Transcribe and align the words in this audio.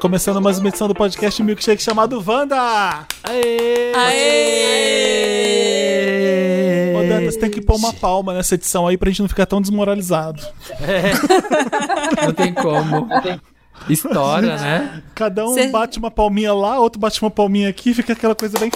Começando 0.00 0.40
mais 0.40 0.58
uma 0.58 0.68
edição 0.68 0.86
do 0.86 0.94
podcast 0.94 1.42
Milkshake 1.42 1.82
chamado 1.82 2.22
Wanda! 2.24 3.04
Aê! 3.24 3.92
Aê! 3.94 4.14
Ô, 6.94 7.02
Dantas, 7.08 7.36
tem 7.36 7.50
que 7.50 7.60
pôr 7.60 7.74
uma 7.76 7.92
palma 7.92 8.32
nessa 8.32 8.54
edição 8.54 8.86
aí 8.86 8.96
pra 8.96 9.10
gente 9.10 9.22
não 9.22 9.28
ficar 9.28 9.46
tão 9.46 9.60
desmoralizado. 9.60 10.40
Não 12.24 12.32
tem 12.32 12.54
como. 12.54 13.08
História, 13.88 14.56
né? 14.56 15.02
Cada 15.16 15.44
um 15.44 15.54
Cê- 15.54 15.66
bate 15.68 15.98
uma 15.98 16.10
palminha 16.12 16.54
lá, 16.54 16.78
outro 16.78 17.00
bate 17.00 17.20
uma 17.20 17.30
palminha 17.30 17.68
aqui, 17.68 17.92
fica 17.92 18.12
aquela 18.12 18.36
coisa 18.36 18.56
bem. 18.58 18.70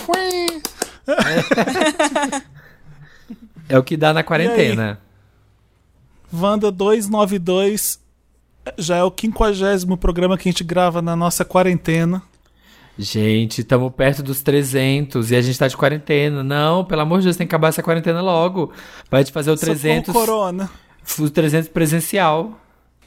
É 3.68 3.78
o 3.78 3.82
que 3.82 3.96
dá 3.96 4.12
na 4.12 4.24
quarentena. 4.24 4.98
Wanda 6.32 6.72
292 6.72 8.01
já 8.78 8.96
é 8.96 9.02
o 9.02 9.10
quinquagésimo 9.10 9.96
programa 9.96 10.36
que 10.38 10.48
a 10.48 10.52
gente 10.52 10.64
grava 10.64 11.00
na 11.02 11.14
nossa 11.16 11.44
quarentena. 11.44 12.22
Gente, 12.98 13.62
estamos 13.62 13.90
perto 13.94 14.22
dos 14.22 14.42
300 14.42 15.30
e 15.30 15.36
a 15.36 15.40
gente 15.40 15.58
tá 15.58 15.66
de 15.66 15.76
quarentena. 15.76 16.44
Não, 16.44 16.84
pelo 16.84 17.00
amor 17.00 17.18
de 17.20 17.24
Deus, 17.24 17.36
tem 17.36 17.46
que 17.46 17.54
acabar 17.54 17.68
essa 17.68 17.82
quarentena 17.82 18.20
logo. 18.20 18.70
Pra 19.08 19.20
gente 19.20 19.32
fazer 19.32 19.50
o 19.50 19.56
Socorro, 19.56 19.78
300, 19.78 20.12
Corona. 20.12 20.70
o 21.18 21.30
300 21.30 21.68
presencial. 21.70 22.58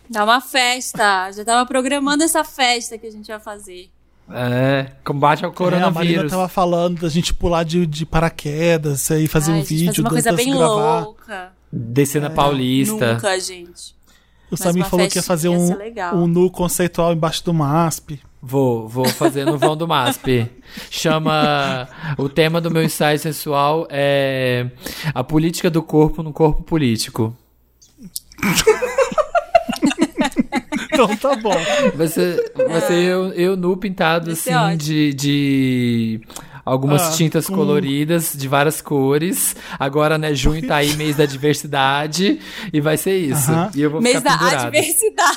Dá 0.09 0.23
uma 0.23 0.41
festa. 0.41 1.31
Já 1.31 1.45
tava 1.45 1.65
programando 1.67 2.23
essa 2.23 2.43
festa 2.43 2.97
que 2.97 3.05
a 3.07 3.11
gente 3.11 3.27
vai 3.27 3.39
fazer. 3.39 3.89
É, 4.29 4.87
combate 5.03 5.45
ao 5.45 5.51
É, 5.51 5.53
a 5.53 5.55
Marina 5.61 5.87
coronavírus. 5.91 6.31
tava 6.31 6.47
falando 6.47 7.01
da 7.01 7.09
gente 7.09 7.31
pular 7.31 7.63
de, 7.63 7.85
de 7.85 8.07
paraquedas 8.07 9.11
aí 9.11 9.27
fazer 9.27 9.51
Ai, 9.51 9.57
um 9.57 9.61
a 9.61 9.63
gente 9.63 9.69
vídeo, 9.75 9.87
fazer 9.87 10.01
uma 10.01 10.09
coisa 10.09 10.31
bem 10.33 10.51
gravar. 10.51 10.99
louca. 11.03 11.53
Descer 11.71 12.21
na 12.23 12.31
Paulista. 12.31 13.13
Nunca, 13.13 13.39
gente. 13.39 13.93
O 14.49 14.57
Samir 14.57 14.85
falou 14.85 15.07
que 15.07 15.17
ia 15.17 15.23
fazer 15.23 15.49
ia 15.49 16.13
um, 16.13 16.23
um 16.23 16.27
nu 16.27 16.49
conceitual 16.49 17.13
embaixo 17.13 17.43
do 17.43 17.53
MASP. 17.53 18.19
Vou, 18.41 18.87
vou 18.87 19.09
fazer 19.09 19.43
no 19.45 19.57
vão 19.57 19.75
do 19.75 19.87
MASP. 19.87 20.49
Chama. 20.91 21.87
O 22.17 22.29
tema 22.29 22.61
do 22.61 22.69
meu 22.69 22.83
ensaio 22.83 23.17
sensual 23.17 23.87
é 23.89 24.69
a 25.13 25.23
política 25.23 25.69
do 25.69 25.81
corpo 25.81 26.21
no 26.21 26.31
corpo 26.31 26.61
político. 26.63 27.35
Então 30.95 31.15
tá 31.17 31.35
bom. 31.35 31.55
Vai 31.93 32.07
ser, 32.07 32.53
vai 32.55 32.81
ser 32.81 33.03
eu, 33.03 33.33
eu 33.33 33.57
nu 33.57 33.75
pintado 33.75 34.33
ser 34.33 34.53
assim 34.53 34.73
ótimo. 34.73 34.77
de, 34.77 35.13
de 35.13 36.21
algumas 36.65 37.01
Ah, 37.03 37.11
tintas 37.11 37.47
coloridas 37.47 38.33
de 38.35 38.47
várias 38.47 38.81
cores. 38.81 39.55
Agora, 39.77 40.17
né, 40.17 40.33
junho 40.33 40.65
tá 40.67 40.77
aí 40.77 40.93
mês 40.97 41.15
da 41.15 41.25
diversidade 41.25 42.39
e 42.73 42.81
vai 42.81 42.97
ser 42.97 43.17
isso. 43.17 43.51
Aham. 43.51 43.71
E 43.75 43.81
eu 43.81 43.91
vou 43.91 44.01
Mês 44.01 44.17
ficar 44.17 44.37
da 44.37 44.61
adversidade. 44.63 45.35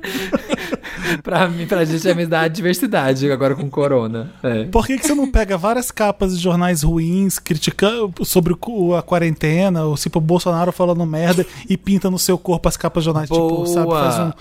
Pra 1.22 1.48
mim, 1.48 1.66
pra 1.66 1.84
gente 1.84 2.08
é 2.08 2.14
mês 2.14 2.28
da 2.28 2.46
diversidade 2.46 3.30
agora 3.30 3.54
com 3.54 3.68
corona. 3.68 4.32
É. 4.42 4.64
Por 4.64 4.86
que, 4.86 4.96
que 4.98 5.06
você 5.06 5.14
não 5.14 5.30
pega 5.30 5.56
várias 5.58 5.90
capas 5.90 6.36
de 6.36 6.42
jornais 6.42 6.82
ruins 6.82 7.38
criticando 7.38 8.12
sobre 8.24 8.54
a 8.96 9.02
quarentena, 9.02 9.84
ou 9.84 9.96
tipo 9.96 10.18
o 10.18 10.22
Bolsonaro 10.22 10.72
falando 10.72 11.04
merda 11.04 11.44
e 11.68 11.76
pinta 11.76 12.10
no 12.10 12.18
seu 12.18 12.38
corpo 12.38 12.68
as 12.68 12.76
capas 12.76 13.02
de 13.02 13.06
jornais? 13.06 13.28
Tipo, 13.28 13.48
Boa. 13.48 13.66
sabe, 13.66 13.90
faz 13.90 14.18
um, 14.18 14.32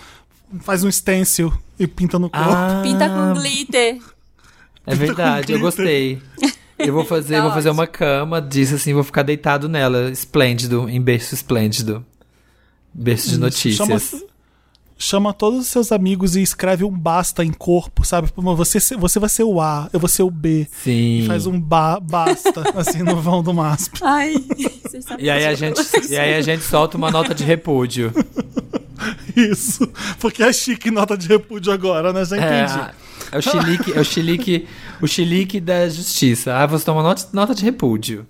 faz 0.62 0.84
um 0.84 0.92
stencil 0.92 1.54
e 1.78 1.88
pinta 1.88 2.18
no 2.18 2.30
corpo. 2.30 2.50
Ah, 2.50 2.82
Pinta 2.84 3.10
com 3.10 3.34
glitter. 3.34 4.00
É 4.86 4.96
verdade, 4.96 5.54
eu 5.54 5.60
gostei. 5.60 6.22
Eu 6.78 6.94
vou 6.94 7.06
fazer, 7.06 7.36
Tá 7.36 7.42
vou 7.42 7.52
fazer 7.52 7.70
uma 7.70 7.86
cama 7.86 8.42
disso 8.42 8.76
assim, 8.76 8.94
vou 8.94 9.04
ficar 9.04 9.24
deitado 9.24 9.68
nela, 9.68 10.10
esplêndido, 10.10 10.90
em 10.90 11.02
berço 11.02 11.36
esplêndido. 11.36 12.06
Berço 12.94 13.30
de 13.30 13.38
notícias. 13.38 13.78
Chama, 14.10 14.24
chama 14.98 15.34
todos 15.34 15.60
os 15.60 15.68
seus 15.68 15.92
amigos 15.92 16.36
e 16.36 16.42
escreve 16.42 16.84
um 16.84 16.92
basta 16.92 17.44
em 17.44 17.52
corpo, 17.52 18.06
sabe? 18.06 18.30
Você, 18.36 18.80
você 18.98 19.20
vai 19.20 19.30
ser 19.30 19.44
o 19.44 19.62
A, 19.62 19.90
eu 19.92 20.00
vou 20.00 20.10
ser 20.10 20.24
o 20.24 20.32
B. 20.32 20.68
Sim. 20.72 21.20
E 21.20 21.28
faz 21.28 21.46
um 21.46 21.60
ba, 21.60 22.00
basta, 22.00 22.64
assim, 22.80 23.04
no 23.04 23.22
vão 23.22 23.44
do 23.44 23.54
MASP. 23.54 24.00
Ai, 24.02 24.34
vocês 24.84 25.04
estão 25.04 25.20
E 25.20 25.30
aí 25.30 25.46
a 25.46 25.54
gente, 25.54 25.82
e 26.10 26.18
aí 26.18 26.34
a 26.34 26.42
gente 26.42 26.64
solta 26.64 26.98
uma 26.98 27.12
nota 27.12 27.36
de 27.36 27.44
repúdio. 27.44 28.12
Isso. 29.36 29.88
Porque 30.20 30.44
é 30.44 30.52
chique 30.54 30.92
nota 30.92 31.18
de 31.18 31.28
repúdio 31.28 31.72
agora, 31.72 32.12
né? 32.14 32.24
Já 32.26 32.36
É, 32.38 32.64
entendi. 32.64 32.80
a- 32.80 32.92
é 33.32 33.38
o 33.38 33.42
chilique, 33.42 33.94
é 33.94 34.00
o 34.00 34.04
chilique, 34.06 34.68
o 35.02 35.08
chilique 35.08 35.60
da 35.60 35.88
justiça. 35.88 36.56
Ah, 36.56 36.66
você 36.66 36.84
toma 36.86 37.04
nota, 37.04 37.28
nota 37.34 37.54
de 37.54 37.64
repúdio. 37.64 38.26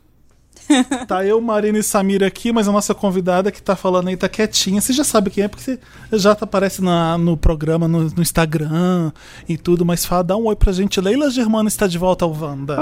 Tá 1.08 1.26
eu, 1.26 1.42
Marina 1.42 1.80
e 1.80 1.84
Samira 1.84 2.28
aqui, 2.28 2.52
mas 2.52 2.68
a 2.68 2.72
nossa 2.72 2.94
convidada 2.94 3.52
que 3.52 3.60
tá 3.60 3.76
falando 3.76 4.10
aí 4.10 4.16
tá 4.18 4.30
quietinha. 4.30 4.80
Você 4.80 4.94
já 4.94 5.04
sabe 5.04 5.32
quem 5.32 5.44
é, 5.46 5.48
porque 5.48 5.64
você 5.64 5.80
já 6.14 6.36
tá, 6.36 6.46
aparece 6.46 6.80
na, 6.84 7.18
no 7.18 7.36
programa, 7.36 7.88
no, 7.88 8.04
no 8.04 8.22
Instagram 8.22 9.12
e 9.48 9.58
tudo, 9.58 9.84
mas 9.84 10.06
fala, 10.06 10.24
dá 10.24 10.38
um 10.38 10.46
oi 10.46 10.56
pra 10.56 10.72
gente. 10.72 11.02
Leila 11.02 11.32
Germano 11.32 11.68
está 11.68 11.88
de 11.88 11.98
volta 11.98 12.24
ao 12.24 12.32
Wanda. 12.40 12.78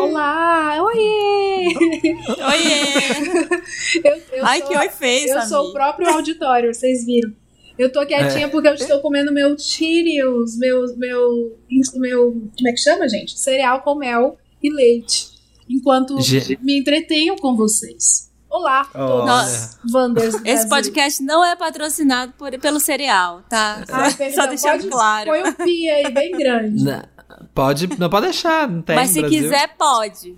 Olá, 0.00 0.76
oiê! 0.82 1.49
Oiê! 2.50 3.60
Eu, 4.04 4.22
eu 4.38 4.46
Ai, 4.46 4.60
sou, 4.60 4.68
que 4.68 4.76
oi 4.76 4.88
fez, 4.88 5.30
Eu 5.30 5.42
sou 5.42 5.68
o 5.68 5.72
próprio 5.72 6.08
auditório, 6.08 6.72
vocês 6.74 7.04
viram. 7.04 7.32
Eu 7.78 7.90
tô 7.90 8.04
quietinha 8.06 8.48
porque 8.48 8.68
eu 8.68 8.74
estou 8.74 9.00
comendo 9.00 9.32
meu 9.32 9.58
Cheerios, 9.58 10.56
meu, 10.58 10.84
meu, 10.96 11.56
meu. 11.94 12.32
Como 12.56 12.68
é 12.68 12.72
que 12.72 12.78
chama, 12.78 13.08
gente? 13.08 13.38
Cereal 13.38 13.80
com 13.82 13.94
mel 13.94 14.36
e 14.62 14.70
leite. 14.70 15.28
Enquanto 15.68 16.20
Ge- 16.20 16.58
me 16.62 16.78
entretenho 16.78 17.36
com 17.36 17.56
vocês. 17.56 18.30
Olá, 18.50 18.84
todos. 18.84 19.78
Wanders. 19.92 20.34
do 20.40 20.42
Esse 20.48 20.68
podcast 20.68 21.22
não 21.22 21.44
é 21.44 21.54
patrocinado 21.56 22.32
por- 22.36 22.58
pelo 22.58 22.80
cereal, 22.80 23.42
tá? 23.48 23.84
Ah, 23.88 24.10
Só 24.10 24.16
perdão, 24.16 24.48
deixando 24.48 24.72
pode- 24.78 24.88
claro. 24.88 25.30
Põe 25.30 25.42
um 25.44 25.52
pi 25.52 25.88
aí 25.88 26.10
bem 26.10 26.32
grande. 26.32 26.84
Na- 26.84 27.08
Pode, 27.54 27.88
não 27.98 28.08
pode 28.10 28.26
deixar, 28.26 28.68
não 28.68 28.82
tem. 28.82 28.96
Mas 28.96 29.10
se 29.10 29.20
Brasil. 29.20 29.40
quiser, 29.42 29.76
pode. 29.76 30.36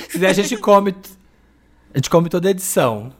Se 0.00 0.08
quiser, 0.08 0.28
a 0.28 0.32
gente 0.32 0.56
come. 0.56 0.94
A 1.94 1.98
gente 1.98 2.10
come 2.10 2.28
toda 2.28 2.48
a 2.48 2.50
edição. 2.50 3.12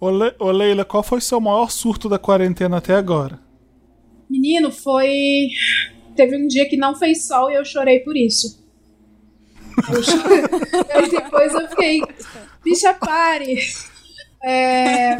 Ô, 0.00 0.10
Le- 0.10 0.34
ô, 0.38 0.50
Leila, 0.50 0.84
qual 0.84 1.02
foi 1.02 1.18
o 1.18 1.22
seu 1.22 1.40
maior 1.40 1.70
surto 1.70 2.08
da 2.08 2.18
quarentena 2.18 2.78
até 2.78 2.94
agora? 2.94 3.38
Menino, 4.28 4.70
foi. 4.72 5.48
Teve 6.16 6.36
um 6.36 6.46
dia 6.46 6.68
que 6.68 6.76
não 6.76 6.94
fez 6.94 7.26
sol 7.26 7.50
e 7.50 7.54
eu 7.54 7.64
chorei 7.64 8.00
por 8.00 8.16
isso. 8.16 8.62
Eu 9.92 10.02
chorei. 10.02 10.42
Aí 10.94 11.10
depois 11.10 11.52
eu 11.54 11.68
fiquei. 11.68 12.00
Bicha, 12.64 12.94
pare! 12.94 13.58
É, 14.42 15.16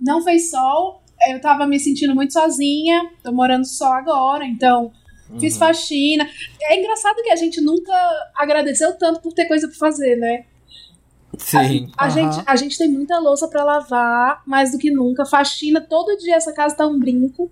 Não 0.00 0.22
fez 0.22 0.50
sol, 0.50 1.02
eu 1.30 1.40
tava 1.40 1.66
me 1.66 1.78
sentindo 1.78 2.14
muito 2.14 2.32
sozinha, 2.32 3.10
tô 3.22 3.32
morando 3.32 3.64
só 3.66 3.92
agora, 3.94 4.44
então 4.46 4.92
fiz 5.38 5.56
faxina. 5.56 6.28
É 6.62 6.78
engraçado 6.78 7.22
que 7.22 7.30
a 7.30 7.36
gente 7.36 7.60
nunca 7.60 7.92
agradeceu 8.34 8.96
tanto 8.96 9.20
por 9.20 9.32
ter 9.32 9.46
coisa 9.46 9.66
pra 9.68 9.76
fazer, 9.76 10.16
né? 10.16 10.44
Sim. 11.36 11.90
A, 11.96 12.06
Aham. 12.06 12.10
gente, 12.10 12.42
a 12.46 12.56
gente 12.56 12.78
tem 12.78 12.88
muita 12.88 13.18
louça 13.18 13.46
pra 13.48 13.62
lavar, 13.64 14.42
mais 14.46 14.72
do 14.72 14.78
que 14.78 14.90
nunca. 14.90 15.24
Faxina, 15.26 15.80
todo 15.80 16.16
dia 16.16 16.36
essa 16.36 16.52
casa 16.52 16.74
tá 16.76 16.86
um 16.86 16.98
brinco. 16.98 17.50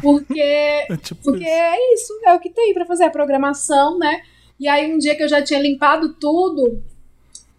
Porque, 0.00 0.40
É 0.88 0.96
tipo 0.96 1.22
porque 1.22 1.44
isso. 1.44 1.48
é 1.50 1.94
isso, 1.94 2.12
é 2.26 2.34
o 2.34 2.40
que 2.40 2.50
tem 2.50 2.72
pra 2.72 2.86
fazer 2.86 3.04
a 3.04 3.10
programação, 3.10 3.98
né? 3.98 4.22
E 4.58 4.66
aí 4.68 4.92
um 4.92 4.98
dia 4.98 5.14
que 5.16 5.22
eu 5.22 5.28
já 5.28 5.42
tinha 5.42 5.60
limpado 5.60 6.14
tudo, 6.14 6.82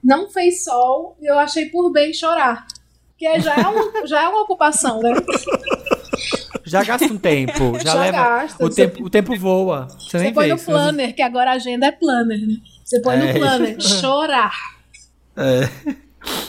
não 0.03 0.29
fez 0.29 0.63
sol, 0.63 1.15
e 1.21 1.25
eu 1.29 1.37
achei 1.37 1.65
por 1.67 1.91
bem 1.91 2.13
chorar. 2.13 2.65
Porque 3.09 3.39
já 3.41 3.55
é, 3.55 3.67
um, 3.67 4.07
já 4.07 4.23
é 4.23 4.27
uma 4.29 4.41
ocupação, 4.41 5.01
né? 5.01 5.11
Já 6.69 6.83
gasta 6.83 7.05
um 7.07 7.17
tempo. 7.17 7.73
Já, 7.83 7.93
Já 7.93 7.93
leva. 7.95 8.17
gasta, 8.17 8.65
o, 8.65 8.67
você- 8.67 8.87
tempo, 8.87 9.05
o 9.05 9.09
tempo 9.09 9.35
voa. 9.37 9.87
Você, 9.89 10.09
Você 10.11 10.19
nem 10.19 10.33
põe 10.33 10.45
vê. 10.47 10.51
no 10.53 10.57
você- 10.57 10.65
planner, 10.65 11.15
que 11.15 11.21
agora 11.21 11.51
a 11.51 11.53
agenda 11.55 11.87
é 11.87 11.91
planner, 11.91 12.39
né? 12.47 12.55
Você 12.83 13.01
põe 13.01 13.15
É. 13.15 13.33
no 13.33 13.39
planner, 13.39 13.77
chorar. 13.81 14.53
É. 15.37 15.69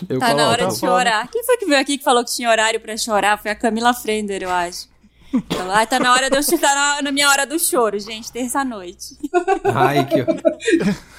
Eu 0.08 0.19
Tá 0.19 0.28
na 0.28 0.32
coloco. 0.34 0.50
hora 0.50 0.67
de 0.67 0.78
chorar. 0.78 1.28
Quem 1.31 1.44
foi 1.44 1.56
que 1.56 1.67
veio 1.67 1.81
aqui 1.81 1.96
que 1.99 2.05
falou 2.05 2.25
que 2.25 2.32
tinha 2.34 2.50
horário 2.50 2.81
pra 2.81 2.96
chorar? 2.96 3.38
Foi 3.40 3.50
a 3.50 3.55
Camila 3.55 3.94
Frender, 3.94 4.43
eu 4.43 4.50
acho. 4.50 4.88
Falou, 5.49 5.72
ah, 5.72 5.87
tá 5.87 6.00
na 6.00 6.12
hora 6.12 6.28
de 6.28 6.37
eu 6.37 6.43
chorar, 6.43 6.75
na, 6.96 7.02
na 7.02 7.12
minha 7.12 7.28
hora 7.28 7.46
do 7.46 7.56
choro, 7.58 7.96
gente, 8.00 8.32
terça-noite. 8.32 9.16
Ai, 9.64 10.05
que. 10.06 10.25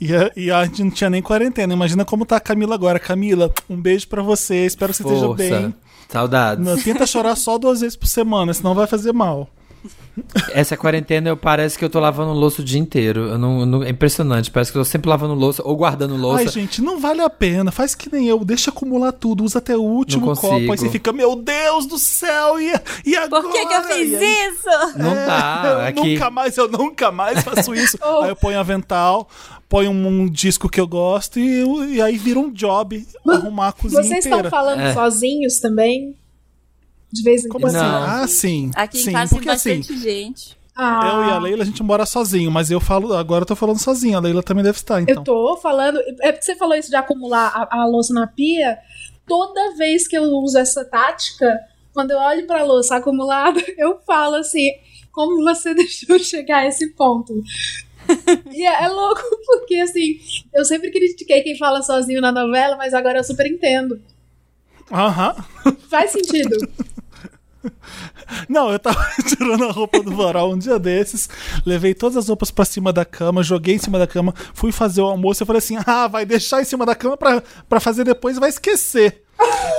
E 0.00 0.14
a, 0.14 0.30
e 0.36 0.50
a 0.50 0.64
gente 0.64 0.82
não 0.82 0.90
tinha 0.90 1.08
nem 1.08 1.22
quarentena. 1.22 1.72
Imagina 1.72 2.04
como 2.04 2.26
tá 2.26 2.36
a 2.36 2.40
Camila 2.40 2.74
agora. 2.74 2.98
Camila, 2.98 3.52
um 3.70 3.80
beijo 3.80 4.08
pra 4.08 4.20
você. 4.20 4.66
Espero 4.66 4.92
que 4.92 4.98
você 5.02 5.04
esteja 5.04 5.32
bem. 5.34 5.74
Saudades. 6.12 6.64
Não, 6.64 6.76
tenta 6.76 7.06
chorar 7.06 7.34
só 7.36 7.56
duas 7.56 7.80
vezes 7.80 7.96
por 7.96 8.06
semana, 8.06 8.52
senão 8.52 8.74
vai 8.74 8.86
fazer 8.86 9.12
mal. 9.12 9.48
Essa 10.52 10.76
quarentena 10.76 11.30
eu 11.30 11.36
parece 11.36 11.78
que 11.78 11.84
eu 11.84 11.88
tô 11.90 11.98
lavando 11.98 12.32
louça 12.32 12.60
o 12.62 12.64
dia 12.64 12.78
inteiro. 12.78 13.28
Eu 13.30 13.38
não, 13.38 13.64
não- 13.66 13.82
é 13.82 13.90
impressionante. 13.90 14.50
Parece 14.50 14.70
que 14.70 14.78
eu 14.78 14.82
tô 14.82 14.84
sempre 14.88 15.08
lavando 15.08 15.34
louça 15.34 15.62
ou 15.64 15.74
guardando 15.76 16.16
louça. 16.16 16.42
Ai, 16.42 16.48
gente, 16.48 16.82
não 16.82 16.98
vale 17.00 17.20
a 17.22 17.30
pena. 17.30 17.70
Faz 17.72 17.94
que 17.94 18.12
nem 18.12 18.28
eu. 18.28 18.44
Deixa 18.44 18.70
acumular 18.70 19.12
tudo. 19.12 19.42
Usa 19.44 19.58
até 19.58 19.76
o 19.76 19.82
último 19.82 20.26
Não 20.26 20.34
copo. 20.36 20.54
Aí 20.54 20.66
você 20.66 20.88
fica, 20.90 21.12
meu 21.12 21.34
Deus 21.36 21.86
do 21.86 21.98
céu. 21.98 22.60
E, 22.60 22.72
e 23.06 23.16
agora? 23.16 23.42
Por 23.42 23.52
que, 23.52 23.66
que 23.66 23.74
eu 23.74 23.82
fiz 23.84 24.14
aí- 24.14 24.48
isso? 24.48 24.98
Não 24.98 25.14
dá. 25.14 25.62
Eu 25.64 25.80
Aqui. 25.86 26.12
nunca 26.14 26.30
mais, 26.30 26.56
eu 26.56 26.68
nunca 26.68 27.10
mais 27.10 27.42
faço 27.42 27.74
isso. 27.76 27.96
Oh. 28.02 28.20
Aí 28.22 28.28
eu 28.30 28.36
ponho 28.36 28.58
avental, 28.60 29.28
ponho 29.68 29.90
um, 29.90 30.06
um 30.06 30.28
disco 30.28 30.68
que 30.68 30.80
eu 30.80 30.86
gosto 30.86 31.38
e, 31.38 31.94
e 31.94 32.02
aí 32.02 32.16
vira 32.18 32.38
um 32.38 32.50
job 32.52 33.06
arrumar 33.26 33.68
a 33.68 33.72
cozinha 33.72 34.02
Vocês 34.02 34.26
inteira. 34.26 34.36
estão 34.46 34.50
falando 34.50 34.80
É. 34.80 34.92
sozinhos 34.92 35.58
também? 35.58 36.14
De 37.12 37.22
vez 37.22 37.44
em 37.44 37.48
Como 37.48 37.66
quando. 37.66 37.76
assim? 37.76 37.86
Ah, 37.86 38.26
sim. 38.26 38.70
Aqui 38.74 38.98
sim, 38.98 39.10
em 39.10 39.12
casa 39.12 39.30
tem 39.30 39.38
porque 39.38 39.50
assim, 39.50 39.78
bastante 39.78 40.00
gente. 40.00 40.56
Ah, 40.74 41.00
eu 41.04 41.24
e 41.24 41.30
a 41.30 41.38
Leila 41.38 41.62
a 41.62 41.66
gente 41.66 41.82
mora 41.82 42.06
sozinho, 42.06 42.50
mas 42.50 42.70
eu 42.70 42.80
falo, 42.80 43.12
agora 43.12 43.42
eu 43.42 43.46
tô 43.46 43.54
falando 43.54 43.78
sozinho, 43.78 44.16
a 44.16 44.20
Leila 44.20 44.42
também 44.42 44.64
deve 44.64 44.78
estar, 44.78 45.02
então. 45.02 45.16
Eu 45.16 45.22
tô 45.22 45.56
falando. 45.58 46.00
É 46.22 46.32
porque 46.32 46.46
você 46.46 46.56
falou 46.56 46.74
isso 46.74 46.88
de 46.88 46.96
acumular 46.96 47.48
a, 47.54 47.82
a 47.82 47.86
louça 47.86 48.14
na 48.14 48.26
pia. 48.26 48.78
Toda 49.26 49.76
vez 49.76 50.08
que 50.08 50.16
eu 50.16 50.22
uso 50.22 50.56
essa 50.58 50.84
tática, 50.84 51.60
quando 51.92 52.12
eu 52.12 52.18
olho 52.18 52.46
pra 52.46 52.64
louça 52.64 52.96
acumulada, 52.96 53.62
eu 53.76 54.00
falo 54.06 54.36
assim: 54.36 54.70
como 55.12 55.44
você 55.44 55.74
deixou 55.76 56.18
chegar 56.18 56.60
a 56.60 56.66
esse 56.66 56.88
ponto? 56.94 57.34
e 58.50 58.64
é, 58.66 58.84
é 58.84 58.88
louco, 58.88 59.20
porque 59.46 59.76
assim, 59.76 60.18
eu 60.54 60.64
sempre 60.64 60.90
critiquei 60.90 61.42
quem 61.42 61.58
fala 61.58 61.82
sozinho 61.82 62.20
na 62.22 62.32
novela, 62.32 62.76
mas 62.76 62.94
agora 62.94 63.18
eu 63.18 63.24
super 63.24 63.46
entendo. 63.46 64.00
Aham. 64.90 65.34
Faz 65.88 66.10
sentido. 66.10 66.56
Não, 68.48 68.70
eu 68.70 68.78
tava 68.78 69.04
tirando 69.26 69.64
a 69.64 69.72
roupa 69.72 70.02
do 70.02 70.14
varal 70.16 70.50
um 70.52 70.58
dia 70.58 70.78
desses, 70.78 71.28
levei 71.64 71.94
todas 71.94 72.16
as 72.16 72.28
roupas 72.28 72.50
pra 72.50 72.64
cima 72.64 72.92
da 72.92 73.04
cama, 73.04 73.42
joguei 73.42 73.74
em 73.74 73.78
cima 73.78 73.98
da 73.98 74.06
cama, 74.06 74.34
fui 74.54 74.72
fazer 74.72 75.00
o 75.00 75.06
almoço, 75.06 75.42
eu 75.42 75.46
falei 75.46 75.58
assim, 75.58 75.76
ah, 75.86 76.06
vai 76.08 76.24
deixar 76.26 76.60
em 76.60 76.64
cima 76.64 76.84
da 76.86 76.94
cama 76.94 77.16
pra, 77.16 77.42
pra 77.68 77.80
fazer 77.80 78.04
depois 78.04 78.36
e 78.36 78.40
vai 78.40 78.48
esquecer. 78.48 79.22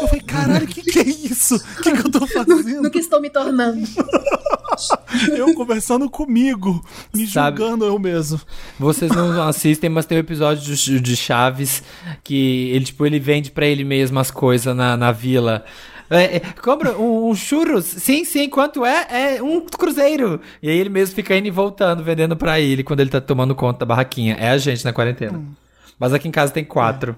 Eu 0.02 0.08
falei, 0.10 0.22
caralho, 0.22 0.66
o 0.66 0.68
que, 0.68 0.82
que 0.82 1.00
é 1.00 1.04
isso? 1.08 1.56
O 1.56 1.82
que, 1.82 1.92
que 1.94 2.00
eu 2.08 2.12
tô 2.12 2.20
No 2.20 2.28
fazendo? 2.28 2.92
que 2.92 3.00
estou 3.00 3.22
me 3.22 3.30
tornando. 3.30 3.82
Eu 5.38 5.54
conversando 5.54 6.10
comigo, 6.10 6.84
me 7.14 7.28
Sabe- 7.28 7.58
julgando 7.60 7.86
eu 7.86 8.00
mesmo. 8.00 8.42
Vocês 8.80 9.12
não 9.12 9.42
assistem, 9.44 9.90
mas 9.90 10.06
tem 10.06 10.18
um 10.18 10.22
episódio 10.22 10.76
de, 10.76 11.00
de 11.00 11.16
Chaves 11.16 11.84
que 12.24 12.72
ele, 12.72 12.86
tipo, 12.86 13.06
ele 13.06 13.20
vende 13.20 13.52
pra 13.52 13.66
ele 13.68 13.84
mesmo 13.84 14.20
as 14.20 14.32
coisas 14.32 14.76
na, 14.76 14.98
na 14.98 15.12
vila. 15.12 15.64
É, 16.10 16.38
é, 16.38 16.40
compra 16.62 16.98
um, 16.98 17.30
um 17.30 17.36
churros? 17.36 17.86
Sim, 17.86 18.24
sim, 18.24 18.50
quanto 18.50 18.86
é? 18.86 19.36
É 19.38 19.44
um 19.44 19.62
cruzeiro. 19.62 20.40
E 20.62 20.70
aí 20.70 20.78
ele 20.78 20.90
mesmo 20.90 21.16
fica 21.16 21.36
indo 21.36 21.48
e 21.48 21.52
voltando, 21.52 22.04
vendendo 22.04 22.36
pra 22.36 22.60
ele 22.60 22.84
quando 22.84 23.00
ele 23.00 23.10
tá 23.10 23.22
tomando 23.22 23.56
conta 23.56 23.80
da 23.80 23.86
barraquinha. 23.86 24.36
É 24.40 24.50
a 24.50 24.58
gente 24.58 24.86
na 24.86 24.94
quarentena. 24.94 25.42
Mas 25.98 26.14
aqui 26.14 26.28
em 26.28 26.32
casa 26.32 26.52
tem 26.52 26.66
quatro. 26.66 27.16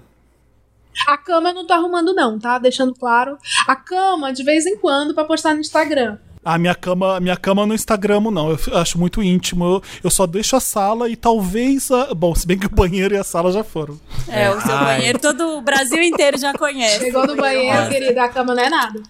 A 1.06 1.18
cama 1.18 1.50
eu 1.50 1.54
não 1.54 1.66
tô 1.66 1.74
arrumando, 1.74 2.14
não, 2.14 2.38
tá? 2.38 2.58
Deixando 2.58 2.94
claro. 2.94 3.36
A 3.68 3.76
cama, 3.76 4.32
de 4.32 4.42
vez 4.42 4.64
em 4.66 4.76
quando, 4.76 5.14
pra 5.14 5.24
postar 5.24 5.54
no 5.54 5.60
Instagram. 5.60 6.18
A 6.46 6.58
minha 6.58 6.76
cama, 6.76 7.16
a 7.16 7.20
minha 7.20 7.36
cama 7.36 7.66
no 7.66 7.74
Instagram 7.74 8.20
não, 8.30 8.52
eu 8.52 8.78
acho 8.78 8.96
muito 9.00 9.20
íntimo. 9.20 9.64
Eu, 9.64 9.82
eu 10.04 10.10
só 10.12 10.28
deixo 10.28 10.54
a 10.54 10.60
sala 10.60 11.08
e 11.10 11.16
talvez 11.16 11.90
a, 11.90 12.14
bom, 12.14 12.32
se 12.36 12.46
bem 12.46 12.56
que 12.56 12.66
o 12.66 12.70
banheiro 12.70 13.16
e 13.16 13.18
a 13.18 13.24
sala 13.24 13.50
já 13.50 13.64
foram. 13.64 13.98
É, 14.28 14.48
o 14.48 14.60
seu 14.60 14.76
Ai. 14.76 14.98
banheiro 14.98 15.18
todo 15.18 15.58
o 15.58 15.60
Brasil 15.60 16.00
inteiro 16.00 16.38
já 16.38 16.52
conhece. 16.54 17.00
Chegou 17.00 17.26
no 17.26 17.34
banheiro, 17.34 17.76
Nossa. 17.76 17.90
querida, 17.90 18.22
a 18.22 18.28
cama 18.28 18.54
não 18.54 18.62
é 18.62 18.70
nada. 18.70 19.02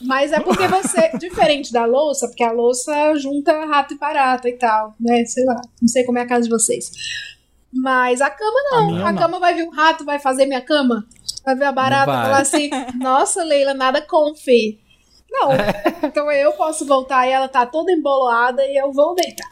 Mas 0.00 0.30
é 0.30 0.38
porque 0.38 0.68
você, 0.68 1.10
diferente 1.18 1.72
da 1.72 1.84
louça, 1.86 2.28
porque 2.28 2.44
a 2.44 2.52
louça 2.52 3.16
junta 3.16 3.66
rato 3.66 3.94
e 3.94 3.98
barata 3.98 4.48
e 4.48 4.52
tal, 4.52 4.94
né? 5.00 5.24
Sei 5.24 5.44
lá, 5.44 5.60
não 5.82 5.88
sei 5.88 6.04
como 6.04 6.18
é 6.18 6.22
a 6.22 6.26
casa 6.26 6.44
de 6.44 6.50
vocês. 6.50 6.92
Mas 7.72 8.20
a 8.20 8.30
cama 8.30 8.60
A 8.72 8.76
não. 8.76 9.06
A, 9.06 9.12
não. 9.12 9.20
cama 9.20 9.40
vai 9.40 9.54
vir 9.54 9.64
um 9.64 9.70
rato, 9.70 10.04
vai 10.04 10.20
fazer 10.20 10.46
minha 10.46 10.60
cama, 10.60 11.04
vai 11.44 11.56
ver 11.56 11.64
a 11.64 11.72
barata 11.72 12.12
e 12.12 12.14
falar 12.14 12.40
assim: 12.40 12.70
nossa, 12.94 13.42
Leila, 13.42 13.74
nada 13.74 14.00
confe. 14.00 14.78
Não. 15.30 15.50
Então 16.02 16.30
eu 16.30 16.52
posso 16.52 16.84
voltar 16.86 17.26
e 17.26 17.30
ela 17.30 17.48
tá 17.48 17.64
toda 17.66 17.92
embolada 17.92 18.62
e 18.66 18.76
eu 18.76 18.92
vou 18.92 19.14
deitar. 19.14 19.50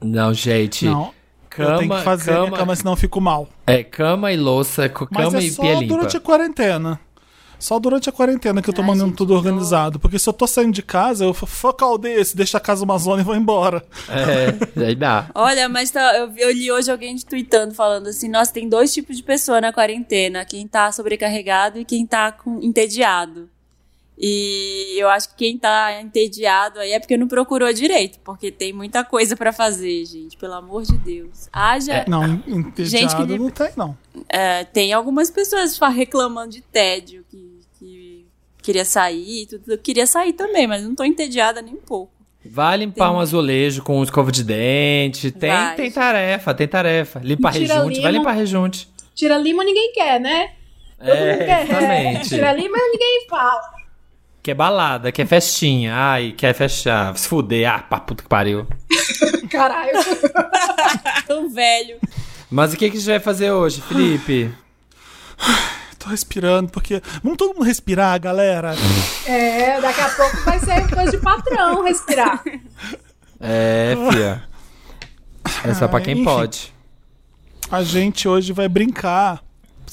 Não, 0.00 0.32
gente. 0.34 0.84
Não. 0.86 1.12
eu 1.58 1.66
tenho 1.78 1.88
Cama, 1.88 1.98
que 1.98 2.04
fazer 2.04 2.32
cama, 2.32 2.46
minha 2.46 2.58
cama, 2.58 2.76
senão 2.76 2.92
eu 2.92 2.96
fico 2.96 3.20
mal. 3.20 3.48
É, 3.66 3.82
cama 3.82 4.32
e 4.32 4.36
louça, 4.36 4.88
co- 4.88 5.06
Mas 5.10 5.24
cama 5.26 5.38
é 5.38 5.42
e 5.44 5.50
só 5.50 5.62
pia 5.62 5.74
limpa. 5.74 5.94
durante 5.94 6.16
a 6.16 6.20
quarentena. 6.20 7.00
Só 7.58 7.78
durante 7.78 8.08
a 8.08 8.12
quarentena 8.12 8.60
que 8.60 8.68
eu 8.68 8.74
tô 8.74 8.80
Ai, 8.82 8.88
mandando 8.88 9.10
gente, 9.10 9.18
tudo 9.18 9.34
organizado. 9.34 10.00
Porque 10.00 10.18
se 10.18 10.28
eu 10.28 10.32
tô 10.32 10.48
saindo 10.48 10.72
de 10.72 10.82
casa, 10.82 11.24
eu 11.24 11.32
foco 11.32 11.84
all 11.84 11.96
desse, 11.96 12.36
deixo 12.36 12.56
a 12.56 12.60
casa 12.60 12.82
uma 12.84 12.98
zona 12.98 13.20
e 13.22 13.24
vou 13.24 13.36
embora. 13.36 13.84
É, 14.08 14.80
aí 14.84 14.96
dá. 14.96 15.30
Olha, 15.34 15.68
mas 15.68 15.88
tá- 15.92 16.12
eu, 16.16 16.28
vi- 16.32 16.40
eu 16.40 16.50
li 16.50 16.72
hoje 16.72 16.90
alguém 16.90 17.16
tweetando 17.18 17.72
falando 17.72 18.08
assim: 18.08 18.28
nossa, 18.28 18.52
tem 18.52 18.68
dois 18.68 18.92
tipos 18.92 19.16
de 19.16 19.22
pessoa 19.22 19.60
na 19.60 19.72
quarentena: 19.72 20.44
quem 20.44 20.66
tá 20.66 20.90
sobrecarregado 20.90 21.78
e 21.78 21.84
quem 21.84 22.04
tá 22.04 22.32
com, 22.32 22.58
entediado. 22.60 23.48
E 24.24 24.94
eu 24.98 25.08
acho 25.08 25.30
que 25.30 25.34
quem 25.34 25.58
tá 25.58 26.00
entediado 26.00 26.78
aí 26.78 26.92
é 26.92 27.00
porque 27.00 27.16
não 27.16 27.26
procurou 27.26 27.72
direito, 27.72 28.20
porque 28.20 28.52
tem 28.52 28.72
muita 28.72 29.02
coisa 29.02 29.36
pra 29.36 29.52
fazer, 29.52 30.04
gente, 30.06 30.36
pelo 30.36 30.54
amor 30.54 30.84
de 30.84 30.96
Deus. 30.96 31.48
Haja. 31.52 32.04
Não, 32.06 32.22
Gente 32.46 33.04
entediado 33.04 33.26
que- 33.26 33.38
não 33.38 33.50
tem, 33.50 33.70
não. 33.76 33.98
é, 34.28 34.62
tem 34.64 34.92
algumas 34.92 35.28
pessoas 35.28 35.76
fa- 35.76 35.88
reclamando 35.88 36.50
de 36.52 36.60
tédio, 36.60 37.24
que, 37.28 37.60
que 37.80 38.24
queria 38.62 38.84
sair, 38.84 39.46
tudo. 39.46 39.72
Eu 39.72 39.78
queria 39.78 40.06
sair 40.06 40.34
também, 40.34 40.68
mas 40.68 40.84
não 40.84 40.94
tô 40.94 41.02
entediada 41.02 41.60
nem 41.60 41.74
um 41.74 41.78
pouco. 41.78 42.12
Vai 42.44 42.76
limpar 42.76 43.08
Tem- 43.08 43.16
um 43.16 43.20
azulejo 43.20 43.82
com 43.82 44.00
escova 44.04 44.30
de 44.30 44.44
dente. 44.44 45.32
Tem, 45.32 45.50
Vai. 45.50 45.74
tem 45.74 45.90
tarefa, 45.90 46.54
tem 46.54 46.68
tarefa. 46.68 47.20
Limpar 47.24 47.52
rejunte, 47.54 48.00
vai 48.00 48.12
limpar 48.12 48.32
rejunte. 48.32 48.88
Tira 49.16 49.36
lima 49.36 49.64
ninguém 49.64 49.92
quer, 49.92 50.20
né? 50.20 50.52
Todo 50.98 51.08
É, 51.10 51.32
mundo 51.32 51.38
quer. 51.44 51.64
exatamente. 51.64 52.28
Tira 52.28 52.52
lima 52.52 52.76
ninguém 52.92 53.26
fala. 53.28 53.60
Quer 54.42 54.54
balada, 54.54 55.12
quer 55.12 55.26
festinha. 55.26 55.94
Ai, 55.94 56.32
quer 56.32 56.52
fechar. 56.52 57.16
Se 57.16 57.28
fuder. 57.28 57.70
Ah, 57.70 57.78
pá, 57.78 58.00
puta 58.00 58.24
que 58.24 58.28
pariu. 58.28 58.66
Caralho. 59.48 59.92
Tão 61.28 61.48
velho. 61.48 61.98
Mas 62.50 62.72
o 62.72 62.76
que, 62.76 62.90
que 62.90 62.96
a 62.96 63.00
gente 63.00 63.08
vai 63.08 63.20
fazer 63.20 63.52
hoje, 63.52 63.80
Felipe? 63.80 64.52
Tô 65.98 66.08
respirando, 66.08 66.72
porque. 66.72 67.00
Vamos 67.22 67.38
todo 67.38 67.54
mundo 67.54 67.62
respirar, 67.64 68.20
galera. 68.20 68.74
É, 69.24 69.80
daqui 69.80 70.00
a 70.00 70.08
pouco 70.08 70.36
vai 70.38 70.58
ser 70.58 70.88
coisa 70.92 71.12
de 71.12 71.18
patrão 71.18 71.84
respirar. 71.84 72.42
É, 73.40 73.94
fia. 74.10 74.42
É 75.64 75.74
só 75.74 75.86
pra 75.86 76.00
quem 76.00 76.14
Enfim. 76.14 76.24
pode. 76.24 76.74
A 77.70 77.84
gente 77.84 78.26
hoje 78.26 78.52
vai 78.52 78.68
brincar. 78.68 79.40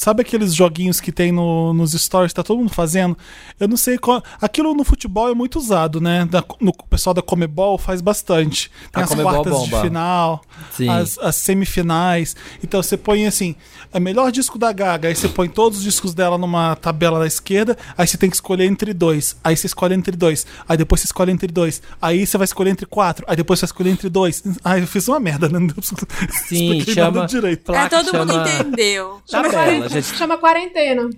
Sabe 0.02 0.22
aqueles 0.22 0.56
joguinhos 0.56 1.02
que 1.02 1.12
tem 1.12 1.30
no- 1.30 1.74
nos 1.74 1.92
stories, 1.92 2.32
tá 2.32 2.42
todo 2.42 2.58
mundo 2.60 2.70
fazendo? 2.74 3.18
Eu 3.60 3.68
não 3.68 3.76
sei 3.76 3.98
qual. 3.98 4.24
Aquilo 4.42 4.74
no 4.74 4.86
futebol 4.86 5.30
é 5.30 5.34
muito 5.34 5.60
usado, 5.60 6.00
né? 6.00 6.26
Da- 6.26 6.42
no, 6.62 6.70
o 6.70 6.88
pessoal 6.88 7.14
da 7.14 7.22
Comebol 7.22 7.78
faz 7.78 8.00
bastante. 8.00 8.72
Tem 8.94 9.02
A 9.02 9.04
as 9.04 9.10
Comebol 9.10 9.34
quartas 9.34 9.52
bomba. 9.54 9.76
de 9.76 9.82
final, 9.84 10.42
as, 10.90 11.18
as 11.20 11.36
semifinais. 11.36 12.34
Então 12.64 12.82
você 12.82 12.96
põe 12.96 13.28
assim: 13.28 13.58
é 13.92 14.00
melhor 14.00 14.32
disco 14.32 14.58
da 14.58 14.72
Gaga. 14.72 15.10
Aí 15.10 15.16
você 15.16 15.28
põe 15.28 15.50
todos 15.50 15.80
os 15.80 15.84
discos 15.84 16.14
dela 16.14 16.38
numa 16.38 16.78
tabela 16.78 17.20
da 17.20 17.28
esquerda. 17.28 17.78
Aí 17.98 18.08
você 18.08 18.18
tem 18.18 18.30
que 18.30 18.38
escolher 18.38 18.66
entre 18.68 18.94
dois. 18.94 19.36
Aí 19.44 19.58
você 19.58 19.68
escolhe 19.68 19.94
entre 19.96 20.16
dois. 20.16 20.48
Aí 20.68 20.78
depois 20.78 21.02
você 21.02 21.08
escolhe 21.08 21.32
entre 21.34 21.52
dois. 21.52 21.82
Aí 22.02 22.26
você 22.26 22.38
vai 22.38 22.46
escolher 22.46 22.70
entre 22.72 22.86
quatro. 22.86 23.26
Aí 23.28 23.36
depois 23.36 23.60
você 23.60 23.66
vai 23.66 23.68
escolher 23.68 23.90
entre 23.92 24.08
dois. 24.10 24.42
Ai, 24.64 24.82
eu 24.82 24.88
fiz 24.88 25.10
uma 25.10 25.20
merda, 25.20 25.50
né? 25.50 25.60
Não 25.60 25.68
deu 25.68 25.76
Sim, 25.84 26.70
expliquei 26.70 26.94
chama. 26.94 27.12
nada 27.12 27.28
direito. 27.28 27.64
placa 27.66 27.98
é, 27.98 28.04
todo 28.04 28.18
mundo 28.18 28.32
chama- 28.32 28.50
entendeu. 28.50 29.22
Tabela, 29.30 29.89
gente. 29.90 30.18
Chama 30.18 30.38
quarentena. 30.38 31.10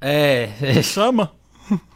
É, 0.00 0.48
Chama? 0.82 1.32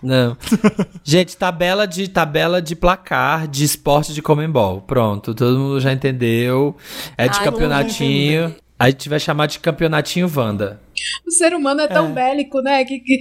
não. 0.02 0.36
Gente, 1.02 1.36
tabela 1.36 1.86
de 1.86 2.08
tabela 2.08 2.62
de 2.62 2.76
placar 2.76 3.48
de 3.48 3.64
esporte 3.64 4.14
de 4.14 4.22
Comembol. 4.22 4.80
Pronto, 4.80 5.34
todo 5.34 5.58
mundo 5.58 5.80
já 5.80 5.92
entendeu. 5.92 6.76
É 7.18 7.28
de 7.28 7.38
Ai, 7.38 7.44
campeonatinho. 7.44 8.54
A 8.78 8.90
gente 8.90 9.08
vai 9.08 9.18
chamar 9.18 9.46
de 9.46 9.58
campeonatinho 9.58 10.30
Wanda. 10.34 10.80
O 11.26 11.30
ser 11.30 11.54
humano 11.54 11.80
é 11.80 11.88
tão 11.88 12.12
bélico, 12.12 12.60
né? 12.60 12.84
Que, 12.84 13.00
que 13.00 13.20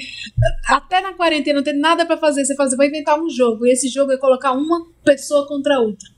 até 0.68 1.00
na 1.00 1.13
quarentena 1.13 1.58
não 1.58 1.63
tem 1.63 1.77
nada 1.80 2.06
pra 2.06 2.18
fazer. 2.18 2.44
Você 2.44 2.56
fala, 2.56 2.70
você 2.70 2.75
vai 2.75 2.88
inventar 2.88 3.18
um 3.18 3.30
jogo. 3.30 3.65
E 3.65 3.72
esse 3.72 3.88
jogo 3.88 4.12
é 4.12 4.18
colocar 4.18 4.51
uma 4.51 4.86
pessoa 5.04 5.48
contra 5.48 5.77
a 5.77 5.80
outra. 5.80 6.10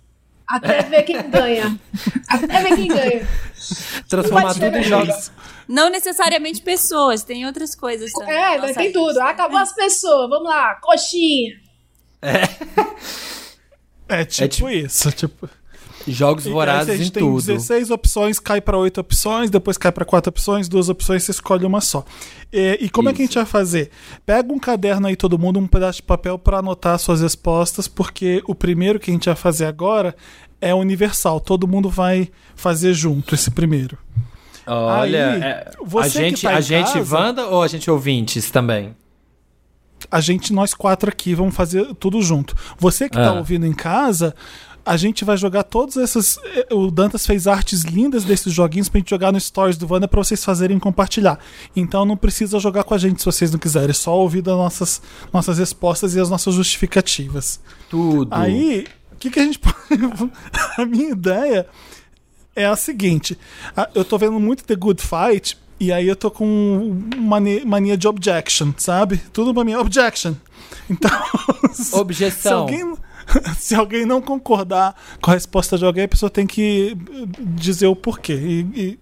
Até 0.50 0.82
ver 0.84 1.04
quem 1.04 1.30
ganha. 1.30 1.78
Até 2.28 2.64
ver 2.64 2.76
quem 2.76 2.88
ganha. 2.88 3.28
Transformar 4.08 4.54
tudo 4.54 4.78
em 4.78 4.84
jogos. 4.84 5.32
Não 5.68 5.90
necessariamente 5.90 6.62
pessoas, 6.62 7.24
tem 7.24 7.46
outras 7.46 7.76
coisas 7.76 8.12
também. 8.14 8.34
É, 8.34 8.58
Nossa, 8.58 8.74
tem 8.76 8.92
tudo. 8.94 9.20
Acabou 9.20 9.58
as 9.60 9.74
pessoas. 9.74 10.30
Vamos 10.30 10.48
lá. 10.48 10.76
Coxinha. 10.76 11.54
É 14.10 14.24
tipo, 14.24 14.48
tipo- 14.48 14.70
isso. 14.70 15.12
Tipo, 15.12 15.50
Jogos 16.12 16.46
E 16.46 16.48
aí, 16.48 16.54
vorazes 16.54 16.90
a 16.94 16.98
gente 16.98 17.08
em 17.10 17.12
tem 17.12 17.24
tudo. 17.24 17.42
16 17.46 17.92
opções, 17.92 18.40
cai 18.40 18.62
para 18.62 18.78
8 18.78 19.00
opções, 19.02 19.50
depois 19.50 19.78
cai 19.78 19.92
para 19.92 20.06
4 20.06 20.30
opções, 20.30 20.68
duas 20.70 20.88
opções, 20.90 21.24
você 21.24 21.32
escolhe 21.32 21.66
uma 21.66 21.82
só. 21.82 22.04
E, 22.52 22.78
e 22.82 22.90
como 22.90 23.10
é 23.10 23.14
que 23.14 23.22
a 23.22 23.26
gente 23.26 23.36
vai 23.36 23.46
fazer? 23.46 23.92
Pega 24.26 24.52
um 24.54 24.60
caderno 24.60 25.08
aí, 25.08 25.16
todo 25.16 25.38
mundo, 25.38 25.60
um 25.60 25.68
pedaço 25.68 25.98
de 25.98 26.04
papel 26.04 26.38
para 26.40 26.60
anotar 26.60 26.98
suas 27.00 27.22
respostas, 27.22 27.88
porque 27.88 28.42
o 28.48 28.56
primeiro 28.56 29.00
que 29.00 29.12
a 29.12 29.14
gente 29.14 29.26
vai 29.26 29.36
fazer 29.36 29.66
agora 29.66 30.16
é 30.62 30.74
universal. 30.74 31.40
Todo 31.40 31.68
mundo 31.68 31.90
vai 31.90 32.30
fazer 32.56 32.94
junto 32.94 33.36
esse 33.36 33.52
primeiro. 33.52 33.98
Olha, 34.66 35.30
Aí, 35.32 35.42
é, 35.42 35.72
a 36.02 36.08
gente, 36.10 36.42
tá 36.42 36.56
a 36.56 36.62
gente 36.62 36.92
casa- 36.94 37.16
Wanda 37.18 37.46
ou 37.48 37.64
a 37.64 37.68
gente 37.68 37.90
ouvintes 37.90 38.52
também? 38.52 38.96
A 40.12 40.22
gente, 40.22 40.54
nós 40.54 40.74
quatro 40.74 41.10
aqui, 41.10 41.34
vamos 41.34 41.56
fazer 41.56 41.86
tudo 41.96 42.22
junto. 42.22 42.56
Você 42.78 43.10
que 43.10 43.16
tá 43.16 43.30
Ah. 43.30 43.34
ouvindo 43.34 43.66
em 43.66 43.74
casa, 43.74 44.36
a 44.88 44.98
gente 44.98 45.24
vai 45.26 45.38
jogar 45.38 45.64
todos 45.64 45.96
esses. 45.98 46.38
eh, 46.44 46.68
O 46.74 46.90
Dantas 46.90 47.26
fez 47.26 47.46
artes 47.48 47.82
lindas 47.84 48.24
desses 48.24 48.52
joguinhos 48.54 48.90
pra 48.90 49.00
gente 49.00 49.10
jogar 49.10 49.32
no 49.32 49.40
Stories 49.40 49.78
do 49.78 49.92
Wanda 49.92 50.08
pra 50.08 50.24
vocês 50.24 50.44
fazerem 50.44 50.78
e 50.78 50.80
compartilhar. 50.80 51.38
Então 51.76 52.06
não 52.06 52.16
precisa 52.18 52.60
jogar 52.60 52.84
com 52.84 52.94
a 52.94 52.98
gente 52.98 53.20
se 53.20 53.26
vocês 53.26 53.52
não 53.52 53.60
quiserem, 53.60 53.90
é 53.90 53.94
só 53.94 54.18
ouvir 54.18 54.42
das 54.42 54.56
nossas, 54.56 55.02
nossas 55.34 55.58
respostas 55.60 56.16
e 56.16 56.20
as 56.20 56.30
nossas 56.30 56.56
justificativas. 56.56 57.60
Tudo. 57.90 58.34
Aí, 58.34 58.86
o 59.12 59.16
que, 59.18 59.30
que 59.30 59.40
a 59.40 59.44
gente 59.44 59.60
pode. 59.60 59.76
a 60.78 60.86
minha 60.86 61.10
ideia 61.12 61.68
é 62.56 62.66
a 62.66 62.76
seguinte: 62.76 63.38
eu 63.94 64.04
tô 64.06 64.18
vendo 64.18 64.40
muito 64.40 64.64
The 64.64 64.76
Good 64.76 65.02
Fight. 65.04 65.58
E 65.80 65.92
aí 65.94 66.08
eu 66.08 66.16
tô 66.16 66.32
com 66.32 67.04
mania, 67.18 67.64
mania 67.64 67.96
de 67.96 68.08
objection, 68.08 68.74
sabe? 68.78 69.18
Tudo 69.32 69.54
pra 69.54 69.64
mim 69.64 69.74
é 69.74 69.78
objection. 69.80 70.34
Então, 70.90 71.12
se 71.72 71.94
Objeção. 71.96 72.62
alguém, 72.62 72.96
se 73.58 73.76
alguém 73.76 74.06
não 74.06 74.22
concordar 74.22 74.96
com 75.22 75.32
a 75.32 75.34
resposta 75.34 75.78
de 75.78 75.86
alguém, 75.86 76.06
a 76.06 76.08
pessoa 76.08 76.30
tem 76.30 76.48
que 76.48 76.96
eh, 76.96 77.26
dizer 77.40 77.88
o 77.88 77.96
porquê 77.96 78.34
e, 78.34 79.00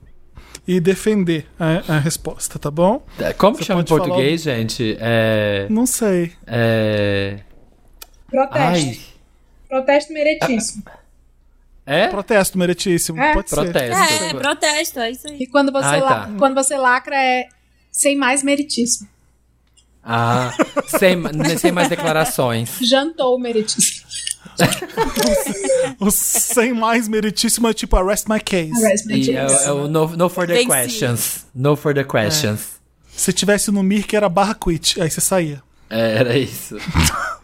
e, 0.68 0.76
e 0.76 0.80
defender 0.80 1.46
a, 1.60 1.96
a 1.96 2.00
resposta, 2.00 2.58
tá 2.58 2.72
bom? 2.72 3.06
Como 3.38 3.56
que 3.56 3.64
Você 3.64 3.68
chama 3.68 3.82
em 3.82 3.86
pode 3.86 4.00
falar 4.00 4.08
português, 4.08 4.42
gente? 4.42 4.98
É. 5.00 5.68
Não 5.70 5.86
sei. 5.86 6.34
É. 6.48 7.40
Protesto. 8.30 8.58
Ai. 8.58 9.00
Protesto 9.70 10.14
meritíssimo. 10.14 10.84
É? 11.86 12.08
Protesto 12.08 12.58
meritíssimo, 12.58 13.22
É. 13.22 13.34
pode 13.34 13.50
ser. 13.50 13.56
Protesto. 13.56 14.24
É, 14.24 14.30
é 14.30 14.34
protesto, 14.34 15.00
é 15.00 15.12
isso 15.12 15.28
aí. 15.28 15.38
E 15.42 15.48
quando 15.48 15.72
você, 15.72 16.02
tá. 16.02 16.30
quando 16.38 16.56
você 16.56 16.78
lacra 16.78 17.16
é 17.16 17.48
sem 17.92 18.16
mais 18.16 18.42
meritíssimo. 18.44 19.08
Ah, 20.06 20.54
sem, 21.00 21.18
sem 21.58 21.72
mais 21.72 21.90
declarações. 21.90 22.70
Jantou 22.80 23.40
meritíssimo. 23.40 24.06
O 26.00 26.12
sem 26.12 26.74
mais 26.74 27.08
meritíssimo 27.08 27.68
é 27.68 27.74
tipo 27.74 27.96
arrest 27.98 28.28
my 28.30 28.40
case. 28.40 28.72
Arrest 28.86 29.06
E 29.06 29.08
meritíssimo. 29.08 29.38
é, 29.40 29.66
é 29.66 29.72
o 29.72 29.88
no, 29.88 30.08
no 30.16 30.30
further 30.30 30.56
Venci. 30.58 30.70
questions. 30.70 31.46
No 31.54 31.76
further 31.76 32.06
questions. 32.08 32.76
Se 33.16 33.34
tivesse 33.34 33.72
no 33.72 33.82
Mir 33.82 34.06
que 34.06 34.16
era 34.16 34.30
barra 34.30 34.54
quit, 34.56 35.02
aí 35.02 35.10
você 35.10 35.22
saía. 35.22 35.62
É, 35.90 36.18
era 36.18 36.38
isso. 36.38 36.78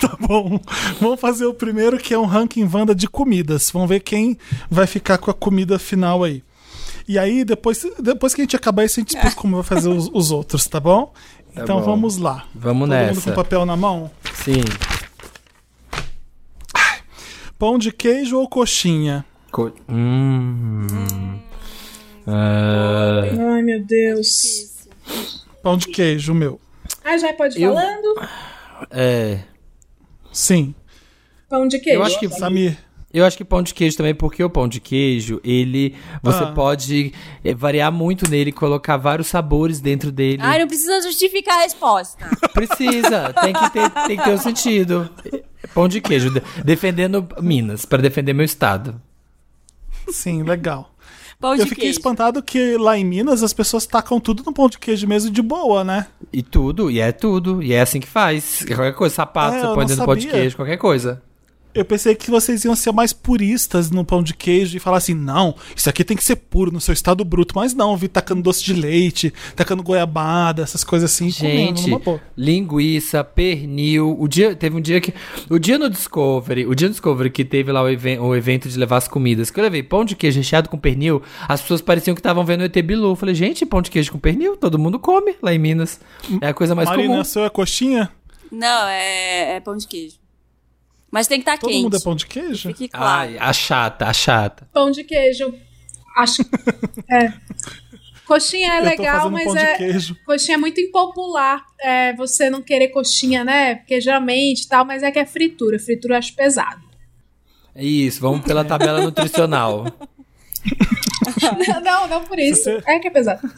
Tá 0.00 0.16
bom. 0.20 0.60
Vamos 1.00 1.18
fazer 1.18 1.46
o 1.46 1.54
primeiro 1.54 1.98
que 1.98 2.12
é 2.14 2.18
um 2.18 2.26
ranking 2.26 2.68
Wanda 2.72 2.94
de 2.94 3.08
comidas. 3.08 3.70
Vamos 3.70 3.88
ver 3.88 4.00
quem 4.00 4.36
vai 4.70 4.86
ficar 4.86 5.16
com 5.18 5.30
a 5.30 5.34
comida 5.34 5.78
final 5.78 6.22
aí. 6.22 6.44
E 7.08 7.18
aí, 7.18 7.42
depois, 7.44 7.84
depois 7.98 8.32
que 8.34 8.42
a 8.42 8.44
gente 8.44 8.54
acabar 8.54 8.84
isso, 8.84 9.00
a 9.00 9.02
gente 9.02 9.16
explica 9.16 9.34
como 9.34 9.56
vai 9.56 9.64
fazer 9.64 9.88
os, 9.88 10.08
os 10.12 10.30
outros, 10.30 10.66
tá 10.68 10.78
bom? 10.78 11.12
Tá 11.54 11.62
então 11.62 11.78
bom. 11.80 11.84
vamos 11.84 12.16
lá. 12.16 12.46
Vamos 12.54 12.88
Todo 12.88 12.98
mundo 12.98 13.06
nessa. 13.06 13.30
com 13.30 13.36
papel 13.36 13.66
na 13.66 13.76
mão? 13.76 14.10
Sim. 14.34 14.62
Pão 17.58 17.78
de 17.78 17.92
queijo 17.92 18.38
ou 18.38 18.48
coxinha? 18.48 19.24
Co- 19.50 19.72
hum. 19.88 21.38
Ah, 22.26 23.22
Ai, 23.54 23.62
meu 23.62 23.84
Deus. 23.84 24.86
Pão 25.62 25.76
de 25.76 25.88
queijo, 25.88 26.34
meu. 26.34 26.60
Ah, 27.04 27.16
já 27.18 27.32
pode 27.34 27.58
ir 27.58 27.62
Eu- 27.62 27.74
falando? 27.74 28.28
é. 28.90 29.40
Sim. 30.32 30.74
Pão 31.48 31.68
de 31.68 31.78
queijo. 31.78 31.98
Eu 32.00 32.04
acho 32.04 32.18
que 32.18 32.28
Samir. 32.30 32.76
Eu 33.14 33.26
acho 33.26 33.36
que 33.36 33.44
pão 33.44 33.62
de 33.62 33.74
queijo 33.74 33.96
também, 33.96 34.14
porque 34.14 34.42
o 34.42 34.48
pão 34.48 34.66
de 34.66 34.80
queijo, 34.80 35.38
ele. 35.44 35.94
Você 36.22 36.44
Ah. 36.44 36.52
pode 36.52 37.12
eh, 37.44 37.54
variar 37.54 37.92
muito 37.92 38.30
nele, 38.30 38.50
colocar 38.52 38.96
vários 38.96 39.26
sabores 39.26 39.80
dentro 39.80 40.10
dele. 40.10 40.38
Ai, 40.40 40.58
não 40.60 40.66
precisa 40.66 41.00
justificar 41.02 41.58
a 41.58 41.62
resposta. 41.62 42.24
Precisa, 42.54 43.32
tem 43.42 43.52
que 43.52 43.70
ter, 43.70 43.90
tem 44.06 44.16
que 44.16 44.24
ter 44.24 44.30
um 44.30 44.38
sentido. 44.38 45.10
Pão 45.74 45.88
de 45.88 46.00
queijo, 46.00 46.30
de- 46.30 46.42
defendendo 46.64 47.26
Minas, 47.40 47.84
para 47.84 48.00
defender 48.00 48.32
meu 48.32 48.44
estado. 48.46 49.00
Sim, 50.08 50.42
legal. 50.42 50.90
Pão 51.38 51.52
Eu 51.54 51.64
de 51.64 51.68
fiquei 51.70 51.84
queijo. 51.84 51.98
espantado 51.98 52.42
que 52.42 52.76
lá 52.76 52.96
em 52.96 53.04
Minas 53.04 53.42
as 53.42 53.52
pessoas 53.52 53.84
tacam 53.86 54.20
tudo 54.20 54.42
no 54.44 54.52
pão 54.52 54.68
de 54.68 54.78
queijo 54.78 55.06
mesmo 55.08 55.30
de 55.30 55.42
boa, 55.42 55.82
né? 55.82 56.06
E 56.32 56.42
tudo, 56.42 56.90
e 56.90 57.00
é 57.00 57.10
tudo, 57.12 57.62
e 57.62 57.72
é 57.72 57.80
assim 57.80 57.98
que 58.00 58.06
faz. 58.06 58.64
Qualquer 58.66 58.94
coisa, 58.94 59.14
sapato, 59.16 59.56
É, 59.56 59.60
você 59.60 59.74
põe 59.74 59.86
dentro 59.86 60.02
do 60.02 60.06
pão 60.06 60.16
de 60.16 60.28
queijo, 60.28 60.56
qualquer 60.56 60.76
coisa. 60.76 61.22
Eu 61.74 61.84
pensei 61.86 62.14
que 62.14 62.30
vocês 62.30 62.64
iam 62.64 62.76
ser 62.76 62.92
mais 62.92 63.12
puristas 63.14 63.90
no 63.90 64.04
pão 64.04 64.22
de 64.22 64.34
queijo 64.34 64.76
e 64.76 64.80
falar 64.80 64.98
assim: 64.98 65.14
não, 65.14 65.54
isso 65.74 65.88
aqui 65.88 66.04
tem 66.04 66.16
que 66.16 66.22
ser 66.24 66.36
puro 66.36 66.70
no 66.70 66.80
seu 66.80 66.92
estado 66.92 67.24
bruto. 67.24 67.54
Mas 67.56 67.72
não, 67.72 67.96
vi 67.96 68.08
tacando 68.08 68.42
doce 68.42 68.62
de 68.62 68.74
leite, 68.74 69.32
tacando 69.56 69.82
goiabada, 69.82 70.62
essas 70.62 70.84
coisas 70.84 71.10
assim, 71.10 71.32
comendo 71.32 71.56
Gente, 71.78 71.90
numa 71.90 71.98
boa. 71.98 72.20
linguiça, 72.36 73.24
pernil. 73.24 74.14
O 74.18 74.28
dia 74.28 74.54
teve 74.54 74.76
um 74.76 74.80
dia 74.80 75.00
que 75.00 75.14
o 75.48 75.58
dia 75.58 75.78
no 75.78 75.88
Discovery, 75.88 76.66
o 76.66 76.74
dia 76.74 76.88
no 76.88 76.92
Discovery 76.92 77.30
que 77.30 77.44
teve 77.44 77.72
lá 77.72 77.82
o, 77.82 77.88
even- 77.88 78.18
o 78.18 78.34
evento 78.36 78.68
de 78.68 78.78
levar 78.78 78.98
as 78.98 79.08
comidas, 79.08 79.50
que 79.50 79.58
eu 79.58 79.64
levei 79.64 79.82
pão 79.82 80.04
de 80.04 80.14
queijo 80.14 80.38
recheado 80.38 80.68
com 80.68 80.76
pernil, 80.78 81.22
as 81.48 81.60
pessoas 81.62 81.80
pareciam 81.80 82.14
que 82.14 82.20
estavam 82.20 82.44
vendo 82.44 82.60
o 82.60 82.64
ET 82.64 82.76
Bilu. 82.82 83.12
Eu 83.12 83.16
falei, 83.16 83.34
gente, 83.34 83.64
pão 83.64 83.80
de 83.80 83.90
queijo 83.90 84.12
com 84.12 84.18
pernil, 84.18 84.56
todo 84.56 84.78
mundo 84.78 84.98
come 84.98 85.34
lá 85.42 85.54
em 85.54 85.58
Minas. 85.58 86.00
É 86.40 86.48
a 86.48 86.54
coisa 86.54 86.74
mais 86.74 86.88
Marina, 86.88 87.08
comum. 87.08 87.20
a 87.20 87.24
sua 87.24 87.46
é 87.46 87.50
coxinha? 87.50 88.10
Não, 88.50 88.86
é, 88.88 89.56
é 89.56 89.60
pão 89.60 89.76
de 89.76 89.86
queijo. 89.88 90.16
Mas 91.12 91.26
tem 91.28 91.38
que 91.38 91.42
estar 91.48 91.58
Todo 91.58 91.70
quente. 91.70 91.82
mundo 91.82 91.96
é 91.96 92.00
pão 92.00 92.16
de 92.16 92.26
queijo? 92.26 92.68
Fique 92.70 92.88
claro. 92.88 93.06
Ai, 93.30 93.38
a 93.38 93.52
chata, 93.52 94.06
a 94.06 94.12
chata. 94.14 94.66
Pão 94.72 94.90
de 94.90 95.04
queijo. 95.04 95.54
Acho. 96.16 96.42
é. 97.10 97.32
Coxinha 98.26 98.74
é 98.74 98.80
legal, 98.80 99.30
mas 99.30 99.54
é. 99.54 99.76
Coxinha 100.24 100.54
é 100.56 100.58
muito 100.58 100.80
impopular. 100.80 101.62
É, 101.80 102.14
você 102.14 102.48
não 102.48 102.62
querer 102.62 102.88
coxinha, 102.88 103.44
né? 103.44 103.74
Porque 103.74 104.00
geralmente 104.00 104.66
tal, 104.66 104.86
mas 104.86 105.02
é 105.02 105.10
que 105.10 105.18
é 105.18 105.26
fritura. 105.26 105.78
Fritura 105.78 106.14
eu 106.14 106.18
acho 106.18 106.34
pesado. 106.34 106.80
Isso, 107.76 108.20
vamos 108.20 108.40
pela 108.46 108.64
tabela 108.64 109.02
nutricional. 109.02 109.84
não, 111.84 112.06
não 112.08 112.24
por 112.24 112.38
isso. 112.38 112.64
Você- 112.64 112.82
É 112.86 112.98
que 112.98 113.08
é 113.08 113.10
pesado. 113.10 113.50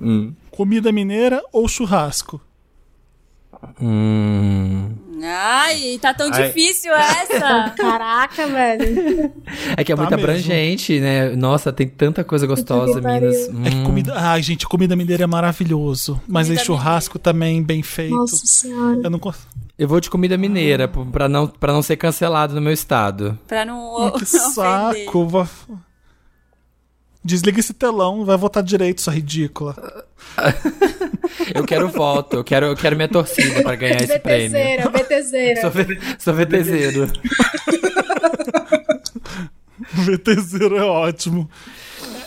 Hum. 0.00 0.32
Comida 0.50 0.92
mineira 0.92 1.42
ou 1.52 1.66
churrasco? 1.66 2.40
Hum. 3.80 4.94
Ai, 5.22 5.98
tá 6.00 6.14
tão 6.14 6.30
Ai. 6.32 6.46
difícil 6.48 6.92
essa. 6.94 7.70
Caraca, 7.76 8.46
velho. 8.46 9.32
É 9.76 9.84
que 9.84 9.92
é 9.92 9.96
Tá 9.96 10.02
muito 10.02 10.14
mesmo. 10.16 10.24
abrangente, 10.30 11.00
né? 11.00 11.30
Nossa, 11.30 11.72
tem 11.72 11.88
tanta 11.88 12.22
coisa 12.24 12.46
gostosa. 12.46 13.00
Minas. 13.00 13.48
É 13.64 13.70
que 13.70 13.76
Hum. 13.76 13.84
comida. 13.84 14.12
Ai, 14.16 14.42
gente, 14.42 14.66
comida 14.66 14.94
mineira 14.96 15.24
é 15.24 15.26
maravilhoso. 15.26 16.20
Mas 16.26 16.48
aí 16.48 16.56
Comida 16.56 16.64
churrasco 16.64 17.18
também 17.18 17.62
bem 17.62 17.82
feito. 17.82 18.14
Nossa 18.14 18.36
senhora. 18.46 19.00
Eu 19.02 19.10
não 19.10 19.18
consigo. 19.18 19.46
Eu 19.78 19.86
vou 19.86 20.00
de 20.00 20.10
comida 20.10 20.36
mineira, 20.36 20.88
pra 20.88 21.28
não, 21.28 21.46
pra 21.46 21.72
não 21.72 21.82
ser 21.82 21.96
cancelado 21.96 22.54
no 22.54 22.60
meu 22.60 22.72
estado. 22.72 23.38
pra 23.46 23.64
não, 23.64 23.94
Que 23.94 24.00
não 24.00 24.06
ofender. 24.16 25.04
saco. 25.06 25.26
va- 25.28 25.48
Desliga 27.24 27.60
esse 27.60 27.74
telão, 27.74 28.24
vai 28.24 28.36
votar 28.36 28.62
direito, 28.62 29.02
sua 29.02 29.12
ridícula. 29.12 30.04
Eu 31.54 31.64
quero 31.64 31.88
voto, 31.88 32.36
eu 32.36 32.44
quero, 32.44 32.66
eu 32.66 32.76
quero 32.76 32.96
minha 32.96 33.08
torcida 33.08 33.62
pra 33.62 33.74
ganhar 33.74 34.02
esse 34.02 34.18
prêmio. 34.18 34.58
BTZera. 34.90 35.60
Sou, 35.60 35.70
sou 36.18 36.34
VTZero. 36.34 37.10
VT0 39.96 40.76
é 40.76 40.82
ótimo. 40.82 41.48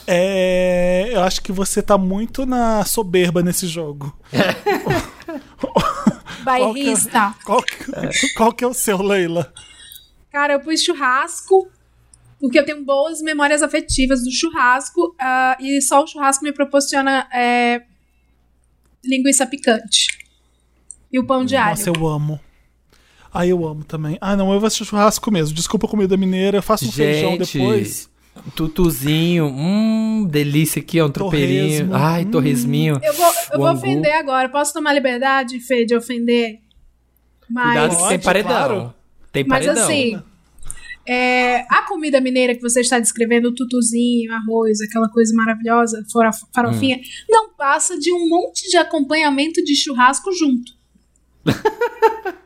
É, 0.07 1.09
eu 1.11 1.21
acho 1.21 1.41
que 1.41 1.51
você 1.51 1.81
tá 1.81 1.97
muito 1.97 2.45
na 2.45 2.83
soberba 2.85 3.41
nesse 3.41 3.67
jogo. 3.67 4.17
Bairrista. 6.43 7.35
Qual 7.45 7.61
que, 7.61 8.33
qual 8.35 8.53
que 8.53 8.63
é 8.63 8.67
o 8.67 8.73
seu, 8.73 9.01
Leila? 9.01 9.53
Cara, 10.31 10.53
eu 10.53 10.59
pus 10.59 10.81
churrasco, 10.81 11.69
porque 12.41 12.57
eu 12.59 12.65
tenho 12.65 12.83
boas 12.83 13.21
memórias 13.21 13.61
afetivas 13.61 14.23
do 14.23 14.31
churrasco, 14.31 15.15
ah, 15.19 15.55
e 15.59 15.79
só 15.79 16.03
o 16.03 16.07
churrasco 16.07 16.43
me 16.43 16.51
proporciona 16.51 17.27
é, 17.31 17.83
linguiça 19.05 19.45
picante. 19.45 20.07
E 21.13 21.19
o 21.19 21.25
pão 21.25 21.45
de 21.45 21.55
alho. 21.55 21.77
Nossa, 21.77 21.89
eu 21.89 22.07
amo. 22.07 22.39
Ah, 23.31 23.45
eu 23.45 23.65
amo 23.65 23.83
também. 23.83 24.17
Ah, 24.19 24.35
não, 24.35 24.51
eu 24.51 24.59
vou 24.59 24.65
assistir 24.65 24.85
churrasco 24.85 25.29
mesmo. 25.29 25.55
Desculpa 25.55 25.85
a 25.85 25.89
comida 25.89 26.17
mineira, 26.17 26.57
eu 26.57 26.63
faço 26.63 26.87
um 26.87 26.91
feijão 26.91 27.37
Gente, 27.37 27.57
depois. 27.59 28.09
tutuzinho, 28.55 29.45
hum, 29.45 30.27
delícia 30.29 30.81
aqui, 30.81 30.99
ó, 30.99 31.05
um 31.05 31.11
tropeirinho. 31.11 31.87
Torresmo, 31.87 31.95
Ai, 31.95 32.25
hum. 32.25 32.31
torresminho. 32.31 32.99
Eu 33.03 33.13
vou, 33.13 33.33
eu 33.53 33.59
vou 33.59 33.71
ofender 33.71 34.13
agora. 34.13 34.49
Posso 34.49 34.73
tomar 34.73 34.93
liberdade, 34.93 35.59
Fê, 35.59 35.85
de 35.85 35.95
ofender? 35.95 36.59
Mas, 37.47 37.65
Cuidado 37.65 38.01
que 38.03 38.09
tem 38.09 38.19
paredão. 38.19 38.49
claro. 38.51 38.93
Tem 39.31 39.45
mas 39.45 39.65
paredão. 39.65 39.83
assim, 39.85 40.21
é, 41.07 41.61
a 41.69 41.83
comida 41.87 42.19
mineira 42.21 42.55
que 42.55 42.61
você 42.61 42.81
está 42.81 42.99
descrevendo, 42.99 43.49
o 43.49 43.55
tutuzinho, 43.55 44.31
arroz, 44.33 44.79
aquela 44.81 45.09
coisa 45.09 45.33
maravilhosa, 45.35 46.03
farofinha, 46.53 46.97
Hum. 46.97 47.01
não 47.29 47.49
passa 47.53 47.97
de 47.99 48.11
um 48.13 48.27
monte 48.29 48.69
de 48.69 48.77
acompanhamento 48.77 49.63
de 49.63 49.75
churrasco 49.75 50.31
junto. 50.31 50.73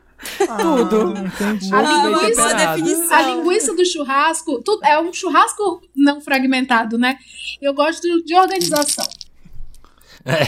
Tudo. 0.59 1.13
Ah, 1.15 1.21
entendi. 1.25 1.73
A 1.73 1.81
linguiça, 1.81 2.53
definição. 2.55 3.13
a 3.15 3.21
linguiça 3.21 3.73
do 3.75 3.85
churrasco, 3.85 4.61
tu- 4.63 4.79
é 4.83 4.99
um 4.99 5.13
churrasco 5.13 5.81
não 5.95 6.19
fragmentado, 6.19 6.97
né? 6.97 7.17
Eu 7.61 7.73
gosto 7.73 8.01
de 8.23 8.35
organização. 8.35 9.05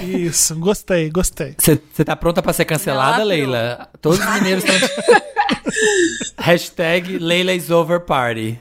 Isso, 0.04 0.56
gostei, 0.56 1.10
gostei. 1.10 1.56
Você 1.58 2.04
tá 2.04 2.16
pronta 2.16 2.42
pra 2.42 2.52
ser 2.54 2.66
cancelada, 2.66 3.18
Ela 3.18 3.24
Leila? 3.26 3.90
Todos 4.02 4.20
os 4.20 4.26
mineiros 4.34 4.64
estão. 4.64 4.90
Hashtag 6.40 7.18
Leila 7.20 7.54
is 7.54 7.70
over 7.70 8.00
party. 8.00 8.60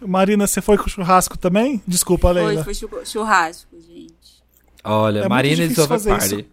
Marina, 0.00 0.46
você 0.46 0.60
foi 0.60 0.76
com 0.76 0.88
churrasco 0.88 1.38
também? 1.38 1.82
Desculpa, 1.86 2.32
Foi, 2.32 2.42
Leila. 2.44 2.64
foi 2.64 2.74
chu- 2.74 2.90
churrasco, 3.04 3.70
gente. 3.80 4.14
Olha, 4.84 5.20
É 5.20 5.28
Marina 5.28 5.64
is 5.64 5.78
over 5.78 5.98
party. 6.02 6.24
isso. 6.40 6.44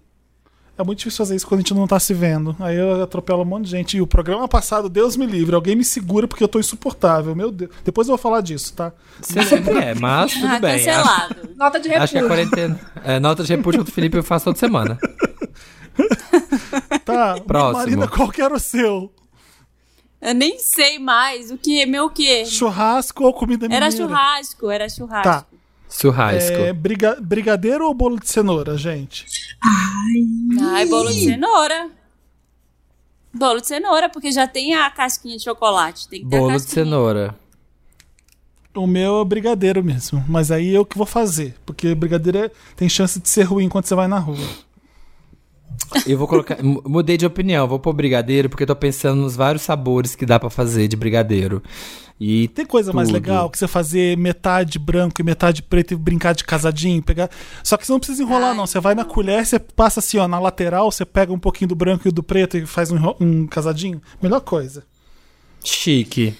É 0.76 0.84
muito 0.84 1.00
difícil 1.00 1.20
fazer 1.20 1.36
isso 1.36 1.46
quando 1.46 1.60
a 1.60 1.62
gente 1.62 1.74
não 1.74 1.86
tá 1.86 2.00
se 2.00 2.16
vendo. 2.16 2.56
Aí 2.60 2.76
eu 2.76 3.04
atropelo 3.04 3.44
um 3.44 3.46
monte 3.46 3.66
de 3.66 3.72
gente. 3.72 3.98
E 3.98 4.02
o 4.02 4.08
programa 4.08 4.48
passado, 4.48 4.90
Deus 4.90 5.16
me 5.16 5.26
livre, 5.26 5.54
alguém 5.54 5.76
me 5.76 5.86
segura 5.86 6.28
porque 6.28 6.44
eu 6.44 6.48
tô 6.48 6.60
insuportável. 6.60 7.36
Meu 7.36 7.52
Deus. 7.52 7.70
Depois 7.84 8.08
eu 8.08 8.14
vou 8.14 8.18
falar 8.18 8.42
disso, 8.42 8.74
tá? 8.74 8.92
Você 9.22 9.44
sempre 9.44 9.78
é, 9.78 9.94
mas 9.94 10.34
tudo 10.34 10.48
ah, 10.48 10.60
bem. 10.60 10.78
cancelado. 10.80 11.36
Nota 11.56 11.80
de 11.80 11.94
Acho 11.94 12.14
que 12.14 12.18
a 12.18 12.22
repúdio. 12.22 12.28
quarentena. 12.28 12.80
É, 13.04 13.20
nota 13.20 13.44
de 13.44 13.56
repúdio 13.56 13.80
contra 13.82 13.92
o 13.92 13.94
Felipe 13.96 14.18
eu 14.18 14.24
faço 14.24 14.46
toda 14.46 14.58
semana. 14.58 14.98
Tá. 17.06 17.40
Próximo. 17.46 17.78
Marina, 17.78 18.08
qual 18.08 18.30
que 18.30 18.42
era 18.42 18.56
o 18.56 18.60
seu? 18.60 19.14
Eu 20.20 20.34
nem 20.34 20.58
sei 20.58 20.98
mais 20.98 21.52
o 21.52 21.58
que, 21.58 21.86
meu 21.86 22.06
o 22.06 22.10
quê? 22.10 22.46
Churrasco 22.46 23.26
ou 23.26 23.34
comida 23.34 23.68
mineira? 23.68 23.88
Era 23.88 23.96
churrasco, 23.96 24.70
era 24.72 24.90
churrasco. 24.90 25.24
Tá. 25.24 25.46
Churrasco. 26.00 26.52
É, 26.58 26.74
briga- 26.74 27.18
brigadeiro 27.22 27.86
ou 27.86 27.94
bolo 27.94 28.20
de 28.20 28.28
cenoura, 28.30 28.78
gente? 28.78 29.26
Ai, 30.74 30.86
bolo 30.86 31.10
de 31.12 31.24
cenoura. 31.26 31.90
Bolo 33.34 33.62
de 33.62 33.68
cenoura, 33.68 34.10
porque 34.10 34.32
já 34.32 34.46
tem 34.48 34.76
a 34.76 34.90
casquinha 34.90 35.38
de 35.38 35.44
chocolate. 35.44 36.08
Tem 36.08 36.22
que 36.24 36.30
ter 36.30 36.36
a 36.36 36.40
Bolo 36.40 36.52
de 36.52 36.58
casquinha. 36.58 36.86
cenoura. 36.86 37.36
O 38.76 38.88
meu 38.88 39.22
é 39.22 39.26
brigadeiro 39.26 39.84
mesmo. 39.84 40.24
Mas 40.28 40.52
aí 40.52 40.74
eu 40.74 40.86
que 40.86 40.98
vou 40.98 41.06
fazer. 41.08 41.56
Porque 41.66 41.94
brigadeiro 41.96 42.38
é- 42.40 42.52
tem 42.76 42.90
chance 42.90 43.20
de 43.20 43.30
ser 43.30 43.44
ruim 43.44 43.70
quando 43.70 43.86
você 43.86 43.96
vai 43.96 44.08
na 44.08 44.20
rua. 44.20 44.38
Eu 46.08 46.18
vou 46.18 46.28
colocar. 46.28 46.62
mu- 46.64 46.82
Mudei 46.86 47.18
de 47.18 47.26
opinião, 47.26 47.68
vou 47.68 47.80
pôr 47.80 47.94
brigadeiro 47.94 48.50
porque 48.50 48.64
eu 48.64 48.68
tô 48.68 48.76
pensando 48.76 49.22
nos 49.22 49.36
vários 49.36 49.62
sabores 49.64 50.16
que 50.16 50.26
dá 50.26 50.40
pra 50.40 50.50
fazer 50.50 50.88
de 50.88 50.96
brigadeiro. 50.96 51.62
E 52.26 52.48
Tem 52.48 52.66
coisa 52.66 52.94
mais 52.94 53.10
Tudo. 53.10 53.16
legal 53.16 53.50
que 53.50 53.58
você 53.58 53.68
fazer 53.68 54.18
metade 54.18 54.80
branco 54.80 55.20
e 55.20 55.24
metade 55.26 55.62
preto 55.62 55.94
e 55.94 55.98
brincar 55.98 56.34
de 56.34 56.46
casadinho, 56.46 57.04
pegar. 57.04 57.30
Só 57.62 57.76
que 57.76 57.86
você 57.86 57.92
não 57.92 58.00
precisa 58.00 58.24
enrolar, 58.24 58.52
Ai, 58.52 58.56
não. 58.56 58.66
Você 58.66 58.80
vai 58.80 58.96
na 58.96 59.04
colher, 59.04 59.46
você 59.46 59.60
passa 59.60 60.00
assim, 60.00 60.18
ó, 60.18 60.26
na 60.26 60.40
lateral, 60.40 60.90
você 60.90 61.04
pega 61.04 61.34
um 61.34 61.38
pouquinho 61.38 61.68
do 61.68 61.76
branco 61.76 62.08
e 62.08 62.12
do 62.12 62.24
preto 62.24 62.56
e 62.56 62.66
faz 62.66 62.92
um, 62.92 62.98
um 63.20 63.46
casadinho. 63.46 64.02
Melhor 64.22 64.40
coisa. 64.40 64.86
chique. 65.62 66.34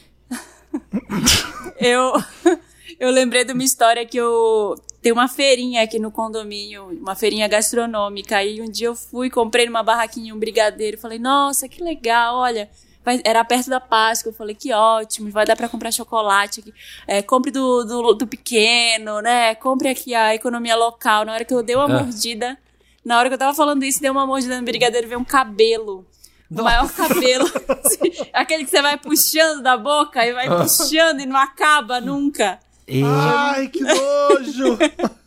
Eu, 1.78 2.14
eu 2.98 3.12
lembrei 3.12 3.44
de 3.44 3.52
uma 3.52 3.64
história 3.64 4.06
que 4.06 4.16
eu. 4.16 4.76
Tem 5.02 5.12
uma 5.12 5.28
feirinha 5.28 5.84
aqui 5.84 6.00
no 6.00 6.12
condomínio, 6.12 6.98
uma 6.98 7.14
feirinha 7.14 7.46
gastronômica. 7.50 8.38
Aí 8.38 8.62
um 8.62 8.72
dia 8.72 8.88
eu 8.88 8.96
fui, 8.96 9.30
comprei 9.30 9.66
numa 9.66 9.84
barraquinha 9.84 10.34
um 10.34 10.40
brigadeiro. 10.40 10.98
Falei, 10.98 11.20
nossa, 11.20 11.68
que 11.68 11.84
legal, 11.84 12.38
olha. 12.38 12.70
Vai- 13.04 13.22
Era 13.24 13.44
perto 13.44 13.70
da 13.70 13.80
Páscoa, 13.80 14.30
eu 14.30 14.34
falei 14.34 14.56
que 14.56 14.74
ótimo, 14.74 15.30
vai 15.32 15.46
dar 15.46 15.56
pra 15.56 15.70
comprar 15.70 15.92
chocolate 15.92 16.60
aqui. 16.62 16.74
É, 17.08 17.22
compre 17.22 17.52
do, 17.52 17.84
do, 17.84 18.14
do 18.14 18.28
pequeno, 18.28 19.22
né? 19.22 19.56
Compre 19.56 19.90
aqui 19.90 20.14
a 20.16 20.34
economia 20.36 20.76
local. 20.76 21.26
Na 21.26 21.34
hora 21.34 21.46
que 21.46 21.54
eu 21.54 21.62
dei 21.64 21.76
uma 21.76 21.86
Ah. 21.86 22.04
mordida, 22.04 22.58
na 23.06 23.18
hora 23.20 23.30
que 23.30 23.34
eu 23.36 23.40
tava 23.40 23.54
falando 23.54 23.84
isso, 23.84 24.00
dei 24.02 24.10
uma 24.10 24.26
mordida 24.26 24.58
no 24.58 24.64
brigadeiro, 24.66 25.08
veio 25.08 25.20
um 25.20 25.26
cabelo. 25.26 26.06
O 26.52 26.62
maior 26.62 26.88
cabelo. 26.92 27.46
Aquele 28.32 28.64
que 28.66 28.70
você 28.70 28.82
vai 28.82 28.96
puxando 28.98 29.64
da 29.64 29.76
boca 29.76 30.24
e 30.24 30.34
vai 30.34 30.48
puxando 30.48 31.20
e 31.22 31.26
não 31.26 31.36
acaba 31.36 32.00
nunca. 32.00 32.60
E- 32.88 33.02
Ai, 33.04 33.68
que 33.70 33.82
nojo! 33.82 34.78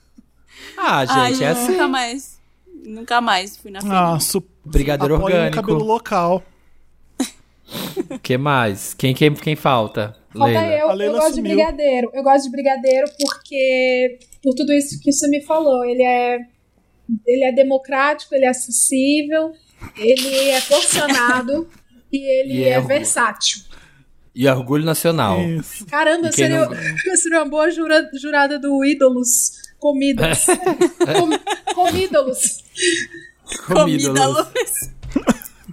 Ah, 0.78 1.04
Ai, 1.09 1.33
gente, 1.33 1.45
é 1.45 1.49
assim. 1.49 1.73
nunca 1.73 1.88
mais. 1.88 2.38
Nunca 2.85 3.21
mais 3.23 3.56
fui 3.56 3.71
na 3.71 3.80
feira. 3.80 4.12
ah, 4.14 4.21
su... 4.21 4.45
Brigadeiro 4.64 5.14
apoia 5.16 5.35
o 5.35 5.38
orgânico. 5.38 5.56
cabelo 5.62 5.83
local. 5.85 6.42
O 8.16 8.18
que 8.18 8.37
mais? 8.38 8.94
Quem, 8.94 9.14
quem, 9.14 9.33
quem 9.35 9.55
falta? 9.57 10.16
Falta 10.37 10.46
Leila. 10.61 10.66
eu, 10.76 10.88
A 10.88 10.92
eu 10.92 10.96
Leila 10.96 11.18
gosto 11.20 11.35
de 11.37 11.42
brigadeiro. 11.42 12.11
Eu 12.12 12.22
gosto 12.22 12.44
de 12.44 12.50
brigadeiro 12.50 13.07
porque, 13.20 14.18
por 14.42 14.55
tudo 14.55 14.72
isso 14.72 15.00
que 15.00 15.12
você 15.12 15.29
me 15.29 15.42
falou, 15.44 15.85
ele 15.85 16.02
é, 16.02 16.38
ele 17.26 17.44
é 17.44 17.52
democrático, 17.52 18.35
ele 18.35 18.44
é 18.44 18.48
acessível, 18.48 19.52
ele 19.96 20.50
é 20.50 20.61
porcionado 20.62 21.68
e 22.12 22.18
ele 22.40 22.55
E 22.61 22.64
é, 22.64 22.70
é- 22.72 22.81
versátil. 22.81 23.61
E 24.35 24.46
orgulho 24.48 24.85
nacional. 24.85 25.40
Isso. 25.40 25.87
Caramba, 25.87 26.26
E 26.29 26.31
quem 26.31 26.46
seria, 26.46 26.66
não- 26.66 26.76
seria 27.16 27.38
uma 27.38 27.48
boa 27.48 27.70
jura- 27.70 28.11
jurada 28.20 28.59
do 28.59 28.85
ídolos. 28.85 29.64
Comidas. 29.79 30.44
Com, 31.66 31.74
comídolos. 31.74 32.64
Comida, 33.66 34.09
Comida. 34.09 34.50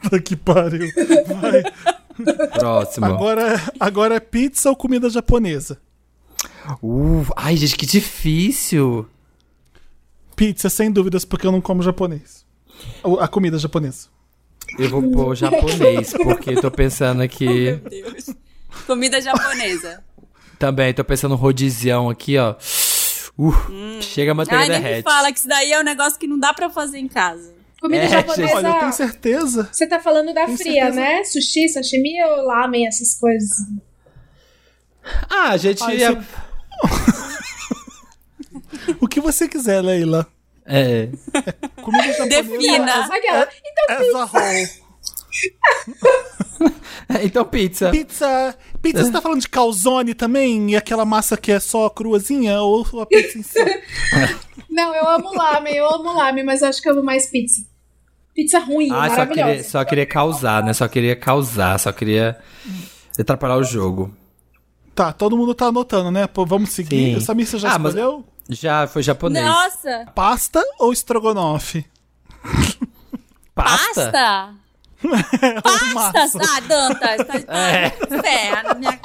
Puta 0.04 0.22
que 0.22 0.36
pariu. 0.36 0.92
Vai. 1.42 1.64
Próximo. 2.60 3.06
Agora, 3.06 3.60
agora 3.80 4.16
é 4.16 4.20
pizza 4.20 4.70
ou 4.70 4.76
comida 4.76 5.10
japonesa? 5.10 5.80
Uh, 6.82 7.26
ai, 7.36 7.56
gente, 7.58 7.76
que 7.76 7.86
difícil. 7.86 9.08
Pizza, 10.36 10.70
sem 10.70 10.92
dúvidas, 10.92 11.26
porque 11.26 11.48
eu 11.48 11.52
não 11.52 11.62
como 11.62 11.82
japonês. 11.82 12.46
A 13.20 13.28
comida 13.28 13.58
japonesa. 13.58 14.08
Eu 14.78 14.90
vou 14.90 15.12
pôr 15.12 15.36
japonês, 15.36 16.14
porque 16.14 16.56
tô 16.56 16.72
pensando 16.72 17.22
aqui. 17.22 17.80
Meu 17.82 17.90
Deus. 17.90 18.30
Comida 18.86 19.22
japonesa. 19.22 20.04
Também, 20.58 20.94
tô 20.94 21.04
pensando 21.04 21.32
no 21.32 21.38
rodizião 21.38 22.10
aqui, 22.10 22.38
ó. 22.38 22.56
Uh, 23.38 24.02
chega 24.02 24.32
a 24.32 24.36
manteiga 24.36 24.62
Ai, 24.62 24.70
nem 24.70 24.78
me 24.78 24.84
derrete. 24.84 25.04
fala 25.04 25.32
que 25.32 25.40
isso 25.40 25.48
daí 25.48 25.72
é 25.72 25.80
um 25.80 25.84
negócio 25.84 26.20
que 26.20 26.28
não 26.28 26.40
dá 26.40 26.54
pra 26.54 26.70
fazer 26.70 27.00
em 27.00 27.08
casa. 27.08 27.54
Comida 27.84 28.04
É, 28.06 28.08
japonesa. 28.08 28.56
Olha, 28.56 28.68
eu 28.70 28.80
tenho 28.80 28.94
certeza. 28.94 29.68
Você 29.70 29.86
tá 29.86 30.00
falando 30.00 30.34
da 30.34 30.46
Tenho 30.46 30.58
fria, 30.58 30.86
certeza. 30.86 30.96
né? 31.02 31.24
Sushi, 31.26 31.68
sashimi 31.68 32.24
ou 32.24 32.46
lamen, 32.46 32.88
essas 32.88 33.14
coisas? 33.20 33.50
Ah, 35.30 35.50
a 35.50 35.58
gente. 35.58 35.84
Ai, 35.84 35.98
ia- 35.98 36.14
você- 36.14 36.24
O 39.02 39.08
que 39.08 39.20
você 39.20 39.50
quiser, 39.50 39.82
Leila. 39.82 40.26
É. 40.66 41.10
Comida 41.82 42.04
japonesa. 42.14 42.42
Defina. 42.44 43.06
Aquela. 43.06 43.50
Então, 43.66 43.96
As 43.98 44.16
a 44.16 44.26
whole. 44.38 44.70
Então, 47.22 47.44
pizza. 47.44 47.90
Pizza. 47.90 48.58
Pizza, 48.82 49.04
você 49.04 49.12
tá 49.12 49.22
falando 49.22 49.42
de 49.42 49.50
calzone 49.50 50.14
também? 50.14 50.72
E 50.72 50.76
aquela 50.78 51.04
massa 51.04 51.36
que 51.36 51.52
é 51.52 51.60
só 51.60 51.90
cruazinha? 51.90 52.62
Ou 52.62 52.86
a 53.02 53.06
pizza 53.06 53.38
em 53.38 53.44
si? 53.44 53.60
não, 54.70 54.96
eu 54.96 55.08
amo 55.10 55.34
lamen, 55.36 55.76
eu 55.76 55.86
amo 55.94 56.14
lamen, 56.14 56.46
mas 56.46 56.64
acho 56.64 56.82
que 56.82 56.88
eu 56.88 56.94
amo 56.94 57.04
mais 57.04 57.26
pizza. 57.28 57.62
Pizza 58.34 58.60
ruim, 58.60 58.90
Ah, 58.92 59.10
só 59.10 59.18
maravilhosa. 59.18 59.34
queria, 59.50 59.64
só 59.64 59.86
queria 59.86 60.06
causar, 60.06 60.64
né? 60.64 60.74
Só 60.74 60.88
queria 60.88 61.16
causar, 61.16 61.80
só 61.80 61.92
queria 61.92 62.38
atrapalhar 63.20 63.58
o 63.58 63.64
jogo. 63.64 64.16
Tá, 64.96 65.12
todo 65.14 65.38
mundo 65.38 65.54
tá 65.54 65.68
anotando, 65.68 66.10
né? 66.12 66.26
Pô, 66.28 66.46
vamos 66.46 66.70
seguir. 66.72 67.16
Sim. 67.16 67.20
Samir, 67.20 67.46
você 67.48 67.58
já 67.60 67.74
Ah, 67.74 67.80
mas- 67.80 67.94
escolheu? 67.94 68.26
Já 68.50 68.88
foi 68.88 69.02
japonês. 69.04 69.46
Nossa! 69.46 70.06
Pasta 70.14 70.62
ou 70.80 70.92
estrogonofe? 70.92 71.86
Pasta? 73.56 74.12
Pasta! 74.12 74.54
Ou 75.04 75.94
Pasta! 76.12 76.40
Ah, 76.42 76.60
Dantas! 76.62 77.18
Tá, 77.28 77.40
tá 77.42 77.54
É. 77.60 77.90
ferra 78.22 78.64
na 78.64 78.74
minha... 78.76 79.00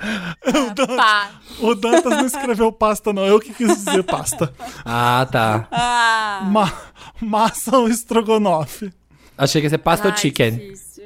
Ah, 0.42 0.96
pá. 0.96 1.30
O 1.60 1.74
Dantas 1.74 2.12
não 2.12 2.26
escreveu 2.26 2.72
pasta, 2.72 3.12
não. 3.12 3.26
Eu 3.26 3.38
que 3.38 3.52
quis 3.52 3.84
dizer 3.84 4.02
pasta. 4.02 4.52
Ah, 4.84 5.26
tá. 5.30 5.68
Ah. 5.70 6.40
Ma 6.50 6.72
massa 7.20 7.76
ou 7.76 7.88
estrogonofe? 7.88 8.92
Achei 9.36 9.60
que 9.60 9.66
ia 9.66 9.70
ser 9.70 9.78
pasta 9.78 10.08
ou 10.08 10.16
chicken. 10.16 10.52
difícil. 10.52 11.04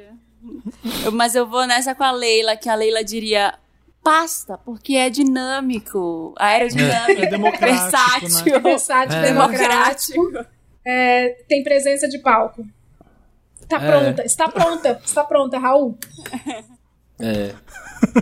Eu- 1.03 1.11
mas 1.11 1.35
eu 1.35 1.45
vou 1.47 1.65
nessa 1.67 1.93
com 1.93 2.03
a 2.03 2.11
Leila, 2.11 2.55
que 2.55 2.69
a 2.69 2.75
Leila 2.75 3.03
diria 3.03 3.53
pasta, 4.03 4.57
porque 4.59 4.95
é 4.95 5.09
dinâmico, 5.09 6.33
aerodinâmico, 6.37 7.21
É 7.21 7.25
democrático, 7.25 7.81
versátil, 7.91 8.61
Versátil, 8.61 9.21
democrático. 9.21 10.13
democrático. 10.21 10.55
É, 10.85 11.29
tem 11.49 11.63
presença 11.63 12.07
de 12.07 12.19
palco. 12.19 12.65
Tá 13.67 13.77
É. 13.77 13.91
pronta, 13.91 14.23
está 14.23 14.47
pronta, 14.47 15.01
está 15.03 15.23
pronta, 15.23 15.57
Raul. 15.59 15.97
É. 17.19 17.53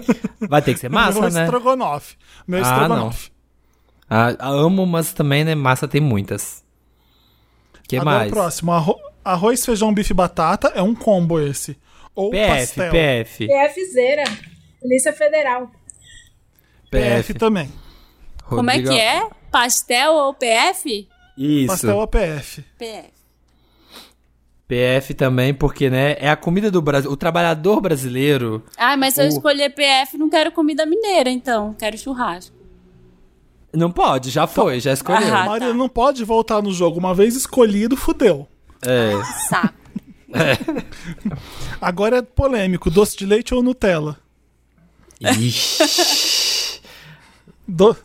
Vai 0.49 0.61
ter 0.61 0.73
que 0.73 0.79
ser 0.79 0.89
massa, 0.89 1.19
Meu 1.19 1.29
né? 1.29 1.43
estrogonofe. 1.43 2.15
Meu 2.47 2.59
Ah, 2.59 2.61
estrogonofe. 2.61 3.31
Ah, 4.09 4.35
amo, 4.41 4.85
mas 4.85 5.13
também, 5.13 5.43
né? 5.43 5.55
Massa 5.55 5.87
tem 5.87 6.01
muitas. 6.01 6.63
que 7.87 7.97
Agora 7.97 8.17
mais? 8.19 8.31
o 8.31 8.33
próximo. 8.35 8.71
Arro- 8.71 8.99
arroz, 9.23 9.65
feijão, 9.65 9.93
bife 9.93 10.11
e 10.11 10.15
batata. 10.15 10.67
É 10.75 10.81
um 10.81 10.93
combo 10.93 11.39
esse. 11.39 11.77
Ou 12.15 12.29
PF, 12.29 12.49
pastel. 12.77 12.91
PF. 12.91 13.47
PFzeira, 13.47 14.23
Polícia 14.79 15.13
Federal. 15.13 15.71
PF 16.91 17.33
também. 17.33 17.71
Como 18.45 18.69
é 18.69 18.73
Rodrigo- 18.75 18.93
que 18.93 18.99
é? 18.99 19.27
Pastel 19.51 20.13
ou 20.13 20.33
PF? 20.33 21.07
Isso. 21.37 21.67
Pastel 21.67 21.97
ou 21.97 22.07
PF. 22.07 22.61
PF. 22.77 23.09
PF 24.67 25.13
também, 25.13 25.53
porque, 25.53 25.89
né? 25.89 26.15
É 26.19 26.29
a 26.29 26.35
comida 26.35 26.71
do 26.71 26.81
Brasil. 26.81 27.11
O 27.11 27.17
trabalhador 27.17 27.81
brasileiro. 27.81 28.63
Ah, 28.77 28.95
mas 28.97 29.13
se 29.13 29.21
eu 29.21 29.25
O- 29.25 29.29
escolher 29.29 29.69
PF, 29.73 30.17
não 30.17 30.29
quero 30.29 30.51
comida 30.51 30.85
mineira, 30.85 31.29
então. 31.29 31.73
Quero 31.77 31.97
churrasco. 31.97 32.55
Não 33.73 33.91
pode, 33.91 34.29
já 34.29 34.45
foi, 34.47 34.79
já 34.79 34.93
escolheu. 34.93 35.33
Ah, 35.35 35.45
Maria 35.45 35.67
tá. 35.69 35.73
não 35.73 35.89
pode 35.89 36.23
voltar 36.23 36.61
no 36.61 36.71
jogo. 36.71 36.99
Uma 36.99 37.13
vez 37.13 37.35
escolhido, 37.35 37.97
fudeu. 37.97 38.47
É. 38.85 39.11
Saco. 39.49 39.73
Agora 41.81 42.17
é 42.17 42.21
polêmico: 42.21 42.89
doce 42.89 43.17
de 43.17 43.25
leite 43.25 43.53
ou 43.53 43.61
Nutella? 43.63 44.17
Ixi. 45.21 46.81
Do- 47.67 47.95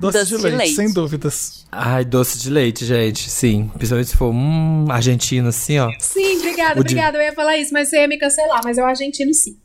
Doce, 0.00 0.18
Doce 0.18 0.30
de, 0.30 0.36
de 0.38 0.42
leite, 0.44 0.56
leite. 0.56 0.74
sem 0.74 0.92
dúvidas. 0.92 1.66
Ai, 1.70 2.04
doce 2.06 2.38
de 2.38 2.48
leite, 2.50 2.86
gente, 2.86 3.28
sim. 3.30 3.70
Principalmente 3.74 4.08
se 4.08 4.16
for 4.16 4.30
hum, 4.32 4.86
argentino, 4.90 5.48
assim, 5.48 5.78
ó. 5.78 5.90
Sim, 5.98 6.38
obrigada, 6.38 6.72
O 6.72 6.74
de- 6.76 6.80
obrigada. 6.80 7.18
Eu 7.18 7.22
ia 7.22 7.32
falar 7.34 7.58
isso, 7.58 7.72
mas 7.72 7.88
você 7.90 8.00
ia 8.00 8.08
me 8.08 8.18
cancelar. 8.18 8.62
Mas 8.64 8.78
eu 8.78 8.86
argentino 8.86 9.32
sim. 9.34 9.58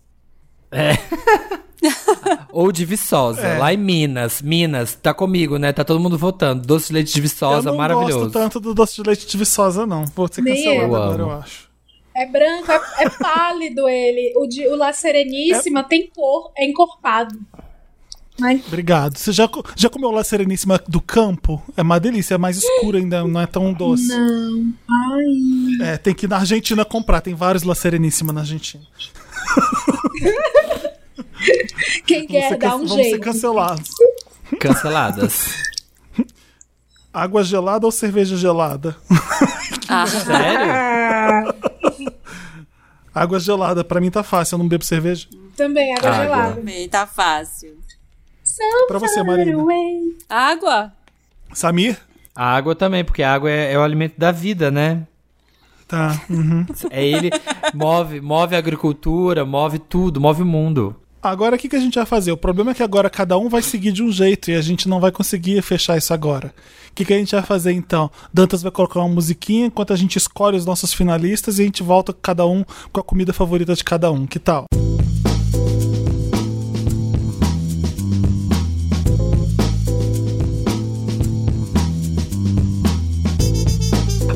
Ou 2.52 2.72
de 2.72 2.84
Viçosa, 2.86 3.42
É. 3.42 3.58
lá 3.58 3.74
em 3.74 3.78
Minas. 3.78 4.42
Minas, 4.42 4.96
tá 4.96 5.14
comigo, 5.14 5.58
né? 5.58 5.72
Tá 5.72 5.84
todo 5.84 6.00
mundo 6.00 6.18
votando. 6.18 6.66
Doce 6.66 6.88
de 6.88 6.94
leite 6.94 7.14
de 7.14 7.20
eu 7.20 7.24
Viçosa, 7.24 7.70
não 7.70 7.78
maravilhoso. 7.78 8.20
gosto 8.26 8.32
tanto 8.34 8.60
do 8.60 8.74
doce 8.74 8.96
de 8.96 9.04
leite 9.04 9.28
de 9.28 9.38
Viçosa, 9.38 9.86
não. 9.86 10.06
Vou 10.16 10.28
ser 10.32 10.44
cancelado 10.44 10.80
eu. 10.80 10.86
agora, 10.86 11.22
Eu 11.22 11.28
eu 11.28 11.32
acho. 11.32 11.70
É 12.16 12.26
branco, 12.26 12.72
é, 12.72 13.04
é 13.04 13.10
pálido 13.10 13.88
ele. 13.90 14.34
O, 14.38 14.48
de, 14.48 14.68
o 14.70 14.76
La 14.76 14.94
Sereníssima 14.94 15.84
tem 15.84 16.10
cor, 16.16 16.52
é 16.58 16.66
encorpado. 16.66 17.38
Mas 18.40 18.66
Obrigado. 18.68 19.18
Você 19.18 19.32
já, 19.32 19.48
já 19.76 19.90
comeu 19.90 20.12
lá 20.12 20.24
Sereníssima 20.24 20.82
do 20.88 21.00
campo? 21.00 21.62
É 21.78 21.82
uma 21.82 22.00
delícia, 22.00 22.36
é 22.36 22.38
mais 22.38 22.58
escura 22.58 22.98
ainda, 22.98 23.24
não 23.26 23.40
é 23.40 23.48
tão 23.48 23.72
doce. 23.74 24.08
não. 24.10 24.74
Ai. 24.90 25.90
É, 25.94 25.98
tem 25.98 26.14
que 26.14 26.26
ir 26.26 26.30
na 26.30 26.38
Argentina 26.38 26.84
comprar, 26.84 27.22
tem 27.22 27.34
vários 27.34 27.64
La 27.64 27.76
Sereníssima 27.76 28.34
na 28.34 28.42
Argentina. 28.42 28.84
Quem 32.06 32.28
Vamos 32.28 32.32
quer 32.32 32.50
ser, 32.50 32.58
dar 32.58 32.76
um 32.76 32.80
vamos 32.80 32.92
ser 32.94 33.04
jeito. 33.04 33.20
cancelados. 33.22 33.90
Canceladas. 34.60 35.50
Água 37.14 37.44
gelada 37.44 37.86
ou 37.86 37.92
cerveja 37.92 38.36
gelada? 38.36 38.96
Ah, 39.88 40.06
Sério? 40.06 41.56
Água 43.16 43.40
gelada, 43.40 43.84
pra 43.84 44.02
mim 44.02 44.12
tá 44.12 44.24
fácil, 44.24 44.56
eu 44.56 44.60
não 44.60 44.68
bebo 44.68 44.84
cerveja. 44.84 45.28
também, 45.56 45.94
água 45.96 46.10
Água. 46.10 46.24
gelada. 46.26 46.56
também, 46.56 46.90
tá 46.90 47.08
fácil. 47.08 47.78
Pra 48.88 49.00
você, 49.00 49.24
Marina. 49.24 49.60
Away. 49.60 50.18
Água? 50.30 50.94
Samir? 51.54 51.98
A 52.36 52.56
água 52.56 52.76
também, 52.76 53.04
porque 53.04 53.24
a 53.24 53.34
água 53.34 53.50
é, 53.50 53.74
é 53.74 53.80
o 53.80 53.84
alimento 53.84 54.16
da 54.18 54.32
vida, 54.32 54.70
né? 54.70 55.08
Tá. 55.88 56.20
uhum. 56.30 56.66
É 56.90 57.06
ele 57.06 57.30
move, 57.74 58.20
move 58.20 58.56
a 58.56 58.58
agricultura, 58.58 59.46
move 59.46 59.80
tudo, 59.80 60.20
move 60.20 60.42
o 60.42 60.46
mundo. 60.46 60.96
Agora 61.22 61.56
o 61.56 61.60
que, 61.60 61.70
que 61.70 61.76
a 61.76 61.80
gente 61.80 61.96
vai 61.96 62.06
fazer? 62.06 62.32
O 62.32 62.38
problema 62.38 62.72
é 62.72 62.74
que 62.74 62.84
agora 62.84 63.10
cada 63.10 63.38
um 63.38 63.50
vai 63.50 63.62
seguir 63.62 63.92
de 63.92 64.04
um 64.04 64.12
jeito 64.12 64.52
e 64.52 64.56
a 64.56 64.62
gente 64.62 64.88
não 64.88 65.00
vai 65.00 65.12
conseguir 65.12 65.60
fechar 65.62 65.98
isso 65.98 66.14
agora. 66.14 66.54
O 66.92 66.94
que, 66.94 67.04
que 67.04 67.14
a 67.14 67.18
gente 67.18 67.34
vai 67.34 67.44
fazer 67.44 67.72
então? 67.72 68.12
Dantas 68.34 68.62
vai 68.62 68.72
colocar 68.72 69.00
uma 69.00 69.10
musiquinha 69.10 69.66
enquanto 69.66 69.92
a 69.92 69.96
gente 69.96 70.18
escolhe 70.18 70.56
os 70.56 70.66
nossos 70.66 70.94
finalistas 70.94 71.58
e 71.58 71.64
a 71.64 71.66
gente 71.66 71.82
volta 71.82 72.14
cada 72.14 72.46
um 72.46 72.64
com 72.92 73.00
a 73.00 73.04
comida 73.04 73.34
favorita 73.34 73.74
de 73.74 73.84
cada 73.84 74.12
um. 74.12 74.28
Que 74.28 74.40
tal? 74.40 74.66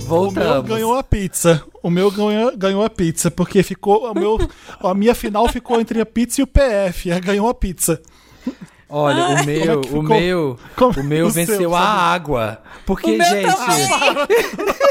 O 0.09 0.31
meu 0.31 0.31
Voltamos. 0.33 0.69
ganhou 0.69 0.97
a 0.97 1.03
pizza. 1.03 1.63
O 1.83 1.89
meu 1.89 2.09
ganhou, 2.11 2.57
ganhou 2.57 2.83
a 2.83 2.89
pizza, 2.89 3.29
porque 3.31 3.63
ficou. 3.63 4.11
O 4.11 4.13
meu, 4.13 4.37
a 4.81 4.93
minha 4.93 5.15
final 5.15 5.47
ficou 5.47 5.79
entre 5.79 6.01
a 6.01 6.05
pizza 6.05 6.41
e 6.41 6.43
o 6.43 6.47
PF. 6.47 7.11
Aí 7.11 7.19
ganhou 7.21 7.47
a 7.49 7.53
pizza. 7.53 8.01
Olha, 8.91 9.41
o 9.41 9.45
meu, 9.45 9.63
é 9.63 9.75
o 9.75 10.01
meu, 10.01 10.59
Como- 10.75 10.99
o 10.99 11.03
meu 11.03 11.27
o 11.27 11.31
seu, 11.31 11.45
venceu 11.45 11.75
a 11.75 11.81
água. 11.81 12.61
Porque, 12.85 13.17
gente, 13.23 13.55
também. 13.55 13.87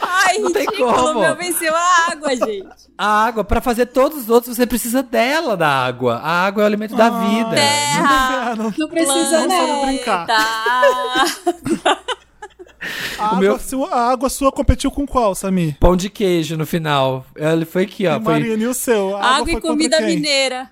Ai, 0.00 0.38
Não 0.38 0.52
tem 0.52 0.62
ridículo, 0.64 0.92
como. 0.94 1.18
o 1.18 1.20
meu 1.20 1.36
venceu 1.36 1.72
a 1.76 2.10
água, 2.10 2.30
gente. 2.36 2.68
a 2.98 3.24
água, 3.24 3.44
pra 3.44 3.60
fazer 3.60 3.86
todos 3.86 4.22
os 4.22 4.28
outros, 4.30 4.56
você 4.56 4.66
precisa 4.66 5.02
dela, 5.02 5.56
da 5.56 5.68
água. 5.68 6.16
A 6.16 6.46
água 6.46 6.62
é 6.62 6.64
o 6.64 6.66
alimento 6.66 6.96
da 6.96 7.10
vida. 7.10 7.50
Terra, 7.50 8.54
Não, 8.58 8.72
Não 8.76 8.88
precisa, 8.88 9.40
Não 9.40 9.48
não. 9.48 9.66
sabe 9.66 9.86
brincar. 9.86 10.26
A, 13.18 13.26
água, 13.26 13.38
meu- 13.40 13.58
sua, 13.58 13.88
a 13.90 14.10
água 14.10 14.28
sua 14.28 14.50
competiu 14.52 14.90
com 14.90 15.06
qual, 15.06 15.34
Samir? 15.34 15.76
Pão 15.78 15.96
de 15.96 16.10
queijo 16.10 16.56
no 16.56 16.66
final. 16.66 17.24
Ele 17.36 17.64
foi 17.64 17.84
aqui, 17.84 18.06
ó. 18.06 18.16
E 18.18 18.22
Foi... 18.22 18.32
Marina, 18.34 18.62
e 18.62 18.66
o 18.66 18.74
seu? 18.74 19.16
A 19.16 19.20
água 19.20 19.30
Água 19.36 19.46
foi 19.46 19.54
e 19.58 19.60
comida 19.60 19.96
quem? 19.98 20.06
mineira. 20.16 20.70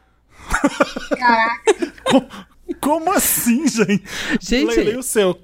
Caraca. 1.17 1.93
Como 2.81 3.13
assim, 3.13 3.67
gente? 3.69 4.03
Gente- 4.41 4.75
Leila, 4.77 4.91
e 4.91 4.97
o 4.97 5.03
seu? 5.03 5.39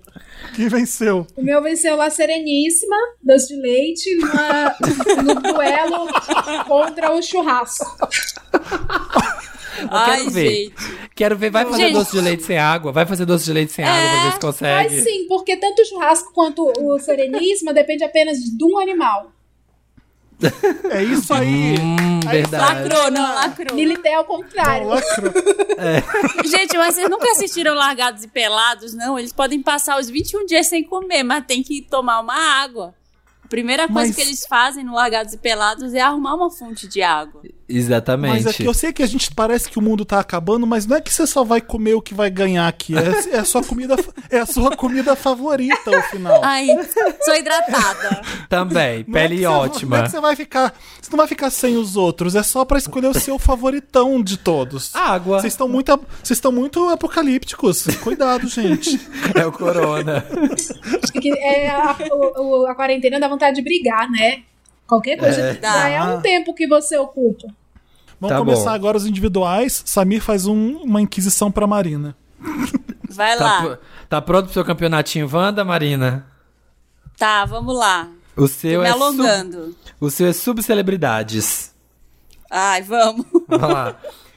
Quem 0.55 0.68
venceu? 0.68 1.26
O 1.37 1.42
meu 1.42 1.62
venceu 1.62 1.96
lá 1.96 2.09
Sereníssima, 2.09 2.96
doce 3.22 3.48
de 3.48 3.61
leite, 3.61 4.14
numa- 4.16 4.76
no 5.22 5.35
duelo 5.42 6.09
contra 6.66 7.12
o 7.12 7.20
churrasco. 7.22 7.85
Ai, 9.91 10.17
quero 10.19 10.31
ver. 10.31 10.51
gente. 10.51 10.75
Quero 11.15 11.37
ver, 11.37 11.51
vai 11.51 11.65
fazer 11.65 11.83
Gente. 11.85 11.93
doce 11.95 12.12
de 12.12 12.21
leite 12.21 12.43
sem 12.43 12.59
água? 12.59 12.93
Vai 12.93 13.07
fazer 13.07 13.25
doce 13.25 13.45
de 13.47 13.53
leite 13.53 13.73
sem 13.73 13.85
água 13.85 14.11
pra 14.11 14.23
ver 14.25 14.33
se 14.33 14.41
consegue. 14.41 14.95
Mas 14.95 15.05
sim, 15.05 15.27
porque 15.29 15.57
tanto 15.57 15.81
o 15.83 15.85
churrasco 15.85 16.33
quanto 16.35 16.73
o 16.79 16.99
Sereníssima 16.99 17.73
depende 17.73 18.05
apenas 18.05 18.39
de 18.39 18.65
um 18.65 18.79
animal. 18.79 19.33
É 20.91 21.03
isso 21.03 21.33
aí. 21.33 21.77
Hum, 21.81 22.21
Aí 22.27 22.43
verdade. 22.43 22.89
Lacrou, 22.91 23.11
não, 23.11 23.35
lacrou. 23.35 23.75
Milité 23.75 24.15
ao 24.15 24.25
contrário. 24.27 24.89
Lacrou. 24.89 25.33
Gente, 26.45 26.77
mas 26.77 26.95
vocês 26.95 27.09
nunca 27.09 27.31
assistiram 27.31 27.75
Largados 27.75 28.23
e 28.25 28.29
Pelados, 28.29 28.93
não? 28.93 29.19
Eles 29.19 29.33
podem 29.33 29.62
passar 29.62 29.99
os 29.99 30.11
21 30.11 30.45
dias 30.45 30.67
sem 30.67 30.85
comer, 30.85 31.23
mas 31.23 31.45
tem 31.47 31.62
que 31.62 31.81
tomar 31.81 32.21
uma 32.21 32.35
água. 32.62 32.95
A 33.43 33.49
primeira 33.49 33.87
coisa 33.87 34.09
Mas- 34.09 34.17
que 34.17 34.21
eles 34.21 34.45
fazem 34.47 34.85
no 34.85 34.93
Largados 34.95 35.33
e 35.33 35.39
Pelados 35.39 35.95
é 35.95 36.01
arrumar 36.01 36.35
uma 36.35 36.51
fonte 36.51 36.87
de 36.89 37.01
água. 37.01 37.41
Exatamente. 37.68 38.44
Mas 38.44 38.46
é 38.46 38.52
que 38.52 38.64
eu 38.64 38.72
sei 38.74 38.92
que 38.92 39.02
a 39.02 39.07
gente 39.07 39.33
parece 39.35 39.68
que 39.68 39.79
o 39.79 39.83
mundo 39.83 40.05
tá 40.05 40.20
acabando, 40.20 40.66
mas 40.66 40.87
não 40.87 40.96
é 40.96 41.00
que 41.00 41.12
você 41.12 41.26
só 41.26 41.42
vai 41.42 41.61
comer 41.61 41.94
o 41.94 42.00
que 42.02 42.14
vai 42.14 42.31
ganhar 42.31 42.68
aqui. 42.68 42.94
É, 42.96 43.37
é 43.37 43.38
a 43.38 43.44
sua 43.44 43.62
comida, 43.62 43.96
é 44.31 44.38
a 44.38 44.46
sua 44.46 44.76
comida 44.76 45.16
favorita 45.16 45.94
ao 45.96 46.02
final. 46.05 46.40
Ai, 46.44 46.66
sou 47.24 47.35
hidratada. 47.35 48.22
Também, 48.48 49.05
Não 49.09 49.18
é 49.18 49.22
pele 49.22 49.37
que 49.37 49.42
você- 49.42 49.46
Não 49.48 49.52
é 49.55 49.59
ótima. 49.59 50.02
que 50.02 50.09
você 50.11 50.20
vai 50.20 50.37
ficar. 50.37 50.74
Você 51.02 51.11
não 51.11 51.16
vai 51.18 51.26
ficar 51.26 51.50
sem 51.50 51.76
os 51.76 51.96
outros, 51.96 52.35
é 52.35 52.42
só 52.42 52.64
pra 52.64 52.79
escolher 52.79 53.09
o 53.09 53.14
seu 53.18 53.38
favoritão 53.38 54.22
de 54.22 54.37
todos. 54.37 54.94
Água. 54.94 55.40
Vocês 55.40 55.52
estão 55.52 55.68
muito, 55.68 55.90
vocês 56.22 56.37
estão 56.37 56.52
muito 56.52 56.88
apocalípticos. 56.88 57.87
Cuidado, 58.02 58.46
gente. 58.48 59.00
É 59.35 59.44
o 59.46 59.52
corona. 59.52 60.24
Porque 61.12 61.31
é, 61.31 61.68
a, 61.70 61.96
o- 62.12 62.66
a 62.66 62.74
quarentena 62.74 63.18
dá 63.20 63.29
vontade 63.29 63.57
de 63.57 63.62
brigar, 63.62 64.09
né? 64.11 64.42
Qualquer 64.87 65.16
coisa 65.18 65.40
É. 65.40 65.61
já 65.61 65.88
é 65.88 66.03
um 66.03 66.20
tempo 66.20 66.55
que 66.55 66.66
você 66.66 66.96
ocupa. 66.96 67.49
Vamos 68.20 68.33
Tá 68.35 68.38
começar 68.38 68.70
bom. 68.70 68.75
agora 68.77 68.96
os 68.96 69.07
individuais. 69.07 69.83
Samir 69.85 70.22
faz 70.22 70.46
um- 70.46 70.77
uma 70.79 71.01
inquisição 71.03 71.51
pra 71.51 71.66
Marina. 71.66 72.16
Vai 73.11 73.37
Tá, 73.37 73.44
lá. 73.44 73.62
pr- 73.62 73.79
tá 74.09 74.22
pronto 74.22 74.44
pro 74.46 74.55
seu 74.55 74.64
campeonatinho, 74.64 75.29
Wanda, 75.33 75.64
Marina? 75.64 76.27
Tá, 77.18 77.44
vamos 77.44 77.77
lá. 77.77 78.09
O 78.37 78.42
Tô 78.42 78.49
seu 78.49 78.83
me 78.83 78.87
é 78.88 78.92
sub, 78.92 79.03
alongando. 79.03 79.77
o 80.01 80.11
seu 80.11 80.27
é 80.29 80.33
subcelebridades. 80.33 81.75
Ai, 82.51 82.83
vamos. 82.83 83.27
Vamos 83.49 83.68
lá. 83.70 83.96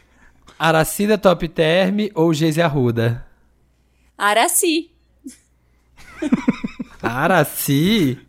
Aracida 0.57 1.17
Top 1.17 1.47
Term 1.47 2.09
ou 2.15 2.33
Geise 2.33 2.61
Arruda? 2.61 3.25
Araci. 4.17 4.91
Araci? 7.01 8.19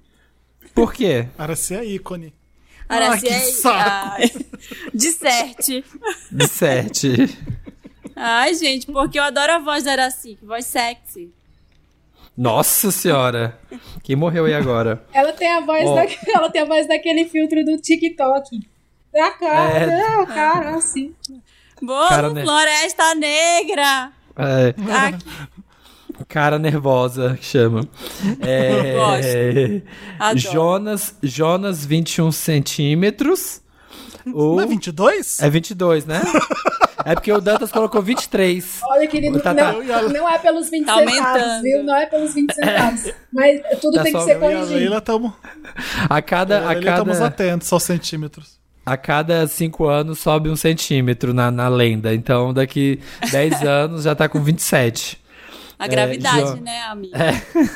Por 0.74 0.92
quê? 0.92 1.26
Araci 1.38 1.74
é 1.74 1.84
ícone. 1.84 2.32
Araci 2.88 3.26
que 3.26 3.28
é. 3.28 3.38
saco. 3.40 4.44
De 4.94 5.10
sete. 5.12 5.84
De 6.30 6.48
sete. 6.48 7.38
Ai, 8.16 8.54
gente, 8.54 8.86
porque 8.86 9.18
eu 9.18 9.22
adoro 9.22 9.52
a 9.52 9.58
voz 9.58 9.84
da 9.84 9.92
Araci, 9.92 10.36
que 10.36 10.44
voz 10.44 10.66
sexy. 10.66 11.32
Nossa 12.36 12.90
senhora. 12.90 13.58
Quem 14.02 14.16
morreu 14.16 14.46
aí 14.46 14.54
agora? 14.54 15.04
Ela 15.12 15.32
tem 15.32 15.48
a 15.48 15.60
voz, 15.60 15.84
Ó. 15.86 15.94
da, 15.94 16.06
ela 16.34 16.50
tem 16.50 16.62
a 16.62 16.64
voz 16.64 16.88
daquele 16.88 17.26
filtro 17.26 17.64
do 17.64 17.76
TikTok. 17.78 18.60
Da 19.12 19.30
cara, 19.32 19.78
É. 19.78 19.86
não, 19.86 20.26
cara, 20.26 20.76
assim. 20.76 21.14
Bolo 21.82 22.08
Cara, 22.08 22.30
né? 22.30 22.42
Floresta 22.42 23.14
Negra. 23.14 24.12
É, 24.36 24.74
Aqui. 25.06 25.24
Cara 26.24 26.58
nervosa, 26.58 27.36
que 27.38 27.44
chama. 27.44 27.86
É, 28.40 28.94
Gosto. 28.94 29.86
Adoro. 30.18 30.38
Jonas, 30.38 31.14
Jonas 31.22 31.84
21 31.84 32.30
centímetros. 32.32 33.60
Ou... 34.32 34.56
Não 34.56 34.64
é 34.64 34.66
22? 34.66 35.40
É 35.40 35.48
22, 35.50 36.04
né? 36.06 36.20
é 37.04 37.14
porque 37.14 37.32
o 37.32 37.40
Dantas 37.40 37.72
colocou 37.72 38.02
23. 38.02 38.80
Olha, 38.84 39.06
querido, 39.06 39.40
Tá, 39.40 39.54
não, 39.54 39.84
tá. 39.86 40.02
não 40.02 40.28
é 40.28 40.38
pelos 40.38 40.68
20 40.70 40.84
Tá 40.84 40.96
centavos, 40.98 41.62
viu? 41.62 41.82
Não 41.82 41.96
é 41.96 42.06
pelos 42.06 42.34
20 42.34 42.52
centavos. 42.54 43.12
Mas 43.32 43.60
tudo 43.80 43.94
Tá 43.96 44.02
tem 44.02 44.12
que 44.12 44.22
ser 44.22 44.30
e 44.30 44.32
a 44.32 44.36
a 44.36 44.40
corrigido. 44.40 44.74
Leila 44.74 44.98
estamos 44.98 45.32
A 46.08 46.22
cada, 46.22 46.68
a 46.68 46.74
estamos 46.78 47.14
cada, 47.18 47.26
atentos 47.26 47.72
aos 47.72 47.82
centímetros. 47.82 48.60
a 48.84 48.96
cada 48.96 49.46
cinco 49.46 49.86
anos 49.88 50.18
sobe 50.18 50.50
um 50.50 50.56
centímetro 50.56 51.32
na, 51.32 51.50
na 51.50 51.68
lenda. 51.68 52.14
Então, 52.14 52.52
daqui 52.52 53.00
10 53.30 53.62
anos 53.64 54.02
já 54.04 54.14
tá 54.14 54.28
com 54.28 54.38
27. 54.42 55.18
A 55.80 55.86
gravidade, 55.86 56.40
Jo- 56.40 56.56
né, 56.62 56.82
amiga? 56.82 57.16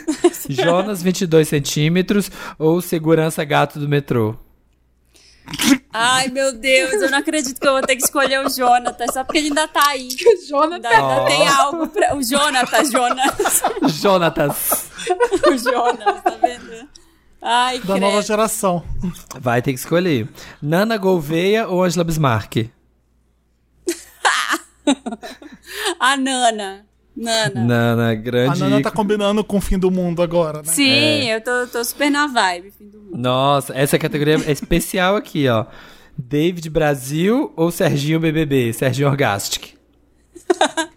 Jonas, 0.48 1.02
22 1.02 1.48
centímetros 1.48 2.30
ou 2.58 2.80
segurança 2.80 3.44
gato 3.44 3.78
do 3.78 3.88
metrô? 3.88 4.36
Ai, 5.92 6.28
meu 6.28 6.52
Deus, 6.58 6.94
eu 6.94 7.10
não 7.10 7.18
acredito 7.18 7.60
que 7.60 7.66
eu 7.68 7.72
vou 7.72 7.82
ter 7.82 7.96
que 7.96 8.02
escolher 8.04 8.40
o 8.44 8.48
Jonathan, 8.48 9.06
só 9.12 9.22
porque 9.24 9.38
ele 9.38 9.48
ainda 9.48 9.68
tá 9.68 9.88
aí. 9.88 10.08
Jonathan. 10.48 10.88
Ainda, 10.88 10.88
ainda 10.88 11.24
tem 11.26 11.46
algo 11.46 11.86
pra. 11.88 12.16
O 12.16 12.22
Jonathan, 12.22 12.84
Jonas. 12.90 13.62
Jonatas. 14.00 14.90
o 15.46 15.58
Jonas, 15.58 16.22
tá 16.22 16.30
vendo? 16.40 16.88
Ai, 17.42 17.78
Da 17.80 17.96
nova 17.98 18.12
credo. 18.12 18.26
geração. 18.26 18.82
Vai 19.38 19.60
ter 19.60 19.74
que 19.74 19.78
escolher. 19.78 20.26
Nana 20.62 20.96
Gouveia 20.96 21.68
ou 21.68 21.84
Angela 21.84 22.04
Bismarck? 22.04 22.70
A 26.00 26.16
Nana. 26.16 26.86
Nana. 27.16 27.64
Nana, 27.64 28.10
A 28.10 28.14
grande. 28.14 28.60
Nana 28.60 28.82
tá 28.82 28.90
combinando 28.90 29.44
com 29.44 29.58
o 29.58 29.60
fim 29.60 29.78
do 29.78 29.90
mundo 29.90 30.20
agora, 30.22 30.58
né? 30.58 30.72
Sim, 30.72 31.30
eu 31.30 31.40
tô, 31.40 31.66
tô 31.68 31.84
super 31.84 32.10
na 32.10 32.26
vibe, 32.26 32.72
fim 32.72 32.88
do 32.88 32.98
mundo. 32.98 33.16
Nossa, 33.16 33.72
essa 33.76 33.98
categoria 33.98 34.36
é 34.46 34.50
especial 34.52 35.14
aqui, 35.16 35.48
ó. 35.48 35.66
David 36.18 36.68
Brasil 36.70 37.52
ou 37.56 37.70
Serginho 37.70 38.18
BBB? 38.20 38.72
Serginho 38.72 39.08
Orgastic. 39.08 39.74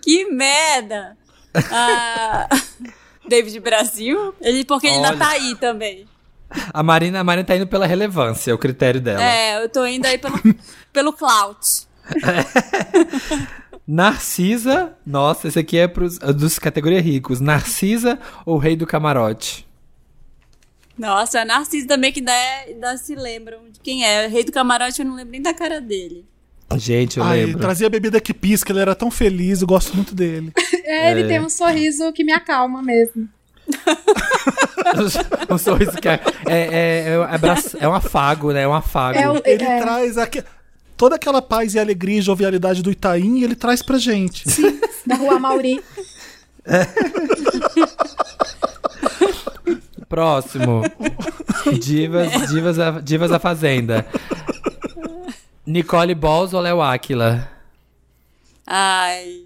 Que 0.00 0.24
merda! 0.26 1.16
Ah, 1.54 2.48
David 3.28 3.58
Brasil? 3.60 4.34
Ele, 4.40 4.64
porque 4.64 4.86
ele 4.88 4.96
ainda 4.96 5.08
Olha. 5.10 5.18
tá 5.18 5.28
aí 5.30 5.54
também. 5.56 6.06
A 6.72 6.82
Marina, 6.82 7.20
a 7.20 7.24
Marina 7.24 7.46
tá 7.46 7.56
indo 7.56 7.66
pela 7.66 7.86
relevância, 7.86 8.50
é 8.50 8.54
o 8.54 8.58
critério 8.58 9.00
dela. 9.00 9.22
É, 9.22 9.62
eu 9.62 9.68
tô 9.68 9.86
indo 9.86 10.06
aí 10.06 10.18
pelo, 10.18 10.38
pelo 10.92 11.12
clout. 11.12 11.86
Narcisa, 13.86 14.92
nossa, 15.04 15.48
esse 15.48 15.58
aqui 15.58 15.76
é 15.76 15.88
pros, 15.88 16.18
dos 16.18 16.58
categoria 16.58 17.00
ricos. 17.00 17.40
Narcisa 17.40 18.18
ou 18.46 18.56
Rei 18.58 18.76
do 18.76 18.86
Camarote? 18.86 19.66
Nossa, 20.96 21.40
a 21.40 21.44
Narciso 21.44 21.86
também 21.88 22.12
que 22.12 22.20
ainda, 22.20 22.32
é, 22.32 22.64
ainda 22.68 22.96
se 22.96 23.14
lembram 23.14 23.58
de 23.70 23.80
quem 23.80 24.04
é. 24.04 24.26
O 24.26 24.30
Rei 24.30 24.44
do 24.44 24.52
Camarote 24.52 25.00
eu 25.00 25.06
não 25.06 25.16
lembro 25.16 25.32
nem 25.32 25.42
da 25.42 25.52
cara 25.52 25.80
dele. 25.80 26.24
Gente, 26.76 27.18
eu 27.18 27.24
Ai, 27.24 27.38
ele 27.38 27.46
lembro. 27.46 27.60
trazia 27.62 27.90
bebida 27.90 28.20
que 28.20 28.32
pisca, 28.32 28.72
ele 28.72 28.80
era 28.80 28.94
tão 28.94 29.10
feliz, 29.10 29.60
eu 29.60 29.66
gosto 29.66 29.94
muito 29.94 30.14
dele. 30.14 30.52
É, 30.84 31.10
ele 31.12 31.26
tem 31.26 31.40
um 31.40 31.48
sorriso 31.48 32.12
que 32.12 32.22
me 32.22 32.32
acalma 32.32 32.82
mesmo. 32.82 33.26
um 35.50 35.56
sorriso 35.56 35.92
que 35.92 36.08
é, 36.08 36.20
é, 36.46 36.58
é, 36.58 37.08
é, 37.08 37.84
é 37.84 37.88
um 37.88 37.94
afago, 37.94 38.52
né? 38.52 38.62
É 38.62 38.68
um 38.68 38.74
afago. 38.74 39.18
É 39.18 39.50
Ele 39.52 39.64
É. 39.64 39.80
traz 39.80 40.18
aque- 40.18 40.44
toda 41.02 41.16
aquela 41.16 41.42
paz 41.42 41.74
e 41.74 41.80
alegria 41.80 42.20
e 42.20 42.22
jovialidade 42.22 42.80
do 42.80 42.88
Itaim 42.88 43.42
ele 43.42 43.56
traz 43.56 43.82
pra 43.82 43.98
gente. 43.98 44.44
Da 45.04 45.16
rua 45.16 45.36
Mauri. 45.36 45.82
Próximo. 50.08 50.82
Divas, 51.80 52.48
divas, 52.52 52.78
a- 52.78 53.00
divas 53.00 53.30
da 53.32 53.40
Fazenda. 53.40 54.06
Nicole 55.66 56.14
Balls 56.14 56.54
ou 56.54 56.60
Léo 56.60 56.80
Áquila? 56.80 57.50
Ai. 58.64 59.42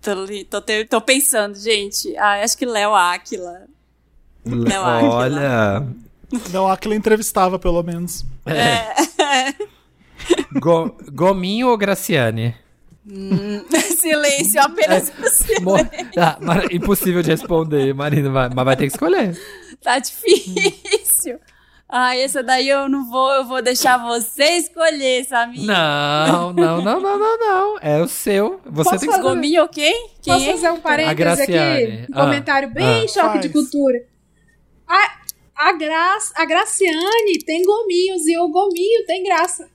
Tô, 0.00 0.12
tô, 0.48 0.60
te- 0.60 0.84
tô 0.84 1.00
pensando, 1.00 1.58
gente. 1.58 2.16
Ai, 2.18 2.44
acho 2.44 2.56
que 2.56 2.64
Léo 2.64 2.94
Áquila. 2.94 3.62
Léo 4.46 4.84
Áquila. 4.84 5.12
Olha. 5.12 5.86
Léo 6.52 6.68
Aquila 6.68 6.94
entrevistava, 6.94 7.58
pelo 7.58 7.82
menos. 7.82 8.24
Go- 10.60 10.96
Gominho 11.12 11.68
ou 11.68 11.76
Graciane? 11.76 12.54
Silêncio, 13.98 14.60
apenas 14.60 15.04
silêncio. 15.04 15.62
Mo- 15.62 15.76
Ah, 16.16 16.38
impossível 16.70 17.22
de 17.22 17.30
responder, 17.30 17.94
Marina, 17.94 18.30
vai- 18.30 18.50
mas 18.54 18.64
vai 18.64 18.76
ter 18.76 18.86
que 18.86 18.92
escolher. 18.92 19.38
Tá 19.82 19.98
difícil. 19.98 21.38
Ai, 21.90 22.20
essa 22.20 22.42
daí 22.42 22.68
eu 22.68 22.86
não 22.86 23.08
vou, 23.08 23.30
eu 23.32 23.46
vou 23.46 23.62
deixar 23.62 23.96
você 23.96 24.44
escolher, 24.58 25.24
Samir. 25.24 25.62
Não, 25.64 26.52
não, 26.52 26.82
não, 26.82 27.00
não, 27.00 27.18
não, 27.18 27.38
não. 27.38 27.78
É 27.80 28.02
o 28.02 28.06
seu. 28.06 28.60
Você 28.66 28.90
Posso 28.90 29.00
tem 29.00 29.08
que 29.08 29.14
escolher. 29.14 29.34
Gominho, 29.34 29.62
ok? 29.64 29.92
Quem 30.20 30.34
Posso 30.34 30.44
é? 30.48 30.52
fazer 30.52 30.70
um 30.70 30.74
A 30.74 30.80
parêntese 30.80 31.14
Graciane. 31.14 31.82
aqui? 32.02 32.12
Um 32.12 32.14
Ah. 32.14 32.20
comentário 32.24 32.70
bem 32.70 33.04
Ah. 33.04 33.08
choque 33.08 33.38
de 33.38 33.48
Faz. 33.48 33.52
cultura. 33.52 33.98
A, 34.86 35.18
a, 35.68 35.72
Gra, 35.72 36.18
a 36.34 36.44
Graciane 36.44 37.38
tem 37.46 37.62
gominhos 37.64 38.26
e 38.26 38.36
o 38.36 38.48
gominho 38.48 39.06
tem 39.06 39.24
graça. 39.24 39.66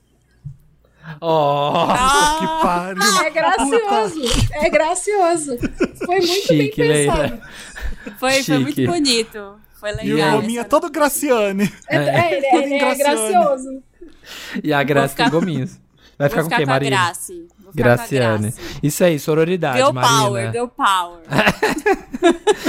Oh, 1.20 1.72
Ah, 1.88 2.36
Que 2.40 2.46
pariu. 2.66 3.26
É 3.26 3.30
gracioso. 3.30 4.20
É 4.52 4.70
gracioso. 4.70 5.58
Foi 6.04 6.16
muito 6.16 6.26
Chique, 6.46 6.56
bem 6.56 6.70
pensado. 7.06 7.20
Leila. 7.20 7.40
Foi, 8.18 8.42
foi 8.42 8.58
muito 8.58 8.74
Chique. 8.76 8.86
bonito. 8.86 9.54
Foi 9.80 9.90
E 9.90 9.94
legal. 10.12 10.38
o 10.38 10.40
Gominho 10.40 10.60
é 10.60 10.64
todo 10.64 10.90
Graciane. 10.90 11.70
É, 11.88 11.96
é, 11.96 12.36
ele, 12.38 12.46
Tudo 12.50 12.62
ele 12.62 12.74
é 12.74 12.78
Graciane. 12.78 13.32
gracioso. 13.32 13.82
E 14.62 14.72
a 14.72 14.82
Graça 14.82 15.08
ficar- 15.10 15.30
tem 15.30 15.32
gominhos. 15.40 15.78
Vai 16.18 16.28
ficar 16.30 16.42
com 16.44 16.48
quem, 16.48 16.58
ficar 16.60 16.66
com 16.66 16.70
a 16.70 16.74
Marina? 16.74 17.04
Grace. 17.04 17.48
Vou 17.58 17.72
ficar 17.72 17.82
Graciane. 17.84 18.50
Grace. 18.52 18.60
Isso 18.82 19.04
aí, 19.04 19.18
sororidade, 19.18 19.76
Girl 19.78 19.92
Marina. 19.92 20.18
power, 20.18 20.52
girl 20.52 20.66
power. 20.68 21.20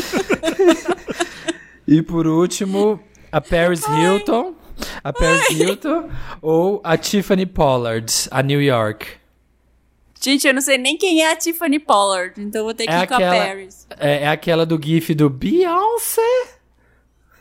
E 1.88 2.02
por 2.02 2.26
último, 2.26 3.00
a 3.32 3.40
Paris 3.40 3.82
Hilton. 3.88 4.56
A 5.04 5.14
Paris 5.14 5.50
Hilton 5.52 6.10
ou 6.42 6.82
a 6.84 6.98
Tiffany 6.98 7.46
Pollard, 7.46 8.12
a 8.32 8.42
New 8.42 8.62
York. 8.62 9.08
Gente, 10.22 10.48
eu 10.48 10.54
não 10.54 10.62
sei 10.62 10.78
nem 10.78 10.98
quem 10.98 11.22
é 11.22 11.32
a 11.32 11.36
Tiffany 11.36 11.78
Pollard, 11.80 12.34
então 12.42 12.62
eu 12.62 12.66
vou 12.66 12.74
ter 12.74 12.86
que 12.88 12.92
É 12.92 13.04
ir 13.04 13.08
com 13.08 13.14
a 13.14 13.18
aquela, 13.18 13.46
Paris. 13.46 13.88
é, 14.00 14.24
é 14.24 14.28
aquela 14.28 14.66
do 14.66 14.82
gif 14.82 15.14
do 15.14 15.30
Beyoncé, 15.30 16.22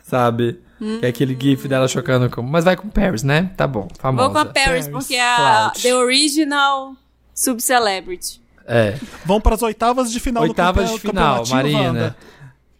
sabe? 0.03 0.59
Que 0.77 1.05
é 1.05 1.09
aquele 1.09 1.35
gif 1.39 1.67
dela 1.67 1.87
chocando 1.87 2.29
com... 2.29 2.41
Mas 2.41 2.65
vai 2.65 2.75
com 2.75 2.89
Paris, 2.89 3.23
né? 3.23 3.49
Tá 3.57 3.65
bom, 3.65 3.87
famosa. 3.97 4.23
Vou 4.25 4.33
com 4.33 4.37
a 4.39 4.45
Paris, 4.45 4.67
Paris, 4.67 4.87
porque 4.89 5.15
é 5.15 5.21
a. 5.23 5.71
The 5.81 5.95
Original 5.95 6.93
Sub-Celebrity. 7.33 8.41
É. 8.67 8.99
Vão 9.25 9.39
para 9.39 9.55
as 9.55 9.61
oitavas 9.61 10.11
de 10.11 10.19
final 10.19 10.43
Oitavas 10.43 10.89
do 10.89 10.95
de 10.95 11.01
campe- 11.01 11.07
final, 11.15 11.43
campeonatinho 11.43 11.55
Marina. 11.79 11.87
Wanda. 12.03 12.17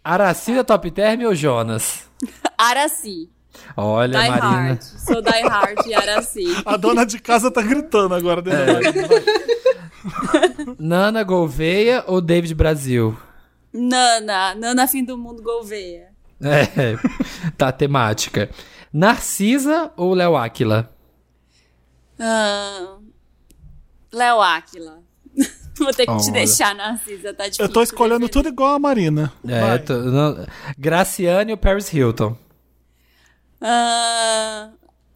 Aracida 0.03 0.63
Top 0.63 0.91
Term 0.91 1.23
ou 1.23 1.33
Jonas? 1.33 2.03
Araci. 2.57 3.29
Olha, 3.77 4.19
Die 4.19 4.29
Marina. 4.29 4.47
Hard. 4.69 4.81
Sou 4.83 5.21
Die 5.21 5.41
Hard 5.43 5.85
e 5.87 5.93
Araci. 5.93 6.45
A 6.65 6.77
dona 6.77 7.05
de 7.05 7.19
casa 7.19 7.49
tá 7.51 7.61
gritando 7.61 8.13
agora 8.15 8.41
É. 8.49 8.79
Nana 10.79 11.23
Gouveia 11.23 12.03
ou 12.07 12.21
David 12.21 12.53
Brasil? 12.53 13.17
Nana. 13.73 14.55
Nana 14.55 14.87
Fim 14.87 15.03
do 15.03 15.17
Mundo 15.17 15.41
Gouveia. 15.41 16.09
É, 16.41 16.97
tá 17.57 17.71
temática. 17.71 18.49
Narcisa 18.91 19.91
ou 19.97 20.13
Léo 20.13 20.35
Áquila? 20.35 20.91
Ah, 22.19 22.97
Léo 24.13 24.41
Áquila. 24.41 24.99
Vou 25.77 25.91
ter 25.93 26.05
que 26.05 26.15
te 26.17 26.23
Olha. 26.25 26.31
deixar, 26.31 26.73
Narcisa. 26.75 27.33
Tá 27.33 27.43
difícil. 27.45 27.65
Eu 27.65 27.69
tô 27.71 27.81
escolhendo 27.81 28.29
tudo 28.29 28.47
igual 28.47 28.75
a 28.75 28.79
Marina. 28.79 29.31
É, 29.47 29.77
tô- 29.79 29.97
não- 29.97 30.45
Graciane 30.77 31.51
ou 31.51 31.57
Paris 31.57 31.91
Hilton? 31.91 32.37
Ah, 33.67 34.69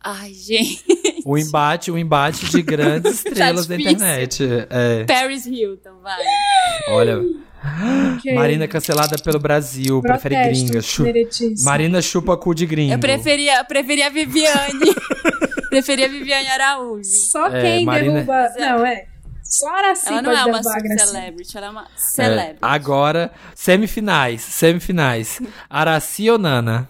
ai, 0.03 0.33
gente. 0.33 0.83
O 1.25 1.37
embate, 1.37 1.91
o 1.91 1.97
embate 1.97 2.45
de 2.49 2.61
grandes 2.63 3.17
estrelas 3.25 3.67
da 3.67 3.75
difícil. 3.77 3.97
internet. 3.97 4.43
É, 4.69 5.03
Paris 5.05 5.45
Hilton, 5.45 5.99
vai. 6.01 6.17
olha, 6.89 7.19
Ok. 8.15 8.33
Marina 8.33 8.67
cancelada 8.67 9.17
pelo 9.21 9.37
Brasil, 9.37 10.01
prefere 10.01 10.35
Protesto, 10.35 10.65
gringa. 10.65 10.81
Chu-. 10.81 11.05
Marina 11.63 12.01
chupa 12.01 12.35
cu 12.37 12.55
de 12.55 12.65
gringo. 12.65 12.93
Eu 12.93 12.99
preferia, 12.99 13.63
preferia 13.65 14.07
a 14.07 14.09
Viviane. 14.09 14.95
preferia 15.69 16.05
a 16.05 16.09
Viviane 16.09 16.47
Araújo. 16.47 17.03
Só 17.03 17.47
É, 17.47 17.61
quem 17.61 17.85
Marina- 17.85 18.13
derruba. 18.23 18.49
Não, 18.57 18.85
é. 18.85 19.05
Só 19.43 19.67
Araci 19.75 20.07
Ela 20.07 20.21
não 20.21 20.31
pode 20.31 20.41
é 20.41 20.45
uma 20.45 20.63
sub-celebrity, 20.63 21.57
ela 21.57 21.65
é 21.65 21.69
uma 21.69 21.81
É, 21.83 21.87
celebrity. 21.97 22.59
agora, 22.61 23.31
semifinais, 23.55 24.41
semifinais. 24.41 25.41
Araci 25.69 26.29
ou 26.29 26.37
Nana? 26.37 26.87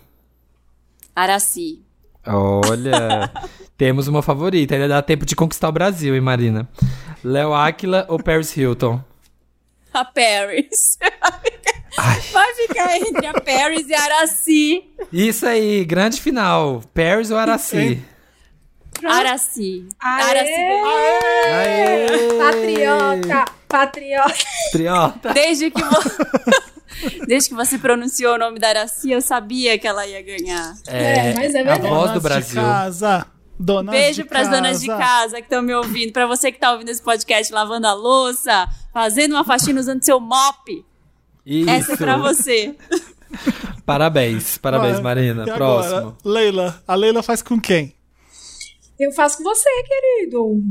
Araci. 1.19 1.83
Olha, 2.25 3.29
temos 3.77 4.07
uma 4.07 4.21
favorita. 4.21 4.73
Ainda 4.73 4.87
dá 4.87 5.01
tempo 5.01 5.25
de 5.25 5.35
conquistar 5.35 5.67
o 5.67 5.71
Brasil, 5.73 6.15
hein, 6.15 6.21
Marina? 6.21 6.69
Léo 7.21 7.53
Áquila 7.53 8.05
ou 8.07 8.21
Paris 8.23 8.55
Hilton? 8.55 9.03
A 9.93 10.05
Paris. 10.05 10.97
Ai. 11.97 12.21
Vai 12.31 12.53
ficar 12.55 12.95
entre 12.97 13.27
a 13.27 13.33
Paris 13.33 13.89
e 13.89 13.93
a 13.93 14.01
Araci. 14.01 14.83
Isso 15.11 15.45
aí, 15.45 15.83
grande 15.83 16.21
final. 16.21 16.81
Paris 16.93 17.31
ou 17.31 17.37
Araci? 17.37 18.01
Araci. 19.03 19.87
Aê! 19.99 20.23
Araci 20.23 20.51
ganhou. 20.51 20.87
Aê! 21.53 22.33
Patriota! 22.37 23.45
Patriota! 23.67 24.33
Patriota. 24.71 25.33
Desde 25.33 25.69
que, 25.71 25.83
vo... 25.83 25.89
Desde 27.27 27.49
que 27.49 27.55
você 27.55 27.77
pronunciou 27.77 28.35
o 28.35 28.37
nome 28.37 28.59
da 28.59 28.69
Araci, 28.69 29.11
eu 29.11 29.21
sabia 29.21 29.77
que 29.77 29.87
ela 29.87 30.05
ia 30.05 30.21
ganhar. 30.21 30.75
É, 30.87 31.33
mas 31.35 31.53
é 31.53 31.61
a 31.61 31.63
verdade. 31.63 31.87
voz 31.87 32.11
do 32.11 32.21
Brasil. 32.21 32.61
De 32.61 32.67
casa. 32.67 33.27
Donas 33.61 33.91
Beijo 33.93 34.25
pras 34.25 34.47
casa. 34.47 34.55
donas 34.55 34.79
de 34.79 34.87
casa 34.87 35.35
que 35.37 35.41
estão 35.43 35.61
me 35.61 35.73
ouvindo. 35.73 36.13
Pra 36.13 36.25
você 36.25 36.51
que 36.51 36.57
tá 36.59 36.71
ouvindo 36.71 36.89
esse 36.89 37.01
podcast 37.01 37.51
lavando 37.53 37.87
a 37.87 37.93
louça, 37.93 38.67
fazendo 38.93 39.33
uma 39.33 39.43
faxina 39.43 39.79
usando 39.81 40.03
seu 40.03 40.19
mop. 40.19 40.85
Isso. 41.45 41.69
Essa 41.69 41.93
é 41.93 41.97
pra 41.97 42.17
você. 42.17 42.75
Parabéns, 43.85 44.57
parabéns. 44.57 44.99
Marina. 44.99 45.43
E 45.47 45.51
Próximo. 45.51 45.95
Agora, 45.97 46.15
Leila. 46.23 46.83
A 46.87 46.95
Leila 46.95 47.21
faz 47.23 47.41
com 47.41 47.59
quem? 47.59 47.93
Eu 48.99 49.11
faço 49.11 49.37
com 49.37 49.43
você, 49.43 49.69
querido. 49.83 50.63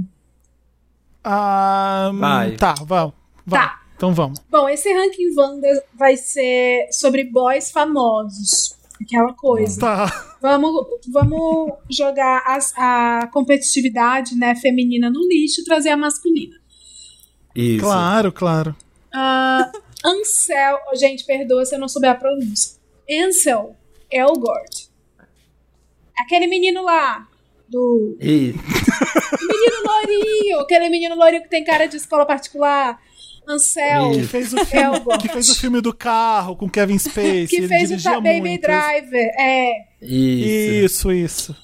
Ah, 1.22 2.11
Vai. 2.14 2.57
Tá, 2.57 2.74
vamos. 2.83 3.14
Tá. 3.48 3.81
Então 3.98 4.14
vamos. 4.14 4.38
Bom, 4.48 4.68
esse 4.68 4.90
ranking 4.92 5.34
Wanda 5.37 5.68
vai 5.94 6.16
ser 6.16 6.87
sobre 6.92 7.24
boys 7.24 7.70
famosos. 7.72 8.76
Aquela 9.02 9.32
coisa. 9.34 9.80
Tá. 9.80 10.37
Vamos, 10.40 10.72
vamos 11.12 11.72
jogar 11.90 12.42
as- 12.46 12.72
a 12.76 13.28
competitividade 13.32 14.37
né, 14.37 14.54
feminina 14.54 15.11
no 15.11 15.20
lixo 15.28 15.61
e 15.61 15.64
trazer 15.64 15.88
a 15.90 15.96
masculina. 15.96 16.56
Isso. 17.56 17.84
Claro, 17.84 18.30
claro. 18.32 18.76
Ah, 19.12 19.70
Ansel. 20.04 20.78
Gente, 20.94 21.24
perdoa 21.26 21.64
se 21.64 21.74
eu 21.74 21.78
não 21.80 21.88
souber 21.88 22.11
a 22.11 22.14
pronúncia. 22.14 22.78
Ansel 23.11 23.74
Elgort. 24.11 24.87
Aquele 26.20 26.46
menino 26.46 26.84
lá. 26.84 27.26
Do. 27.68 28.16
Isso. 28.20 28.58
Menino 29.40 29.82
Lourinho! 29.87 30.61
Aquele 30.61 30.88
menino 30.88 31.14
Lourinho 31.16 31.42
que 31.42 31.50
tem 31.50 31.62
cara 31.64 31.87
de 31.87 31.96
escola 31.96 32.24
particular. 32.24 32.98
Ansel 33.48 34.11
Que 34.12 34.22
fez, 34.24 34.52
o 34.52 34.64
filme, 34.64 34.96
Elgort. 34.96 35.22
que 35.22 35.28
fez 35.28 35.48
o 35.48 35.54
filme 35.58 35.80
do 35.80 35.94
carro 35.94 36.54
com 36.54 36.68
Kevin 36.68 36.98
Spacey. 37.00 37.46
Que 37.48 37.56
ele 37.56 37.68
fez 37.68 38.04
o 38.04 38.11
Baby 38.20 38.40
muito. 38.40 38.61
Driver. 38.62 39.30
É. 39.38 39.72
Isso. 40.02 41.11
Isso, 41.11 41.12
isso. 41.12 41.56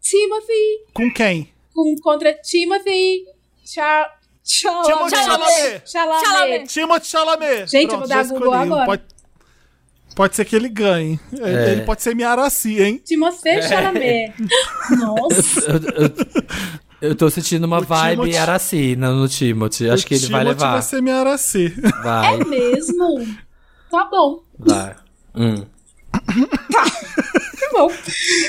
Timothy 0.00 0.84
Com 0.94 1.12
quem? 1.12 1.52
com, 1.74 1.94
contra 2.02 2.32
Timothy 2.34 3.24
Char 3.64 4.18
Timothée 4.42 5.10
Chalamet. 5.10 5.82
Chalamet. 5.86 6.24
Chalamet. 6.26 6.66
Timothée 6.66 7.06
Chalamet. 7.08 7.66
Gente, 7.70 7.92
eu 7.92 7.98
vou 7.98 8.08
dar 8.08 8.24
Google 8.26 8.52
agora. 8.52 8.86
Pode, 8.86 9.02
pode 10.16 10.36
ser 10.36 10.44
que 10.44 10.56
ele 10.56 10.68
ganhe. 10.68 11.20
É. 11.40 11.72
Ele 11.72 11.82
pode 11.82 12.02
ser 12.02 12.14
Miaraci, 12.16 12.82
hein? 12.82 13.00
Timothée 13.04 13.62
Chalamet. 13.62 14.32
Nossa. 14.98 15.80
Eu, 17.00 17.14
tô 17.16 17.30
sentindo 17.30 17.64
uma 17.64 17.78
O 17.78 17.82
vibe 17.84 18.10
Timothy- 18.22 18.36
Araci 18.36 18.96
no, 18.96 19.14
no 19.16 19.28
Timothy. 19.28 19.88
Acho 19.90 20.04
O 20.04 20.06
que 20.06 20.14
ele 20.14 20.26
vai 20.28 20.40
Timothée 20.42 20.48
levar. 20.60 20.72
vai 20.72 20.82
ser 20.82 21.02
Miaraci. 21.02 21.68
Vai, 22.02 22.34
É 22.40 22.44
mesmo? 22.44 23.26
Tá 23.90 24.04
bom. 24.10 24.42
vai. 24.58 24.94
Hum. 25.34 25.64
Tá 26.12 27.70
bom. 27.72 27.90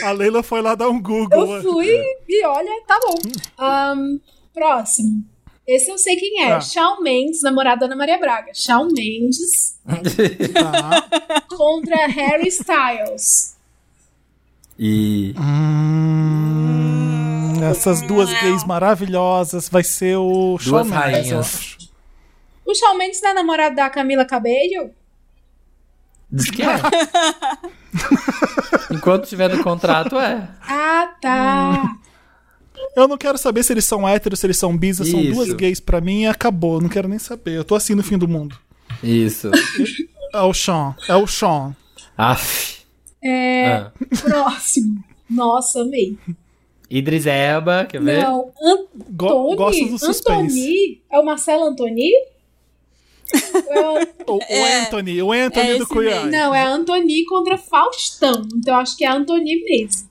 A 0.03 0.11
Leila 0.11 0.43
foi 0.43 0.61
lá 0.61 0.75
dar 0.75 0.89
um 0.89 1.01
Google. 1.01 1.55
Eu 1.57 1.61
fui 1.63 2.03
e 2.27 2.45
olha, 2.45 2.83
tá 2.87 2.99
bom. 3.05 3.15
Ahn, 3.57 4.17
próximo. 4.53 5.23
Esse 5.67 5.89
eu 5.91 5.97
sei 5.97 6.15
quem 6.17 6.43
é. 6.43 6.49
Tá. 6.49 6.59
Shawn 6.61 7.01
Mendes, 7.01 7.41
namorado 7.43 7.81
da 7.81 7.85
Ana 7.85 7.95
Maria 7.95 8.17
Braga. 8.19 8.51
Shawn 8.53 8.87
Mendes 8.91 9.79
Tá. 10.53 11.41
contra 11.55 12.07
Harry 12.07 12.47
Styles. 12.49 13.55
E. 14.83 15.35
Hum, 15.37 16.73
essas 17.69 18.01
duas 18.01 18.33
gays 18.41 18.63
maravilhosas 18.63 19.69
vai 19.69 19.83
ser 19.83 20.17
o 20.17 20.57
Duas 20.57 20.63
Shawn 20.63 20.85
eu 20.87 20.89
rainhas. 20.89 21.77
O 22.65 22.73
Shawn 22.73 22.97
Mendes 22.97 23.21
não 23.21 23.29
é 23.29 23.33
namorado 23.35 23.75
da 23.75 23.87
Camila 23.91 24.25
Cabello? 24.25 24.89
Diz 26.31 26.49
que 26.49 26.63
é. 26.63 26.79
Enquanto 28.91 29.27
tiver 29.27 29.55
no 29.55 29.63
contrato, 29.63 30.17
é. 30.17 30.49
Ah, 30.67 31.13
tá. 31.21 31.95
Eu 32.95 33.07
não 33.07 33.19
quero 33.19 33.37
saber 33.37 33.61
se 33.61 33.71
eles 33.71 33.85
são 33.85 34.09
héteros, 34.09 34.39
se 34.39 34.47
eles 34.47 34.57
são 34.57 34.75
bis, 34.75 34.97
são 34.97 35.23
duas 35.25 35.53
gays 35.53 35.79
pra 35.79 36.01
mim 36.01 36.23
e 36.23 36.27
acabou. 36.27 36.77
Eu 36.77 36.81
Não 36.81 36.89
quero 36.89 37.07
nem 37.07 37.19
saber. 37.19 37.51
Eu 37.51 37.63
tô 37.63 37.75
assim 37.75 37.93
no 37.93 38.01
fim 38.01 38.17
do 38.17 38.27
mundo. 38.27 38.57
Isso. 39.03 39.51
É 40.33 40.41
o 40.41 40.51
Sean. 40.55 40.95
É 41.07 41.15
o 41.15 41.27
Sean. 41.27 41.75
Aff. 42.17 42.80
É, 43.23 43.65
Ah. 43.67 43.91
próximo. 44.21 45.03
Nossa, 45.29 45.81
amei. 45.81 46.17
Idris 46.89 47.25
Elba, 47.25 47.85
quer 47.85 48.01
ver? 48.01 48.23
Não, 48.23 48.51
Go 49.11 49.27
Antony. 49.51 49.55
gosto 49.55 49.85
do 49.85 49.97
suspense. 49.99 50.59
Antony? 50.59 51.01
É 51.11 51.19
o 51.19 51.25
Marcelo 51.25 51.63
Antony? 51.63 52.11
É 53.69 53.79
o- 53.79 54.11
O, 54.27 54.35
o 54.37 54.65
Anthony. 54.81 55.21
O 55.21 55.31
Anthony 55.31 55.69
É 55.69 55.77
do. 55.77 56.01
Eye. 56.03 56.25
não, 56.31 56.53
é 56.53 56.63
Antony 56.63 57.25
contra 57.25 57.57
Faustão. 57.57 58.45
Então 58.55 58.77
acho 58.77 58.97
que 58.97 59.05
é 59.05 59.09
Antony 59.09 59.61
mesmo. 59.63 60.09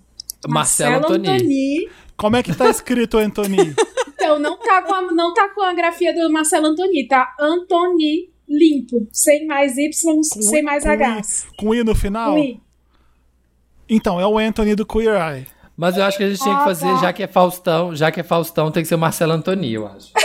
Marcelo 0.49 0.97
Antoni. 0.97 1.89
Como 2.17 2.37
é 2.37 2.43
que 2.43 2.55
tá 2.55 2.69
escrito 2.71 3.19
Anthony? 3.19 3.75
Então 4.23 4.39
não 4.39 4.59
tá, 4.59 4.83
com 4.83 4.93
a, 4.93 5.01
não 5.13 5.33
tá 5.33 5.49
com 5.49 5.63
a 5.63 5.73
grafia 5.73 6.13
do 6.15 6.31
Marcelo 6.31 6.67
Antoni, 6.67 7.09
tá 7.09 7.35
Antony 7.41 8.29
limpo. 8.47 9.09
Sem 9.11 9.47
mais 9.47 9.79
Y, 9.79 10.23
sem 10.23 10.63
mais 10.63 10.85
com 10.85 10.91
H. 10.91 11.19
I- 11.21 11.57
Com 11.57 11.75
I 11.75 11.83
no 11.83 11.95
final? 11.95 12.35
Ui. 12.35 12.61
Então, 13.91 14.21
é 14.21 14.27
o 14.27 14.39
Anthony 14.39 14.75
do 14.77 14.87
Queer 14.87 15.17
Eye. 15.21 15.47
Mas 15.77 15.97
eu 15.97 16.05
acho 16.05 16.17
que 16.17 16.23
a 16.25 16.29
gente 16.29 16.41
tinha 16.41 16.55
que 16.55 16.61
Ah, 16.61 16.65
fazer, 16.65 16.87
tá. 16.87 16.97
já 17.01 17.13
que 17.13 17.23
é 17.23 17.27
Faustão, 17.27 17.97
já 17.97 18.11
que 18.13 18.21
é 18.21 18.23
Faustão, 18.23 18.71
tem 18.71 18.83
que 18.83 18.89
ser 18.89 18.95
o 18.95 18.99
Marcelo 18.99 19.33
Antoni, 19.33 19.73
eu 19.73 19.87
acho. 19.87 20.13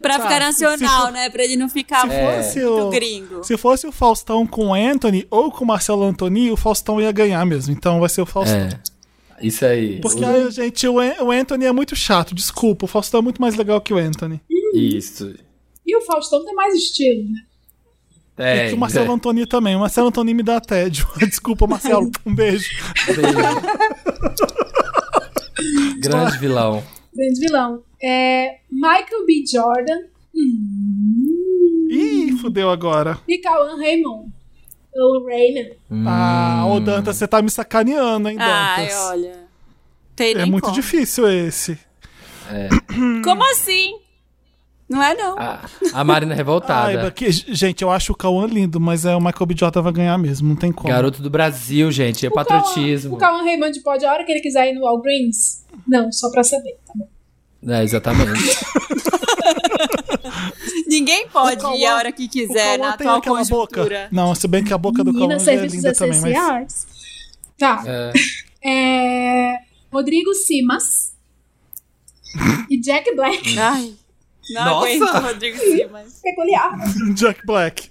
Pra 0.00 0.16
Tá, 0.18 0.22
ficar 0.24 0.40
nacional, 0.40 1.06
for- 1.06 1.12
né? 1.12 1.28
Pra 1.30 1.44
ele 1.44 1.56
não 1.56 1.68
ficar 1.68 2.02
Se 2.02 2.08
fosse 2.08 2.60
muito 2.64 2.86
o- 2.86 2.90
gringo. 2.90 3.44
Se 3.44 3.56
fosse 3.56 3.86
o 3.86 3.92
Faustão 3.92 4.46
com 4.46 4.68
o 4.68 4.74
Anthony 4.74 5.26
ou 5.30 5.50
com 5.50 5.64
o 5.64 5.66
Marcelo 5.66 6.02
Antoni, 6.04 6.50
o 6.50 6.56
Faustão 6.56 7.00
ia 7.00 7.12
ganhar 7.12 7.44
mesmo. 7.44 7.72
Então 7.72 8.00
vai 8.00 8.08
ser 8.08 8.22
o 8.22 8.26
Faustão. 8.26 8.56
É. 8.58 8.80
Isso 9.42 9.64
aí. 9.64 10.00
Porque, 10.00 10.24
ai, 10.24 10.50
gente, 10.50 10.86
o, 10.88 10.94
o 10.96 11.30
Anthony 11.30 11.66
é 11.66 11.72
muito 11.72 11.94
chato. 11.96 12.34
Desculpa, 12.34 12.84
o 12.84 12.88
Faustão 12.88 13.20
é 13.20 13.22
muito 13.22 13.40
mais 13.40 13.54
legal 13.56 13.80
que 13.80 13.92
o 13.92 13.98
Anthony. 13.98 14.40
Isso. 14.74 15.34
E 15.86 15.96
o 15.96 16.00
Faustão 16.02 16.44
tem 16.44 16.54
mais 16.54 16.74
estilo, 16.74 17.24
né? 17.30 17.40
É, 18.40 18.66
e 18.66 18.68
que 18.70 18.74
o 18.74 18.78
Marcelo 18.78 19.12
Antoni 19.12 19.46
também. 19.46 19.76
O 19.76 19.80
Marcelo 19.80 20.08
Antoni 20.08 20.32
me 20.34 20.42
dá 20.42 20.60
tédio. 20.60 21.06
Desculpa, 21.20 21.66
Marcelo. 21.66 22.10
Um 22.24 22.34
beijo. 22.34 22.68
Grande 25.98 26.38
vilão. 26.38 26.82
Grande 27.14 27.40
vilão. 27.40 27.82
É 28.02 28.58
Michael 28.70 29.26
B. 29.26 29.44
Jordan 29.50 30.00
Ih, 31.90 32.36
fudeu 32.40 32.70
agora. 32.70 33.18
e 33.28 33.38
Cauan 33.38 33.76
Raymond. 33.76 34.30
O 34.94 35.26
Raymond. 35.26 35.72
Ah, 36.06 36.64
ô 36.66 36.80
Dantas, 36.80 37.16
você 37.16 37.28
tá 37.28 37.42
me 37.42 37.50
sacaneando, 37.50 38.28
hein, 38.28 38.36
Ai, 38.40 38.86
Dantas? 38.86 38.98
olha. 39.02 39.40
Tem 40.16 40.34
é 40.34 40.44
muito 40.46 40.64
como. 40.64 40.74
difícil 40.74 41.28
esse. 41.28 41.78
Como 43.22 43.42
assim? 43.50 43.92
Não 44.90 45.00
é, 45.02 45.14
não. 45.14 45.38
A, 45.38 45.60
a 45.94 46.02
Marina 46.04 46.32
Ai, 46.32 46.36
revoltada. 46.36 47.10
que- 47.12 47.30
gente, 47.30 47.82
eu 47.82 47.90
acho 47.92 48.12
o 48.12 48.16
Cauã 48.16 48.44
lindo, 48.46 48.80
mas 48.80 49.04
é 49.04 49.14
o 49.14 49.20
Michael 49.20 49.46
B. 49.46 49.54
Jordan 49.56 49.82
vai 49.82 49.92
ganhar 49.92 50.18
mesmo, 50.18 50.48
não 50.48 50.56
tem 50.56 50.72
como. 50.72 50.88
Garoto 50.88 51.22
do 51.22 51.30
Brasil, 51.30 51.92
gente. 51.92 52.26
É 52.26 52.28
O 52.28 52.32
Cauã- 52.32 52.44
patriotismo. 52.44 53.14
O 53.14 53.16
Cauan 53.16 53.44
Raymond 53.44 53.78
pode, 53.82 54.04
a 54.04 54.12
hora 54.12 54.24
que 54.24 54.32
ele 54.32 54.40
quiser 54.40 54.68
ir 54.68 54.74
no 54.74 54.80
Walgreens? 54.82 55.64
Não, 55.86 56.10
só 56.10 56.28
pra 56.32 56.42
saber. 56.42 56.76
Tá 56.84 56.92
bom. 56.96 57.08
É, 57.72 57.84
exatamente. 57.84 58.32
Ninguém 60.86 61.28
pode 61.28 61.54
ir 61.54 61.58
a 61.58 61.62
Cauã- 61.62 61.94
hora 61.96 62.12
que 62.12 62.28
quiser, 62.28 62.78
Cauã 62.78 62.90
na 62.90 62.96
tem 62.96 63.06
atual 63.06 63.18
aquela 63.18 63.44
boca. 63.44 63.74
conjuntura. 63.76 64.08
Não, 64.10 64.34
se 64.34 64.48
bem 64.48 64.64
que 64.64 64.72
a 64.72 64.78
boca 64.78 65.04
do 65.04 65.12
Cauã 65.12 65.32
é 65.34 65.66
linda 65.66 65.92
também, 65.94 66.20
mas... 66.20 66.86
Tá. 67.58 67.82
É. 67.86 68.12
É, 68.64 69.58
Rodrigo 69.92 70.34
Simas 70.34 71.12
e 72.70 72.80
Jack 72.80 73.14
Black. 73.14 73.58
Ai, 73.58 73.94
não 74.52 74.64
Nossa! 74.64 74.86
aguento, 74.86 75.22
Rodrigo 75.22 75.58
Simas. 75.58 76.20
Peculiar. 76.22 76.72
Jack 77.14 77.46
Black. 77.46 77.90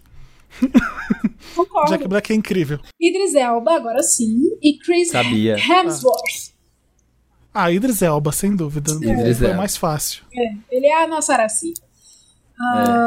Concordo. 1.55 1.91
Jack 1.91 2.07
Black 2.07 2.31
é 2.31 2.35
incrível. 2.35 2.79
Idris 2.99 3.35
Elba, 3.35 3.75
agora 3.75 4.03
sim. 4.03 4.57
E 4.61 4.77
Chris 4.77 5.09
Sabia. 5.11 5.57
Hemsworth. 5.57 6.53
Ah, 7.53 7.71
Idris 7.71 8.01
Elba, 8.01 8.31
sem 8.31 8.55
dúvida. 8.55 8.91
Idris 8.91 9.39
Foi 9.39 9.53
mais 9.53 9.75
fácil. 9.75 10.23
É, 10.33 10.75
ele 10.75 10.87
é 10.87 11.03
a 11.03 11.07
nossa 11.07 11.33
Araci. 11.33 11.73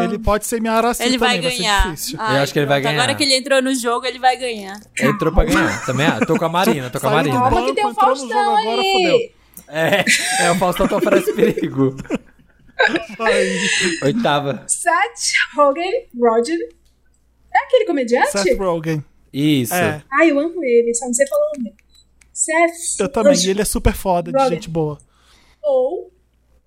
Ele 0.02 0.18
pode 0.18 0.46
ser 0.46 0.62
minha 0.62 0.72
Araci 0.72 1.02
Ele 1.02 1.18
vai 1.18 1.36
também, 1.36 1.50
vai, 1.50 1.58
ganhar. 1.58 1.82
ser 1.82 1.90
difícil. 1.90 2.18
Ai, 2.18 2.38
Eu 2.38 2.42
acho 2.42 2.52
que 2.54 2.58
ele 2.58 2.66
vai 2.66 2.80
ganhar. 2.80 2.94
Agora 3.02 3.14
que 3.14 3.22
ele 3.22 3.36
entrou 3.36 3.60
no 3.60 3.74
jogo, 3.74 4.06
ele 4.06 4.18
vai 4.18 4.36
ganhar. 4.36 4.80
Entrou 4.98 5.30
pra 5.30 5.44
ganhar. 5.44 5.84
Também, 5.84 6.06
ah, 6.06 6.20
tô 6.26 6.38
com 6.38 6.44
a 6.46 6.48
Marina, 6.48 6.88
tô 6.88 6.98
com 6.98 7.08
a 7.08 7.10
Marina. 7.10 7.38
Calma 7.38 7.66
que 7.66 7.74
tem 7.74 7.86
o 7.86 7.94
Faustão 7.94 8.56
agora, 8.58 8.80
aí. 8.80 8.92
fudeu. 8.92 9.42
É, 9.68 10.04
é, 10.40 10.50
o 10.50 10.54
Faustão 10.56 10.88
tá 10.88 10.96
oferece 10.96 11.32
perigo. 11.34 11.94
Oitava. 14.02 14.64
Seth 14.66 15.32
Rogen, 15.56 16.08
Roger. 16.18 16.58
É 17.54 17.58
aquele 17.64 17.84
comediante? 17.84 18.30
Seth 18.30 18.58
Rogen. 18.58 19.04
Isso. 19.32 19.74
É, 19.74 20.02
Ai, 20.12 20.30
eu 20.30 20.38
amo 20.38 20.62
ele, 20.64 20.94
só 20.94 21.06
não 21.06 21.14
sei 21.14 21.26
falar 21.26 21.40
o 21.40 21.58
nome. 21.58 21.74
Seth 22.32 23.00
eu 23.00 23.08
também. 23.08 23.32
Rogen. 23.34 23.50
ele 23.50 23.62
é 23.62 23.64
super 23.64 23.94
foda, 23.94 24.32
de 24.32 24.48
gente 24.48 24.68
boa. 24.68 24.98
Ou 25.62 26.06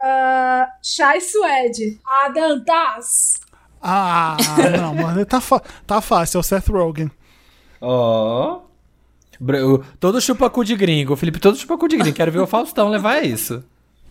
uh, 0.02 0.66
Shai 0.84 1.20
Suede. 1.22 2.00
Adam 2.24 2.64
Taz. 2.64 3.40
Ah, 3.82 4.36
não, 4.78 4.96
mano. 4.96 5.26
Tá, 5.26 5.40
tá 5.86 6.02
fácil, 6.02 6.38
é 6.38 6.40
o 6.40 6.44
Seth 6.44 6.68
Rogen. 6.70 7.12
Ó. 7.82 8.62
Bra- 9.40 9.66
o- 9.66 9.84
Todo 10.00 10.22
chupacu 10.22 10.64
de 10.64 10.76
gringo. 10.76 11.16
Felipe, 11.16 11.40
todo 11.40 11.58
chupacu 11.58 11.88
de 11.88 11.98
gringo. 11.98 12.16
Quero 12.16 12.32
ver 12.32 12.40
o 12.40 12.48
Faustão 12.48 12.90
levar 12.90 13.24
isso. 13.24 13.64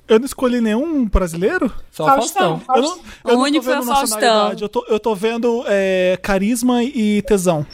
Eu 0.06 0.18
não 0.18 0.26
escolhi 0.26 0.60
nenhum 0.60 1.06
brasileiro? 1.06 1.72
Só 1.90 2.04
o 2.04 2.06
Faustão. 2.08 2.62
Eu 2.74 2.82
não, 2.82 2.98
eu 3.24 3.32
não 3.32 3.40
único 3.40 3.64
tô 3.64 3.70
vendo 3.70 3.84
foi 3.84 3.92
o 3.92 3.96
Faustão. 3.96 4.52
Eu 4.60 4.68
tô, 4.68 4.84
eu 4.86 5.00
tô 5.00 5.14
vendo 5.14 5.64
é, 5.66 6.18
carisma 6.22 6.82
e 6.82 7.22
tesão. 7.22 7.66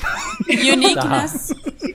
Uniqueness. 0.49 1.53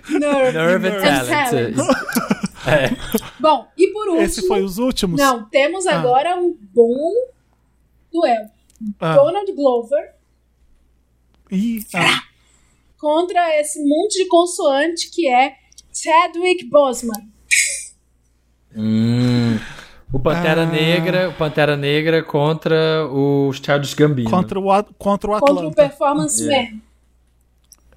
Nerve. 0.10 0.58
Nerve 0.58 0.88
and 0.88 0.98
And 0.98 1.26
talent. 1.50 1.76
Bom, 3.40 3.68
e 3.78 3.88
por 3.88 4.08
último. 4.10 4.24
Esse 4.26 4.48
foi 4.48 4.62
os 4.62 4.78
últimos? 4.78 5.20
Não, 5.20 5.46
temos 5.46 5.86
Ah. 5.88 6.00
agora 6.00 6.36
um 6.36 6.56
bom 6.74 7.14
duelo. 8.12 8.50
Ah. 9.00 9.16
Donald 9.16 9.52
Glover 9.54 10.14
Ih, 11.52 11.86
ah. 11.94 12.22
contra 12.98 13.60
esse 13.60 13.80
monte 13.88 14.16
de 14.18 14.28
consoante 14.28 15.10
que 15.12 15.30
é 15.30 15.56
Chadwick 15.94 16.66
Boseman. 16.66 17.30
Hum. 18.76 19.58
O 20.16 20.20
Pantera 20.20 20.64
Ah. 20.64 20.66
Negra, 20.66 21.30
o 21.30 21.34
Pantera 21.34 21.76
Negra 21.76 22.24
contra 22.24 23.06
o 23.12 23.52
Charles 23.52 23.94
Gambino. 23.94 24.30
contra, 24.30 24.58
o, 24.58 24.64
contra 24.64 24.90
o 24.90 24.94
Contra 24.98 25.32
o 25.32 25.36
Atlanta. 25.36 25.76
Performance 25.76 26.50
É. 26.50 26.72
Man. 26.72 26.80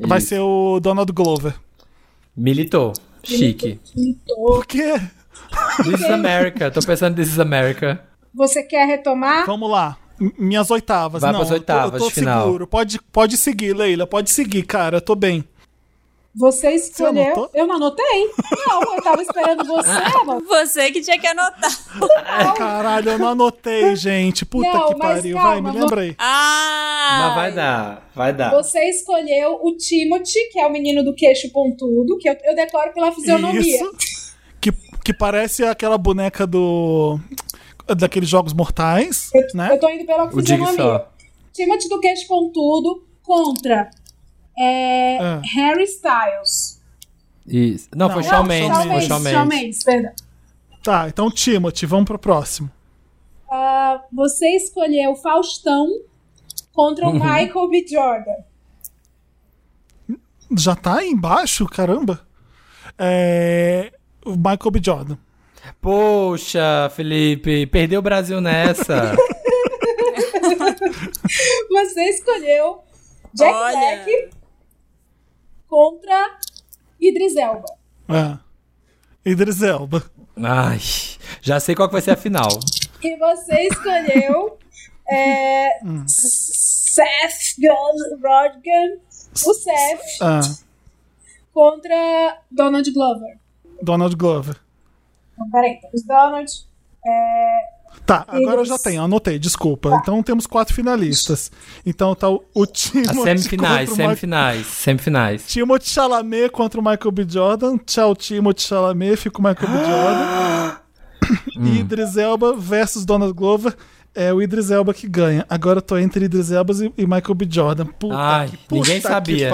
Vai 0.01 0.19
Isso. 0.19 0.29
ser 0.29 0.41
o 0.41 0.81
Donald 0.81 1.12
Glover. 1.12 1.55
Militou. 2.37 2.93
Chique. 3.23 3.81
Então, 3.97 4.37
Por 4.37 4.66
quê? 4.66 4.95
This 5.85 6.01
is 6.01 6.05
America. 6.11 6.71
Tô 6.71 6.81
pensando 6.81 7.14
This 7.14 7.29
is 7.29 7.39
America. 7.39 8.03
Você 8.35 8.62
quer 8.62 8.87
retomar? 8.87 9.47
Vamos 9.47 9.71
lá. 9.71 9.97
Minhas 10.39 10.71
oitavas. 10.73 11.23
Vai 11.23 11.31
Não, 11.33 11.39
pras 11.41 11.51
eu 11.53 11.57
tô- 11.57 11.61
oitavas 11.61 11.93
eu 11.95 11.99
tô 12.01 12.09
de 12.09 12.14
final. 12.14 12.45
seguro. 12.47 12.66
Pode, 12.66 13.01
pode 13.12 13.37
seguir, 13.37 13.73
Leila. 13.75 14.07
Pode 14.07 14.31
seguir, 14.31 14.62
cara. 14.64 14.97
Eu 14.97 15.01
tô 15.01 15.14
bem. 15.14 15.45
Você 16.39 16.70
escolheu. 16.72 17.22
anotou? 17.24 17.51
eu 17.53 17.66
não 17.66 17.76
anotei. 17.76 18.30
Não, 18.66 18.95
eu 18.95 19.03
tava 19.03 19.20
esperando 19.22 19.64
você, 19.64 20.24
mano. 20.24 20.45
Você 20.47 20.91
que 20.93 21.01
tinha 21.01 21.18
que 21.18 21.26
anotar. 21.26 22.55
Caralho, 22.57 23.11
eu 23.11 23.18
não 23.18 23.28
anotei, 23.28 23.97
gente. 23.97 24.45
Puta 24.47 24.68
Não, 24.72 24.89
que 24.89 24.99
pariu. 24.99 25.36
calma, 25.36 25.51
Vai, 25.51 25.61
me 25.61 25.70
vou- 25.72 25.80
lembra 25.80 26.01
aí. 26.03 26.14
Ah! 26.18 27.18
Mas 27.20 27.34
vai 27.34 27.53
dar, 27.53 28.09
vai 28.14 28.32
dar. 28.32 28.51
Você 28.53 28.89
escolheu 28.89 29.59
o 29.62 29.76
Timothy, 29.76 30.49
que 30.53 30.61
é 30.61 30.66
o 30.66 30.70
menino 30.70 31.03
do 31.03 31.14
queixo 31.14 31.51
pontudo, 31.51 32.18
que 32.18 32.28
eu, 32.28 32.36
eu 32.45 32.55
decoro 32.55 32.93
pela 32.93 33.11
fisionomia. 33.12 33.61
Isso. 33.61 33.91
Que, 34.61 34.70
que 35.05 35.12
parece 35.12 35.64
aquela 35.64 35.99
boneca 35.99 36.47
do. 36.47 37.18
Daqueles 37.97 38.28
jogos 38.28 38.53
mortais, 38.53 39.30
né? 39.55 39.70
Eu 39.72 39.80
tô 39.80 39.89
indo 39.89 40.05
pela 40.05 40.26
O 40.26 40.30
fisionomia. 40.30 40.76
só. 40.76 41.09
Timothy 41.55 41.89
do 41.89 41.99
queixo 42.01 42.28
pontudo 42.28 43.03
contra 43.22 43.89
é, 44.61 45.18
Ah. 45.20 45.40
Harry 45.54 45.84
Styles. 45.84 46.82
Isso. 47.46 47.88
Não, 47.94 48.11
foi 48.11 48.22
Não, 48.22 48.28
Shawn 48.30 48.44
Mendes. 48.44 48.68
Shawn 48.68 48.82
Foi 48.82 48.88
Mendes, 48.92 49.09
Shawn 49.09 49.20
Shawn 49.22 49.46
Mendes. 49.46 49.61
Mendes, 49.62 49.84
perdão. 49.84 50.12
Tá, 50.82 51.09
então 51.09 51.30
Timothy, 51.30 51.86
vamos 51.86 52.04
pro 52.06 52.18
próximo. 52.18 52.70
Ah, 53.50 54.02
você 54.12 54.46
escolheu 54.56 55.14
Faustão 55.16 55.86
contra 56.72 57.06
Uhum. 57.06 57.12
o 57.12 57.14
Michael 57.14 57.68
B. 57.70 57.86
Jordan. 57.88 58.34
Já 60.56 60.74
tá 60.76 60.98
aí 60.98 61.09
embaixo? 61.11 61.66
Caramba. 61.66 62.20
É. 62.98 63.92
O 64.24 64.32
Michael 64.36 64.70
B. 64.72 64.80
Jordan. 64.84 65.16
Poxa, 65.80 66.90
Felipe, 66.94 67.66
perdeu 67.66 68.00
o 68.00 68.02
Brasil 68.02 68.40
nessa. 68.40 69.14
Você 71.70 72.00
escolheu 72.11 72.80
Jack 73.34 73.52
Olha. 73.54 73.76
Black 74.04 74.30
contra 75.69 76.39
Idris 77.01 77.37
Elba. 77.37 77.66
É. 78.09 78.39
Idris 79.31 79.62
Elba. 79.62 80.03
Ai, 80.37 80.79
já 81.43 81.59
sei 81.61 81.75
qual 81.75 81.89
que 81.89 81.93
vai 81.93 82.03
ser 82.03 82.12
a 82.12 82.16
final. 82.16 82.49
E 83.03 83.16
você 83.16 83.62
escolheu 83.69 84.59
é, 85.11 85.81
Hum. 85.85 86.05
Seth 86.07 87.57
Rogen, 88.23 89.01
o 89.47 89.55
Seth, 89.55 90.21
Ah, 90.23 90.41
contra 91.53 92.41
Donald 92.51 92.91
Glover. 92.93 93.39
Donald 93.83 94.16
Glover. 94.16 94.57
Não, 95.37 95.49
peraí, 95.51 95.81
temos 95.81 96.03
Donald. 96.05 96.53
É, 97.07 97.59
Tá, 98.09 98.24
agora 98.26 98.62
eu 98.62 98.64
já 98.64 98.78
tenho, 98.78 99.02
anotei, 99.02 99.38
desculpa. 99.38 99.90
Então 100.00 100.22
temos 100.22 100.46
quatro 100.46 100.72
finalistas. 100.74 101.52
Então 101.84 102.14
tá 102.14 102.30
o, 102.30 102.42
o 102.54 102.64
Timothy. 102.64 103.11
As 103.11 103.22
semifinais, 103.22 103.88
contra 103.90 104.02
o 104.02 104.06
Ma- 104.06 104.09
semifinais, 104.14 104.66
semifinais. 104.66 105.46
Timothy 105.46 105.90
Chalamet 105.90 106.48
contra 106.48 106.80
o 106.80 106.82
Michael 106.82 107.12
B. 107.12 107.26
Jordan. 107.28 107.76
Tchau, 107.76 108.16
Timothy 108.16 108.62
Chalamet, 108.62 109.14
fica 109.18 109.38
o 109.38 109.42
Michael 109.42 109.68
B. 109.70 109.78
Jordan. 109.78 110.76
E 111.61 111.80
Idris 111.80 112.16
Elba 112.16 112.56
versus 112.56 113.04
Donald 113.04 113.34
Glover. 113.34 113.76
É 114.14 114.32
o 114.32 114.40
Idris 114.40 114.70
Elba 114.70 114.94
que 114.94 115.06
ganha. 115.06 115.44
Agora 115.46 115.78
eu 115.78 115.82
tô 115.82 115.98
entre 115.98 116.24
Idris 116.24 116.50
Elba 116.50 116.72
e, 116.72 117.02
e 117.02 117.06
Michael 117.06 117.34
B. 117.34 117.46
Jordan. 117.50 117.84
Puta 117.84 118.16
Ai, 118.16 118.48
que, 118.48 118.56
puta 118.56 118.74
ninguém 118.74 119.00
que 119.02 119.06
sabia. 119.06 119.50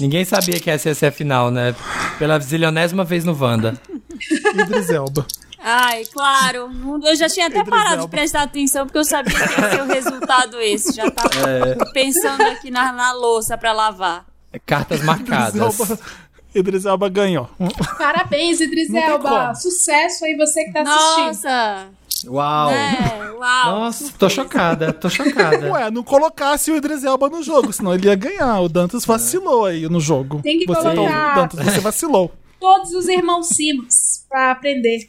Ninguém 0.00 0.24
sabia 0.24 0.60
que 0.60 0.70
essa 0.70 0.88
ia 0.90 0.94
ser 0.94 1.06
a 1.06 1.10
final, 1.10 1.50
né? 1.50 1.74
Pela 2.20 2.38
zilionésima 2.38 3.02
vez 3.02 3.24
no 3.24 3.36
Wanda. 3.36 3.74
Idris 4.54 4.90
Elba. 4.90 5.26
Ai, 5.68 6.04
claro. 6.12 6.70
Eu 7.04 7.16
já 7.16 7.28
tinha 7.28 7.48
até 7.48 7.64
parado 7.64 8.02
de 8.02 8.08
prestar 8.08 8.42
atenção, 8.42 8.86
porque 8.86 8.98
eu 8.98 9.04
sabia 9.04 9.34
que 9.34 9.60
ia 9.60 9.70
ser 9.70 9.82
o 9.82 9.86
resultado 9.86 10.60
esse. 10.60 10.92
Já 10.94 11.10
tava 11.10 11.28
É. 11.50 11.74
pensando 11.92 12.40
aqui 12.42 12.70
na, 12.70 12.92
na 12.92 13.12
louça 13.12 13.58
pra 13.58 13.72
lavar. 13.72 14.24
Cartas 14.64 15.00
Idris 15.00 15.04
marcadas. 15.06 15.78
Idris 16.54 16.84
Elba 16.86 17.08
ganhou. 17.08 17.50
parabéns, 17.98 18.60
Idris 18.60 18.94
Elba. 18.94 19.54
Sucesso 19.56 20.24
aí 20.24 20.36
você 20.36 20.64
que 20.66 20.72
tá 20.72 20.82
assistindo. 20.82 21.26
Nossa! 21.26 21.88
Uau! 22.28 22.70
É, 22.70 23.30
uau! 23.32 23.80
Nossa, 23.80 24.12
tô 24.18 24.28
chocada, 24.30 24.92
tô 24.92 25.10
chocada. 25.10 25.70
Ué, 25.72 25.90
não 25.90 26.02
colocasse 26.02 26.70
o 26.70 26.76
Idris 26.76 27.02
Elba 27.04 27.28
no 27.28 27.42
jogo, 27.42 27.72
senão 27.72 27.92
ele 27.92 28.06
ia 28.06 28.14
ganhar. 28.14 28.60
O 28.60 28.68
Dantas 28.68 29.04
vacilou 29.04 29.66
aí 29.66 29.86
no 29.88 30.00
jogo. 30.00 30.40
Tem 30.42 30.58
que 30.60 30.66
você 30.66 30.80
tá 30.82 30.94
colocar. 30.94 31.28
ouvindo, 31.28 31.34
Dantas, 31.56 31.74
você 31.74 31.80
vacilou. 31.80 32.32
Todos 32.58 32.92
os 32.92 33.06
irmãos 33.08 33.48
Simmons 33.48 34.24
pra 34.30 34.52
aprender. 34.52 35.08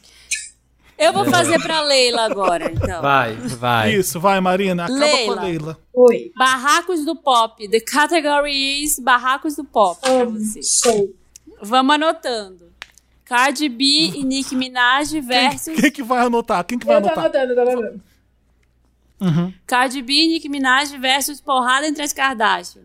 Eu 0.98 1.12
vou 1.12 1.24
fazer 1.26 1.60
pra 1.62 1.80
Leila 1.82 2.22
agora, 2.24 2.70
então. 2.72 3.00
Vai, 3.00 3.34
vai. 3.36 3.94
Isso, 3.94 4.18
vai, 4.18 4.40
Marina. 4.40 4.84
Acaba 4.84 4.98
Leila. 4.98 5.34
com 5.34 5.40
a 5.40 5.44
Leila. 5.44 5.78
Oi. 5.94 6.32
Barracos 6.36 7.04
do 7.04 7.14
Pop. 7.14 7.68
The 7.68 7.80
category 7.80 8.82
is 8.82 8.98
Barracos 8.98 9.54
do 9.54 9.64
Pop 9.64 10.00
pra 10.00 10.10
Amo. 10.22 10.38
você. 10.40 10.60
Sou. 10.62 11.14
Vamos 11.62 11.94
anotando. 11.94 12.68
Cardi 13.24 13.68
B 13.68 13.84
e 14.16 14.24
Nicki 14.24 14.56
Minaj 14.56 15.20
versus 15.20 15.78
Quem 15.78 15.90
que 15.92 16.02
vai 16.02 16.24
anotar? 16.24 16.64
Quem 16.64 16.78
que 16.78 16.86
vai 16.86 16.96
Eu 16.96 17.02
tô 17.02 17.06
anotar? 17.08 17.24
anotando, 17.26 17.52
eu 17.52 17.54
tô 17.56 17.70
anotando. 17.70 19.54
Cardi 19.66 20.00
B 20.02 20.12
e 20.12 20.28
Nicki 20.28 20.48
Minaj 20.48 20.96
versus 20.98 21.40
Porrada 21.40 21.86
entre 21.86 22.02
as 22.02 22.12
Kardashian. 22.12 22.82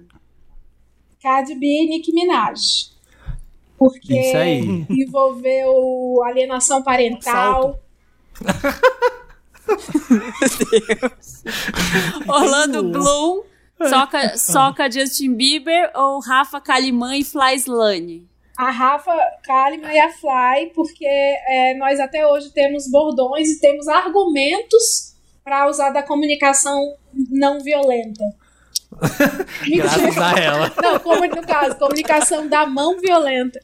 Cardi 1.22 1.56
B 1.56 1.66
e 1.66 1.88
Nicki 1.90 2.12
Minaj. 2.14 2.92
Porque 3.78 4.20
Isso 4.20 4.38
aí. 4.38 4.86
envolveu 4.90 6.22
alienação 6.26 6.84
parental. 6.84 7.80
Salto. 8.34 8.74
Orlando 12.28 12.84
Bloom, 12.84 13.44
soca, 13.90 14.38
soca 14.38 14.92
Justin 14.92 15.34
Bieber 15.36 15.92
ou 15.96 16.20
Rafa 16.20 16.60
Kalimann 16.62 17.20
e 17.20 17.24
Fly 17.24 17.56
Slane? 17.56 18.28
A 18.58 18.70
Rafa 18.70 19.16
Kalimann 19.44 19.92
e 19.94 20.00
a 20.00 20.10
Fly, 20.12 20.72
porque 20.76 21.06
é, 21.06 21.74
nós 21.78 22.00
até 22.00 22.26
hoje 22.28 22.52
temos 22.52 22.90
bordões 22.90 23.50
e 23.50 23.60
temos 23.60 23.88
argumentos 23.88 25.14
para 25.44 25.68
usar 25.68 25.90
da 25.90 26.04
comunicação 26.04 26.96
não 27.30 27.60
violenta. 27.62 28.24
Graças 29.68 30.18
a 30.18 30.40
ela. 30.40 30.72
Não, 30.82 31.00
como 31.00 31.26
no 31.26 31.42
caso, 31.42 31.76
comunicação 31.78 32.48
da 32.48 32.66
mão 32.66 33.00
violenta. 33.00 33.60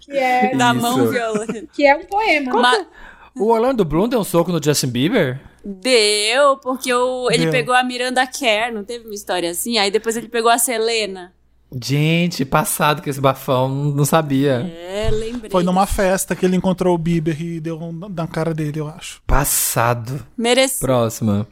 Que 0.00 0.18
é, 0.18 0.56
Da 0.56 0.74
mão 0.74 1.06
violenta. 1.08 1.64
que 1.72 1.86
é 1.86 1.94
um 1.94 2.04
poema. 2.04 2.52
Ma- 2.60 2.86
O 3.34 3.48
Orlando 3.48 3.84
Bloom 3.84 4.08
deu 4.08 4.20
um 4.20 4.24
soco 4.24 4.52
no 4.52 4.62
Justin 4.62 4.88
Bieber? 4.88 5.40
Deu, 5.64 6.56
porque 6.58 6.92
o, 6.92 7.30
ele 7.30 7.44
Deu. 7.44 7.52
pegou 7.52 7.74
a 7.74 7.82
Miranda 7.82 8.26
Kerr, 8.26 8.72
não 8.72 8.84
teve 8.84 9.04
uma 9.04 9.14
história 9.14 9.50
assim? 9.50 9.78
Aí 9.78 9.90
depois 9.90 10.16
ele 10.16 10.28
pegou 10.28 10.50
a 10.50 10.58
Selena. 10.58 11.32
Gente, 11.80 12.44
passado 12.44 13.00
com 13.00 13.08
esse 13.08 13.20
bafão, 13.20 13.68
não 13.68 14.04
sabia. 14.04 14.70
É, 14.76 15.08
lembrei. 15.10 15.50
Foi 15.50 15.62
numa 15.62 15.86
festa 15.86 16.36
que 16.36 16.44
ele 16.44 16.56
encontrou 16.56 16.94
o 16.94 16.98
Bieber 16.98 17.40
e 17.40 17.60
deu 17.60 17.80
um 17.80 17.92
na 17.92 18.26
cara 18.26 18.52
dele, 18.52 18.80
eu 18.80 18.88
acho. 18.88 19.22
Passado. 19.26 20.26
Merecido. 20.36 20.80
Próxima. 20.80 21.48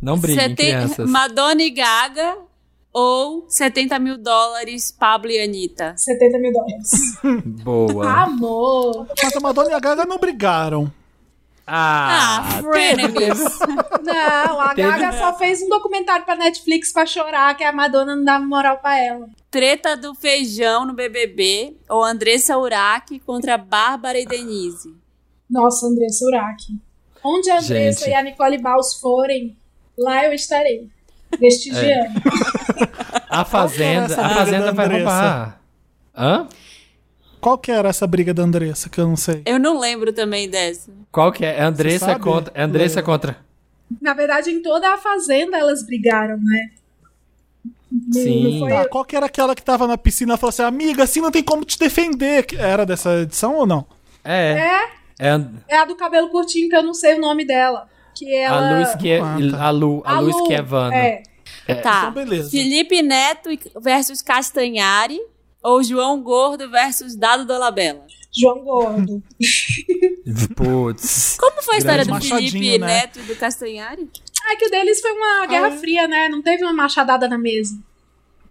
Não 0.00 0.18
briguem, 0.18 0.54
tem 0.54 0.66
crianças. 0.66 1.08
Madonna 1.08 1.62
e 1.62 1.70
Gaga 1.70 2.36
ou 2.92 3.46
70 3.48 3.98
mil 3.98 4.18
dólares 4.18 4.92
Pablo 4.92 5.30
e 5.30 5.40
Anitta? 5.40 5.94
70 5.96 6.38
mil 6.38 6.52
dólares. 6.52 7.42
Boa. 7.64 8.10
Amor! 8.24 9.06
Mas 9.22 9.34
a 9.34 9.40
Madonna 9.40 9.70
e 9.70 9.74
a 9.74 9.80
Gaga 9.80 10.04
não 10.04 10.18
brigaram. 10.18 10.92
Ah, 11.66 12.40
Ah, 12.58 12.62
frenemies. 12.62 13.38
Não, 14.02 14.60
a 14.60 14.74
Teve- 14.74 14.88
Gaga 14.90 15.12
só 15.18 15.38
fez 15.38 15.62
um 15.62 15.68
documentário 15.68 16.24
pra 16.24 16.34
Netflix 16.36 16.92
pra 16.92 17.06
chorar 17.06 17.56
que 17.56 17.62
a 17.64 17.72
Madonna 17.72 18.16
não 18.16 18.24
dava 18.24 18.44
moral 18.44 18.78
pra 18.78 18.98
ela. 18.98 19.28
Treta 19.50 19.96
do 19.96 20.14
feijão 20.14 20.84
no 20.84 20.92
BBB 20.92 21.76
ou 21.88 22.02
Andressa 22.02 22.58
Urach 22.58 23.18
contra 23.20 23.56
Bárbara 23.56 24.18
e 24.18 24.26
Denise? 24.26 24.92
Nossa, 25.48 25.86
Andressa 25.86 26.24
Urach. 26.24 26.64
Onde 27.22 27.50
a 27.50 27.58
Andressa 27.60 28.00
Gente. 28.06 28.10
e 28.10 28.14
a 28.14 28.22
Nicole 28.22 28.58
Baus 28.58 28.94
forem, 28.94 29.56
lá 29.96 30.24
eu 30.24 30.32
estarei. 30.32 30.88
Prestigiando. 31.30 32.20
a 33.30 33.44
Qual 33.44 33.68
que 33.68 33.82
era 33.82 34.04
Fazenda, 34.04 34.04
essa 34.06 34.22
a 34.26 34.28
Fazenda 34.30 34.64
da 34.66 34.72
vai 34.72 34.88
roubar. 34.88 35.60
Hã? 36.16 36.48
Qual 37.42 37.58
que 37.58 37.72
era 37.72 37.88
essa 37.88 38.06
briga 38.06 38.32
da 38.32 38.44
Andressa, 38.44 38.88
que 38.88 39.00
eu 39.00 39.06
não 39.08 39.16
sei? 39.16 39.42
Eu 39.44 39.58
não 39.58 39.78
lembro 39.80 40.12
também 40.12 40.48
dessa. 40.48 40.92
Qual 41.10 41.32
que 41.32 41.44
é? 41.44 41.58
É 41.58 41.62
Andressa 41.62 42.16
contra. 42.18 42.52
É 42.54 42.62
Andressa 42.62 42.94
Leila. 43.00 43.02
contra. 43.02 43.36
Na 44.00 44.14
verdade, 44.14 44.50
em 44.50 44.62
toda 44.62 44.94
a 44.94 44.96
fazenda 44.96 45.58
elas 45.58 45.82
brigaram, 45.84 46.38
né? 46.38 46.70
Sim. 48.12 48.60
Não 48.60 48.60
foi, 48.60 48.70
Tá, 48.70 48.88
qual 48.88 49.04
que 49.04 49.16
era 49.16 49.26
aquela 49.26 49.54
que 49.54 49.62
tava 49.62 49.86
na 49.86 49.98
piscina 49.98 50.34
e 50.34 50.38
falou 50.38 50.48
assim, 50.50 50.62
amiga, 50.62 51.02
assim 51.02 51.20
não 51.20 51.30
tem 51.30 51.42
como 51.42 51.64
te 51.64 51.78
defender? 51.78 52.46
Que- 52.46 52.56
Era 52.56 52.86
dessa 52.86 53.20
edição 53.20 53.54
ou 53.56 53.66
não? 53.66 53.84
É. 54.24 54.52
É, 54.52 55.26
É 55.26 55.28
And- 55.30 55.50
é 55.68 55.76
a 55.78 55.84
do 55.84 55.94
cabelo 55.96 56.28
curtinho, 56.30 56.68
que 56.70 56.76
eu 56.76 56.82
não 56.82 56.94
sei 56.94 57.16
o 57.16 57.20
nome 57.20 57.44
dela. 57.44 57.88
Que 58.14 58.34
ela... 58.34 58.76
a 58.76 58.78
Lu 58.92 58.98
que 58.98 59.10
é. 59.10 59.20
Ah, 59.20 59.36
tá. 59.50 59.64
A 59.64 59.70
Lu, 59.70 60.02
a 60.06 60.20
Lu 60.20 60.30
Lu, 60.30 60.42
Esquiavano. 60.42 60.94
É. 60.94 61.22
Tá. 61.82 62.08
Então, 62.08 62.12
beleza. 62.12 62.50
Felipe 62.50 63.02
Neto 63.02 63.50
versus 63.80 64.22
Castanhari 64.22 65.20
ou 65.62 65.82
João 65.82 66.22
Gordo 66.22 66.68
versus 66.70 67.14
Dado 67.14 67.46
Dolabella? 67.46 68.04
João 68.34 68.60
Gordo. 68.60 69.22
Putz. 70.56 71.36
Como 71.38 71.62
foi 71.62 71.76
a 71.76 71.78
história 71.78 72.04
do 72.04 72.20
Felipe 72.20 72.78
né? 72.78 72.86
Neto 72.86 73.20
e 73.20 73.22
do 73.22 73.36
Castanhari? 73.36 74.08
Ah, 74.44 74.56
que 74.56 74.66
o 74.66 74.70
deles 74.70 75.00
foi 75.00 75.12
uma 75.12 75.46
Guerra 75.46 75.68
é? 75.68 75.78
Fria, 75.78 76.08
né? 76.08 76.28
Não 76.28 76.42
teve 76.42 76.64
uma 76.64 76.72
machadada 76.72 77.28
na 77.28 77.38
mesa. 77.38 77.78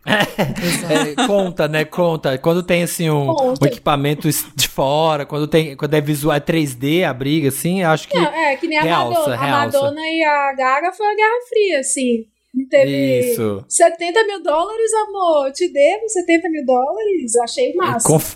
É, 0.04 1.28
conta, 1.28 1.68
né? 1.68 1.86
Conta. 1.86 2.38
Quando 2.38 2.64
tem 2.64 2.84
assim 2.84 3.10
um, 3.10 3.30
um 3.30 3.66
equipamento 3.66 4.28
de 4.56 4.68
fora, 4.68 5.26
quando 5.26 5.48
tem, 5.48 5.76
quando 5.76 5.94
é 5.94 6.02
visual, 6.02 6.36
é 6.36 6.40
3D 6.40 7.08
a 7.08 7.14
briga, 7.14 7.50
assim, 7.50 7.84
acho 7.84 8.08
que. 8.08 8.18
Não, 8.18 8.26
é, 8.26 8.56
que 8.56 8.68
nem 8.68 8.80
a 8.80 8.84
Realça, 8.84 9.30
Madonna. 9.30 9.36
A. 9.36 9.66
Madonna 9.66 10.02
e 10.02 10.24
a 10.24 10.54
Gaga 10.54 10.92
foi 10.92 11.06
a 11.06 11.16
Guerra 11.16 11.42
Fria, 11.48 11.80
assim. 11.80 12.26
Teve 12.70 13.32
Isso. 13.32 13.64
70 13.68 14.26
mil 14.26 14.44
dólares, 14.44 14.92
amor. 15.08 15.52
Te 15.52 15.72
devo 15.72 16.08
70 16.10 16.50
mil 16.50 16.66
dólares. 16.66 17.36
Eu 17.36 17.44
achei 17.44 17.74
massa. 17.76 18.08
Conf... 18.08 18.36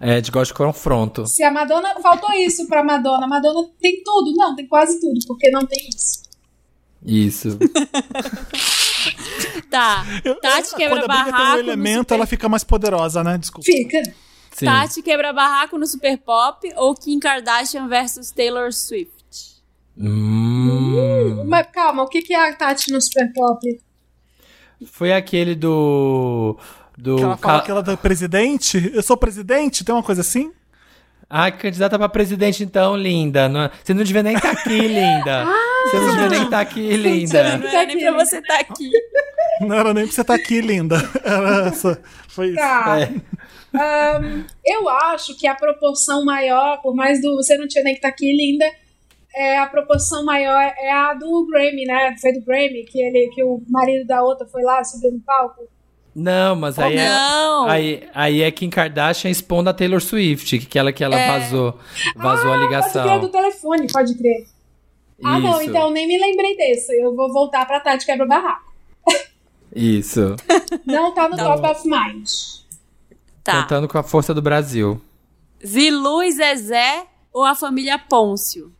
É, 0.00 0.20
de 0.20 0.32
gosto 0.32 0.50
de 0.50 0.56
confronto. 0.58 1.26
Se 1.26 1.44
a 1.44 1.50
Madonna. 1.50 1.94
Faltou 2.00 2.32
isso 2.32 2.66
pra 2.66 2.82
Madonna. 2.82 3.24
A 3.24 3.28
Madonna 3.28 3.68
tem 3.80 4.02
tudo. 4.02 4.32
Não, 4.36 4.56
tem 4.56 4.66
quase 4.66 5.00
tudo, 5.00 5.18
porque 5.28 5.48
não 5.50 5.64
tem 5.64 5.88
isso. 5.88 6.22
Isso. 7.04 7.58
Tá. 9.70 10.04
Tati 10.42 10.68
Quando 10.70 10.76
quebra 10.76 11.04
a 11.04 11.08
briga 11.08 11.24
tem 11.24 11.32
um 11.32 11.32
barraco. 11.32 11.52
no 11.54 11.58
elemento, 11.60 11.98
Super- 12.00 12.14
ela 12.14 12.26
fica 12.26 12.48
mais 12.48 12.62
poderosa, 12.62 13.24
né? 13.24 13.38
Desculpa. 13.38 13.64
Fica. 13.64 14.02
Sim. 14.52 14.66
Tati 14.66 15.02
quebra 15.02 15.32
barraco 15.32 15.78
no 15.78 15.86
Super 15.86 16.18
Pop 16.18 16.70
ou 16.76 16.94
Kim 16.94 17.18
Kardashian 17.18 17.88
versus 17.88 18.30
Taylor 18.30 18.70
Swift? 18.72 19.21
Hum. 19.98 21.44
Mas 21.46 21.66
calma, 21.72 22.02
o 22.02 22.08
que 22.08 22.22
que 22.22 22.34
é 22.34 22.48
a 22.48 22.54
Tati 22.54 22.90
no 22.92 23.00
Super 23.00 23.32
Pop? 23.32 23.60
Foi 24.86 25.12
aquele 25.12 25.54
do. 25.54 26.56
Do. 26.96 27.16
Que 27.16 27.22
ela 27.22 27.36
fala 27.36 27.58
ca- 27.60 27.64
que 27.64 27.70
ela 27.70 27.84
é 27.86 27.96
presidente. 27.96 28.90
Eu 28.94 29.02
sou 29.02 29.16
presidente? 29.16 29.84
Tem 29.84 29.94
uma 29.94 30.02
coisa 30.02 30.20
assim? 30.20 30.52
Ah, 31.28 31.50
candidata 31.50 31.98
pra 31.98 32.08
presidente, 32.10 32.62
então, 32.62 32.94
linda. 32.96 33.48
Não- 33.48 33.70
Você 33.82 33.94
não 33.94 34.04
devia 34.04 34.22
nem 34.22 34.36
estar 34.36 34.50
aqui, 34.50 34.68
linda. 34.88 35.46
Você 35.90 35.98
não 35.98 36.10
devia 36.12 36.28
nem 36.28 36.42
estar 36.42 36.60
aqui, 36.60 36.96
linda. 36.96 37.58
Não 37.58 37.68
era 37.68 37.86
nem 37.86 37.98
pra 37.98 38.12
você 38.24 38.38
estar 38.38 38.60
aqui. 38.60 38.90
Não 39.60 39.76
era 39.76 39.94
nem 39.94 40.04
pra 40.06 40.12
você 40.14 40.20
estar 40.22 40.34
aqui, 40.34 40.60
linda. 40.60 40.96
Era 41.22 41.68
essa. 41.68 42.02
Foi 42.28 42.48
isso. 42.48 42.56
Tá. 42.56 43.00
É. 43.00 43.12
Ahn, 43.74 44.44
eu 44.64 44.88
acho 44.88 45.36
que 45.38 45.46
a 45.46 45.54
proporção 45.54 46.24
maior, 46.24 46.80
por 46.82 46.94
mais 46.96 47.20
do 47.22 47.36
você 47.36 47.56
não 47.56 47.68
tinha 47.68 47.84
nem 47.84 47.92
que 47.94 47.98
estar 47.98 48.08
aqui 48.08 48.26
linda, 48.34 48.64
é 49.34 49.58
a 49.58 49.66
proporção 49.66 50.24
maior 50.24 50.60
é 50.76 50.90
a 50.92 51.14
do 51.14 51.46
Grammy, 51.46 51.84
né? 51.84 52.14
Foi 52.20 52.32
do 52.32 52.40
Grammy 52.44 52.84
que 52.84 53.00
ele 53.00 53.30
que 53.34 53.42
o 53.42 53.62
marido 53.68 54.06
da 54.06 54.22
outra 54.22 54.46
foi 54.46 54.62
lá 54.62 54.82
subir 54.84 55.10
no 55.10 55.20
palco. 55.20 55.62
Não, 56.14 56.54
mas 56.54 56.78
aí 56.78 56.96
é. 56.98 57.08
Não. 57.08 57.64
Aí, 57.68 58.06
aí 58.14 58.42
é 58.42 58.50
Kim 58.50 58.68
Kardashian 58.68 59.30
expondo 59.30 59.70
a 59.70 59.72
Taylor 59.72 60.00
Swift, 60.00 60.58
que 60.58 60.78
ela 60.78 60.92
que 60.92 61.02
ela 61.02 61.16
vazou. 61.16 61.78
Vazou 62.16 62.52
a 62.52 62.56
Pode 62.56 62.58
crer 62.58 62.60
ligação. 62.60 63.20
do 63.20 63.28
telefone, 63.30 63.86
pode 63.90 64.14
crer. 64.18 64.46
Ah, 65.24 65.38
não, 65.38 65.52
Isso, 65.60 65.70
então 65.70 65.90
nem 65.90 66.06
me 66.06 66.18
lembrei 66.18 66.56
desse. 66.56 66.92
Eu 67.00 67.14
vou 67.14 67.32
voltar 67.32 67.64
pra 67.64 67.80
Tati 67.80 68.04
Quebra 68.04 68.26
Barraco. 68.26 68.72
Isso. 69.74 70.36
Não 70.84 71.14
tá 71.14 71.28
no 71.28 71.36
Tá 71.36 71.44
top 71.56 71.66
of 71.68 71.88
mind. 71.88 72.28
Tá. 73.42 73.62
Contando 73.62 73.88
com 73.88 73.96
a 73.98 74.02
força 74.02 74.34
do 74.34 74.42
Brasil. 74.42 75.00
Zilu 75.64 76.22
e 76.22 76.32
Zezé 76.32 77.06
ou 77.32 77.44
a 77.44 77.54
família 77.54 77.98
Pôncio? 77.98 78.72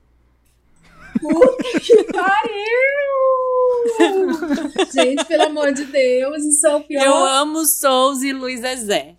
Pariu! 3.98 4.86
Gente, 4.92 5.24
pelo 5.24 5.42
amor 5.44 5.72
de 5.72 5.84
Deus, 5.84 6.44
isso 6.44 6.66
é 6.66 6.76
o 6.76 6.80
pior. 6.82 7.04
Eu 7.04 7.14
amo 7.14 7.64
Souls 7.64 8.22
e 8.22 8.32
Luiz 8.32 8.60
Zezé. 8.60 9.16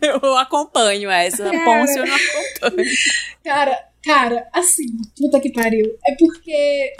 Eu 0.00 0.36
acompanho 0.36 1.10
essa. 1.10 1.44
Cara. 1.50 1.64
Pôncio 1.64 1.98
eu 2.02 2.06
não 2.06 2.14
acompanho. 2.16 2.90
Cara, 3.42 3.88
cara, 4.04 4.48
assim, 4.52 4.86
puta 5.16 5.40
que 5.40 5.50
pariu. 5.52 5.96
É 6.06 6.14
porque 6.18 6.94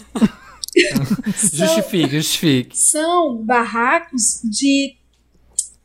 são, 1.37 1.67
Justifique, 1.67 2.17
justifique. 2.17 2.79
são 2.79 3.37
barracos 3.37 4.41
de. 4.45 4.97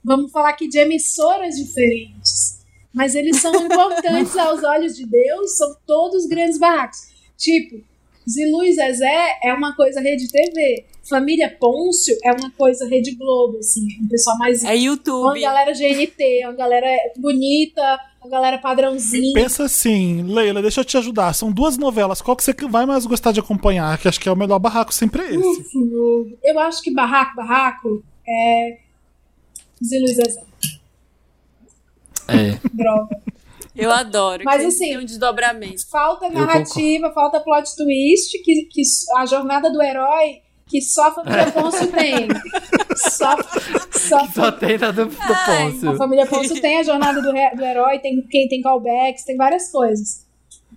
Vamos 0.03 0.31
falar 0.31 0.49
aqui 0.51 0.67
de 0.69 0.79
emissoras 0.79 1.55
diferentes. 1.55 2.59
Mas 2.93 3.15
eles 3.15 3.39
são 3.41 3.53
importantes 3.53 4.35
aos 4.39 4.63
olhos 4.63 4.95
de 4.95 5.05
Deus, 5.05 5.57
são 5.57 5.75
todos 5.85 6.25
grandes 6.25 6.57
barracos. 6.57 6.99
Tipo, 7.37 7.83
Zilu 8.29 8.63
e 8.63 8.73
Zezé 8.73 9.39
é 9.43 9.53
uma 9.53 9.75
coisa 9.75 9.99
Rede 9.99 10.27
TV. 10.29 10.85
Família 11.09 11.49
Pôncio 11.59 12.15
é 12.23 12.31
uma 12.31 12.51
coisa 12.51 12.87
Rede 12.87 13.15
Globo, 13.15 13.57
assim, 13.57 13.87
um 14.03 14.07
pessoal 14.07 14.37
mais. 14.37 14.63
É 14.63 14.67
uma 14.67 14.75
YouTube. 14.75 15.41
galera 15.41 15.73
GNT, 15.73 16.41
uma 16.43 16.53
galera 16.53 16.87
bonita, 17.17 17.99
uma 18.21 18.29
galera 18.29 18.57
padrãozinha. 18.59 19.33
Pensa 19.33 19.63
assim, 19.63 20.21
Leila, 20.21 20.61
deixa 20.61 20.81
eu 20.81 20.85
te 20.85 20.97
ajudar. 20.97 21.33
São 21.33 21.51
duas 21.51 21.77
novelas. 21.77 22.21
Qual 22.21 22.37
que 22.37 22.43
você 22.43 22.53
vai 22.69 22.85
mais 22.85 23.07
gostar 23.07 23.31
de 23.31 23.39
acompanhar? 23.39 23.97
Que 23.97 24.07
acho 24.07 24.19
que 24.19 24.29
é 24.29 24.31
o 24.31 24.35
melhor 24.37 24.59
barraco 24.59 24.93
sempre 24.93 25.23
é 25.23 25.29
esse. 25.29 25.37
Ufo, 25.37 26.37
Eu 26.43 26.59
acho 26.59 26.83
que 26.83 26.93
barraco, 26.93 27.35
barraco 27.35 28.03
é. 28.27 28.77
Zilu 29.83 30.05
e 30.05 30.13
Zezé. 30.13 30.43
É. 32.27 32.59
Droga. 32.73 33.21
Eu 33.75 33.91
adoro. 33.91 34.43
Mas 34.45 34.61
que 34.61 34.67
assim- 34.67 34.79
tem 34.79 34.97
um 34.97 35.05
desdobramento. 35.05 35.87
Falta 35.89 36.29
narrativa, 36.29 37.11
falta 37.13 37.39
plot 37.39 37.75
twist, 37.75 38.37
que, 38.43 38.65
que 38.65 38.81
a 39.17 39.25
jornada 39.25 39.71
do 39.71 39.81
herói 39.81 40.41
que 40.67 40.81
só 40.83 41.07
a 41.07 41.11
família 41.11 41.51
Ponço 41.51 41.87
tem. 41.87 42.27
Só, 42.95 43.35
só, 43.91 44.27
Só 44.27 44.51
tem 44.51 44.77
na 44.77 44.91
do, 44.91 45.05
do 45.07 45.17
a 45.19 45.45
Pôncio. 45.45 45.95
família 45.97 46.27
Ponço 46.27 46.61
tem 46.61 46.77
a 46.77 46.83
jornada 46.83 47.19
do, 47.23 47.31
do 47.31 47.63
herói, 47.65 47.97
tem 47.97 48.21
quem 48.29 48.47
tem 48.47 48.61
callbacks, 48.61 49.23
tem 49.25 49.35
várias 49.35 49.71
coisas. 49.71 50.27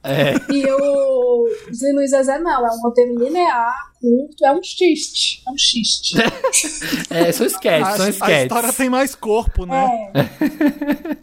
É. 0.03 0.33
E 0.51 0.65
o 0.67 1.47
Zé 1.75 1.93
Luiz 1.93 2.11
Zezé 2.11 2.39
não, 2.39 2.67
é 2.67 2.71
um 2.75 2.81
roteiro 2.81 3.19
linear, 3.23 3.75
curto, 4.01 4.45
é 4.47 4.53
um 4.53 4.63
xiste. 4.63 5.43
É 5.47 5.51
um 5.51 5.59
xiste. 5.59 6.15
É, 7.11 7.31
são 7.31 7.45
sketches, 7.47 7.89
A, 7.89 7.97
são 7.99 8.07
a 8.07 8.09
sketches. 8.09 8.43
história 8.45 8.73
tem 8.73 8.89
mais 8.89 9.15
corpo, 9.15 9.67
né? 9.67 10.11
É. 10.15 11.17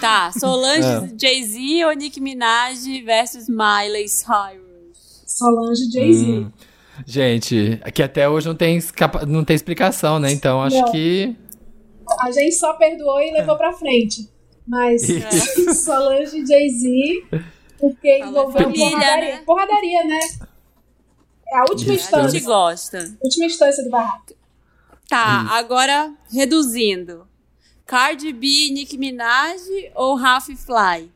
Tá, 0.00 0.32
Solange 0.32 0.86
É. 0.86 1.08
Jay-Z 1.18 1.84
ou 1.86 1.92
Nicki 1.92 2.20
Minaj 2.20 2.78
versus 3.04 3.48
Miley 3.48 4.08
Cyrus? 4.08 5.22
Solange 5.26 5.90
Jay-Z. 5.92 6.26
Hum. 6.26 6.52
Gente, 7.06 7.78
aqui 7.84 8.02
até 8.02 8.28
hoje 8.28 8.48
não 8.48 8.54
tem, 8.54 8.76
escapa- 8.78 9.26
não 9.26 9.44
tem 9.44 9.54
explicação, 9.54 10.18
né? 10.18 10.32
Então 10.32 10.62
acho 10.62 10.80
Não. 10.80 10.90
que. 10.92 11.36
A 12.20 12.30
gente 12.30 12.54
só 12.56 12.72
perdoou 12.74 13.20
e 13.20 13.32
levou 13.32 13.56
pra 13.56 13.72
frente. 13.72 14.28
Mas 14.66 15.02
Solange 15.84 16.38
e 16.38 16.46
Jay-Z, 16.46 17.24
porque 17.78 18.08
é 18.08 18.20
envolveu 18.20 18.62
família, 18.62 18.90
porradaria. 18.90 19.34
né? 19.36 19.42
Porradaria, 19.44 20.04
né? 20.04 20.20
É 21.48 21.58
a 21.58 21.64
última 21.70 21.92
A 21.92 21.94
instância. 21.96 22.28
gente 22.30 22.44
gosta. 22.44 23.16
Última 23.22 23.46
instância 23.46 23.84
do 23.84 23.90
barraco. 23.90 24.34
Tá, 25.08 25.46
agora 25.56 26.12
reduzindo. 26.32 27.28
Cardi 27.86 28.32
B, 28.32 28.70
Nicki 28.72 28.98
Minaj 28.98 29.60
ou 29.94 30.16
Raf 30.16 30.48
Fly? 30.56 31.08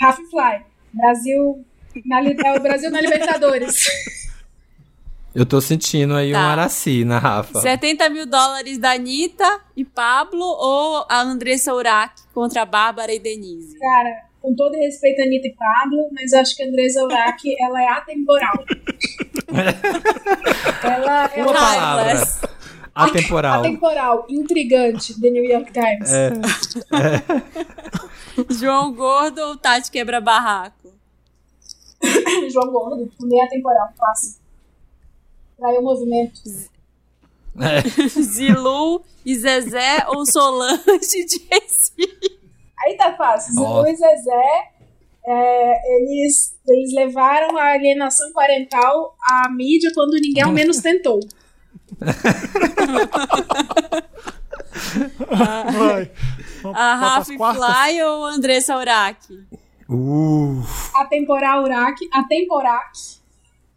Half 0.00 0.16
Fly. 0.30 0.64
Brasil. 0.94 1.64
Na, 2.06 2.22
é 2.22 2.56
o 2.56 2.62
Brasil 2.62 2.90
na 2.90 3.00
Libertadores. 3.00 3.84
Eu 5.34 5.44
tô 5.46 5.60
sentindo 5.60 6.14
aí 6.14 6.30
um 6.30 6.34
Tá. 6.34 6.52
Araci 6.52 7.04
na 7.04 7.18
Rafa. 7.18 7.60
70 7.60 8.08
mil 8.10 8.26
dólares 8.26 8.78
da 8.78 8.92
Anitta 8.92 9.60
e 9.74 9.82
Pablo 9.84 10.44
ou 10.44 11.06
a 11.08 11.22
Andressa 11.22 11.74
Urach 11.74 12.12
contra 12.34 12.62
a 12.62 12.66
Bárbara 12.66 13.12
e 13.12 13.18
Denise? 13.18 13.78
Cara, 13.78 14.26
com 14.42 14.54
todo 14.54 14.74
respeito 14.74 15.22
a 15.22 15.24
Anitta 15.24 15.48
e 15.48 15.54
Pablo, 15.54 16.10
mas 16.12 16.32
eu 16.32 16.40
acho 16.40 16.54
que 16.54 16.62
a 16.62 16.66
Andresa 16.66 17.02
Urach, 17.02 17.42
ela 17.58 17.82
é 17.82 17.88
atemporal. 17.88 18.64
ela 20.84 21.30
é 21.34 21.42
uma 21.42 21.52
palavra. 21.54 22.22
Atemporal. 22.94 23.60
atemporal, 23.60 24.26
intrigante, 24.28 25.18
The 25.18 25.30
New 25.30 25.44
York 25.44 25.72
Times. 25.72 26.10
É. 26.12 26.30
João 28.52 28.92
Gordo 28.92 29.40
ou 29.40 29.56
Tati 29.56 29.90
Quebra 29.90 30.20
Barraco? 30.20 30.92
João 32.52 32.70
Gordo, 32.70 33.10
também 33.18 33.40
é 33.40 33.44
atemporal, 33.44 33.88
fácil. 33.96 34.40
Traiu 35.56 35.80
o 35.80 35.84
movimento. 35.84 36.40
Zilu 38.20 39.02
e 39.24 39.36
Zezé 39.36 40.04
ou 40.08 40.26
Solange 40.26 40.82
Jay-Z? 40.88 41.92
Aí 42.84 42.96
tá 42.96 43.14
fácil. 43.14 43.54
Zilu 43.54 43.86
e 43.86 43.96
Zezé, 43.96 44.70
é, 45.24 45.96
eles, 45.96 46.58
eles 46.68 46.94
levaram 46.94 47.56
a 47.56 47.72
alienação 47.72 48.32
parental 48.32 49.14
à 49.22 49.50
mídia 49.50 49.90
quando 49.94 50.20
ninguém 50.20 50.42
ao 50.42 50.52
menos 50.52 50.78
tentou. 50.80 51.20
Vai. 55.72 56.10
Vamos 56.62 56.78
A 56.78 56.94
Rafa? 56.94 57.24
Fly 57.34 58.02
ou 58.02 58.24
Andressa 58.26 58.76
Urach? 58.76 59.18
Uh, 59.88 60.62
A 60.96 61.04
temporal 61.06 61.64
Urac, 61.64 61.96
a 62.12 62.22
temporac 62.24 62.92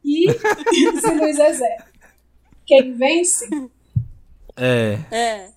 e 0.03 0.27
Zilu 1.01 1.27
e 1.27 1.33
Zezé. 1.33 1.77
Quem 2.65 2.93
vence? 2.93 3.47
é. 4.55 4.99
É. 5.11 5.49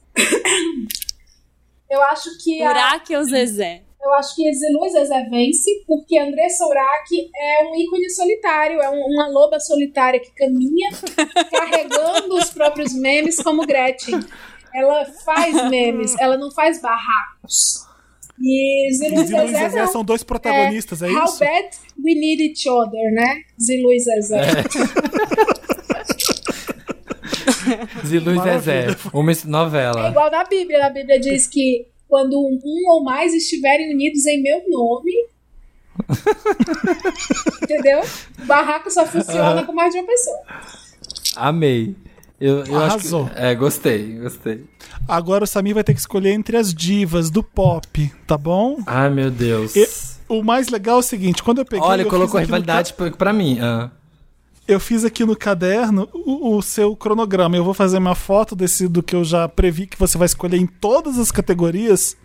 Eu 1.89 2.03
acho 2.05 2.29
que 2.43 2.63
a, 2.63 2.71
Urach 2.71 3.15
ou 3.17 3.25
Zezé? 3.25 3.83
Eu 4.03 4.12
acho 4.14 4.34
que 4.36 4.53
Zilu 4.53 4.84
e 4.86 4.90
Zezé 4.90 5.24
vence 5.28 5.70
porque 5.86 6.18
Andressa 6.18 6.64
Urach 6.66 7.30
é 7.36 7.64
um 7.64 7.74
ícone 7.76 8.09
solitário, 8.11 8.80
é 8.80 8.88
um- 8.88 9.05
uma 9.14 9.28
loba 9.28 9.59
solitária 9.61 10.20
que 10.20 10.30
caminha 10.34 10.90
carregando 11.51 12.34
os 12.36 12.51
próprios 12.51 12.94
memes 12.94 13.36
como 13.42 13.66
Gretchen. 13.66 14.20
Ela 14.74 15.05
faz 15.24 15.55
memes, 15.70 16.14
ela 16.20 16.36
não 16.36 16.51
faz 16.53 16.80
barracos. 16.80 17.86
E 18.40 18.88
Zilu 18.92 19.22
e 19.22 19.26
Zilu 19.26 19.42
e 19.42 19.46
Zezé, 19.49 19.59
Zezé 19.68 19.80
não. 19.80 19.88
são 19.92 20.05
dois 20.05 20.22
protagonistas, 20.22 21.03
é, 21.03 21.09
How 21.11 21.24
isso? 21.24 21.40
bad 21.40 21.68
we 22.05 22.14
need 22.14 22.40
each 22.40 22.68
other, 22.68 23.12
né? 23.12 23.42
Zilu 23.61 23.92
e 23.92 23.99
Zezé. 23.99 24.38
Zilu 28.07 28.34
e 28.34 28.38
Zezé. 28.42 28.86
Uma 29.12 29.32
É 29.32 29.36
novela. 29.44 30.09
igual 30.09 30.30
na 30.30 30.44
Bíblia. 30.44 30.78
Na 30.78 30.90
Bíblia 30.90 31.18
diz 31.18 31.46
que 31.46 31.86
quando 32.09 32.39
um 32.39 32.91
ou 32.91 33.03
mais 33.05 33.35
estiverem 33.35 33.93
unidos 33.93 34.27
em 34.27 34.43
meu 34.43 34.63
nome. 34.69 35.13
Entendeu? 37.63 38.01
O 38.43 38.47
barraco 38.47 38.91
só 38.91 39.05
funciona 39.07 39.65
com 39.65 39.73
mais 39.73 39.93
de 39.93 40.01
uma 40.01 40.07
pessoa. 40.07 40.39
Amei. 41.37 41.95
Eu, 42.41 42.65
eu 42.65 42.77
Arrasou. 42.79 43.27
que, 43.27 43.33
é, 43.37 43.55
gostei, 43.55 44.13
gostei. 44.19 44.65
Agora 45.09 45.43
o 45.43 45.47
Samir 45.47 45.75
vai 45.75 45.83
ter 45.83 45.93
que 45.93 45.99
escolher 46.01 46.31
entre 46.33 46.57
as 46.57 46.73
divas 46.73 47.31
do 47.31 47.43
pop, 47.43 48.13
tá 48.29 48.39
bom? 48.39 48.79
Ai, 48.87 49.11
meu 49.11 49.31
Deus. 49.31 49.75
E- 49.75 49.89
o 50.29 50.43
mais 50.45 50.69
legal 50.69 50.97
é 50.97 51.01
o 51.01 51.03
seguinte, 51.03 51.43
quando 51.43 51.59
eu 51.59 51.65
peguei... 51.65 51.85
Olha, 51.85 52.03
eu 52.03 52.09
colocou 52.09 52.39
aqui 52.39 52.49
no 52.49 52.57
rivalidade 52.57 52.93
pra, 52.93 53.11
pra 53.11 53.33
mim. 53.33 53.59
ah. 53.61 53.91
Eu 54.69 54.79
fiz 54.79 55.05
aqui 55.05 55.25
no 55.25 55.35
caderno 55.35 56.09
o, 56.12 56.57
o 56.57 56.62
seu 56.62 56.95
cronograma. 56.95 57.57
Eu 57.57 57.64
vou 57.64 57.75
fazer 57.75 57.99
uma 57.99 58.14
foto 58.14 58.55
desse 58.55 58.87
do 58.87 59.03
que 59.03 59.16
eu 59.16 59.25
já 59.25 59.49
previ 59.49 59.87
que 59.87 59.99
você 59.99 60.16
vai 60.19 60.27
escolher 60.27 60.59
em 60.59 60.66
todas 60.66 61.19
as 61.19 61.33
categorias 61.33 62.16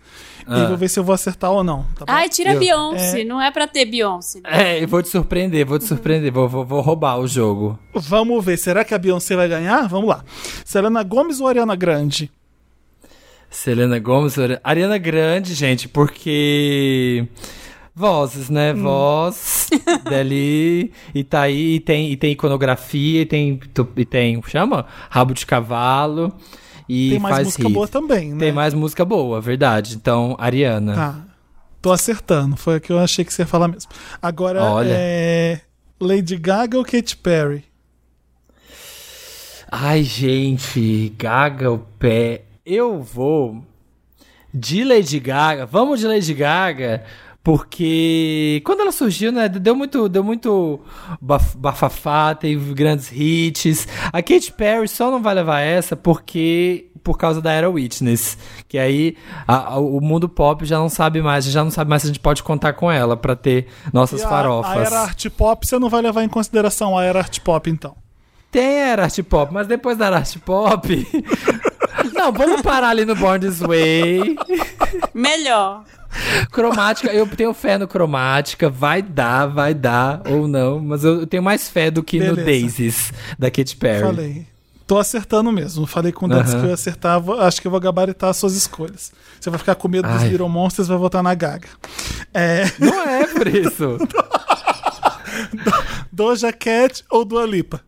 e 0.46 0.52
Ah. 0.52 0.66
vou 0.66 0.76
ver 0.76 0.88
se 0.88 0.98
eu 1.00 1.02
vou 1.04 1.14
acertar 1.14 1.50
ou 1.50 1.64
não. 1.64 1.84
Tá? 1.96 2.04
Ai, 2.06 2.28
tira 2.28 2.52
Eu- 2.52 2.60
Beyoncé. 2.60 3.22
É. 3.22 3.24
Não 3.24 3.40
é 3.40 3.50
pra 3.50 3.66
ter 3.66 3.86
Beyoncé. 3.86 4.40
né? 4.44 4.76
É, 4.76 4.84
eu 4.84 4.86
vou 4.86 5.02
te 5.02 5.08
surpreender, 5.08 5.64
vou 5.66 5.78
te 5.78 5.86
surpreender. 5.86 6.30
Vou, 6.30 6.46
vou, 6.48 6.64
vou 6.66 6.80
roubar 6.82 7.18
o 7.18 7.26
jogo. 7.26 7.78
Vamos 7.94 8.44
ver. 8.44 8.58
Será 8.58 8.84
que 8.84 8.92
a 8.94 8.98
Beyoncé 8.98 9.34
vai 9.34 9.48
ganhar? 9.48 9.88
Vamos 9.88 10.08
lá. 10.08 10.22
Selena 10.64 11.02
Gomes 11.02 11.40
ou 11.40 11.48
Ariana 11.48 11.74
Grande? 11.74 12.30
Selena 13.50 13.98
Gomes, 13.98 14.38
Ari- 14.38 14.58
Ariana 14.64 14.98
Grande, 14.98 15.54
gente, 15.54 15.88
porque. 15.88 17.26
Vozes, 17.94 18.50
né? 18.50 18.72
Hum. 18.74 18.82
Voz 18.82 19.68
dali. 20.08 20.92
E 21.14 21.22
tá 21.22 21.42
aí, 21.42 21.76
e 21.76 21.80
tem, 21.80 22.10
e 22.10 22.16
tem 22.16 22.32
iconografia, 22.32 23.22
e 23.22 23.26
tem. 23.26 23.60
E 23.96 24.04
tem. 24.04 24.42
Chama? 24.46 24.86
Rabo 25.08 25.32
de 25.32 25.46
cavalo. 25.46 26.32
E 26.88 27.10
Tem 27.10 27.18
mais 27.18 27.44
música 27.46 27.62
hit. 27.62 27.72
boa 27.72 27.88
também, 27.88 28.32
né? 28.32 28.38
Tem 28.38 28.52
mais 28.52 28.74
música 28.74 29.04
boa, 29.04 29.40
verdade. 29.40 29.94
Então, 29.94 30.36
Ariana. 30.38 30.94
Tá. 30.94 31.24
Tô 31.80 31.92
acertando. 31.92 32.56
Foi 32.56 32.76
o 32.76 32.80
que 32.80 32.92
eu 32.92 32.98
achei 32.98 33.24
que 33.24 33.32
você 33.32 33.42
ia 33.42 33.46
falar 33.46 33.68
mesmo. 33.68 33.90
Agora 34.20 34.62
Olha. 34.62 34.92
é. 34.92 35.60
Lady 36.00 36.36
Gaga 36.36 36.76
ou 36.76 36.84
Katy 36.84 37.16
Perry? 37.16 37.64
Ai, 39.70 40.02
gente, 40.02 41.12
Gaga 41.18 41.70
o 41.72 41.78
pé. 41.78 42.42
Eu 42.66 43.00
vou 43.02 43.64
de 44.52 44.84
Lady 44.84 45.18
Gaga. 45.18 45.66
Vamos 45.66 46.00
de 46.00 46.06
Lady 46.06 46.34
Gaga, 46.34 47.02
porque 47.44 48.62
quando 48.64 48.80
ela 48.80 48.90
surgiu, 48.90 49.30
né, 49.30 49.48
deu 49.50 49.76
muito, 49.76 50.08
deu 50.08 50.24
muito 50.24 50.80
baf- 51.20 51.54
bafafá, 51.56 52.34
teve 52.34 52.72
grandes 52.72 53.12
hits. 53.12 53.86
A 54.12 54.22
Katy 54.22 54.50
Perry 54.52 54.88
só 54.88 55.10
não 55.10 55.22
vai 55.22 55.34
levar 55.34 55.60
essa 55.60 55.94
porque 55.94 56.86
por 57.04 57.18
causa 57.18 57.42
da 57.42 57.52
Era 57.52 57.68
Witness, 57.68 58.38
que 58.66 58.78
aí 58.78 59.14
a- 59.46 59.74
a- 59.74 59.78
o 59.78 60.00
mundo 60.00 60.26
pop 60.26 60.64
já 60.64 60.78
não 60.78 60.88
sabe 60.88 61.20
mais, 61.20 61.44
já 61.44 61.62
não 61.62 61.70
sabe 61.70 61.90
mais 61.90 62.00
se 62.00 62.06
a 62.06 62.10
gente 62.12 62.20
pode 62.20 62.42
contar 62.42 62.72
com 62.72 62.90
ela 62.90 63.14
pra 63.14 63.36
ter 63.36 63.66
nossas 63.92 64.22
E 64.22 64.24
a- 64.24 64.28
farofas. 64.28 64.72
A 64.72 64.80
era 64.80 65.00
art 65.02 65.26
pop, 65.36 65.66
você 65.66 65.78
não 65.78 65.90
vai 65.90 66.00
levar 66.00 66.24
em 66.24 66.28
consideração 66.30 66.96
a 66.96 67.04
era 67.04 67.18
art 67.18 67.38
pop, 67.40 67.68
então. 67.70 67.94
Tem 68.50 68.64
era 68.80 69.02
art 69.04 69.22
pop, 69.22 69.52
mas 69.52 69.66
depois 69.66 69.98
da 69.98 70.08
art 70.16 70.38
pop. 70.38 70.88
Não, 72.14 72.32
vamos 72.32 72.62
parar 72.62 72.90
ali 72.90 73.04
no 73.04 73.14
Born 73.16 73.40
This 73.46 73.58
Way. 73.60 74.36
Melhor. 75.12 75.84
Cromática, 76.52 77.12
eu 77.12 77.26
tenho 77.26 77.52
fé 77.52 77.76
no 77.76 77.88
cromática. 77.88 78.70
Vai 78.70 79.02
dar, 79.02 79.46
vai 79.46 79.74
dar 79.74 80.22
ou 80.28 80.46
não. 80.46 80.78
Mas 80.80 81.02
eu 81.04 81.26
tenho 81.26 81.42
mais 81.42 81.68
fé 81.68 81.90
do 81.90 82.02
que 82.02 82.18
no 82.20 82.36
Beleza. 82.36 82.44
Daisies 82.44 83.12
da 83.38 83.50
Katy 83.50 83.76
Perry. 83.76 84.02
Falei. 84.02 84.46
Tô 84.86 84.98
acertando 84.98 85.50
mesmo. 85.50 85.86
Falei 85.86 86.12
com 86.12 86.28
dedos 86.28 86.50
Aham. 86.52 86.60
que 86.60 86.64
eu 86.66 86.68
ia 86.68 86.74
acertar. 86.74 87.20
vou- 87.20 87.40
Acho 87.40 87.60
que 87.60 87.66
eu 87.66 87.70
vou 87.70 87.80
gabaritar 87.80 88.30
as 88.30 88.36
suas 88.36 88.54
escolhas. 88.54 89.12
Você 89.40 89.50
vai 89.50 89.58
ficar 89.58 89.74
com 89.74 89.88
medo 89.88 90.06
dos 90.08 90.22
Ai. 90.22 90.28
Little 90.28 90.48
Monsters 90.48 90.88
vai 90.88 90.98
votar 90.98 91.22
na 91.22 91.34
Gaga. 91.34 91.68
É, 92.32 92.64
Não 92.78 93.02
é 93.02 93.26
por 93.26 93.46
isso. 93.48 93.98
Doja 96.12 96.52
Cat 96.52 97.02
ou 97.10 97.24
Dua 97.24 97.44
Lipa? 97.46 97.80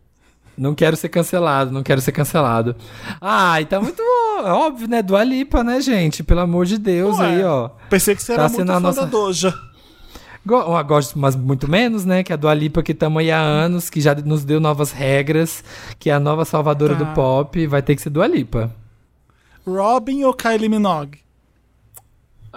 Não 0.57 0.75
quero 0.75 0.97
ser 0.97 1.09
cancelado, 1.11 1.71
não 1.71 1.83
quero 1.83 2.01
ser 2.01 2.13
cancelado. 2.13 2.75
Ai, 3.21 3.65
tá 3.67 3.81
muito 3.81 4.03
é 4.03 4.51
óbvio, 4.53 4.89
né? 4.89 5.03
Dua 5.03 5.23
Lipa, 5.25 5.63
né, 5.65 5.81
gente? 5.81 6.23
Pelo 6.23 6.41
amor 6.41 6.67
de 6.67 6.79
Deus 6.79 7.19
Ué, 7.19 7.27
aí, 7.27 7.45
ó. 7.45 7.69
Pensei 7.91 8.15
que 8.15 8.23
você 8.23 8.35
Tá 8.35 8.43
era 8.45 8.49
muito 8.53 8.67
fã 8.73 8.81
nossa- 8.81 9.01
da 9.03 9.07
Doja. 9.07 9.55
Gosto, 10.87 11.19
mas 11.19 11.35
muito 11.35 11.69
menos, 11.69 12.05
né? 12.05 12.23
Que 12.23 12.33
a 12.33 12.37
Dua 12.37 12.55
Lipa 12.55 12.83
que 12.83 12.93
estamos 12.93 13.19
aí 13.21 13.31
há 13.33 13.41
anos, 13.41 13.91
que 13.91 14.01
já 14.01 14.15
nos 14.15 14.45
deu 14.45 14.61
novas 14.61 14.93
regras, 14.93 15.65
que 15.99 16.09
é 16.09 16.15
a 16.15 16.21
nova 16.21 16.45
salvadora 16.45 16.95
Tá. 16.95 17.03
do 17.05 17.15
pop, 17.15 17.67
vai 17.67 17.83
ter 17.83 17.97
que 17.97 18.03
ser 18.03 18.11
Dua 18.11 18.27
Lipa. 18.27 18.71
Robin 19.67 20.23
ou 20.25 20.33
Kylie 20.33 20.69
Minogue? 20.69 21.19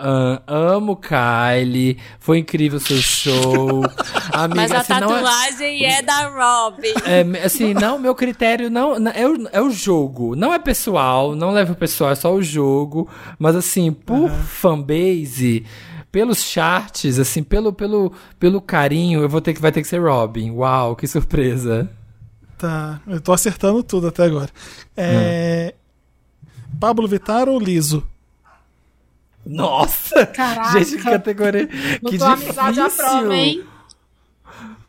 Ah, 0.01 0.41
amo 0.47 0.95
Kylie, 0.95 1.97
foi 2.19 2.37
incrível 2.39 2.79
seu 2.79 2.97
show. 2.97 3.83
Amiga, 4.33 4.55
Mas 4.55 4.71
a 4.71 4.79
assim, 4.79 4.93
não 4.93 5.17
é- 5.17 5.21
tatuagem 5.21 5.85
é... 5.85 6.01
da 6.01 6.27
Robin. 6.29 6.93
É, 7.05 7.43
assim, 7.45 7.73
não, 7.73 7.99
meu 7.99 8.15
critério 8.15 8.69
não, 8.69 8.97
não- 8.97 9.11
é, 9.11 9.27
o, 9.27 9.47
é 9.51 9.61
o 9.61 9.69
jogo. 9.69 10.35
Não 10.35 10.53
é 10.53 10.59
pessoal, 10.59 11.35
não 11.35 11.51
leva 11.51 11.73
o 11.73 11.75
pessoal, 11.75 12.11
é 12.11 12.15
só 12.15 12.33
o 12.33 12.41
jogo. 12.41 13.09
Mas 13.37 13.55
assim, 13.55 13.91
por 13.91 14.29
fanbase, 14.29 15.65
pelos 16.11 16.41
charts, 16.43 17.19
assim, 17.19 17.43
pelo, 17.43 17.73
pelo, 17.73 18.13
pelo 18.39 18.61
carinho, 18.61 19.21
eu 19.21 19.29
vou 19.29 19.41
ter 19.41 19.53
que 19.53 19.61
vai 19.61 19.71
ter 19.71 19.81
que 19.81 19.87
ser 19.87 19.99
Robin. 20.01 20.51
Uau, 20.51 20.95
que 20.95 21.07
surpresa. 21.07 21.89
Tá, 22.57 22.99
eu 23.07 23.19
tô 23.21 23.31
acertando 23.33 23.81
tudo 23.83 24.07
até 24.07 24.23
agora. 24.23 24.49
É, 24.95 25.73
Pablo 26.79 27.07
Vittar 27.07 27.47
ou 27.49 27.59
Liso? 27.59 28.05
Nossa! 29.49 30.25
Caraca. 30.33 30.79
Gente, 30.79 30.97
que 30.97 31.03
categoria. 31.03 31.67
que 31.67 31.99
Botou 32.01 32.27
a 32.27 32.33
amizade 32.33 32.79
à 32.79 32.83
difícil. 32.85 33.05
prova, 33.05 33.35
hein? 33.35 33.63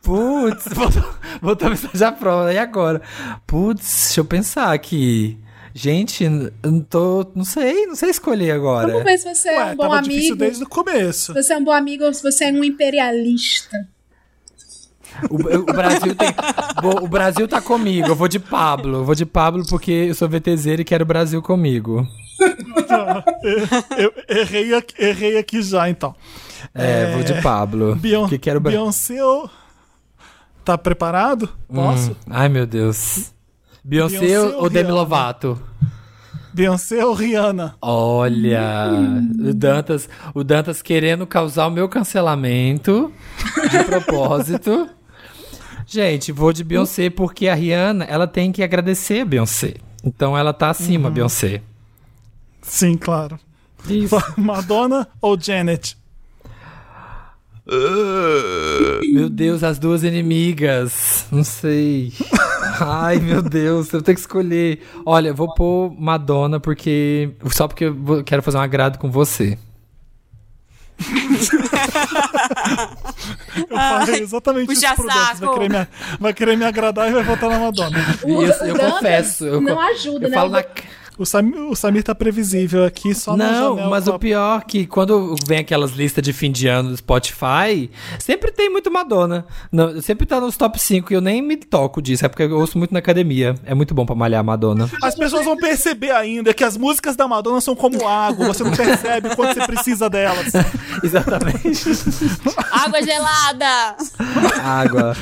Putz, 0.03 0.67
botou, 0.69 1.15
botou 1.43 1.67
a 1.67 1.71
mensagem 1.71 2.07
à 2.07 2.13
prova. 2.13 2.53
E 2.53 2.59
agora? 2.59 3.03
Putz, 3.47 4.05
deixa 4.07 4.21
eu 4.21 4.25
pensar 4.25 4.73
aqui. 4.73 5.39
Gente, 5.75 6.25
eu 6.25 6.53
não 6.71 6.81
tô. 6.81 7.27
Não 7.35 7.45
sei, 7.45 7.87
não 7.87 7.95
sei 7.95 8.11
escolher 8.11 8.51
agora. 8.53 8.89
Vamos 8.89 9.05
ver 9.05 9.19
se 9.19 9.35
você 9.35 9.49
é 9.51 9.59
Ué, 9.59 9.73
um 9.73 9.77
bom 9.77 9.83
tava 9.89 10.03
difícil 10.03 10.33
amigo. 10.33 10.37
desde 10.37 10.65
o 10.65 10.69
começo. 10.69 11.33
Se 11.33 11.43
você 11.43 11.53
é 11.53 11.57
um 11.59 11.65
bom 11.65 11.71
amigo 11.73 12.05
ou 12.05 12.13
se 12.13 12.23
você 12.23 12.45
é 12.47 12.53
um 12.53 12.65
imperialista. 12.65 13.87
O, 15.29 15.35
o 15.37 15.65
Brasil 15.65 16.15
tem. 16.15 16.29
Bo- 16.83 17.05
o 17.05 17.09
Brasil 17.09 17.47
tá 17.47 17.61
comigo. 17.61 18.09
Eu 18.09 18.17
vou 18.17 18.27
de 18.29 18.39
Pablo. 18.39 18.99
Eu 18.99 19.05
vou 19.05 19.15
de 19.15 19.27
Pablo 19.27 19.65
porque 19.69 19.91
eu 20.09 20.15
sou 20.15 20.29
VTZero 20.29 20.81
e 20.83 20.85
quero 20.85 21.05
o 21.05 21.07
Brasil 21.07 21.41
comigo. 21.43 22.07
Eu 23.97 24.12
errei 24.28 24.74
aqui, 24.74 24.95
errei 24.99 25.38
aqui 25.38 25.62
já, 25.62 25.88
então. 25.88 26.14
É, 26.74 27.12
vou 27.12 27.22
de 27.22 27.41
Pablo. 27.43 27.97
Beyon 27.97 28.28
que 28.28 28.38
quero. 28.38 28.61
Beyoncé 28.61 29.22
ou... 29.24 29.51
Tá 30.64 30.76
preparado? 30.76 31.49
Posso? 31.72 32.16
Ai, 32.28 32.49
meu 32.49 32.66
Deus. 32.66 33.32
Beyoncé, 33.82 34.18
Beyoncé 34.18 34.57
ou, 34.57 34.62
ou 34.64 34.70
Demi 34.70 34.84
Rihanna? 34.84 34.95
Lovato? 34.95 35.62
Beyoncé 36.53 37.05
ou 37.05 37.14
Rihanna? 37.14 37.76
Olha, 37.80 38.91
o 39.38 39.55
Dantas, 39.55 40.09
o 40.34 40.45
Dantas 40.45 40.82
querendo 40.82 41.26
causar 41.26 41.66
o 41.66 41.70
meu 41.70 41.88
cancelamento 41.88 43.12
de 43.70 43.84
propósito. 43.84 44.88
Gente, 45.86 46.30
vou 46.30 46.53
de 46.53 46.62
Beyoncé 46.62 47.09
porque 47.09 47.49
a 47.49 47.55
Rihanna, 47.55 48.05
ela 48.05 48.26
tem 48.26 48.53
que 48.53 48.62
agradecer 48.62 49.20
a 49.20 49.24
Beyoncé. 49.24 49.74
Então 50.05 50.36
ela 50.36 50.53
tá 50.53 50.70
acima, 50.70 51.11
Beyoncé. 51.11 51.62
Sim, 52.63 52.97
claro. 52.97 53.39
Isso. 53.89 54.17
Madonna 54.37 55.09
ou 55.21 55.39
Janet? 55.41 55.97
Meu 59.13 59.29
Deus, 59.31 59.63
as 59.63 59.79
duas 59.79 60.03
inimigas. 60.03 61.27
Não 61.31 61.45
sei. 61.45 62.13
Ai, 62.81 63.19
meu 63.19 63.41
Deus, 63.43 63.93
eu 63.93 64.03
tenho 64.03 64.17
que 64.17 64.21
escolher. 64.21 64.83
Olha, 65.07 65.29
eu 65.29 65.35
vou 65.35 65.55
pôr 65.55 65.95
Madonna 65.99 66.59
porque. 66.59 67.31
Só 67.53 67.69
porque 67.69 67.85
eu 67.85 68.25
quero 68.25 68.43
fazer 68.43 68.57
um 68.59 68.61
agrado 68.63 68.99
com 68.99 69.11
você. 69.11 69.57
Eu 73.57 73.77
falei 73.77 74.21
exatamente 74.23 74.67
puxa 74.75 74.87
isso 74.87 74.95
pro 74.97 75.07
Dantas. 75.07 75.39
Vai 75.41 75.55
querer, 75.55 75.69
me, 75.71 75.87
vai 76.19 76.35
querer 76.35 76.57
me 76.57 76.65
agradar 76.65 77.09
e 77.09 77.13
vai 77.13 77.23
votar 77.23 77.51
na 77.51 77.59
Madonna. 77.59 77.99
Eu, 78.25 78.43
eu 78.43 78.77
confesso. 78.79 79.45
Eu, 79.47 79.61
não 79.61 79.75
co- 79.75 79.81
ajuda, 79.81 80.27
eu 80.27 80.31
né? 80.31 80.37
falo 80.37 80.49
O 80.49 80.53
na. 80.53 80.65
O 81.21 81.27
Samir, 81.27 81.61
o 81.68 81.77
Samir 81.77 82.03
tá 82.03 82.14
previsível 82.14 82.83
aqui, 82.83 83.14
só 83.14 83.37
na 83.37 83.53
Não, 83.53 83.68
janela 83.77 83.91
mas 83.91 84.07
o 84.09 84.12
a- 84.14 84.18
pior 84.18 84.61
é 84.62 84.64
que 84.66 84.87
quando 84.87 85.35
vem 85.47 85.59
aquelas 85.59 85.91
listas 85.91 86.25
de 86.25 86.33
fim 86.33 86.51
de 86.51 86.66
ano 86.66 86.89
do 86.89 86.97
Spotify, 86.97 87.91
sempre 88.18 88.51
tem 88.51 88.71
muito 88.71 88.91
Madonna. 88.91 89.45
Não, 89.71 90.01
sempre 90.01 90.25
tá 90.27 90.41
nos 90.41 90.57
top 90.57 90.79
5 90.81 91.12
e 91.12 91.16
eu 91.16 91.21
nem 91.21 91.43
me 91.43 91.57
toco 91.59 92.01
disso. 92.01 92.25
É 92.25 92.29
porque 92.29 92.45
eu 92.45 92.59
ouço 92.59 92.79
muito 92.79 92.93
na 92.93 93.01
academia. 93.01 93.55
É 93.66 93.75
muito 93.75 93.93
bom 93.95 94.07
pra 94.07 94.14
malhar 94.14 94.43
Madonna. 94.43 94.89
As 95.03 95.14
pessoas 95.14 95.45
vão 95.45 95.59
perceber 95.59 96.11
ainda 96.11 96.55
que 96.55 96.64
as 96.64 96.79
músicas 96.79 97.14
da 97.16 97.29
Madonna 97.29 97.61
são 97.61 97.77
como 97.77 98.09
água, 98.09 98.47
você 98.47 98.64
não 98.64 98.73
percebe 98.73 99.37
quando 99.37 99.53
você 99.53 99.66
precisa 99.66 100.09
delas. 100.09 100.53
Exatamente. 101.05 101.83
Água 102.73 103.03
gelada! 103.03 103.97
Água. 104.64 105.14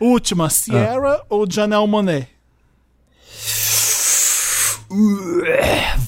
Última, 0.00 0.50
Sierra 0.50 1.22
ou 1.30 1.46
Janelle 1.48 1.86
Monet? 1.86 2.26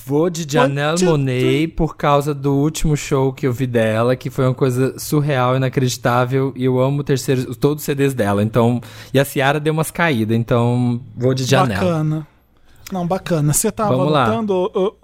Vou 0.04 0.30
de 0.30 0.46
Janelle 0.48 1.04
Monet 1.04 1.68
por 1.68 1.96
causa 1.96 2.32
do 2.32 2.54
último 2.54 2.96
show 2.96 3.32
que 3.32 3.46
eu 3.46 3.52
vi 3.52 3.66
dela, 3.66 4.14
que 4.14 4.30
foi 4.30 4.44
uma 4.46 4.54
coisa 4.54 4.98
surreal, 4.98 5.56
inacreditável, 5.56 6.52
e 6.54 6.64
eu 6.64 6.78
amo 6.78 7.02
terceiro, 7.02 7.54
todos 7.56 7.82
os 7.82 7.86
CDs 7.86 8.14
dela. 8.14 8.42
Então, 8.42 8.80
e 9.12 9.18
a 9.18 9.24
Ciara 9.24 9.58
deu 9.58 9.72
umas 9.72 9.90
caídas, 9.90 10.36
então 10.36 11.00
vou 11.16 11.34
de 11.34 11.44
Janelle. 11.44 11.80
Bacana. 11.80 12.26
Não, 12.92 13.06
bacana. 13.06 13.52
Você 13.52 13.72
tava 13.72 13.96
Vamos 13.96 14.12
lá. 14.12 14.40
ô, 14.40 14.94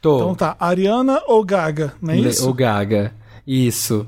Tô. 0.00 0.16
Então 0.16 0.34
tá, 0.34 0.56
Ariana 0.60 1.22
ou 1.26 1.44
Gaga, 1.44 1.94
não 2.00 2.14
é 2.14 2.18
isso? 2.18 2.48
O 2.48 2.54
Gaga. 2.54 3.12
Isso. 3.46 4.06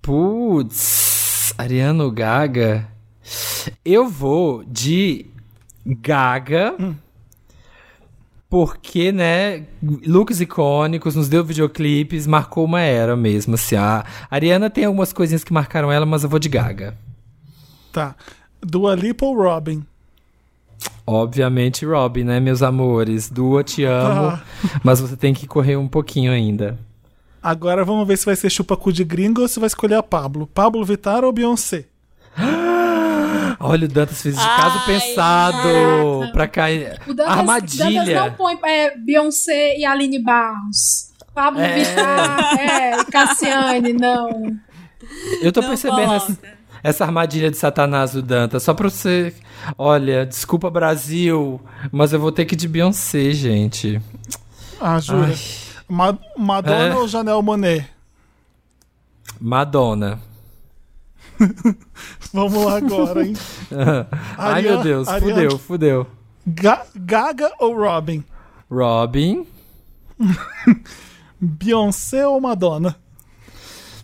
Putz, 0.00 1.52
Ariano 1.58 2.10
Gaga. 2.10 2.88
Eu 3.84 4.08
vou 4.08 4.64
de 4.64 5.26
Gaga. 5.84 6.74
Porque, 8.54 9.10
né, 9.10 9.64
looks 10.06 10.40
icônicos, 10.40 11.16
nos 11.16 11.28
deu 11.28 11.44
videoclipes, 11.44 12.24
marcou 12.24 12.64
uma 12.64 12.80
era 12.80 13.16
mesmo, 13.16 13.56
assim. 13.56 13.74
A 13.74 14.04
Ariana 14.30 14.70
tem 14.70 14.84
algumas 14.84 15.12
coisinhas 15.12 15.42
que 15.42 15.52
marcaram 15.52 15.90
ela, 15.90 16.06
mas 16.06 16.22
eu 16.22 16.28
vou 16.28 16.38
de 16.38 16.48
Gaga. 16.48 16.96
Tá. 17.90 18.14
Dua 18.60 18.94
Lipa 18.94 19.26
ou 19.26 19.36
Robin? 19.36 19.84
Obviamente, 21.04 21.84
Robin, 21.84 22.22
né, 22.22 22.38
meus 22.38 22.62
amores? 22.62 23.28
Dua, 23.28 23.64
te 23.64 23.82
amo, 23.82 24.26
Ah. 24.28 24.42
mas 24.84 25.00
você 25.00 25.16
tem 25.16 25.34
que 25.34 25.48
correr 25.48 25.74
um 25.74 25.88
pouquinho 25.88 26.30
ainda. 26.30 26.78
Agora 27.42 27.84
vamos 27.84 28.06
ver 28.06 28.16
se 28.16 28.24
vai 28.24 28.36
ser 28.36 28.50
chupa-cu 28.50 28.92
de 28.92 29.02
gringo 29.02 29.40
ou 29.40 29.48
se 29.48 29.58
vai 29.58 29.66
escolher 29.66 29.96
a 29.96 30.02
Pablo. 30.04 30.46
Pablo 30.46 30.84
Vittar 30.84 31.24
ou 31.24 31.32
Beyoncé? 31.32 31.86
Olha, 33.66 33.86
o 33.86 33.88
Dantas 33.88 34.20
fez 34.22 34.34
de 34.36 34.40
Ai, 34.42 34.60
caso 34.60 34.84
pensado 34.86 36.30
pra 36.32 36.46
cair. 36.46 37.00
O 37.06 37.14
Dantas, 37.14 37.38
Armadilha. 37.38 38.04
Dantas 38.04 38.14
não 38.30 38.32
põe 38.34 38.58
é, 38.64 38.96
Beyoncé 38.98 39.76
e 39.78 39.84
Aline 39.84 40.18
Barros. 40.22 41.12
Pablo 41.34 41.60
É. 41.60 41.74
Vittar, 41.78 42.58
é, 42.60 43.00
e 43.00 43.04
Cassiane, 43.06 43.92
não. 43.92 44.28
Eu 45.42 45.50
tô 45.50 45.60
Não 45.60 45.68
percebendo 45.68 46.12
essa, 46.12 46.38
essa 46.82 47.04
armadilha 47.04 47.50
de 47.50 47.56
Satanás 47.56 48.12
do 48.12 48.22
Dantas. 48.22 48.62
Só 48.62 48.72
pra 48.74 48.88
você. 48.88 49.34
Olha, 49.78 50.24
desculpa, 50.26 50.70
Brasil, 50.70 51.60
mas 51.90 52.12
eu 52.12 52.20
vou 52.20 52.30
ter 52.30 52.44
que 52.44 52.54
ir 52.54 52.58
de 52.58 52.68
Beyoncé, 52.68 53.32
gente. 53.32 54.00
Ah, 54.80 55.00
jura? 55.00 55.26
Ai. 55.28 55.36
Ma- 55.88 56.18
Madonna 56.36 56.84
É. 56.88 56.94
ou 56.94 57.08
Janelle 57.08 57.42
Monet? 57.42 57.86
Madonna. 59.40 60.20
Vamos 62.32 62.64
lá 62.64 62.76
agora, 62.78 63.24
hein? 63.26 63.34
Ai, 64.38 64.52
Ariana- 64.54 64.74
meu 64.76 64.82
Deus, 64.82 65.08
Ariana- 65.08 65.34
fudeu, 65.34 65.58
fudeu. 65.58 66.06
Ga- 66.46 66.84
Gaga 66.94 67.52
ou 67.58 67.74
Robin? 67.76 68.22
Robin, 68.70 69.46
Beyoncé 71.40 72.26
ou 72.26 72.40
Madonna? 72.40 72.96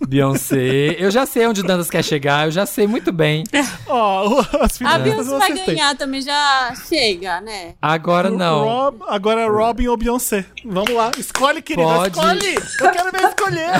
Beyoncé. 0.08 0.96
Eu 0.98 1.10
já 1.10 1.26
sei 1.26 1.46
onde 1.46 1.60
o 1.60 1.64
Dantas 1.64 1.90
quer 1.90 2.02
chegar, 2.02 2.46
eu 2.46 2.50
já 2.50 2.64
sei 2.64 2.86
muito 2.86 3.12
bem. 3.12 3.44
Ó, 3.86 4.40
as 4.60 4.80
A 4.80 4.98
Beyoncé 4.98 5.38
vai 5.38 5.52
ganhar 5.52 5.94
também, 5.94 6.22
já 6.22 6.72
chega, 6.88 7.40
né? 7.42 7.74
Agora 7.82 8.30
não. 8.30 8.64
Rob- 8.64 9.02
agora 9.08 9.42
é 9.42 9.46
Robin 9.46 9.88
ou 9.88 9.96
Beyoncé. 9.98 10.46
Vamos 10.64 10.90
lá, 10.94 11.10
escolhe, 11.18 11.60
querida. 11.60 11.86
Pode. 11.86 12.18
Escolhe! 12.18 12.54
Eu 12.80 12.90
quero 12.92 13.12
ver 13.12 13.28
escolher. 13.28 13.70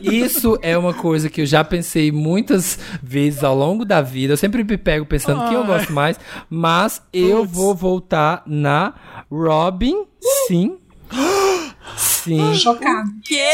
Isso 0.00 0.58
é 0.62 0.76
uma 0.76 0.92
coisa 0.94 1.28
que 1.28 1.40
eu 1.42 1.46
já 1.46 1.64
pensei 1.64 2.10
muitas 2.12 2.78
vezes 3.02 3.42
ao 3.42 3.56
longo 3.56 3.84
da 3.84 4.00
vida. 4.02 4.32
Eu 4.32 4.36
sempre 4.36 4.62
me 4.64 4.76
pego 4.76 5.06
pensando 5.06 5.44
quem 5.44 5.54
eu 5.54 5.62
Ai. 5.62 5.66
gosto 5.66 5.92
mais. 5.92 6.18
Mas 6.48 7.02
eu 7.12 7.40
Putz. 7.40 7.52
vou 7.52 7.74
voltar 7.74 8.42
na 8.46 8.94
Robin, 9.30 10.04
sim. 10.48 10.78
Sim. 11.96 12.54
Chocado. 12.54 13.10
Quê? 13.22 13.44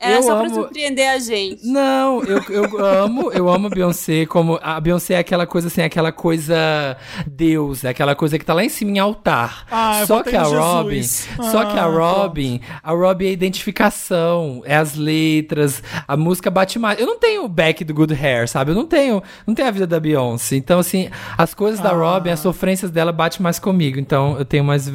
É 0.00 0.16
Eu 0.16 0.22
só 0.22 0.36
pra 0.36 0.46
amo- 0.46 0.54
surpreender 0.54 1.08
a 1.10 1.18
gente. 1.18 1.66
Não, 1.66 2.22
eu, 2.22 2.40
eu 2.50 2.84
amo, 2.84 3.32
eu 3.32 3.48
amo 3.48 3.66
a 3.66 3.70
Beyoncé 3.70 4.26
como 4.26 4.56
a 4.62 4.78
Beyoncé 4.80 5.14
é 5.14 5.18
aquela 5.18 5.44
coisa 5.44 5.66
assim, 5.66 5.82
aquela 5.82 6.12
coisa 6.12 6.96
Deus, 7.26 7.82
é 7.82 7.88
aquela 7.88 8.14
coisa 8.14 8.38
que 8.38 8.44
tá 8.44 8.54
lá 8.54 8.64
em 8.64 8.68
cima 8.68 8.92
em 8.92 8.98
altar. 9.00 9.66
Ah, 9.68 10.00
eu 10.00 10.06
só 10.06 10.22
que 10.22 10.36
a 10.36 10.44
Robin, 10.44 10.94
Jesus. 11.02 11.28
só 11.50 11.64
que 11.64 11.76
a 11.76 11.84
Ah, 11.84 11.86
Robin, 11.86 12.60
a 12.80 12.92
Robin 12.92 13.26
é 13.26 13.28
a 13.30 13.32
identificação, 13.32 14.62
é 14.64 14.76
as 14.76 14.94
letras, 14.94 15.82
a 16.06 16.16
música 16.16 16.48
bate 16.50 16.78
mais. 16.78 17.00
Eu 17.00 17.06
não 17.06 17.18
tenho 17.18 17.44
o 17.44 17.48
back 17.48 17.82
do 17.84 17.92
Good 17.92 18.14
Hair, 18.14 18.48
sabe? 18.48 18.70
Eu 18.70 18.74
não 18.76 18.86
tenho, 18.86 19.20
não 19.46 19.54
tenho 19.54 19.66
a 19.66 19.72
vida 19.72 19.86
da 19.86 19.98
Beyoncé. 19.98 20.56
Então 20.56 20.78
assim, 20.78 21.08
as 21.36 21.54
coisas 21.54 21.80
da 21.80 21.90
Ah. 21.90 21.94
Robin, 21.94 22.30
as 22.30 22.40
sofrências 22.40 22.90
dela 22.90 23.10
batem 23.10 23.42
mais 23.42 23.58
comigo. 23.58 23.98
Então 23.98 24.36
eu 24.38 24.44
tenho 24.44 24.62
mais 24.62 24.88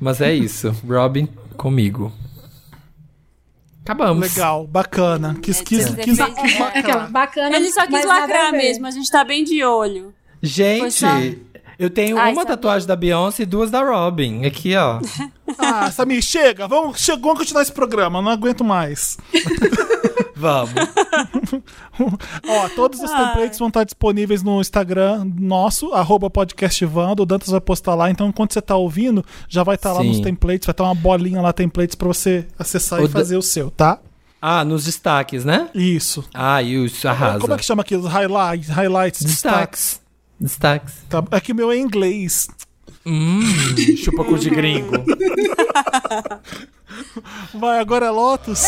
mas 0.00 0.20
é 0.20 0.34
isso, 0.34 0.74
Robin 0.88 1.28
comigo. 1.56 2.12
Acabamos. 3.84 4.32
Legal, 4.34 4.66
bacana. 4.66 5.36
Quis, 5.42 5.60
quis, 5.60 5.80
Esse 5.80 5.94
quis, 5.96 6.04
quis 6.04 6.18
é. 6.18 6.78
Aquela, 6.78 7.06
bacana. 7.06 7.54
Ele 7.54 7.70
só 7.70 7.86
quis 7.86 8.04
lacrar 8.04 8.50
mesmo, 8.50 8.86
a 8.86 8.90
gente 8.90 9.10
tá 9.10 9.22
bem 9.22 9.44
de 9.44 9.62
olho. 9.62 10.14
Gente, 10.42 11.04
eu 11.78 11.90
tenho 11.90 12.16
Ai, 12.18 12.32
uma 12.32 12.42
sabia. 12.42 12.56
tatuagem 12.56 12.88
da 12.88 12.96
Beyoncé 12.96 13.42
e 13.42 13.46
duas 13.46 13.70
da 13.70 13.82
Robin. 13.82 14.44
Aqui, 14.44 14.74
ó. 14.76 15.00
Ah, 15.58 15.90
Samir, 15.90 16.20
chega. 16.22 16.66
Vamos, 16.66 16.98
chega, 17.00 17.20
vamos 17.20 17.38
continuar 17.38 17.62
esse 17.62 17.70
programa. 17.70 18.20
Não 18.22 18.30
aguento 18.30 18.64
mais. 18.64 19.16
Vamos. 20.34 20.72
Ó, 22.48 22.68
todos 22.74 22.98
os 23.00 23.10
templates 23.10 23.58
vão 23.58 23.68
estar 23.68 23.84
disponíveis 23.84 24.42
no 24.42 24.60
Instagram 24.60 25.24
nosso, 25.38 25.92
arroba 25.92 26.28
podcastvando. 26.28 27.22
O 27.22 27.26
Dantas 27.26 27.48
vai 27.50 27.60
postar 27.60 27.94
lá. 27.94 28.10
Então, 28.10 28.28
enquanto 28.28 28.52
você 28.52 28.60
tá 28.62 28.74
ouvindo, 28.76 29.24
já 29.48 29.62
vai 29.62 29.76
estar 29.76 29.92
lá 29.92 30.00
Sim. 30.00 30.08
nos 30.08 30.20
templates. 30.20 30.66
Vai 30.66 30.72
estar 30.72 30.84
uma 30.84 30.94
bolinha 30.94 31.40
lá, 31.40 31.52
templates, 31.52 31.94
pra 31.94 32.08
você 32.08 32.46
acessar 32.58 33.00
O 33.00 33.04
e 33.04 33.06
da- 33.08 33.12
fazer 33.12 33.36
o 33.36 33.42
seu, 33.42 33.70
tá? 33.70 33.98
Ah, 34.42 34.64
nos 34.64 34.84
destaques, 34.84 35.44
né? 35.44 35.68
Isso. 35.74 36.24
Ah, 36.34 36.62
isso, 36.62 37.06
arrasa. 37.08 37.38
Como 37.38 37.54
é 37.54 37.56
que 37.56 37.64
chama 37.64 37.82
aquilo? 37.82 38.06
Highlights, 38.08 38.68
highlights, 38.68 39.22
destaques. 39.24 39.30
Destaques. 39.80 40.03
Destaques. 40.44 40.96
Tá, 41.08 41.24
é 41.30 41.40
que 41.40 41.52
o 41.52 41.54
meu 41.54 41.72
é 41.72 41.76
em 41.76 41.80
inglês. 41.80 42.48
Hum, 43.06 43.40
chupa 43.96 44.24
cu 44.24 44.36
de 44.36 44.50
gringo. 44.50 44.92
Vai, 47.54 47.78
agora 47.78 48.04
é 48.04 48.10
Lotus. 48.10 48.62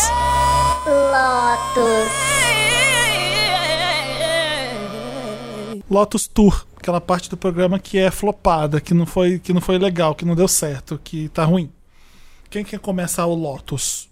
Lotus 5.87 6.27
Tour, 6.27 6.65
aquela 6.77 6.99
parte 6.99 7.29
do 7.29 7.37
programa 7.37 7.77
que 7.77 7.99
é 7.99 8.09
flopada, 8.09 8.81
que 8.81 8.95
não 8.95 9.05
foi, 9.05 9.37
que 9.37 9.53
não 9.53 9.61
foi 9.61 9.77
legal, 9.77 10.15
que 10.15 10.25
não 10.25 10.33
deu 10.33 10.47
certo, 10.47 10.99
que 11.03 11.29
tá 11.29 11.45
ruim. 11.45 11.71
Quem 12.49 12.63
quer 12.63 12.79
começar 12.79 13.27
o 13.27 13.35
Lotus? 13.35 14.09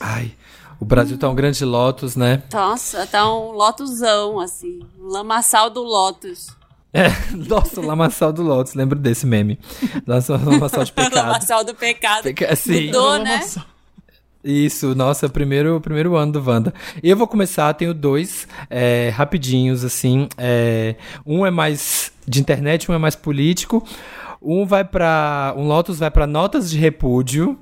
Ai, 0.00 0.34
o 0.80 0.84
Brasil 0.84 1.16
tá 1.16 1.28
um 1.28 1.36
grande 1.36 1.64
Lotus, 1.64 2.16
né? 2.16 2.42
Nossa, 2.52 3.06
tá 3.06 3.32
um 3.32 3.52
lotusão, 3.52 4.40
assim. 4.40 4.80
Um 4.98 5.06
lamaçal 5.06 5.70
do 5.70 5.82
Lotus. 5.82 6.48
É, 6.96 7.12
nossa, 7.48 7.80
o 7.80 7.84
lamaçal 7.86 8.32
do 8.32 8.42
Lotus, 8.42 8.74
lembro 8.74 8.98
desse 8.98 9.26
meme. 9.26 9.58
Nossa, 10.06 10.34
o 10.36 10.44
lamaçal 10.50 10.84
de 10.84 10.92
pecado. 10.94 11.14
lamaçal 11.14 11.64
do 11.64 11.74
pecado. 11.74 12.22
Peca- 12.24 12.54
Sim. 12.56 12.86
Mudou, 12.86 13.18
né? 13.18 13.40
Isso, 14.44 14.94
nossa, 14.94 15.28
primeiro, 15.28 15.80
primeiro 15.80 16.14
ano 16.14 16.32
do 16.32 16.44
Wanda. 16.48 16.72
Eu 17.02 17.16
vou 17.16 17.26
começar, 17.26 17.72
tenho 17.74 17.92
dois, 17.92 18.46
é, 18.70 19.08
rapidinhos, 19.12 19.84
assim. 19.84 20.28
é, 20.38 20.94
um 21.26 21.44
é 21.44 21.50
mais 21.50 22.12
de 22.26 22.40
internet, 22.40 22.88
um 22.90 22.94
é 22.94 22.98
mais 22.98 23.16
político. 23.16 23.84
Um 24.40 24.64
vai 24.64 24.84
pra. 24.84 25.52
Um 25.56 25.66
Lotus 25.66 25.98
vai 25.98 26.10
pra 26.10 26.26
notas 26.26 26.70
de 26.70 26.78
repúdio. 26.78 27.58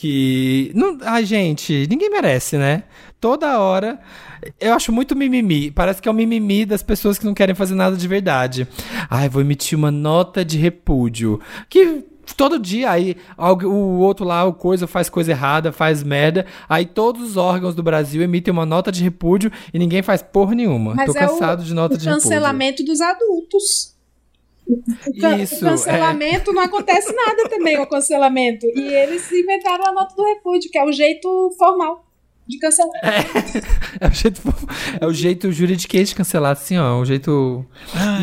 Que. 0.00 0.72
Não, 0.74 0.96
ai, 1.02 1.26
gente, 1.26 1.86
ninguém 1.90 2.08
merece, 2.08 2.56
né? 2.56 2.84
Toda 3.20 3.58
hora. 3.58 4.00
Eu 4.58 4.72
acho 4.72 4.90
muito 4.90 5.14
mimimi. 5.14 5.70
Parece 5.70 6.00
que 6.00 6.08
é 6.08 6.10
o 6.10 6.14
mimimi 6.14 6.64
das 6.64 6.82
pessoas 6.82 7.18
que 7.18 7.26
não 7.26 7.34
querem 7.34 7.54
fazer 7.54 7.74
nada 7.74 7.94
de 7.94 8.08
verdade. 8.08 8.66
Ai, 9.10 9.28
vou 9.28 9.42
emitir 9.42 9.76
uma 9.76 9.90
nota 9.90 10.42
de 10.42 10.56
repúdio. 10.56 11.38
Que 11.68 12.02
todo 12.34 12.58
dia 12.58 12.90
aí 12.90 13.14
o 13.62 13.98
outro 13.98 14.24
lá, 14.24 14.42
o 14.46 14.54
coisa 14.54 14.86
faz 14.86 15.10
coisa 15.10 15.32
errada, 15.32 15.70
faz 15.70 16.02
merda. 16.02 16.46
Aí 16.66 16.86
todos 16.86 17.20
os 17.20 17.36
órgãos 17.36 17.74
do 17.74 17.82
Brasil 17.82 18.22
emitem 18.22 18.52
uma 18.52 18.64
nota 18.64 18.90
de 18.90 19.04
repúdio 19.04 19.52
e 19.74 19.78
ninguém 19.78 20.00
faz 20.00 20.22
porra 20.22 20.54
nenhuma. 20.54 20.94
Mas 20.94 21.12
Tô 21.12 21.18
é 21.18 21.26
cansado 21.26 21.60
o, 21.60 21.64
de 21.64 21.74
nota 21.74 21.94
o 21.96 21.98
de 21.98 22.06
repúdio. 22.06 22.22
cancelamento 22.22 22.82
dos 22.82 23.02
adultos. 23.02 23.94
Isso, 25.42 25.64
o 25.64 25.68
cancelamento 25.70 26.52
não 26.52 26.62
acontece 26.62 27.14
nada 27.14 27.48
também, 27.48 27.78
o 27.78 27.86
cancelamento. 27.86 28.66
E 28.66 28.94
eles 28.94 29.30
inventaram 29.32 29.86
a 29.86 29.92
nota 29.92 30.14
do 30.14 30.24
repúdio, 30.24 30.70
que 30.70 30.78
é 30.78 30.84
o 30.84 30.92
jeito 30.92 31.54
formal 31.58 32.09
de 32.50 32.58
cancelar. 32.58 32.90
É 34.00 34.06
o 34.06 34.10
jeito, 34.12 34.42
é 35.00 35.06
o 35.06 35.12
jeito 35.12 35.52
juridiquês 35.52 36.08
de 36.10 36.14
cancelar, 36.14 36.52
assim, 36.52 36.76
ó. 36.78 36.98
O 37.00 37.04
jeito. 37.04 37.64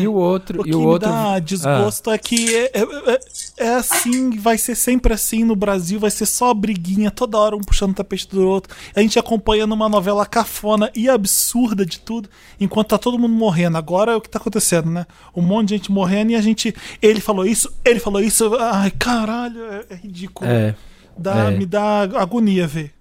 e 0.00 0.06
o 0.06 0.12
outro. 0.14 0.60
O 0.60 0.64
que 0.64 0.70
e 0.70 0.74
o 0.74 0.80
me 0.80 0.86
outro. 0.86 1.08
dá 1.08 1.38
desgosto 1.38 2.10
é 2.10 2.18
que 2.18 2.54
é, 2.54 2.70
é- 2.74 3.12
é- 3.12 3.20
é 3.58 3.74
assim, 3.74 4.30
vai 4.38 4.56
ser 4.58 4.74
sempre 4.74 5.12
assim 5.12 5.42
no 5.44 5.56
Brasil, 5.56 5.98
vai 5.98 6.10
ser 6.10 6.26
só 6.26 6.52
briguinha, 6.54 7.10
toda 7.10 7.38
hora 7.38 7.56
um 7.56 7.60
puxando 7.60 7.90
o 7.90 7.94
tapete 7.94 8.28
do 8.28 8.46
outro. 8.46 8.74
A 8.94 9.00
gente 9.00 9.18
acompanhando 9.18 9.72
uma 9.72 9.88
novela 9.88 10.24
cafona 10.26 10.90
e 10.94 11.08
absurda 11.08 11.84
de 11.84 11.98
tudo, 11.98 12.28
enquanto 12.60 12.88
tá 12.88 12.98
todo 12.98 13.18
mundo 13.18 13.34
morrendo. 13.34 13.76
Agora 13.78 14.12
é 14.12 14.16
o 14.16 14.20
que 14.20 14.28
tá 14.28 14.38
acontecendo, 14.38 14.90
né? 14.90 15.06
Um 15.34 15.42
monte 15.42 15.68
de 15.68 15.76
gente 15.76 15.90
morrendo 15.90 16.30
e 16.32 16.36
a 16.36 16.40
gente. 16.40 16.74
Ele 17.02 17.20
falou 17.20 17.44
isso, 17.46 17.72
ele 17.84 17.98
falou 17.98 18.20
isso. 18.20 18.54
Ai, 18.56 18.90
caralho, 18.90 19.62
é, 19.64 19.84
é 19.90 19.94
ridículo. 19.96 20.48
É. 20.48 20.74
Dá, 21.16 21.50
é. 21.50 21.50
Me 21.50 21.66
dá 21.66 22.02
agonia 22.02 22.66
ver. 22.66 22.92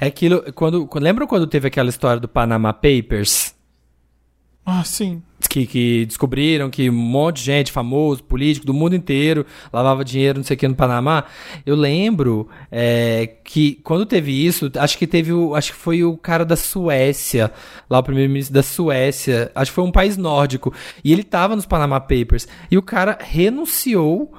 É 0.00 0.06
aquilo. 0.06 0.52
Quando, 0.52 0.86
quando- 0.86 1.04
lembram 1.04 1.26
quando 1.26 1.46
teve 1.46 1.68
aquela 1.68 1.88
história 1.88 2.20
do 2.20 2.28
Panama 2.28 2.72
Papers? 2.72 3.54
Ah, 4.70 4.84
sim. 4.84 5.22
Que, 5.48 5.66
que 5.66 6.04
descobriram 6.04 6.68
que 6.68 6.90
um 6.90 6.92
monte 6.92 7.36
de 7.36 7.44
gente 7.44 7.72
famoso, 7.72 8.22
político 8.22 8.66
do 8.66 8.74
mundo 8.74 8.94
inteiro 8.94 9.46
lavava 9.72 10.04
dinheiro, 10.04 10.38
não 10.40 10.44
sei 10.44 10.56
o 10.56 10.58
que, 10.58 10.68
no 10.68 10.74
Panamá. 10.74 11.24
Eu 11.64 11.74
lembro 11.74 12.46
é, 12.70 13.36
que 13.44 13.76
quando 13.82 14.04
teve 14.04 14.30
isso, 14.30 14.70
acho 14.76 14.98
que 14.98 15.06
teve 15.06 15.32
o. 15.32 15.54
Acho 15.54 15.72
que 15.72 15.78
foi 15.78 16.04
o 16.04 16.18
cara 16.18 16.44
da 16.44 16.54
Suécia, 16.56 17.50
lá 17.88 17.98
o 17.98 18.02
primeiro-ministro 18.02 18.52
da 18.52 18.62
Suécia, 18.62 19.50
acho 19.54 19.70
que 19.70 19.74
foi 19.74 19.84
um 19.84 19.92
país 19.92 20.18
nórdico. 20.18 20.74
E 21.02 21.14
ele 21.14 21.24
tava 21.24 21.56
nos 21.56 21.64
Panama 21.64 21.98
Papers. 21.98 22.46
E 22.70 22.76
o 22.76 22.82
cara 22.82 23.16
renunciou 23.18 24.30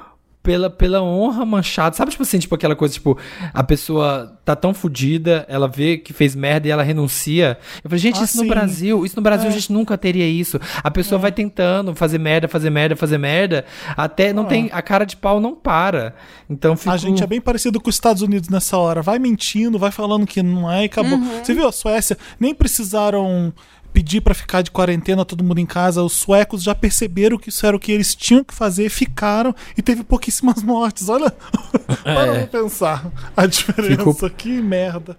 pela, 0.41 0.69
pela 0.69 1.01
honra 1.01 1.45
manchada. 1.45 1.95
Sabe, 1.95 2.11
tipo 2.11 2.23
assim, 2.23 2.39
tipo 2.39 2.55
aquela 2.55 2.75
coisa, 2.75 2.93
tipo, 2.93 3.17
a 3.53 3.63
pessoa 3.63 4.37
tá 4.45 4.55
tão 4.55 4.73
fodida, 4.73 5.45
ela 5.49 5.67
vê 5.67 5.97
que 5.97 6.13
fez 6.13 6.33
merda 6.35 6.67
e 6.67 6.71
ela 6.71 6.81
renuncia. 6.81 7.57
Eu 7.83 7.89
falei, 7.89 7.99
gente, 7.99 8.19
Ah, 8.19 8.23
isso 8.23 8.37
no 8.37 8.43
sim. 8.43 8.49
Brasil, 8.49 9.05
isso 9.05 9.15
no 9.15 9.21
Brasil 9.21 9.45
É. 9.45 9.49
a 9.49 9.51
gente 9.53 9.71
nunca 9.71 9.97
teria 9.97 10.27
isso. 10.27 10.59
A 10.83 10.89
pessoa 10.89 11.19
vai 11.19 11.31
tentando 11.31 11.93
fazer 11.93 12.17
merda, 12.17 12.47
fazer 12.47 12.69
merda, 12.69 12.95
fazer 12.95 13.17
merda, 13.17 13.65
até 13.95 14.33
não 14.33 14.45
tem, 14.45 14.69
a 14.71 14.81
cara 14.81 15.05
de 15.05 15.15
pau 15.17 15.39
não 15.39 15.53
para. 15.55 16.15
Então 16.49 16.75
fico... 16.75 16.89
A 16.91 16.97
gente 16.97 17.21
é 17.23 17.27
bem 17.27 17.41
parecido 17.41 17.79
com 17.79 17.89
os 17.89 17.95
Estados 17.95 18.21
Unidos 18.21 18.49
nessa 18.49 18.77
hora. 18.77 19.01
Vai 19.01 19.19
mentindo, 19.19 19.77
vai 19.77 19.91
falando 19.91 20.25
que 20.25 20.41
não 20.41 20.71
é 20.71 20.83
e 20.83 20.85
acabou. 20.85 21.19
Você 21.43 21.53
viu 21.53 21.67
a 21.67 21.71
Suécia? 21.71 22.17
Nem 22.39 22.53
precisaram 22.55 23.53
pedir 23.93 24.21
pra 24.21 24.33
ficar 24.33 24.61
de 24.61 24.71
quarentena, 24.71 25.25
todo 25.25 25.43
mundo 25.43 25.59
em 25.59 25.65
casa. 25.65 26.01
Os 26.03 26.13
suecos 26.13 26.63
já 26.63 26.73
perceberam 26.75 27.37
que 27.37 27.49
isso 27.49 27.65
era 27.65 27.75
o 27.75 27.79
que 27.79 27.91
eles 27.91 28.15
tinham 28.15 28.43
que 28.43 28.53
fazer, 28.53 28.89
ficaram 28.89 29.53
e 29.77 29.81
teve 29.81 30.03
pouquíssimas 30.03 30.61
mortes. 30.63 31.09
Olha, 31.09 31.31
para 32.03 32.47
pra 32.47 32.47
pensar 32.61 33.11
a 33.35 33.45
diferença. 33.45 33.97
Ficou- 33.97 34.29
Que 34.29 34.61
merda. 34.61 35.17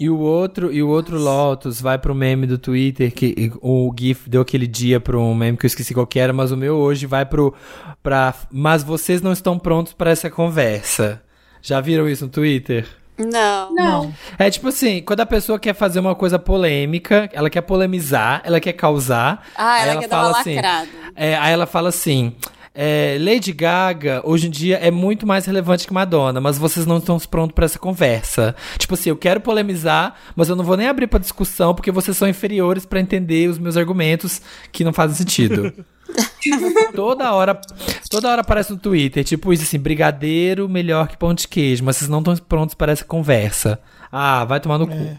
E 0.00 0.08
o 0.08 0.16
outro, 0.16 0.72
e 0.72 0.80
o 0.80 0.88
outro 0.88 1.18
Lotus 1.18 1.80
vai 1.80 1.98
pro 1.98 2.14
meme 2.14 2.46
do 2.46 2.56
Twitter, 2.56 3.12
que 3.12 3.50
o 3.60 3.92
GIF 3.98 4.28
deu 4.30 4.42
aquele 4.42 4.66
dia 4.68 5.00
pro 5.00 5.20
um 5.20 5.34
meme 5.34 5.58
que 5.58 5.66
eu 5.66 5.68
esqueci 5.68 5.92
qual 5.92 6.06
que 6.06 6.20
era, 6.20 6.32
mas 6.32 6.52
o 6.52 6.56
meu 6.56 6.76
hoje 6.76 7.04
vai 7.04 7.26
pro. 7.26 7.52
Pra, 8.00 8.32
mas 8.48 8.84
vocês 8.84 9.20
não 9.20 9.32
estão 9.32 9.58
prontos 9.58 9.92
para 9.92 10.10
essa 10.12 10.30
conversa. 10.30 11.20
Já 11.60 11.80
viram 11.80 12.08
isso 12.08 12.26
no 12.26 12.30
Twitter? 12.30 12.86
Não. 13.18 13.74
Não. 13.74 14.14
É 14.38 14.48
tipo 14.50 14.68
assim, 14.68 15.02
quando 15.02 15.20
a 15.20 15.26
pessoa 15.26 15.58
quer 15.58 15.74
fazer 15.74 15.98
uma 16.00 16.14
coisa 16.14 16.38
polêmica, 16.38 17.28
ela 17.32 17.50
quer 17.50 17.62
polemizar, 17.62 18.40
ela 18.44 18.60
quer 18.60 18.72
causar. 18.74 19.44
Ah, 19.56 19.72
aí 19.74 19.88
ela 19.88 20.00
quer 20.00 20.08
dar 20.08 20.16
uma 20.18 20.24
fala 20.26 20.40
assim, 20.40 20.54
lacrada. 20.54 20.88
é, 21.16 21.36
aí 21.36 21.52
ela 21.52 21.66
fala 21.66 21.88
assim. 21.88 22.32
é, 22.74 23.16
Lady 23.20 23.52
Gaga, 23.52 24.20
hoje 24.24 24.46
em 24.46 24.50
dia, 24.50 24.76
é 24.76 24.90
muito 24.90 25.26
mais 25.26 25.46
relevante 25.46 25.86
que 25.86 25.92
Madonna, 25.92 26.40
mas 26.40 26.56
vocês 26.58 26.86
não 26.86 26.98
estão 26.98 27.18
prontos 27.18 27.54
pra 27.54 27.64
essa 27.64 27.78
conversa. 27.78 28.54
Tipo 28.78 28.94
assim, 28.94 29.10
eu 29.10 29.16
quero 29.16 29.40
polemizar, 29.40 30.14
mas 30.36 30.48
eu 30.48 30.54
não 30.54 30.62
vou 30.64 30.76
nem 30.76 30.86
abrir 30.86 31.08
pra 31.08 31.18
discussão, 31.18 31.74
porque 31.74 31.90
vocês 31.90 32.16
são 32.16 32.28
inferiores 32.28 32.86
pra 32.86 33.00
entender 33.00 33.48
os 33.48 33.58
meus 33.58 33.76
argumentos 33.76 34.40
que 34.70 34.84
não 34.84 34.92
fazem 34.92 35.16
sentido. 35.16 35.72
toda 36.94 37.32
hora, 37.32 37.60
toda 38.08 38.30
hora 38.30 38.40
aparece 38.40 38.70
no 38.72 38.78
Twitter, 38.78 39.24
tipo 39.24 39.52
isso 39.52 39.62
assim, 39.62 39.78
brigadeiro 39.78 40.68
melhor 40.68 41.08
que 41.08 41.16
pão 41.16 41.34
de 41.34 41.46
queijo, 41.46 41.84
mas 41.84 41.96
vocês 41.96 42.08
não 42.08 42.18
estão 42.20 42.36
prontos 42.36 42.74
para 42.74 42.92
essa 42.92 43.04
conversa. 43.04 43.80
Ah, 44.10 44.44
vai 44.44 44.60
tomar 44.60 44.78
no 44.78 44.86
cu. 44.86 45.18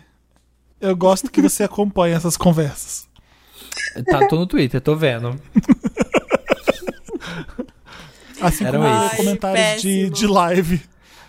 Eu 0.82 0.96
gosto 0.96 1.30
que 1.30 1.42
você 1.42 1.64
acompanhe 1.64 2.16
essas 2.16 2.38
conversas. 2.38 3.08
Tá, 4.10 4.28
tô 4.28 4.36
no 4.38 4.48
Twitter, 4.48 4.80
tô 4.80 4.96
vendo. 4.96 5.40
Assim 8.42 8.64
Eram 8.66 8.82
como 8.82 9.06
esses. 9.06 9.18
comentários 9.18 9.82
de, 9.82 10.10
de 10.10 10.28
live. 10.28 10.82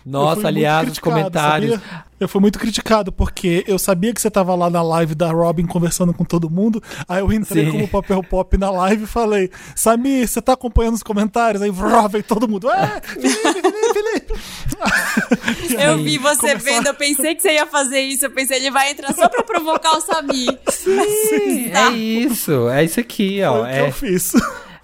Nossa, 0.05 0.47
aliás, 0.47 0.89
os 0.91 0.99
comentários. 0.99 1.73
sabia? 1.79 2.03
Eu 2.19 2.27
fui 2.27 2.39
muito 2.39 2.59
criticado, 2.59 3.11
porque 3.11 3.63
eu 3.67 3.79
sabia 3.79 4.13
que 4.13 4.21
você 4.21 4.29
tava 4.29 4.53
lá 4.53 4.69
na 4.69 4.81
live 4.83 5.15
da 5.15 5.31
Robin 5.31 5.65
conversando 5.65 6.13
com 6.13 6.23
todo 6.23 6.49
mundo. 6.49 6.81
Aí 7.09 7.19
eu 7.19 7.33
entrei 7.33 7.65
Sim. 7.65 7.71
como 7.71 7.87
papel 7.87 8.21
pop 8.23 8.55
na 8.57 8.69
live 8.69 9.03
e 9.03 9.07
falei: 9.07 9.49
Samir, 9.75 10.27
você 10.27 10.39
tá 10.41 10.53
acompanhando 10.53 10.93
os 10.95 11.03
comentários? 11.03 11.61
Aí 11.63 11.71
vró, 11.71 12.07
veio 12.07 12.23
todo 12.23 12.47
mundo. 12.47 12.69
É, 12.69 13.01
Felipe, 13.01 13.41
Felipe, 13.41 13.93
Felipe. 13.93 14.33
Eu 15.83 15.97
vi 15.97 16.17
você 16.17 16.37
começou 16.37 16.49
a- 16.51 16.55
vendo, 16.55 16.87
eu 16.87 16.93
pensei 16.93 17.35
que 17.35 17.41
você 17.41 17.53
ia 17.53 17.65
fazer 17.65 17.99
isso. 18.01 18.25
Eu 18.25 18.31
pensei, 18.31 18.57
ele 18.57 18.71
vai 18.71 18.91
entrar 18.91 19.13
só 19.13 19.27
pra 19.29 19.43
provocar 19.43 19.97
o 19.97 20.01
Samir. 20.01 20.57
Sim, 20.69 21.71
é 21.71 21.89
isso, 21.91 22.69
é 22.69 22.83
isso 22.83 22.99
aqui, 22.99 23.37
Foi 23.39 23.45
ó. 23.47 23.61
o 23.61 23.65
que 23.65 23.71
É, 23.71 23.87
eu 23.87 23.91
fiz. 23.91 24.33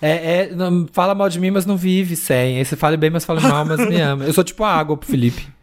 É, 0.02 0.42
é- 0.42 0.56
não, 0.56 0.88
fala 0.92 1.16
mal 1.16 1.30
de 1.30 1.40
mim, 1.40 1.52
mas 1.52 1.66
não 1.66 1.78
vive 1.78 2.16
sem. 2.16 2.58
Aí 2.58 2.66
você 2.66 2.76
fala 2.76 2.98
bem, 2.98 3.10
mas 3.10 3.26
fala 3.26 3.42
mal, 3.42 3.66
mas 3.66 3.80
me 3.88 4.00
ama. 4.00 4.26
Eu 4.26 4.34
sou 4.34 4.44
tipo 4.44 4.64
a 4.64 4.72
água 4.74 4.98
pro 4.98 5.10
Felipe. 5.10 5.48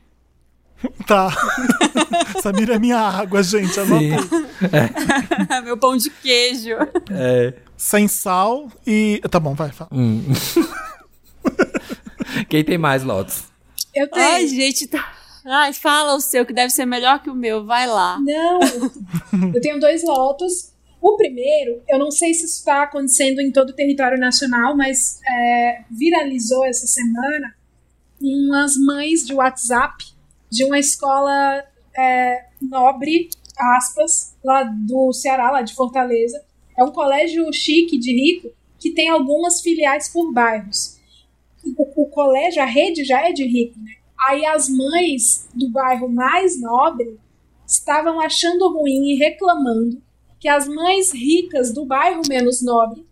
Tá. 1.07 1.31
Samir 2.43 2.71
é 2.71 2.79
minha 2.79 2.99
água, 2.99 3.43
gente. 3.43 3.81
Aí. 3.81 4.11
Meu 5.65 5.79
pão 5.79 5.97
de 5.97 6.11
queijo. 6.11 6.77
É. 7.11 7.55
Sem 7.75 8.07
sal 8.07 8.69
e. 8.87 9.19
Tá 9.31 9.41
bom, 9.41 9.55
vai, 9.55 9.71
fala. 9.73 9.89
Hum. 9.95 10.23
Quem 12.51 12.63
tem 12.63 12.77
mais, 12.77 13.03
Lotus? 13.03 13.45
Eu 13.95 14.09
tenho. 14.11 14.27
Ai, 14.27 14.47
gente, 14.47 14.87
tá. 14.87 15.11
Ai, 15.47 15.73
fala 15.73 16.15
o 16.17 16.21
seu, 16.21 16.45
que 16.45 16.53
deve 16.53 16.71
ser 16.71 16.85
melhor 16.85 17.21
que 17.21 17.31
o 17.31 17.35
meu. 17.35 17.65
Vai 17.65 17.87
lá. 17.87 18.19
Não. 18.21 18.61
eu 19.55 19.61
tenho 19.63 19.81
dois 19.81 20.05
lotos. 20.05 20.74
O 21.05 21.19
primeiro, 21.19 21.83
eu 21.87 21.99
não 21.99 22.11
sei 22.11 22.33
se 22.33 22.47
isso 22.47 22.61
está 22.61 22.85
acontecendo 22.85 23.39
em 23.39 23.53
todo 23.53 23.69
o 23.69 23.75
território 23.75 24.19
nacional, 24.19 24.75
mas 24.75 25.21
é, 25.29 25.85
viralizou 25.91 26.65
essa 26.65 26.87
semana 26.87 27.55
umas 28.19 28.75
mães 28.79 29.27
de 29.27 29.35
WhatsApp 29.35 30.03
de 30.51 30.65
uma 30.65 30.79
escola 30.79 31.63
é, 31.95 32.47
nobre, 32.59 33.29
aspas, 33.55 34.35
lá 34.43 34.63
do 34.63 35.13
Ceará, 35.13 35.51
lá 35.51 35.61
de 35.61 35.75
Fortaleza. 35.75 36.43
É 36.75 36.83
um 36.83 36.91
colégio 36.91 37.53
chique 37.53 37.99
de 37.99 38.11
rico 38.11 38.49
que 38.79 38.91
tem 38.91 39.11
algumas 39.11 39.61
filiais 39.61 40.09
por 40.09 40.33
bairros. 40.33 40.99
O, 41.77 42.03
o 42.05 42.07
colégio, 42.07 42.63
a 42.63 42.67
rede 42.67 43.05
já 43.05 43.29
é 43.29 43.31
de 43.31 43.45
rico, 43.45 43.79
né? 43.79 43.93
Aí 44.27 44.47
as 44.47 44.71
mães 44.71 45.47
do 45.53 45.69
bairro 45.69 46.09
mais 46.09 46.59
nobre 46.59 47.21
estavam 47.67 48.19
achando 48.23 48.73
ruim 48.73 49.11
e 49.11 49.17
reclamando 49.17 50.03
que 50.45 50.49
as 50.51 50.69
mães 50.69 51.11
ricas 51.11 51.73
do 51.73 51.87
bairro 51.87 52.21
menos 52.29 52.61
nobre, 52.63 53.03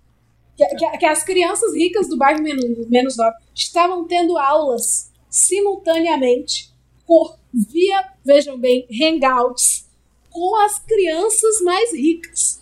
que, 0.55 0.66
que- 0.66 0.99
que 0.99 1.07
as 1.07 1.22
crianças 1.24 1.72
ricas 1.74 2.07
do 2.07 2.18
bairro 2.18 2.43
menos, 2.43 2.87
menos 2.91 3.16
nobre, 3.16 3.39
estavam 3.55 4.07
tendo 4.07 4.37
aulas 4.37 5.11
simultaneamente 5.30 6.70
por, 7.07 7.39
via, 7.55 8.05
vejam 8.22 8.59
bem, 8.59 8.87
hangouts 9.01 9.87
com 10.28 10.57
as 10.57 10.78
crianças 10.80 11.62
mais 11.62 11.95
ricas. 11.95 12.61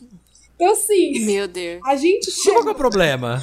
Então, 0.54 0.70
assim, 0.70 1.18
Meu 1.24 1.48
Deus. 1.48 1.80
a 1.84 1.96
gente 1.96 2.30
Qual 2.30 2.42
que 2.44 2.50
é 2.50 2.54
chega 2.60 2.70
o 2.70 2.74
problema? 2.76 3.42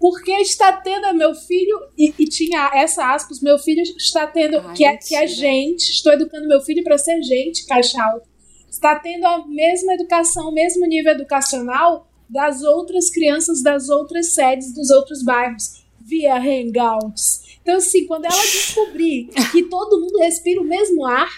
porque 0.00 0.32
está 0.32 0.72
tendo 0.72 1.04
a 1.04 1.12
meu 1.12 1.34
filho 1.34 1.78
e, 1.98 2.12
e 2.18 2.24
tinha 2.26 2.70
essa 2.74 3.12
aspas 3.12 3.40
meu 3.42 3.58
filho 3.58 3.82
está 3.82 4.26
tendo 4.26 4.58
Ai, 4.60 4.74
que 4.74 4.84
é, 4.86 4.96
que 4.96 5.14
é 5.14 5.26
gente 5.26 5.90
estou 5.90 6.12
educando 6.14 6.48
meu 6.48 6.60
filho 6.62 6.82
para 6.82 6.96
ser 6.96 7.20
gente 7.22 7.66
caixa 7.66 8.02
alta 8.02 8.26
está 8.74 8.98
tendo 8.98 9.24
a 9.24 9.46
mesma 9.46 9.94
educação 9.94 10.48
o 10.48 10.52
mesmo 10.52 10.84
nível 10.86 11.12
educacional 11.12 12.08
das 12.28 12.62
outras 12.62 13.08
crianças 13.10 13.62
das 13.62 13.88
outras 13.88 14.34
sedes 14.34 14.74
dos 14.74 14.90
outros 14.90 15.22
bairros 15.22 15.84
via 16.00 16.34
Hangouts. 16.36 17.58
Então, 17.62 17.76
assim, 17.76 18.06
quando 18.06 18.26
ela 18.26 18.42
descobrir 18.42 19.28
que 19.52 19.62
todo 19.64 20.00
mundo 20.00 20.18
respira 20.18 20.60
o 20.60 20.64
mesmo 20.64 21.06
ar, 21.06 21.30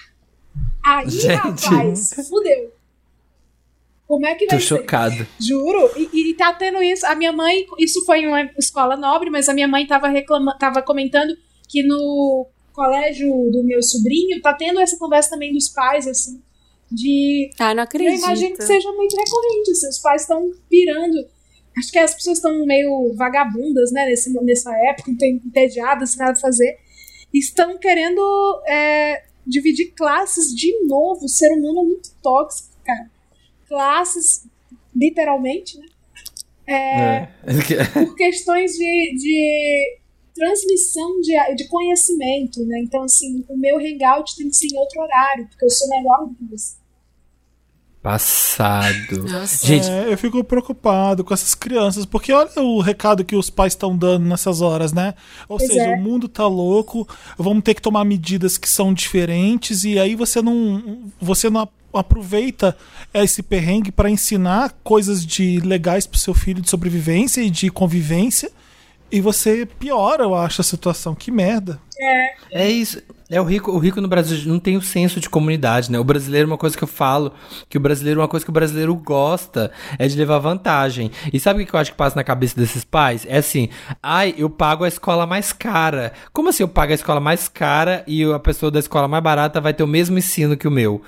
aí, 0.85 1.09
Gente. 1.11 1.35
rapaz, 1.35 2.15
fudeu. 2.29 2.73
Como 4.09 4.27
é 4.27 4.35
que 4.35 4.47
Tô 4.47 4.53
vai 4.53 4.61
ser? 4.61 4.67
chocado. 4.67 5.27
Juro. 5.39 5.91
E, 5.97 6.31
e 6.31 6.35
tá 6.35 6.53
tendo 6.53 6.83
isso. 6.83 7.05
A 7.07 7.15
minha 7.15 7.33
mãe, 7.33 7.67
isso 7.79 8.05
foi 8.05 8.21
em 8.21 8.29
uma 8.29 8.43
escola 8.59 8.97
nobre, 8.97 9.31
mas 9.31 9.49
a 9.49 9.55
minha 9.55 9.69
mãe 9.69 9.87
tava, 9.87 10.09
reclama, 10.09 10.57
tava 10.59 10.81
comentando 10.83 11.37
que 11.69 11.83
no 11.83 12.47
colégio 12.73 13.29
do 13.51 13.65
meu 13.65 13.83
sobrinho 13.83 14.41
tá 14.41 14.53
tendo 14.55 14.81
essa 14.81 14.97
conversa 14.97 15.31
também 15.31 15.53
dos 15.53 15.69
pais, 15.69 16.07
assim, 16.07 16.41
de. 16.91 17.51
Ah, 17.59 17.75
não 17.75 17.83
Eu 17.83 17.85
acredito. 17.85 18.19
imagino 18.19 18.57
que 18.57 18.65
seja 18.65 18.91
muito 18.93 19.17
recorrente. 19.17 19.71
Os 19.71 19.99
pais 19.99 20.23
estão 20.23 20.51
pirando. 20.69 21.27
Acho 21.79 21.93
que 21.93 21.99
as 21.99 22.15
pessoas 22.15 22.39
estão 22.39 22.65
meio 22.65 23.13
vagabundas, 23.15 23.93
né, 23.93 24.07
nesse, 24.07 24.33
nessa 24.43 24.75
época, 24.89 25.11
entediadas, 25.11 26.11
sem 26.11 26.19
nada 26.19 26.33
a 26.33 26.41
fazer. 26.41 26.79
Estão 27.33 27.77
querendo 27.79 28.63
é, 28.67 29.25
dividir 29.47 29.93
classes 29.95 30.55
de 30.55 30.73
novo. 30.87 31.27
O 31.27 31.29
ser 31.29 31.53
humano 31.53 31.81
é 31.81 31.85
muito 31.85 32.11
tóxico, 32.23 32.71
cara. 32.85 33.11
Classes, 33.69 34.47
literalmente, 34.95 35.79
né? 35.79 35.87
É. 36.67 37.29
por 37.93 38.17
questões 38.17 38.73
de, 38.73 39.15
de 39.17 39.99
transmissão 40.37 41.21
de, 41.21 41.33
de 41.57 41.67
conhecimento, 41.69 42.65
né? 42.67 42.81
Então, 42.81 43.03
assim, 43.03 43.45
o 43.49 43.57
meu 43.57 43.79
hangout 43.79 44.37
tem 44.37 44.49
que 44.49 44.57
ser 44.57 44.67
em 44.67 44.79
outro 44.79 45.01
horário, 45.01 45.49
porque 45.49 45.65
eu 45.65 45.71
sou 45.71 45.89
melhor 45.89 46.27
do 46.27 46.35
que 46.35 46.45
você. 46.45 46.77
Passado. 48.03 49.25
Nossa. 49.29 49.67
Gente, 49.67 49.91
É, 49.91 50.13
eu 50.13 50.17
fico 50.17 50.45
preocupado 50.45 51.25
com 51.25 51.35
essas 51.35 51.57
crianças, 51.57 52.07
porque 52.07 52.33
olha 52.33 52.51
o 52.59 52.81
recado 52.81 53.25
que 53.25 53.35
os 53.35 53.51
pais 53.51 53.73
estão 53.73 53.97
dando 53.97 54.25
nessas 54.27 54.61
horas, 54.61 54.93
né? 54.93 55.15
Ou 55.49 55.59
Pois 55.59 55.69
seja, 55.69 55.89
é. 55.89 55.97
o 55.97 56.01
mundo 56.01 56.29
tá 56.29 56.47
louco, 56.47 57.09
vamos 57.37 57.65
ter 57.65 57.75
que 57.75 57.83
tomar 57.83 58.05
medidas 58.05 58.57
que 58.57 58.69
são 58.69 58.95
diferentes 58.95 59.83
e 59.83 59.99
aí 59.99 60.15
você 60.15 60.41
não 60.41 61.11
você 61.21 61.51
não 61.51 61.69
aproveita 61.93 62.77
esse 63.13 63.43
perrengue 63.43 63.91
para 63.91 64.09
ensinar 64.09 64.79
coisas 64.85 65.27
de 65.27 65.59
legais 65.61 66.07
pro 66.07 66.21
seu 66.21 66.35
filho 66.35 66.63
de 66.63 66.71
sobrevivência 66.71 67.41
e 67.41 67.51
de 67.51 67.71
convivência 67.71 68.53
e 69.11 69.21
você 69.21 69.67
piora, 69.67 70.25
eu 70.25 70.35
acho, 70.35 70.61
a 70.61 70.65
situação. 70.65 71.15
Que 71.15 71.31
merda. 71.31 71.81
É 72.51 72.69
isso. 72.69 73.03
É 73.29 73.41
o 73.41 73.45
rico, 73.45 73.73
o 73.73 73.79
rico 73.79 74.01
no 74.01 74.07
Brasil 74.07 74.39
não 74.47 74.61
tem 74.61 74.77
o 74.77 74.81
senso 74.83 75.19
de 75.19 75.29
comunidade, 75.29 75.91
né? 75.91 75.99
O 75.99 76.05
brasileiro, 76.05 76.47
uma 76.47 76.57
coisa 76.57 76.77
que 76.77 76.85
eu 76.85 76.89
falo, 76.89 77.33
que 77.69 77.77
o 77.77 77.81
brasileiro, 77.81 78.21
uma 78.21 78.29
coisa 78.29 78.47
que 78.47 78.51
o 78.51 78.53
brasileiro 78.53 78.95
gosta 78.95 79.73
é 79.99 80.07
de 80.07 80.17
levar 80.17 80.39
vantagem. 80.39 81.11
E 81.33 81.41
sabe 81.41 81.63
o 81.63 81.67
que 81.67 81.75
eu 81.75 81.81
acho 81.81 81.91
que 81.91 81.97
passa 81.97 82.15
na 82.15 82.23
cabeça 82.23 82.55
desses 82.55 82.85
pais? 82.85 83.27
É 83.29 83.39
assim, 83.39 83.69
ai, 84.01 84.33
eu 84.39 84.49
pago 84.49 84.85
a 84.85 84.89
escola 84.89 85.27
mais 85.27 85.53
cara. 85.53 86.13
Como 86.33 86.51
assim 86.51 86.63
eu 86.63 86.69
pago 86.69 86.93
a 86.93 86.95
escola 86.95 87.19
mais 87.19 87.49
cara 87.49 88.05
e 88.07 88.23
a 88.23 88.39
pessoa 88.39 88.71
da 88.71 88.79
escola 88.79 89.09
mais 89.09 89.25
barata 89.25 89.61
vai 89.61 89.75
ter 89.75 89.83
o 89.83 89.89
mesmo 89.89 90.17
ensino 90.17 90.57
que 90.57 90.69
o 90.69 90.71
meu? 90.71 91.03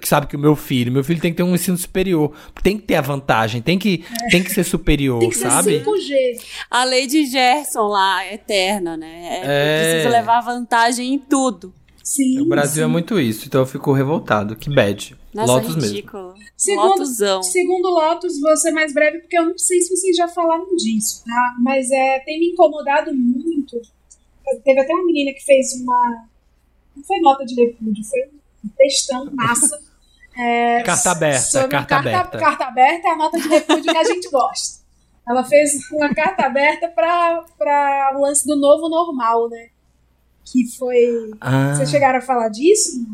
Que 0.00 0.06
sabe 0.06 0.26
que 0.26 0.36
o 0.36 0.38
meu 0.38 0.54
filho, 0.54 0.92
meu 0.92 1.02
filho 1.02 1.20
tem 1.20 1.30
que 1.32 1.38
ter 1.38 1.42
um 1.42 1.54
ensino 1.54 1.76
superior. 1.76 2.32
Tem 2.62 2.76
que 2.76 2.84
ter 2.84 2.94
a 2.96 3.00
vantagem, 3.00 3.62
tem 3.62 3.78
que, 3.78 4.04
tem 4.30 4.42
que 4.42 4.50
ser 4.50 4.64
superior, 4.64 5.18
Tem 5.18 5.30
que 5.30 5.36
ser 5.36 5.50
sabe? 5.50 5.80
5G. 5.80 6.40
A 6.70 6.84
lei 6.84 7.06
de 7.06 7.24
Gerson 7.26 7.88
lá, 7.88 8.24
eterna, 8.32 8.96
né? 8.96 9.40
É, 9.42 9.42
É. 9.44 9.92
Precisa 9.92 10.10
levar 10.10 10.21
vantagem 10.40 11.14
em 11.14 11.18
tudo. 11.18 11.72
Sim. 12.02 12.40
O 12.40 12.48
Brasil 12.48 12.82
é 12.82 12.86
sim. 12.86 12.92
muito 12.92 13.18
isso, 13.20 13.46
então 13.46 13.60
eu 13.60 13.66
fico 13.66 13.92
revoltado. 13.92 14.56
Que 14.56 14.68
bad. 14.74 15.16
Nossa, 15.32 15.52
Lotus 15.52 15.76
mesmo. 15.76 15.90
ridículo. 15.90 16.34
Segundo, 16.56 16.88
Lotusão. 16.88 17.42
segundo 17.42 17.88
Lotus, 17.88 18.40
vou 18.40 18.56
ser 18.56 18.72
mais 18.72 18.92
breve, 18.92 19.20
porque 19.20 19.38
eu 19.38 19.46
não 19.46 19.56
sei 19.58 19.80
se 19.80 19.96
vocês 19.96 20.16
já 20.16 20.26
falaram 20.28 20.74
disso, 20.76 21.22
tá? 21.24 21.54
Mas 21.62 21.90
é, 21.90 22.18
tem 22.20 22.40
me 22.40 22.50
incomodado 22.52 23.14
muito. 23.14 23.80
Teve 24.64 24.80
até 24.80 24.92
uma 24.92 25.06
menina 25.06 25.32
que 25.32 25.44
fez 25.44 25.72
uma. 25.80 26.26
Não 26.96 27.04
foi 27.04 27.20
nota 27.20 27.44
de 27.44 27.54
repúdio, 27.54 28.04
foi 28.04 28.20
um 28.64 28.68
textão 28.76 29.30
massa. 29.32 29.78
é, 30.36 30.82
Carta 30.82 31.10
aberta, 31.12 31.40
sobre- 31.40 31.68
carta 31.68 31.96
aberta. 31.96 32.38
Carta 32.38 32.64
aberta 32.64 33.08
é 33.08 33.10
a 33.12 33.16
nota 33.16 33.40
de 33.40 33.48
repúdio 33.48 33.84
que 33.92 33.96
a 33.98 34.04
gente 34.04 34.28
gosta. 34.28 34.82
Ela 35.26 35.44
fez 35.44 35.70
uma 35.92 36.12
carta 36.12 36.44
aberta 36.46 36.88
para 36.88 38.12
o 38.16 38.20
lance 38.22 38.44
do 38.44 38.56
novo 38.56 38.88
normal, 38.88 39.48
né? 39.48 39.68
Que 40.44 40.66
foi. 40.76 41.30
Ah. 41.40 41.74
Vocês 41.74 41.90
chegaram 41.90 42.18
a 42.18 42.22
falar 42.22 42.48
disso? 42.48 43.04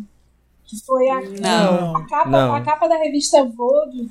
Que 0.64 0.76
foi 0.84 1.08
a, 1.08 1.20
Não. 1.20 1.96
a, 1.96 2.06
capa, 2.06 2.30
Não. 2.30 2.54
a 2.54 2.60
capa 2.62 2.88
da 2.88 2.96
revista 2.98 3.44
Vogue 3.44 4.10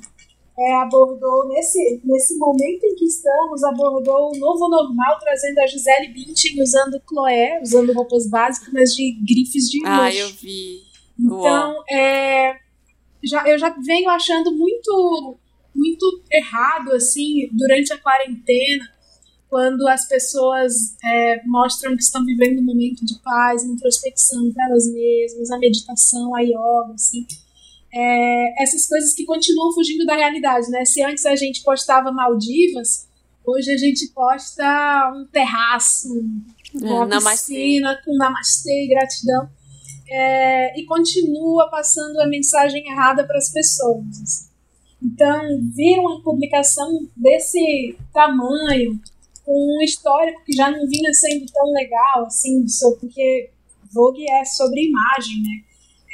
é, 0.58 0.74
abordou, 0.76 1.46
nesse, 1.48 2.00
nesse 2.04 2.36
momento 2.36 2.82
em 2.84 2.94
que 2.96 3.04
estamos, 3.04 3.62
abordou 3.62 4.32
o 4.34 4.38
novo 4.38 4.68
normal, 4.68 5.18
trazendo 5.20 5.58
a 5.60 5.66
Gisele 5.68 6.08
Bündchen 6.08 6.60
usando 6.60 7.00
Chloé, 7.08 7.60
usando 7.62 7.92
roupas 7.92 8.28
básicas, 8.28 8.72
mas 8.72 8.90
de 8.94 9.12
grifes 9.24 9.70
de 9.70 9.84
Ah, 9.86 10.06
luxo. 10.06 10.18
eu 10.18 10.28
vi. 10.30 10.78
Então, 11.20 11.84
é, 11.90 12.56
já, 13.22 13.46
eu 13.48 13.56
já 13.58 13.70
venho 13.84 14.08
achando 14.10 14.50
muito, 14.56 15.36
muito 15.74 16.22
errado, 16.30 16.92
assim, 16.92 17.48
durante 17.52 17.92
a 17.92 17.98
quarentena, 17.98 18.84
quando 19.48 19.86
as 19.88 20.06
pessoas 20.06 20.94
é, 21.02 21.42
mostram 21.46 21.96
que 21.96 22.02
estão 22.02 22.24
vivendo 22.24 22.60
um 22.60 22.64
momento 22.64 23.04
de 23.04 23.18
paz, 23.20 23.64
introspecção 23.64 24.52
para 24.52 24.66
elas 24.66 24.86
mesmas, 24.92 25.50
a 25.50 25.58
meditação, 25.58 26.34
a 26.34 26.40
yoga, 26.40 26.92
assim. 26.94 27.26
É, 27.92 28.62
essas 28.62 28.86
coisas 28.86 29.14
que 29.14 29.24
continuam 29.24 29.72
fugindo 29.72 30.04
da 30.04 30.14
realidade, 30.14 30.68
né? 30.70 30.84
Se 30.84 31.02
antes 31.02 31.24
a 31.24 31.34
gente 31.34 31.62
postava 31.62 32.12
Maldivas, 32.12 33.08
hoje 33.44 33.72
a 33.72 33.78
gente 33.78 34.08
posta 34.08 35.12
um 35.16 35.26
terraço, 35.32 36.08
É, 36.74 36.84
uma 36.84 37.06
namastê. 37.06 37.54
piscina, 37.54 37.98
com 38.04 38.14
namastê 38.16 38.84
e 38.84 38.88
gratidão 38.88 39.48
é, 40.10 40.78
e 40.78 40.84
continua 40.84 41.70
passando 41.70 42.18
a 42.20 42.26
mensagem 42.26 42.86
errada 42.90 43.24
para 43.26 43.38
as 43.38 43.50
pessoas. 43.50 44.04
assim. 44.22 44.48
Então, 45.02 45.42
vir 45.74 45.98
uma 46.00 46.22
publicação 46.22 47.06
desse 47.16 47.96
tamanho, 48.12 49.00
um 49.48 49.82
histórico 49.82 50.42
que 50.44 50.52
já 50.52 50.70
não 50.70 50.86
vinha 50.86 51.12
sendo 51.12 51.46
tão 51.52 51.72
legal, 51.72 52.26
assim, 52.26 52.64
porque 53.00 53.50
Vogue 53.92 54.24
é 54.30 54.44
sobre 54.44 54.88
imagem, 54.88 55.42
né? 55.42 55.64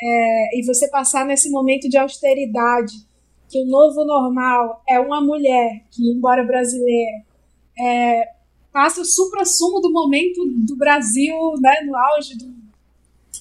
É, 0.03 0.59
e 0.59 0.66
você 0.66 0.89
passar 0.89 1.24
nesse 1.24 1.51
momento 1.51 1.89
de 1.89 1.97
austeridade, 1.97 2.95
que 3.49 3.61
o 3.61 3.66
novo 3.66 4.05
normal 4.05 4.82
é 4.89 4.99
uma 4.99 5.20
mulher 5.20 5.85
que, 5.91 6.11
embora 6.11 6.45
brasileira, 6.45 7.24
é, 7.78 8.28
passa 8.72 9.01
o 9.01 9.05
supra-sumo 9.05 9.80
do 9.80 9.93
momento 9.93 10.45
do 10.66 10.76
Brasil, 10.76 11.35
né, 11.61 11.80
no 11.87 11.97
auge 11.97 12.37
do, 12.37 12.53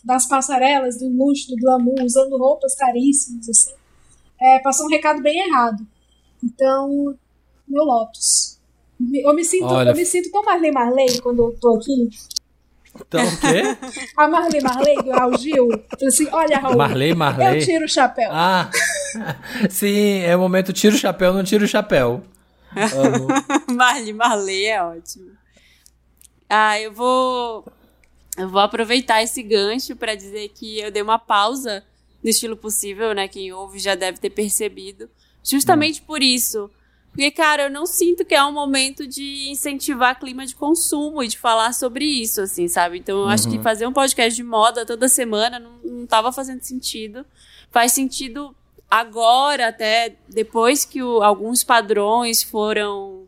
das 0.04 0.28
passarelas, 0.28 1.00
do 1.00 1.10
luxo, 1.10 1.50
do 1.50 1.58
glamour, 1.58 2.04
usando 2.04 2.38
roupas 2.38 2.76
caríssimas, 2.76 3.50
assim, 3.50 3.74
é, 4.40 4.60
passou 4.60 4.86
um 4.86 4.90
recado 4.90 5.22
bem 5.22 5.48
errado. 5.48 5.86
Então, 6.44 7.18
meu 7.68 7.84
Lotus. 7.84 8.53
Eu 9.24 9.34
me 9.34 9.44
sinto, 9.44 9.66
Olha- 9.66 9.90
eu 9.92 9.96
me 9.96 10.06
sinto 10.06 10.32
tão 10.32 10.44
Marley 10.44 10.72
Marley 10.72 11.20
quando 11.22 11.44
eu 11.44 11.58
tô 11.60 11.76
aqui. 11.78 12.10
Então, 12.96 13.26
o 13.26 13.38
quê? 13.40 13.64
A 14.16 14.28
Marley 14.28 14.62
Marley 14.62 14.96
do 14.98 15.12
Raul 15.12 15.38
Gil. 15.38 15.68
Falei 15.90 16.08
assim, 16.08 16.28
olha, 16.32 16.60
Raul, 16.60 16.78
Marley, 16.78 17.14
Marley. 17.16 17.60
eu 17.62 17.66
tiro 17.66 17.86
o 17.86 17.90
chapéu. 17.90 18.30
Ah, 18.32 18.70
sim, 19.70 20.20
é 20.20 20.36
o 20.36 20.40
momento 20.40 20.72
tira 20.72 20.94
o 20.96 20.98
chapéu, 20.98 21.34
não 21.34 21.44
tira 21.44 21.64
o 21.66 21.68
chapéu. 21.68 22.24
Amo. 22.76 23.28
Marley, 23.76 24.14
Marley 24.14 24.66
é 24.66 24.84
ótimo. 24.84 25.32
Ah, 26.50 26.80
eu 26.80 26.92
vou. 26.94 27.66
Eu 28.38 28.50
vou 28.50 28.62
aproveitar 28.62 29.22
esse 29.24 29.42
gancho 29.44 29.96
para 29.96 30.16
dizer 30.16 30.50
que 30.50 30.80
eu 30.80 30.92
dei 30.92 31.02
uma 31.02 31.20
pausa 31.20 31.84
no 32.24 32.30
estilo 32.30 32.56
possível, 32.58 33.14
né? 33.14 33.28
Quem 33.28 33.52
ouve 33.54 33.78
já 33.80 33.96
deve 33.96 34.18
ter 34.20 34.30
percebido. 34.32 35.10
Justamente 35.44 36.02
por 36.02 36.22
isso. 36.22 36.70
Porque, 37.14 37.30
cara, 37.30 37.64
eu 37.66 37.70
não 37.70 37.86
sinto 37.86 38.26
que 38.26 38.34
é 38.34 38.44
um 38.44 38.52
momento 38.52 39.06
de 39.06 39.48
incentivar 39.50 40.20
clima 40.20 40.48
de 40.48 40.56
consumo 40.56 41.24
e 41.24 41.28
de 41.28 41.38
falar 41.38 41.72
sobre 41.74 42.04
isso, 42.04 42.42
assim, 42.42 42.68
sabe? 42.68 42.98
Então, 42.98 43.20
eu 43.20 43.28
acho 43.28 43.48
que 43.48 43.60
fazer 43.60 43.86
um 43.86 43.94
podcast 43.94 44.36
de 44.36 44.42
moda 44.42 44.84
toda 44.84 45.08
semana 45.08 45.60
não, 45.60 45.74
não 45.84 46.08
tava 46.08 46.32
fazendo 46.32 46.62
sentido. 46.64 47.24
Faz 47.70 47.92
sentido 47.92 48.56
agora, 48.90 49.68
até 49.68 50.16
depois 50.28 50.86
que 50.86 51.04
o- 51.04 51.22
alguns 51.22 51.64
padrões 51.64 52.42
foram 52.42 53.28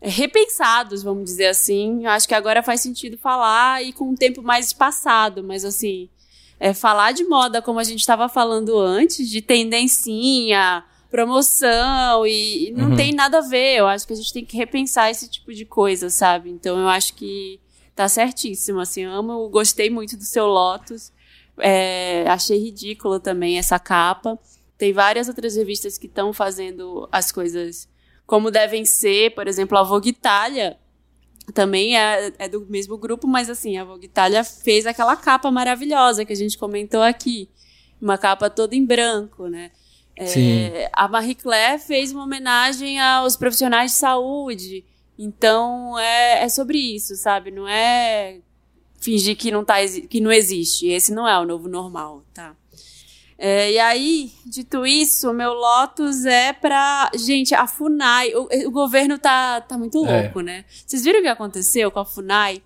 é, 0.00 0.08
repensados, 0.08 1.02
vamos 1.02 1.24
dizer 1.24 1.48
assim. 1.48 2.04
Eu 2.04 2.10
acho 2.10 2.26
que 2.26 2.34
agora 2.34 2.62
faz 2.62 2.80
sentido 2.80 3.18
falar 3.18 3.82
e 3.82 3.92
com 3.92 4.08
um 4.10 4.14
tempo 4.14 4.40
mais 4.42 4.68
espaçado, 4.68 5.42
mas 5.44 5.62
assim, 5.64 6.08
é, 6.58 6.72
falar 6.72 7.12
de 7.12 7.24
moda 7.24 7.60
como 7.60 7.78
a 7.80 7.84
gente 7.84 8.00
estava 8.00 8.28
falando 8.30 8.78
antes, 8.78 9.28
de 9.28 9.42
tendencinha, 9.42 10.84
promoção 11.10 12.26
e, 12.26 12.68
e 12.68 12.70
não 12.72 12.90
Uhum. 12.90 12.96
tem 12.96 13.12
nada 13.12 13.38
a 13.38 13.42
ver. 13.42 13.76
Eu 13.78 13.86
acho 13.86 14.06
que 14.06 14.12
a 14.12 14.16
gente 14.16 14.32
tem 14.32 14.44
que 14.44 14.56
repensar 14.56 15.10
esse 15.10 15.28
tipo 15.28 15.52
de 15.52 15.64
coisa, 15.64 16.10
sabe? 16.10 16.50
Então 16.50 16.78
eu 16.78 16.88
acho 16.88 17.14
que 17.14 17.60
tá 17.94 18.08
certíssimo, 18.08 18.80
assim, 18.80 19.02
eu 19.02 19.10
amo, 19.12 19.48
gostei 19.48 19.90
muito 19.90 20.16
do 20.16 20.22
seu 20.24 20.46
Lotus. 20.46 21.12
É, 21.58 22.24
achei 22.28 22.58
ridículo 22.58 23.18
também 23.18 23.58
essa 23.58 23.78
capa. 23.78 24.38
Tem 24.76 24.92
várias 24.92 25.26
outras 25.28 25.56
revistas 25.56 25.98
que 25.98 26.06
estão 26.06 26.32
fazendo 26.32 27.08
as 27.10 27.32
coisas 27.32 27.88
como 28.26 28.50
devem 28.50 28.84
ser. 28.84 29.34
Por 29.34 29.48
exemplo, 29.48 29.76
a 29.76 29.82
Vogue 29.82 30.10
Itália 30.10 30.78
também 31.52 31.98
é, 31.98 32.32
é 32.38 32.48
do 32.48 32.64
mesmo 32.68 32.96
grupo, 32.96 33.26
mas 33.26 33.50
assim, 33.50 33.76
a 33.76 33.84
Vogue 33.84 34.06
Italia 34.06 34.44
fez 34.44 34.86
aquela 34.86 35.16
capa 35.16 35.50
maravilhosa 35.50 36.24
que 36.24 36.32
a 36.32 36.36
gente 36.36 36.56
comentou 36.56 37.02
aqui. 37.02 37.48
Uma 38.00 38.16
capa 38.16 38.48
toda 38.48 38.76
em 38.76 38.84
branco, 38.84 39.48
né? 39.48 39.72
É, 40.20 40.90
a 40.92 41.06
Marie 41.08 41.34
Claire 41.34 41.80
fez 41.80 42.12
uma 42.12 42.24
homenagem 42.24 43.00
aos 43.00 43.36
profissionais 43.36 43.92
de 43.92 43.96
saúde. 43.98 44.84
Então, 45.18 45.98
é, 45.98 46.44
é 46.44 46.48
sobre 46.48 46.78
isso, 46.78 47.16
sabe? 47.16 47.50
Não 47.50 47.66
é 47.68 48.38
fingir 49.00 49.36
que 49.36 49.50
não, 49.50 49.64
tá, 49.64 49.76
que 50.08 50.20
não 50.20 50.30
existe. 50.32 50.88
Esse 50.88 51.12
não 51.12 51.26
é 51.26 51.38
o 51.38 51.44
novo 51.46 51.68
normal, 51.68 52.24
tá? 52.32 52.54
É, 53.40 53.70
e 53.70 53.78
aí, 53.78 54.32
dito 54.44 54.84
isso, 54.84 55.30
o 55.30 55.32
meu 55.32 55.52
Lotus 55.52 56.24
é 56.24 56.52
pra. 56.52 57.08
Gente, 57.14 57.54
a 57.54 57.68
FUNAI. 57.68 58.34
O, 58.34 58.48
o 58.66 58.70
governo 58.72 59.16
tá, 59.16 59.60
tá 59.60 59.78
muito 59.78 60.04
É. 60.04 60.22
louco, 60.22 60.40
né? 60.40 60.64
Vocês 60.84 61.04
viram 61.04 61.20
o 61.20 61.22
que 61.22 61.28
aconteceu 61.28 61.90
com 61.90 62.00
a 62.00 62.04
FUNAI? 62.04 62.60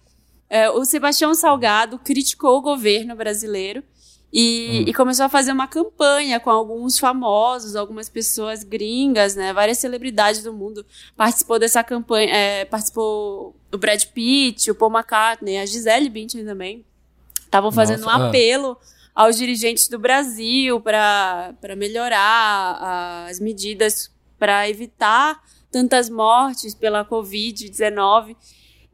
É, 0.48 0.70
o 0.70 0.84
Sebastião 0.84 1.34
Salgado 1.34 1.98
criticou 1.98 2.56
o 2.58 2.62
governo 2.62 3.14
brasileiro 3.14 3.82
e, 4.32 4.84
e 4.88 4.94
começou 4.94 5.26
a 5.26 5.28
fazer 5.28 5.52
uma 5.52 5.68
campanha 5.68 6.40
com 6.40 6.48
alguns 6.48 6.98
famosos, 6.98 7.76
algumas 7.76 8.08
pessoas 8.08 8.64
gringas, 8.64 9.36
né? 9.36 9.52
Várias 9.52 9.76
celebridades 9.76 10.42
do 10.42 10.54
mundo 10.54 10.86
participou 11.14 11.58
dessa 11.58 11.84
campanha. 11.84 12.32
é, 12.32 12.64
participou 12.64 13.54
o 13.70 13.76
Brad 13.76 14.02
Pitt, 14.06 14.70
o 14.70 14.74
Paul 14.74 14.90
McCartney, 14.90 15.58
a 15.58 15.66
Gisele 15.66 16.08
Bündchen 16.08 16.46
também. 16.46 16.82
Estavam 17.44 17.70
fazendo 17.70 18.00
Nossa, 18.04 18.18
um 18.18 18.22
ah. 18.22 18.28
apelo 18.28 18.78
aos 19.14 19.36
dirigentes 19.36 19.86
do 19.88 19.98
Brasil 19.98 20.80
para 20.80 21.54
melhorar 21.76 23.26
as 23.28 23.38
medidas 23.38 24.10
para 24.38 24.66
evitar 24.66 25.42
tantas 25.70 26.08
mortes 26.08 26.74
pela 26.74 27.04
Covid-19. 27.04 28.34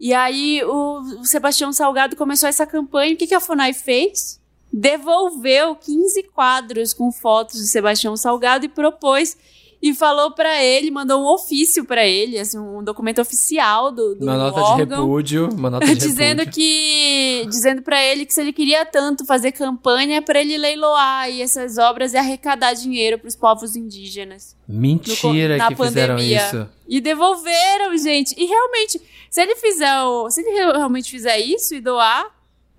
E 0.00 0.12
aí 0.12 0.62
o, 0.64 1.20
o 1.20 1.24
Sebastião 1.24 1.72
Salgado 1.72 2.16
começou 2.16 2.48
essa 2.48 2.66
campanha. 2.66 3.14
O 3.14 3.16
que, 3.16 3.28
que 3.28 3.34
a 3.34 3.40
FUNAI 3.40 3.72
fez? 3.72 4.37
Devolveu 4.72 5.74
15 5.76 6.22
quadros 6.34 6.92
com 6.92 7.10
fotos 7.10 7.58
de 7.58 7.68
Sebastião 7.68 8.16
Salgado 8.16 8.64
e 8.66 8.68
propôs 8.68 9.36
e 9.80 9.94
falou 9.94 10.32
para 10.32 10.62
ele, 10.62 10.90
mandou 10.90 11.22
um 11.22 11.26
ofício 11.26 11.84
para 11.84 12.04
ele, 12.04 12.36
assim, 12.38 12.58
um 12.58 12.82
documento 12.82 13.20
oficial 13.20 13.92
do, 13.92 14.16
do 14.16 14.24
Uma 14.24 14.36
nota 14.36 14.60
de 14.60 14.66
órgão 14.66 15.00
repúdio. 15.02 15.48
Uma 15.52 15.70
nota 15.70 15.86
de 15.86 15.94
dizendo 15.94 16.40
repúdio. 16.40 16.52
que 16.52 17.46
dizendo 17.48 17.82
para 17.82 18.02
ele 18.04 18.26
que 18.26 18.34
se 18.34 18.40
ele 18.40 18.52
queria 18.52 18.84
tanto 18.84 19.24
fazer 19.24 19.52
campanha 19.52 20.20
para 20.20 20.40
ele 20.40 20.58
leiloar 20.58 21.30
essas 21.30 21.78
obras 21.78 22.12
e 22.12 22.16
arrecadar 22.16 22.74
dinheiro 22.74 23.18
para 23.18 23.28
os 23.28 23.36
povos 23.36 23.76
indígenas 23.76 24.56
Mentira 24.66 25.58
no 25.58 25.68
que 25.68 25.84
fizeram 25.84 26.16
pandemia. 26.16 26.46
isso. 26.46 26.68
e 26.88 27.00
devolveram 27.00 27.96
gente 27.96 28.34
e 28.36 28.46
realmente 28.46 29.00
se 29.30 29.40
ele 29.40 29.54
fizer 29.56 30.02
o, 30.02 30.28
se 30.28 30.40
ele 30.40 30.50
realmente 30.72 31.08
fizer 31.08 31.38
isso 31.38 31.74
e 31.74 31.80
doar 31.80 32.37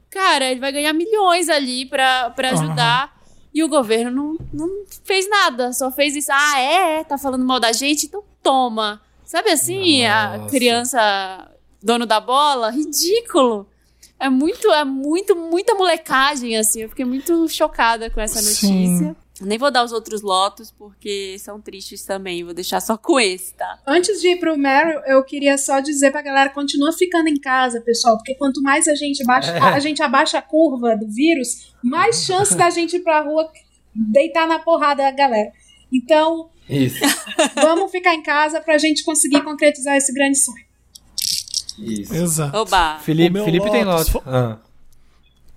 cara 0.10 0.50
ele 0.50 0.60
vai 0.60 0.72
ganhar 0.72 0.94
milhões 0.94 1.50
ali 1.50 1.86
para 1.86 2.34
ajudar. 2.52 3.18
E 3.54 3.64
o 3.64 3.68
governo 3.68 4.12
não, 4.12 4.38
não 4.54 4.86
fez 5.04 5.28
nada 5.28 5.74
só 5.74 5.92
fez 5.92 6.16
isso. 6.16 6.32
Ah 6.32 6.60
é 6.60 7.04
tá 7.04 7.18
falando 7.18 7.46
mal 7.46 7.60
da 7.60 7.72
gente 7.72 8.06
então 8.06 8.24
toma. 8.44 9.02
Sabe 9.26 9.52
assim 9.52 10.06
a 10.06 10.38
Nossa. 10.38 10.50
criança 10.50 11.52
dono 11.82 12.06
da 12.06 12.20
bola? 12.20 12.70
Ridículo. 12.70 13.68
É 14.20 14.30
muito, 14.30 14.70
é 14.72 14.84
muito, 14.84 15.36
muita 15.36 15.74
molecagem, 15.76 16.58
assim. 16.58 16.82
Eu 16.82 16.90
fiquei 16.90 17.06
muito 17.06 17.48
chocada 17.48 18.10
com 18.10 18.20
essa 18.20 18.42
Sim. 18.42 19.16
Nem 19.42 19.58
vou 19.58 19.72
dar 19.72 19.84
os 19.84 19.92
outros 19.92 20.22
lotos, 20.22 20.70
porque 20.72 21.38
são 21.40 21.62
tristes 21.62 22.04
também. 22.04 22.44
Vou 22.44 22.54
deixar 22.54 22.82
só 22.82 22.98
com 22.98 23.20
esse, 23.20 23.54
tá? 23.54 23.80
Antes 23.88 24.20
de 24.22 24.30
ir 24.30 24.40
pro 24.40 24.58
Meryl, 24.58 25.00
eu 25.06 25.24
queria 25.24 25.58
só 25.58 25.80
dizer 25.80 26.12
pra 26.12 26.22
galera, 26.22 26.50
continua 26.50 26.92
ficando 26.92 27.28
em 27.30 27.40
casa, 27.40 27.80
pessoal, 27.82 28.18
porque 28.18 28.36
quanto 28.36 28.62
mais 28.62 28.88
a 28.88 28.96
gente 28.96 29.24
baixa, 29.24 29.52
É. 29.52 29.60
a 29.76 29.80
gente 29.80 30.02
abaixa 30.04 30.38
a 30.38 30.42
curva 30.42 30.96
do 30.98 31.08
vírus, 31.08 31.74
mais 31.84 32.24
chance 32.26 32.56
da 32.56 32.70
gente 32.70 32.98
ir 32.98 33.00
pra 33.00 33.22
rua 33.22 33.50
deitar 33.96 34.48
na 34.48 34.60
porrada 34.60 35.04
da 35.04 35.12
galera. 35.12 35.52
Então, 35.92 36.50
Isso. 36.70 37.00
vamos 37.56 37.92
ficar 37.92 38.14
em 38.14 38.22
casa 38.22 38.60
pra 38.62 38.78
gente 38.78 39.04
conseguir 39.04 39.42
concretizar 39.44 39.96
esse 39.96 40.14
grande 40.14 40.38
sonho. 40.38 40.66
Isso. 41.80 42.14
Exato. 42.14 42.58
Oba! 42.58 43.00
Felipe, 43.00 43.42
Felipe 43.44 43.72
tem 43.72 43.84
Lotus 43.86 44.08
lote. 44.08 44.12
fo- 44.12 44.24
Ah. 44.30 44.58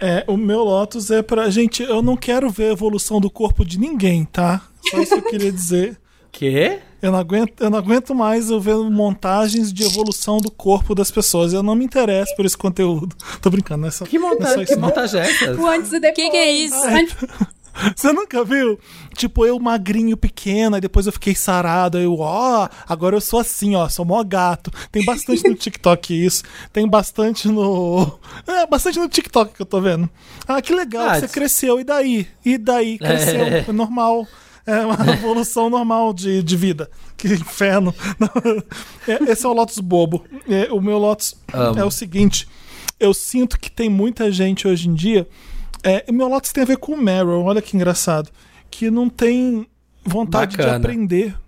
É, 0.05 0.25
o 0.27 0.37
meu 0.37 0.65
Lotus 0.65 1.11
é 1.13 1.23
pra. 1.23 1.49
Gente, 1.49 1.83
eu 1.83 2.03
não 2.03 2.17
quero 2.17 2.51
ver 2.51 2.71
a 2.71 2.73
evolução 2.73 3.21
do 3.21 3.31
corpo 3.31 3.65
de 3.65 3.79
ninguém, 3.79 4.25
tá? 4.25 4.61
Só 4.91 5.01
isso 5.01 5.15
que 5.15 5.21
eu 5.27 5.31
queria 5.31 5.53
dizer. 5.53 5.97
Quê? 6.33 6.81
Eu 7.01 7.13
não 7.13 7.19
aguento, 7.19 7.61
eu 7.61 7.69
não 7.71 7.79
aguento 7.79 8.15
mais 8.15 8.49
eu 8.51 8.61
ver 8.61 8.75
montagens 8.77 9.73
de 9.73 9.85
evolução 9.85 10.39
do 10.39 10.51
corpo 10.51 10.95
das 10.95 11.11
pessoas. 11.11 11.53
Eu 11.53 11.63
não 11.63 11.75
me 11.75 11.85
interesso 11.85 12.35
por 12.37 12.45
esse 12.47 12.57
conteúdo. 12.57 13.15
Tô 13.41 13.49
brincando, 13.51 13.83
não 13.83 13.89
é 13.89 13.91
só, 13.93 14.05
Que, 14.05 14.19
não 14.19 14.29
é 14.29 14.31
monta 14.31 14.47
só 14.55 14.65
que 14.65 14.75
não. 14.77 14.83
montagem 14.89 15.21
é 15.21 15.31
essa? 15.31 15.55
O 15.61 15.67
antes 15.67 15.93
e 15.93 16.01
depois. 16.01 16.15
Que 16.17 16.31
que 16.31 16.37
é 16.37 16.53
isso? 16.53 16.75
Antes- 16.85 17.17
Você 17.97 18.13
nunca 18.13 18.45
viu? 18.45 18.79
Tipo, 19.15 19.47
eu 19.47 19.59
magrinho, 19.59 20.17
pequeno, 20.17 20.75
aí 20.75 20.81
depois 20.81 21.07
eu 21.07 21.13
fiquei 21.13 21.35
sarado, 21.35 21.97
aí 21.99 22.05
eu, 22.05 22.19
ó, 22.19 22.69
agora 22.89 23.17
eu 23.17 23.21
sou 23.21 23.41
assim, 23.41 23.75
ó, 23.75 23.89
sou 23.89 24.05
mó 24.05 24.23
gato. 24.23 24.71
Tem 24.91 25.05
bastante 25.05 25.49
no 25.49 25.55
TikTok 25.55 26.13
isso, 26.27 26.43
tem 26.73 26.89
bastante 26.89 27.49
no... 27.49 28.19
É, 28.47 28.67
bastante 28.67 28.99
no 28.99 29.09
TikTok 29.09 29.55
que 29.55 29.63
eu 29.63 29.67
tô 29.67 29.81
vendo. 29.81 30.09
Ah, 30.47 30.61
que 30.61 30.75
legal, 30.75 31.09
Ah, 31.09 31.15
você 31.19 31.25
isso- 31.27 31.35
cresceu, 31.35 31.81
e 31.81 31.85
daí? 31.85 32.27
E 32.45 32.59
daí? 32.59 32.99
Cresceu, 32.99 33.45
É. 33.45 33.65
é 33.69 33.73
normal. 33.73 34.27
É 34.67 34.79
uma 34.87 34.95
evolução 35.13 35.69
normal 35.69 36.13
de, 36.13 36.43
de 36.43 36.57
vida. 36.57 36.89
Que 37.17 37.29
inferno. 37.29 37.95
É, 39.09 39.33
esse 39.33 39.45
é 39.45 39.49
o 39.49 39.53
Lotus 39.53 39.79
bobo. 39.79 40.25
É, 40.49 40.73
o 40.73 40.81
meu 40.81 40.99
Lotus 40.99 41.35
Amo. 41.53 41.79
é 41.79 41.85
o 41.85 41.91
seguinte, 41.91 42.47
eu 43.01 43.13
sinto 43.13 43.59
que 43.59 43.71
tem 43.71 43.89
muita 43.89 44.31
gente 44.31 44.67
hoje 44.69 44.89
em 44.89 44.95
dia... 44.95 45.27
É, 45.83 46.05
o 46.09 46.13
meu 46.13 46.29
Lotus 46.29 46.53
tem 46.53 46.63
a 46.63 46.67
ver 46.67 46.77
com 46.77 46.93
o 46.93 47.01
Meryl, 47.01 47.43
olha 47.43 47.63
que 47.63 47.77
engraçado. 47.77 48.31
Que 48.71 48.91
não 48.91 49.09
tem 49.09 49.67
vontade 50.05 50.57
Bacana. 50.57 50.79
de 50.79 50.85
aprender. 50.85 51.39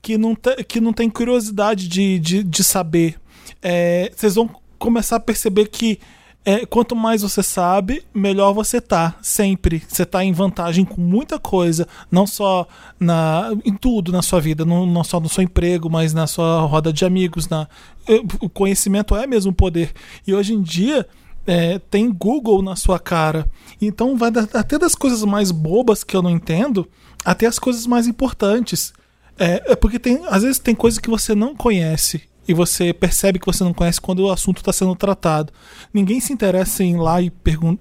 Que, 0.00 0.16
não 0.16 0.34
que 0.66 0.80
não 0.80 0.92
tem 0.92 1.10
curiosidade 1.10 1.88
de, 1.88 2.18
de, 2.18 2.42
de 2.42 2.64
saber. 2.64 3.20
É, 3.60 4.10
vocês 4.14 4.34
vão 4.34 4.48
começar 4.78 5.16
a 5.16 5.20
perceber 5.20 5.66
que 5.66 6.00
é, 6.44 6.66
quanto 6.66 6.96
mais 6.96 7.22
você 7.22 7.42
sabe, 7.42 8.02
melhor 8.12 8.52
você 8.52 8.80
tá. 8.80 9.14
Sempre. 9.22 9.82
Você 9.86 10.04
tá 10.04 10.24
em 10.24 10.32
vantagem 10.32 10.84
com 10.84 11.00
muita 11.00 11.38
coisa. 11.38 11.86
Não 12.10 12.26
só 12.26 12.66
na, 12.98 13.50
em 13.64 13.74
tudo 13.74 14.10
na 14.10 14.22
sua 14.22 14.40
vida. 14.40 14.64
Não, 14.64 14.84
não 14.84 15.04
só 15.04 15.20
no 15.20 15.28
seu 15.28 15.44
emprego, 15.44 15.88
mas 15.88 16.12
na 16.12 16.26
sua 16.26 16.62
roda 16.62 16.92
de 16.92 17.04
amigos. 17.04 17.48
Na, 17.48 17.68
eh, 18.08 18.22
o 18.40 18.48
conhecimento 18.48 19.14
é 19.14 19.26
mesmo 19.26 19.52
poder. 19.52 19.92
E 20.26 20.34
hoje 20.34 20.54
em 20.54 20.62
dia 20.62 21.06
é, 21.46 21.78
tem 21.78 22.10
Google 22.12 22.62
na 22.62 22.76
sua 22.76 22.98
cara. 22.98 23.48
Então 23.80 24.16
vai 24.16 24.30
até 24.54 24.78
das 24.78 24.94
coisas 24.94 25.24
mais 25.24 25.50
bobas 25.50 26.04
que 26.04 26.16
eu 26.16 26.22
não 26.22 26.30
entendo, 26.30 26.88
até 27.24 27.46
as 27.46 27.58
coisas 27.58 27.86
mais 27.86 28.06
importantes. 28.06 28.92
É, 29.38 29.72
é 29.72 29.76
porque 29.76 29.98
tem, 29.98 30.20
às 30.26 30.42
vezes 30.42 30.58
tem 30.58 30.74
coisas 30.74 30.98
que 30.98 31.10
você 31.10 31.34
não 31.34 31.54
conhece 31.54 32.22
e 32.46 32.52
você 32.54 32.92
percebe 32.92 33.38
que 33.38 33.46
você 33.46 33.62
não 33.62 33.72
conhece 33.72 34.00
quando 34.00 34.20
o 34.20 34.30
assunto 34.30 34.58
está 34.58 34.72
sendo 34.72 34.94
tratado. 34.96 35.52
Ninguém 35.92 36.20
se 36.20 36.32
interessa 36.32 36.82
em 36.82 36.94
ir 36.94 36.96
lá 36.98 37.20
e, 37.22 37.32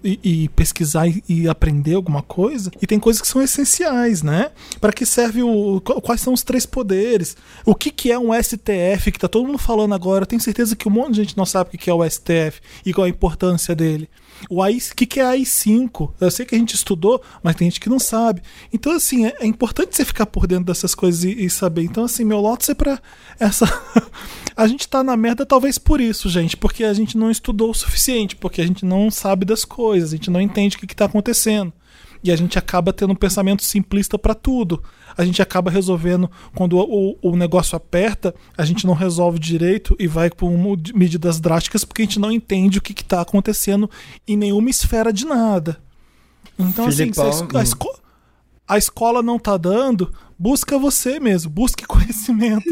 e- 0.03 0.19
e 0.23 0.49
pesquisar 0.49 1.07
e, 1.07 1.23
e 1.27 1.47
aprender 1.49 1.95
alguma 1.95 2.21
coisa. 2.21 2.71
E 2.81 2.85
tem 2.88 2.99
coisas 2.99 3.21
que 3.21 3.27
são 3.27 3.41
essenciais, 3.41 4.21
né? 4.21 4.51
Para 4.79 4.93
que 4.93 5.05
serve 5.05 5.41
o. 5.43 5.81
qu- 5.81 5.99
Quais 6.01 6.21
são 6.21 6.33
os 6.33 6.43
três 6.43 6.65
poderes? 6.65 7.35
O 7.65 7.73
que, 7.75 7.89
que 7.91 8.11
é 8.11 8.19
um 8.19 8.31
STF 8.33 9.11
que 9.11 9.19
tá 9.19 9.27
todo 9.27 9.45
mundo 9.45 9.57
falando 9.57 9.93
agora? 9.95 10.23
Eu 10.23 10.27
tenho 10.27 10.41
certeza 10.41 10.75
que 10.75 10.88
um 10.88 10.91
monte 10.91 11.11
de 11.15 11.21
gente 11.23 11.38
não 11.38 11.45
sabe 11.45 11.71
o 11.73 11.77
que 11.77 11.89
é 11.89 11.93
o 11.93 12.07
STF 12.07 12.59
e 12.85 12.93
qual 12.93 13.05
a 13.05 13.09
importância 13.09 13.75
dele. 13.75 14.09
O 14.49 14.61
AI, 14.61 14.80
que, 14.95 15.05
que 15.05 15.19
é 15.19 15.23
AI5? 15.23 16.13
Eu 16.19 16.31
sei 16.31 16.45
que 16.45 16.55
a 16.55 16.57
gente 16.57 16.76
estudou, 16.76 17.22
mas 17.43 17.55
tem 17.55 17.69
gente 17.69 17.80
que 17.80 17.89
não 17.89 17.99
sabe. 17.99 18.41
Então, 18.73 18.91
assim, 18.93 19.26
é, 19.26 19.35
é 19.39 19.45
importante 19.45 19.95
você 19.95 20.03
ficar 20.03 20.26
por 20.26 20.47
dentro 20.47 20.65
dessas 20.65 20.95
coisas 20.95 21.23
e, 21.23 21.45
e 21.45 21.49
saber. 21.49 21.84
Então, 21.84 22.03
assim, 22.03 22.23
meu 22.23 22.39
Lotus 22.39 22.69
é 22.69 22.73
pra 22.73 22.99
essa. 23.39 23.65
a 24.55 24.68
gente 24.68 24.88
tá 24.88 25.03
na 25.03 25.15
merda 25.15 25.45
talvez 25.45 25.77
por 25.77 26.01
isso, 26.01 26.30
gente, 26.30 26.57
porque 26.57 26.84
a 26.84 26.93
gente 26.93 27.18
não 27.18 27.30
estudou 27.30 27.72
o 27.72 27.76
suficiente, 27.76 28.35
porque 28.35 28.61
a 28.61 28.68
gente 28.68 28.85
não 28.85 29.11
sabe 29.11 29.45
das 29.45 29.65
coisas, 29.65 30.13
a 30.13 30.15
gente 30.15 30.30
não 30.30 30.41
entende 30.41 30.76
o 30.76 30.80
que, 30.80 30.88
que 30.88 30.95
tá 30.95 31.05
acontecendo. 31.05 31.73
E 32.23 32.31
a 32.31 32.35
gente 32.35 32.57
acaba 32.59 32.93
tendo 32.93 33.13
um 33.13 33.15
pensamento 33.15 33.63
simplista 33.63 34.18
para 34.18 34.35
tudo. 34.35 34.84
A 35.17 35.23
gente 35.25 35.41
acaba 35.41 35.69
resolvendo, 35.71 36.29
quando 36.55 36.77
o, 36.77 37.17
o 37.21 37.35
negócio 37.35 37.75
aperta, 37.75 38.33
a 38.57 38.65
gente 38.65 38.85
não 38.85 38.93
resolve 38.93 39.39
direito 39.39 39.95
e 39.99 40.07
vai 40.07 40.29
por 40.29 40.47
um- 40.49 40.75
medidas 40.95 41.39
drásticas 41.39 41.83
porque 41.83 42.01
a 42.01 42.05
gente 42.05 42.19
não 42.19 42.31
entende 42.31 42.77
o 42.77 42.81
que 42.81 42.93
está 42.99 43.21
acontecendo 43.21 43.89
em 44.27 44.35
nenhuma 44.38 44.69
esfera 44.69 45.11
de 45.11 45.25
nada. 45.25 45.77
Então, 46.57 46.85
assim, 46.85 47.11
se 47.13 47.19
a, 47.21 47.23
Filipão, 47.23 47.29
esco- 47.29 47.57
a 47.57 47.59
hum. 47.59 47.63
esco- 47.63 48.01
a 48.67 48.77
escola 48.77 49.21
não 49.21 49.38
tá 49.38 49.57
dando, 49.57 50.13
busca 50.39 50.77
você 50.77 51.19
mesmo, 51.19 51.49
busque 51.51 51.85
conhecimento. 51.88 52.63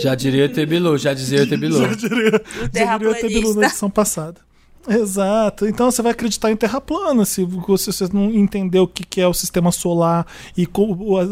Já 0.00 0.14
diria 0.14 0.46
o 0.46 0.48
Tebilu, 0.48 0.98
já 0.98 1.14
dizia 1.14 1.44
o 1.44 1.46
Tebilu. 1.46 1.78
Já 1.78 1.94
diria, 1.94 2.42
já 2.74 2.96
diria 2.96 3.10
o. 3.10 3.14
Tebilu 3.14 3.54
na 3.54 3.66
edição 3.66 3.88
passada. 3.90 4.40
Exato. 4.88 5.66
Então 5.66 5.90
você 5.90 6.00
vai 6.02 6.12
acreditar 6.12 6.50
em 6.50 6.56
terra 6.56 6.80
plana 6.80 7.24
se 7.24 7.44
você 7.44 8.08
não 8.12 8.30
entender 8.30 8.78
o 8.78 8.86
que 8.86 9.20
é 9.20 9.26
o 9.26 9.34
sistema 9.34 9.72
solar 9.72 10.26
e 10.56 10.66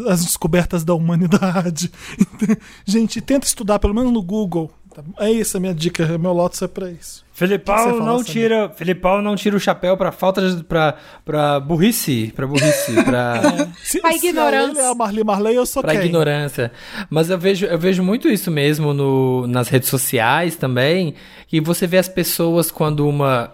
as 0.09 0.25
descobertas 0.25 0.83
da 0.83 0.93
humanidade. 0.93 1.91
Gente, 2.85 3.21
tenta 3.21 3.47
estudar, 3.47 3.79
pelo 3.79 3.93
menos 3.93 4.11
no 4.11 4.21
Google. 4.21 4.71
Tá 4.95 5.01
bom. 5.01 5.11
É 5.19 5.29
isso, 5.29 5.57
a 5.57 5.59
minha 5.59 5.73
dica, 5.73 6.17
meu 6.17 6.31
Lotus 6.31 6.61
é 6.61 6.69
pra 6.69 6.89
isso. 6.89 7.25
Felipão 7.33 7.99
não 7.99 8.23
tira, 8.23 8.69
Felipão 8.69 9.21
não 9.21 9.35
tira 9.35 9.57
o 9.57 9.59
chapéu 9.59 9.97
pra 9.97 10.09
falta 10.09 10.49
de 10.55 10.63
pra, 10.63 10.95
pra 11.25 11.59
burrice, 11.59 12.31
pra 12.33 12.47
burrice, 12.47 12.93
pra 13.03 13.41
Se, 13.83 13.99
Pra 13.99 14.13
se 14.13 14.25
ignorância. 14.25 14.71
ele 14.71 14.79
é 14.79 14.89
a 14.89 14.95
Marli 14.95 15.21
Marley, 15.21 15.53
eu 15.53 15.65
sou 15.65 15.81
Pra 15.81 15.91
quem? 15.97 16.05
ignorância. 16.05 16.71
Mas 17.09 17.29
eu 17.29 17.37
vejo, 17.37 17.65
eu 17.65 17.77
vejo 17.77 18.01
muito 18.01 18.29
isso 18.29 18.49
mesmo 18.49 18.93
no, 18.93 19.45
nas 19.47 19.67
redes 19.67 19.89
sociais 19.89 20.55
também. 20.55 21.13
Que 21.47 21.59
você 21.59 21.85
vê 21.85 21.97
as 21.97 22.07
pessoas 22.07 22.71
quando 22.71 23.05
uma 23.05 23.51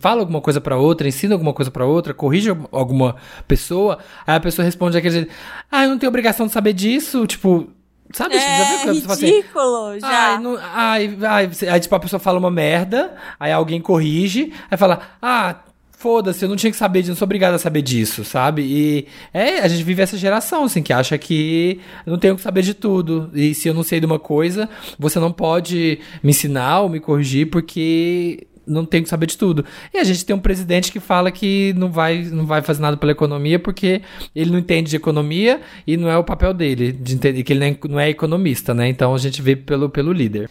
fala 0.00 0.22
alguma 0.22 0.40
coisa 0.40 0.60
pra 0.60 0.76
outra, 0.76 1.06
ensina 1.06 1.32
alguma 1.36 1.52
coisa 1.52 1.70
pra 1.70 1.86
outra, 1.86 2.12
corrige 2.12 2.50
alguma 2.72 3.14
pessoa, 3.46 3.98
aí 4.26 4.34
a 4.34 4.40
pessoa 4.40 4.64
responde 4.64 4.98
aquele 4.98 5.14
jeito, 5.14 5.32
ah, 5.70 5.84
eu 5.84 5.90
não 5.90 5.98
tenho 5.98 6.10
obrigação 6.10 6.46
de 6.46 6.52
saber 6.52 6.72
disso, 6.72 7.24
tipo, 7.28 7.68
sabe? 8.12 8.34
já 8.38 8.64
viu 8.64 8.74
É 8.76 8.78
quando 9.00 9.10
assim, 9.12 9.26
ridículo, 9.26 10.00
já. 10.00 10.08
Ai, 10.08 10.38
não- 10.40 10.58
ai, 10.60 11.18
ai, 11.22 11.50
aí, 11.70 11.80
tipo, 11.80 11.94
a 11.94 12.00
pessoa 12.00 12.20
fala 12.20 12.38
uma 12.38 12.50
merda, 12.50 13.14
aí 13.38 13.52
alguém 13.52 13.80
corrige, 13.80 14.52
aí 14.70 14.76
fala, 14.78 15.00
ah, 15.20 15.56
foda-se, 15.92 16.42
eu 16.44 16.48
não 16.48 16.56
tinha 16.56 16.70
que 16.70 16.76
saber 16.78 17.00
disso, 17.00 17.10
não 17.10 17.16
sou 17.16 17.26
obrigado 17.26 17.54
a 17.54 17.58
saber 17.58 17.82
disso, 17.82 18.24
sabe? 18.24 18.62
E 18.62 19.06
é, 19.34 19.58
a 19.60 19.68
gente 19.68 19.82
vive 19.84 20.00
essa 20.02 20.16
geração, 20.16 20.64
assim, 20.64 20.82
que 20.82 20.92
acha 20.94 21.18
que 21.18 21.78
eu 22.06 22.12
não 22.12 22.18
tenho 22.18 22.36
que 22.36 22.40
saber 22.42 22.62
de 22.62 22.72
tudo. 22.72 23.30
E 23.34 23.54
se 23.54 23.68
eu 23.68 23.74
não 23.74 23.82
sei 23.82 24.00
de 24.00 24.06
uma 24.06 24.18
coisa, 24.18 24.66
você 24.98 25.18
não 25.18 25.30
pode 25.30 25.98
me 26.22 26.30
ensinar 26.30 26.80
ou 26.80 26.88
me 26.88 27.00
corrigir 27.00 27.50
porque 27.50 28.46
não 28.70 28.84
tenho 28.84 29.02
que 29.02 29.10
saber 29.10 29.26
de 29.26 29.36
tudo. 29.36 29.64
E 29.92 29.98
a 29.98 30.04
gente 30.04 30.24
tem 30.24 30.34
um 30.34 30.40
presidente 30.40 30.92
que 30.92 31.00
fala 31.00 31.30
que 31.30 31.74
não 31.76 31.90
vai, 31.90 32.22
não 32.22 32.46
vai 32.46 32.62
fazer 32.62 32.80
nada 32.80 32.96
pela 32.96 33.12
economia 33.12 33.58
porque 33.58 34.02
ele 34.34 34.50
não 34.50 34.58
entende 34.58 34.90
de 34.90 34.96
economia 34.96 35.60
e 35.86 35.96
não 35.96 36.08
é 36.08 36.16
o 36.16 36.24
papel 36.24 36.54
dele, 36.54 36.92
de 36.92 37.14
entender 37.14 37.42
que 37.42 37.52
ele 37.52 37.60
não 37.60 37.66
é, 37.66 37.78
não 37.88 38.00
é 38.00 38.08
economista, 38.08 38.72
né? 38.72 38.88
Então 38.88 39.14
a 39.14 39.18
gente 39.18 39.42
vê 39.42 39.56
pelo, 39.56 39.88
pelo 39.90 40.12
líder. 40.12 40.48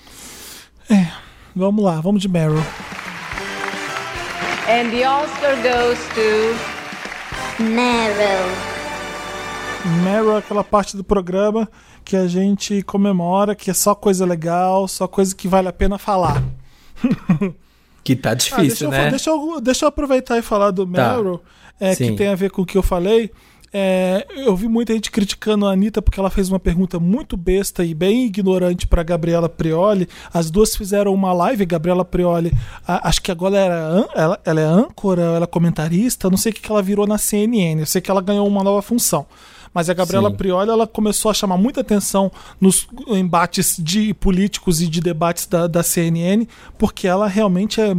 Vamos 1.55 1.83
lá, 1.83 1.99
vamos 2.01 2.21
de 2.21 2.27
Meryl. 2.27 2.63
And 4.67 4.91
the 4.91 5.07
Oscar 5.07 5.55
goes 5.63 5.99
to 6.13 7.63
Meryl. 7.63 8.69
Meryl 10.03 10.35
é 10.35 10.37
aquela 10.39 10.63
parte 10.63 10.95
do 10.95 11.03
programa 11.03 11.69
que 12.03 12.15
a 12.15 12.27
gente 12.27 12.81
comemora, 12.83 13.55
que 13.55 13.69
é 13.69 13.73
só 13.73 13.95
coisa 13.95 14.25
legal, 14.25 14.87
só 14.87 15.07
coisa 15.07 15.35
que 15.35 15.47
vale 15.47 15.67
a 15.67 15.73
pena 15.73 15.97
falar. 15.97 16.43
Que 18.03 18.15
tá 18.15 18.31
Ah, 18.31 18.33
deixa, 18.35 18.55
difícil, 18.61 18.87
eu, 18.87 18.91
né? 18.91 19.03
fa- 19.05 19.09
deixa, 19.09 19.29
eu, 19.29 19.61
deixa 19.61 19.85
eu 19.85 19.89
aproveitar 19.89 20.37
e 20.37 20.41
falar 20.41 20.71
do 20.71 20.85
Tá. 20.85 21.15
Meryl, 21.17 21.41
é, 21.79 21.95
que 21.95 22.11
tem 22.13 22.27
a 22.27 22.35
ver 22.35 22.49
com 22.51 22.61
o 22.61 22.65
que 22.65 22.77
eu 22.77 22.83
falei. 22.83 23.31
É, 23.71 24.25
eu 24.35 24.55
vi 24.55 24.67
muita 24.67 24.93
gente 24.93 25.11
criticando 25.11 25.67
a 25.67 25.71
Anitta 25.73 26.01
porque 26.01 26.19
ela 26.19 26.31
fez 26.31 26.49
uma 26.49 26.59
pergunta 26.59 26.99
muito 26.99 27.37
besta 27.37 27.83
e 27.85 27.93
bem 27.93 28.25
ignorante 28.25 28.87
para 28.87 29.03
Gabriela 29.03 29.47
Prioli. 29.47 30.09
As 30.33 30.49
duas 30.49 30.75
fizeram 30.75 31.13
uma 31.13 31.31
live, 31.33 31.67
Gabriela 31.67 32.03
Prioli, 32.03 32.51
a- 32.87 33.07
acho 33.07 33.21
que 33.21 33.31
agora 33.31 33.57
era, 33.57 34.07
ela, 34.15 34.39
ela 34.43 34.59
é 34.61 34.63
âncora, 34.65 35.21
ela 35.21 35.43
é 35.43 35.47
comentarista, 35.47 36.31
não 36.31 36.37
sei 36.37 36.51
o 36.51 36.55
que, 36.55 36.61
que 36.61 36.71
ela 36.71 36.81
virou 36.81 37.05
na 37.05 37.19
CNN, 37.19 37.79
eu 37.79 37.85
sei 37.85 38.01
que 38.01 38.09
ela 38.09 38.21
ganhou 38.21 38.47
uma 38.47 38.63
nova 38.63 38.81
função. 38.81 39.27
Mas 39.73 39.89
a 39.89 39.93
Gabriela 39.93 40.29
Sim. 40.29 40.35
Prioli 40.35 40.69
ela 40.69 40.87
começou 40.87 41.29
a 41.29 41.33
chamar 41.33 41.57
muita 41.57 41.81
atenção 41.81 42.31
nos 42.59 42.87
embates 43.07 43.77
de 43.77 44.13
políticos 44.13 44.81
e 44.81 44.87
de 44.87 44.99
debates 44.99 45.45
da, 45.45 45.67
da 45.67 45.83
CNN, 45.83 46.47
porque 46.77 47.07
ela 47.07 47.27
realmente 47.27 47.79
é 47.79 47.95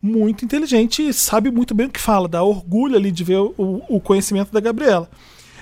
muito 0.00 0.44
inteligente 0.44 1.08
e 1.08 1.12
sabe 1.12 1.50
muito 1.50 1.74
bem 1.74 1.86
o 1.86 1.90
que 1.90 2.00
fala, 2.00 2.28
dá 2.28 2.42
orgulho 2.42 2.96
ali 2.96 3.10
de 3.10 3.24
ver 3.24 3.38
o, 3.38 3.82
o 3.88 4.00
conhecimento 4.00 4.52
da 4.52 4.60
Gabriela. 4.60 5.10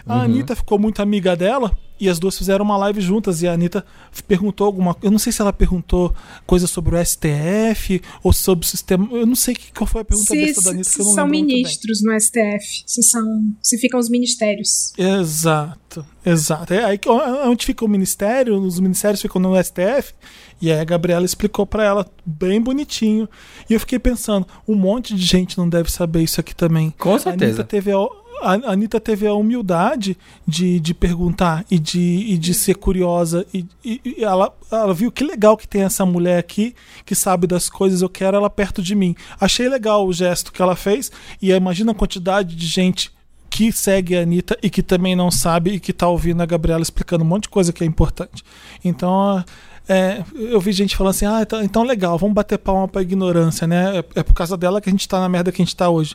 A 0.07 0.23
Anitta 0.23 0.55
ficou 0.55 0.78
muito 0.78 1.03
amiga 1.03 1.35
dela 1.35 1.73
e 1.98 2.09
as 2.09 2.18
duas 2.18 2.36
fizeram 2.36 2.64
uma 2.64 2.77
live 2.77 3.01
juntas 3.01 3.43
e 3.43 3.48
a 3.48 3.52
Anitta 3.52 3.85
perguntou 4.28 4.66
alguma 4.66 4.97
Eu 5.02 5.10
não 5.10 5.18
sei 5.18 5.32
se 5.32 5.40
ela 5.40 5.52
perguntou 5.52 6.14
coisa 6.47 6.66
sobre 6.66 6.94
o 6.97 7.05
STF 7.05 8.01
ou 8.23 8.32
sobre 8.32 8.64
o 8.64 8.68
sistema. 8.68 9.09
Eu 9.12 9.27
não 9.27 9.35
sei 9.36 9.55
que, 9.55 9.73
qual 9.73 9.86
foi 9.86 10.02
a 10.02 10.05
pergunta 10.05 10.32
Se, 10.32 10.40
besta 10.40 10.62
da 10.62 10.70
Anitta 10.70 10.89
que 10.90 10.94
se 10.97 11.01
eu 11.01 11.06
não 11.06 11.12
são 11.14 11.27
ministros 11.27 12.02
no 12.02 12.20
STF, 12.20 12.82
se 12.86 13.02
são, 13.02 13.24
se 13.62 13.78
ficam 13.78 13.98
os 13.98 14.09
ministérios. 14.09 14.93
Exato, 14.98 16.05
exato. 16.24 16.73
É 16.74 16.85
aí 16.85 16.98
que- 16.98 17.09
onde 17.09 17.64
fica 17.64 17.85
o 17.85 17.89
ministério, 17.89 18.59
os 18.60 18.78
ministérios 18.81 19.20
ficam 19.20 19.40
no 19.40 19.56
STF, 19.56 20.12
e 20.60 20.70
aí 20.70 20.78
a 20.81 20.85
Gabriela 20.85 21.24
explicou 21.24 21.66
pra 21.66 21.85
ela 21.85 22.06
bem 22.24 22.60
bonitinho. 22.60 23.28
E 23.68 23.74
eu 23.74 23.81
fiquei 23.81 23.98
pensando, 23.98 24.47
um 24.66 24.74
monte 24.74 25.14
de 25.14 25.24
gente 25.24 25.59
não 25.59 25.68
deve 25.68 25.90
saber 25.90 26.23
isso 26.23 26.40
aqui 26.40 26.55
também. 26.55 26.93
Com 26.98 27.14
A 27.14 27.18
certeza. 27.18 27.44
Anitta 27.47 27.64
teve 27.64 27.90
a, 27.93 27.97
a 28.41 28.73
Anitta 28.73 29.01
teve 29.01 29.27
a 29.27 29.35
humildade 29.35 30.17
de, 30.47 30.79
de 30.81 30.95
perguntar 30.95 31.65
e 31.71 31.79
de, 31.79 32.01
e 32.01 32.39
de 32.39 32.55
ser 32.55 32.75
curiosa. 32.75 33.47
E, 33.53 33.67
e- 33.85 34.17
ela, 34.23 34.53
ela 34.71 34.95
viu 34.95 35.11
que 35.11 35.25
legal 35.25 35.57
que 35.57 35.67
tem 35.69 35.83
essa 35.83 36.05
mulher 36.05 36.39
aqui 36.39 36.75
que 37.05 37.15
sabe 37.15 37.47
das 37.47 37.69
coisas, 37.69 38.03
eu 38.03 38.09
quero 38.09 38.37
ela 38.37 38.51
perto 38.51 38.83
de 38.83 38.95
mim. 38.95 39.15
Achei 39.41 39.69
legal 39.69 40.07
o 40.07 40.13
gesto 40.13 40.53
que 40.53 40.63
ela 40.63 40.77
fez, 40.77 41.11
e 41.41 41.51
imagina 41.51 41.93
a 41.93 41.95
quantidade 41.95 42.55
de 42.55 42.67
gente 42.67 43.15
que 43.49 43.73
segue 43.73 44.17
a 44.17 44.23
Anitta 44.23 44.59
e 44.63 44.69
que 44.69 44.83
também 44.83 45.17
não 45.17 45.31
sabe 45.31 45.71
e 45.71 45.81
que 45.81 45.93
tá 45.93 46.07
ouvindo 46.09 46.43
a 46.43 46.47
Gabriela 46.47 46.83
explicando 46.83 47.25
um 47.25 47.27
monte 47.27 47.45
de 47.45 47.49
coisa 47.49 47.73
que 47.73 47.83
é 47.83 47.87
importante. 47.87 48.45
Então, 48.85 49.43
é, 49.89 50.23
eu 50.35 50.61
vi 50.61 50.73
gente 50.73 50.97
falando 50.97 51.11
assim, 51.11 51.27
ah, 51.27 51.41
então, 51.43 51.63
então 51.63 51.83
legal, 51.83 52.19
vamos 52.19 52.35
bater 52.35 52.59
palma 52.59 52.89
pra 52.89 53.03
ignorância, 53.03 53.67
né? 53.67 53.99
É, 53.99 54.21
é 54.21 54.23
por 54.23 54.35
causa 54.35 54.57
dela 54.57 54.81
que 54.81 54.89
a 54.89 54.93
gente 54.93 55.09
tá 55.09 55.21
na 55.21 55.29
merda 55.29 55.53
que 55.53 55.63
a 55.63 55.65
gente 55.65 55.77
tá 55.77 55.89
hoje. 55.89 56.15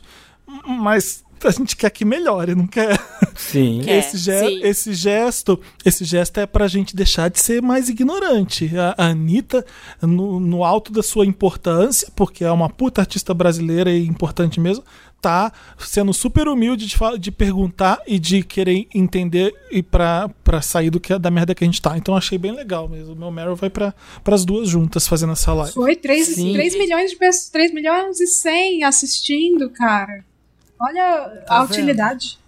Mas 0.66 1.21
a 1.48 1.50
gente 1.50 1.76
quer 1.76 1.90
que 1.90 2.04
melhore, 2.04 2.54
não 2.54 2.66
quer? 2.66 2.98
Sim. 3.34 3.82
É, 3.86 3.98
esse, 4.00 4.16
ge- 4.18 4.38
sim. 4.38 4.60
esse 4.62 4.94
gesto, 4.94 5.60
esse 5.84 6.04
gesto 6.04 6.38
é 6.38 6.46
pra 6.46 6.68
gente 6.68 6.94
deixar 6.96 7.28
de 7.30 7.40
ser 7.40 7.60
mais 7.62 7.88
ignorante. 7.88 8.70
A, 8.76 8.94
a 8.96 9.06
Anitta, 9.08 9.64
no, 10.00 10.38
no 10.40 10.64
alto 10.64 10.92
da 10.92 11.02
sua 11.02 11.26
importância, 11.26 12.08
porque 12.14 12.44
é 12.44 12.50
uma 12.50 12.68
puta 12.68 13.00
artista 13.00 13.32
brasileira 13.34 13.90
e 13.90 14.06
importante 14.06 14.58
mesmo, 14.60 14.84
tá 15.20 15.52
sendo 15.78 16.12
super 16.12 16.48
humilde 16.48 16.84
de, 16.86 16.96
de 17.20 17.30
perguntar 17.30 18.00
e 18.08 18.18
de 18.18 18.42
querer 18.42 18.88
entender 18.92 19.54
e 19.70 19.80
pra, 19.80 20.28
pra 20.42 20.60
sair 20.60 20.90
do 20.90 20.98
que, 20.98 21.16
da 21.16 21.30
merda 21.30 21.54
que 21.54 21.62
a 21.62 21.66
gente 21.66 21.80
tá. 21.80 21.96
Então 21.96 22.16
achei 22.16 22.36
bem 22.36 22.50
legal 22.52 22.88
mesmo. 22.88 23.12
O 23.12 23.16
meu 23.16 23.30
Meryl 23.30 23.54
vai 23.54 23.70
pra, 23.70 23.94
pras 24.24 24.44
duas 24.44 24.68
juntas 24.68 25.06
fazendo 25.06 25.32
essa 25.32 25.52
live. 25.52 25.74
Foi 25.74 25.94
3, 25.94 26.26
Sim. 26.26 26.52
3 26.54 26.76
milhões 26.76 27.10
de 27.12 27.16
pessoas, 27.16 27.48
3 27.50 27.72
milhões 27.72 28.20
e 28.20 28.26
100 28.26 28.82
assistindo, 28.82 29.70
cara. 29.70 30.24
Olha 30.82 31.42
Tá 31.46 31.58
a 31.58 31.64
vendo? 31.64 31.70
utilidade. 31.72 32.38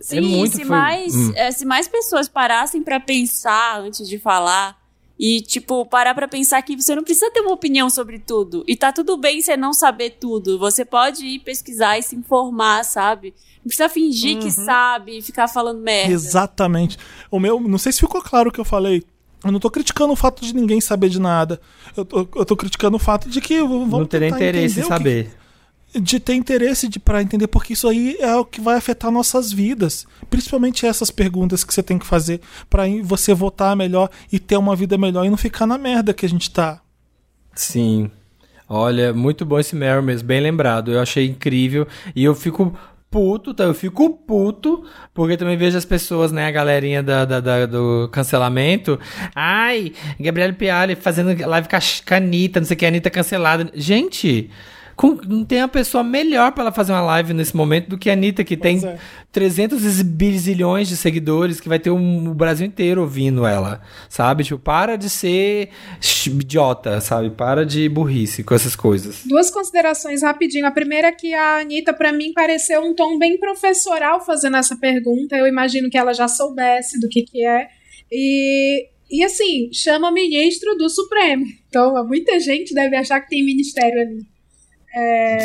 Sim, 0.00 0.18
É 0.18 0.20
muito, 0.20 0.56
se, 0.56 0.64
foi- 0.64 0.76
mais, 0.76 1.14
Hum. 1.14 1.32
é, 1.34 1.50
se 1.50 1.64
mais 1.64 1.88
pessoas 1.88 2.28
parassem 2.28 2.82
pra 2.82 3.00
pensar 3.00 3.80
antes 3.80 4.06
de 4.08 4.18
falar 4.18 4.76
e, 5.18 5.40
tipo, 5.40 5.84
parar 5.86 6.14
pra 6.14 6.28
pensar 6.28 6.60
que 6.62 6.76
você 6.76 6.94
não 6.94 7.02
precisa 7.02 7.30
ter 7.30 7.40
uma 7.40 7.52
opinião 7.54 7.88
sobre 7.88 8.18
tudo. 8.18 8.62
E 8.68 8.76
tá 8.76 8.92
tudo 8.92 9.16
bem 9.16 9.40
você 9.40 9.56
não 9.56 9.72
saber 9.72 10.10
tudo. 10.20 10.58
Você 10.58 10.84
pode 10.84 11.24
ir 11.24 11.38
pesquisar 11.40 11.98
e 11.98 12.02
se 12.02 12.14
informar, 12.14 12.84
sabe? 12.84 13.34
Não 13.58 13.68
precisa 13.68 13.88
fingir 13.88 14.38
que 14.38 14.50
sabe 14.50 15.18
e 15.18 15.22
ficar 15.22 15.48
falando 15.48 15.80
merda. 15.80 16.12
Exatamente. 16.12 16.98
O 17.30 17.40
meu, 17.40 17.58
não 17.58 17.78
sei 17.78 17.90
se 17.92 18.00
ficou 18.00 18.20
claro 18.22 18.50
o 18.50 18.52
que 18.52 18.60
eu 18.60 18.64
falei. 18.64 19.02
Eu 19.44 19.50
não 19.50 19.58
tô 19.60 19.70
criticando 19.70 20.12
o 20.12 20.16
fato 20.16 20.42
de 20.44 20.54
ninguém 20.54 20.80
saber 20.80 21.08
de 21.08 21.18
nada. 21.20 21.60
Eu 21.96 22.04
tô, 22.04 22.18
eu 22.34 22.44
tô 22.44 22.56
criticando 22.56 22.96
o 22.96 23.00
fato 23.00 23.28
de 23.28 23.40
que 23.40 23.60
vamos 23.60 23.88
Não 23.90 24.04
teria 24.06 24.28
tentar 24.28 24.36
interesse 24.44 24.78
em 24.78 24.82
o 24.82 24.84
que- 24.84 24.88
saber. 24.88 25.36
De 26.00 26.20
ter 26.20 26.34
interesse 26.34 26.88
para 27.00 27.22
entender 27.22 27.46
porque 27.46 27.72
isso 27.72 27.88
aí 27.88 28.16
é 28.20 28.34
o 28.36 28.44
que 28.44 28.60
vai 28.60 28.76
afetar 28.76 29.10
nossas 29.10 29.52
vidas, 29.52 30.06
principalmente 30.30 30.86
essas 30.86 31.10
perguntas 31.10 31.64
que 31.64 31.72
você 31.74 31.82
tem 31.82 31.98
que 31.98 32.06
fazer 32.06 32.40
para 32.68 32.84
você 33.02 33.32
votar 33.34 33.74
melhor 33.76 34.10
e 34.32 34.38
ter 34.38 34.56
uma 34.56 34.76
vida 34.76 34.96
melhor 34.98 35.24
e 35.24 35.30
não 35.30 35.36
ficar 35.36 35.66
na 35.66 35.78
merda 35.78 36.12
que 36.14 36.26
a 36.26 36.28
gente 36.28 36.50
tá. 36.50 36.80
Sim. 37.54 38.10
Olha, 38.68 39.12
muito 39.14 39.44
bom 39.46 39.58
esse 39.58 39.76
Meryl 39.76 40.02
mesmo, 40.02 40.26
bem 40.26 40.40
lembrado. 40.40 40.92
Eu 40.92 41.00
achei 41.00 41.26
incrível. 41.26 41.86
E 42.14 42.24
eu 42.24 42.34
fico 42.34 42.76
puto, 43.08 43.54
tá? 43.54 43.62
Eu 43.64 43.72
fico 43.74 44.10
puto, 44.10 44.84
porque 45.14 45.36
também 45.36 45.56
vejo 45.56 45.78
as 45.78 45.84
pessoas, 45.84 46.32
né, 46.32 46.46
a 46.46 46.50
galerinha 46.50 47.02
da, 47.02 47.24
da- 47.24 47.40
da- 47.40 47.64
do 47.66 48.08
cancelamento. 48.12 48.98
Ai, 49.34 49.92
Gabriele 50.18 50.52
Piali 50.52 50.96
fazendo 50.96 51.28
live 51.48 51.68
com 51.68 51.76
a 51.76 52.16
Anitta, 52.16 52.58
não 52.60 52.66
sei 52.66 52.74
o 52.74 52.78
que, 52.78 52.84
a 52.84 52.88
Anitta 52.88 53.08
cancelada. 53.08 53.70
Gente. 53.74 54.50
Com- 54.96 55.20
não 55.28 55.44
tem 55.44 55.58
uma 55.60 55.68
pessoa 55.68 56.02
melhor 56.02 56.52
pra 56.52 56.62
ela 56.62 56.72
fazer 56.72 56.92
uma 56.92 57.02
live 57.02 57.34
nesse 57.34 57.54
momento 57.54 57.88
do 57.90 57.98
que 57.98 58.08
a 58.08 58.14
Anitta, 58.14 58.42
que 58.42 58.56
tem 58.56 58.84
é. 58.84 58.96
300 59.30 60.00
bizilhões 60.02 60.88
de 60.88 60.96
seguidores, 60.96 61.60
que 61.60 61.68
vai 61.68 61.78
ter 61.78 61.90
um- 61.90 62.30
o 62.30 62.34
Brasil 62.34 62.66
inteiro 62.66 63.02
ouvindo 63.02 63.46
ela, 63.46 63.82
sabe? 64.08 64.42
Tipo, 64.42 64.58
para 64.58 64.96
de 64.96 65.10
ser 65.10 65.68
idiota, 66.26 67.00
sabe? 67.00 67.30
Para 67.30 67.64
de 67.66 67.88
burrice 67.88 68.42
com 68.42 68.54
essas 68.54 68.74
coisas. 68.74 69.20
Duas 69.26 69.50
considerações 69.50 70.22
rapidinho. 70.22 70.66
A 70.66 70.70
primeira 70.70 71.08
é 71.08 71.12
que 71.12 71.34
a 71.34 71.58
Anitta, 71.60 71.92
pra 71.92 72.12
mim, 72.12 72.32
pareceu 72.32 72.80
um 72.82 72.94
tom 72.94 73.18
bem 73.18 73.38
professoral 73.38 74.24
fazendo 74.24 74.56
essa 74.56 74.76
pergunta. 74.76 75.36
Eu 75.36 75.46
imagino 75.46 75.90
que 75.90 75.98
ela 75.98 76.12
já 76.14 76.26
soubesse 76.28 76.98
do 77.00 77.08
que, 77.08 77.22
que 77.22 77.44
é. 77.46 77.68
E, 78.10 78.86
e 79.10 79.22
assim, 79.24 79.68
chama 79.72 80.10
ministro 80.10 80.74
do 80.76 80.88
Supremo. 80.88 81.44
Então, 81.68 82.06
muita 82.06 82.38
gente 82.40 82.72
deve 82.74 82.96
achar 82.96 83.20
que 83.20 83.28
tem 83.28 83.44
ministério 83.44 84.00
ali. 84.00 84.26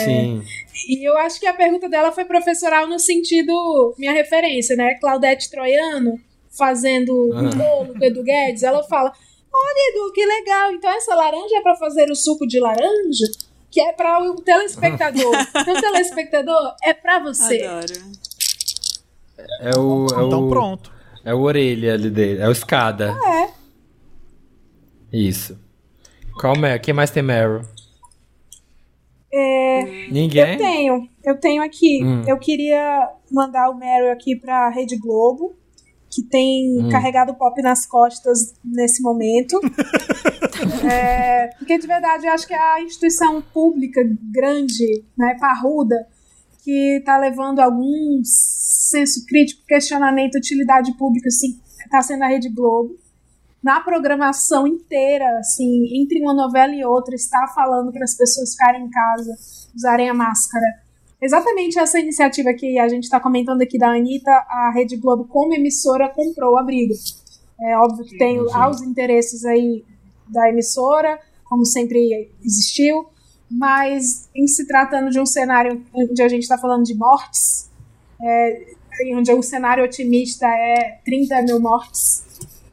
Sim. 0.05 0.43
E 0.87 1.07
eu 1.07 1.17
acho 1.17 1.39
que 1.39 1.45
a 1.47 1.53
pergunta 1.53 1.87
dela 1.89 2.11
foi 2.11 2.25
professoral 2.25 2.87
no 2.87 2.97
sentido, 2.99 3.93
minha 3.97 4.11
referência, 4.13 4.75
né? 4.75 4.95
Claudete 4.95 5.49
Troiano 5.49 6.19
fazendo 6.49 7.11
um 7.33 7.47
Ah. 7.47 7.55
bolo 7.55 7.93
com 7.93 7.99
o 7.99 8.03
Edu 8.03 8.23
Guedes, 8.23 8.63
ela 8.63 8.83
fala: 8.83 9.11
Olha, 9.53 9.89
Edu, 9.91 10.13
que 10.13 10.25
legal. 10.25 10.71
Então 10.73 10.89
essa 10.91 11.13
laranja 11.15 11.57
é 11.57 11.61
pra 11.61 11.75
fazer 11.75 12.09
o 12.09 12.15
suco 12.15 12.47
de 12.47 12.59
laranja? 12.59 13.25
Que 13.69 13.79
é 13.81 13.93
para 13.93 14.21
o 14.21 14.35
telespectador. 14.41 15.33
então, 15.55 15.79
telespectador, 15.81 16.75
é 16.83 16.93
pra 16.93 17.19
você. 17.19 17.63
Adoro. 17.63 17.93
É 19.61 19.77
o. 19.77 20.05
É 20.07 20.25
Então 20.25 20.45
o, 20.45 20.49
pronto. 20.49 20.91
É 21.23 21.33
o 21.33 21.39
orelha 21.41 21.93
ali 21.93 22.09
dele. 22.09 22.41
É 22.41 22.47
o 22.47 22.51
escada. 22.51 23.15
É. 23.25 23.49
Isso. 25.13 25.57
Qual 26.39 26.57
Meryl? 26.57 26.79
Quem 26.81 26.93
mais 26.93 27.11
tem 27.11 27.21
Meryl? 27.23 27.61
É, 29.33 30.07
Ninguém? 30.11 30.51
Eu 30.53 30.57
tenho, 30.57 31.09
eu 31.23 31.39
tenho 31.39 31.63
aqui. 31.63 32.03
Hum. 32.03 32.23
Eu 32.27 32.37
queria 32.37 33.09
mandar 33.31 33.69
o 33.69 33.77
Meryl 33.77 34.11
aqui 34.11 34.35
pra 34.35 34.69
Rede 34.69 34.97
Globo, 34.97 35.55
que 36.13 36.21
tem 36.23 36.79
Hum. 36.85 36.89
carregado 36.89 37.31
o 37.31 37.35
pop 37.35 37.61
nas 37.61 37.85
costas 37.85 38.53
nesse 38.63 39.01
momento. 39.01 39.59
É, 40.83 41.47
porque 41.57 41.77
de 41.79 41.87
verdade 41.87 42.27
eu 42.27 42.31
acho 42.33 42.45
que 42.45 42.53
é 42.53 42.57
a 42.75 42.81
instituição 42.83 43.41
pública 43.41 44.01
grande, 44.31 45.03
né, 45.17 45.35
parruda, 45.39 45.95
que 46.63 46.97
está 46.97 47.17
levando 47.17 47.59
algum 47.59 48.19
senso 48.23 49.25
crítico, 49.25 49.63
questionamento, 49.67 50.35
utilidade 50.35 50.95
pública, 50.97 51.27
assim, 51.29 51.59
está 51.83 52.01
sendo 52.01 52.23
a 52.23 52.27
Rede 52.27 52.49
Globo. 52.49 52.95
Na 53.63 53.79
programação 53.79 54.65
inteira, 54.65 55.37
assim, 55.37 56.01
entre 56.01 56.19
uma 56.19 56.33
novela 56.33 56.73
e 56.73 56.83
outra, 56.83 57.13
está 57.13 57.47
falando 57.53 57.91
para 57.91 58.03
as 58.03 58.15
pessoas 58.15 58.51
ficarem 58.53 58.85
em 58.85 58.89
casa, 58.89 59.35
usarem 59.75 60.09
a 60.09 60.13
máscara. 60.13 60.65
Exatamente 61.21 61.77
essa 61.77 61.99
iniciativa 61.99 62.51
que 62.53 62.79
a 62.79 62.89
gente 62.89 63.03
está 63.03 63.19
comentando 63.19 63.61
aqui 63.61 63.77
da 63.77 63.91
Anitta, 63.91 64.31
a 64.31 64.71
Rede 64.73 64.97
Globo, 64.97 65.25
como 65.25 65.53
emissora, 65.53 66.09
comprou 66.09 66.57
a 66.57 66.63
briga. 66.63 66.95
É 67.61 67.77
óbvio 67.77 68.03
que 68.03 68.17
tem 68.17 68.39
os 68.39 68.81
interesses 68.81 69.45
aí 69.45 69.85
da 70.27 70.49
emissora, 70.49 71.19
como 71.47 71.63
sempre 71.63 72.31
existiu, 72.43 73.05
mas 73.49 74.29
em 74.33 74.47
se 74.47 74.65
tratando 74.65 75.11
de 75.11 75.19
um 75.19 75.25
cenário 75.25 75.85
onde 75.93 76.23
a 76.23 76.27
gente 76.27 76.41
está 76.41 76.57
falando 76.57 76.83
de 76.83 76.95
mortes, 76.95 77.69
é, 78.19 78.65
onde 79.13 79.31
o 79.31 79.43
cenário 79.43 79.83
otimista 79.83 80.47
é 80.47 80.99
30 81.05 81.43
mil 81.43 81.59
mortes, 81.59 82.23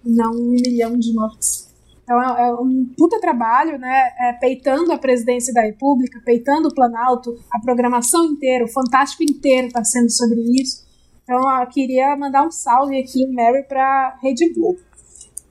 não 0.09 0.33
um 0.33 0.51
milhão 0.51 0.99
de 0.99 1.13
mortes. 1.15 1.69
Então 2.03 2.23
é, 2.23 2.49
é 2.49 2.53
um 2.55 2.87
puta 2.97 3.21
trabalho, 3.21 3.79
né? 3.79 4.09
É, 4.19 4.33
peitando 4.35 4.91
a 4.93 4.99
presidência 4.99 5.53
da 5.53 5.61
República, 5.63 6.21
peitando 6.25 6.69
o 6.69 6.75
Planalto, 6.75 7.37
a 7.53 7.61
programação 7.61 8.25
inteira, 8.25 8.65
o 8.65 8.69
Fantástico 8.69 9.23
inteiro 9.23 9.67
está 9.69 9.85
sendo 9.85 10.11
sobre 10.11 10.41
isso. 10.61 10.87
Então 11.23 11.39
eu 11.61 11.67
queria 11.67 12.17
mandar 12.17 12.47
um 12.47 12.51
salve 12.51 12.99
aqui, 12.99 13.27
Mary, 13.27 13.63
para 13.69 14.17
Rede 14.23 14.51
Globo. 14.55 14.79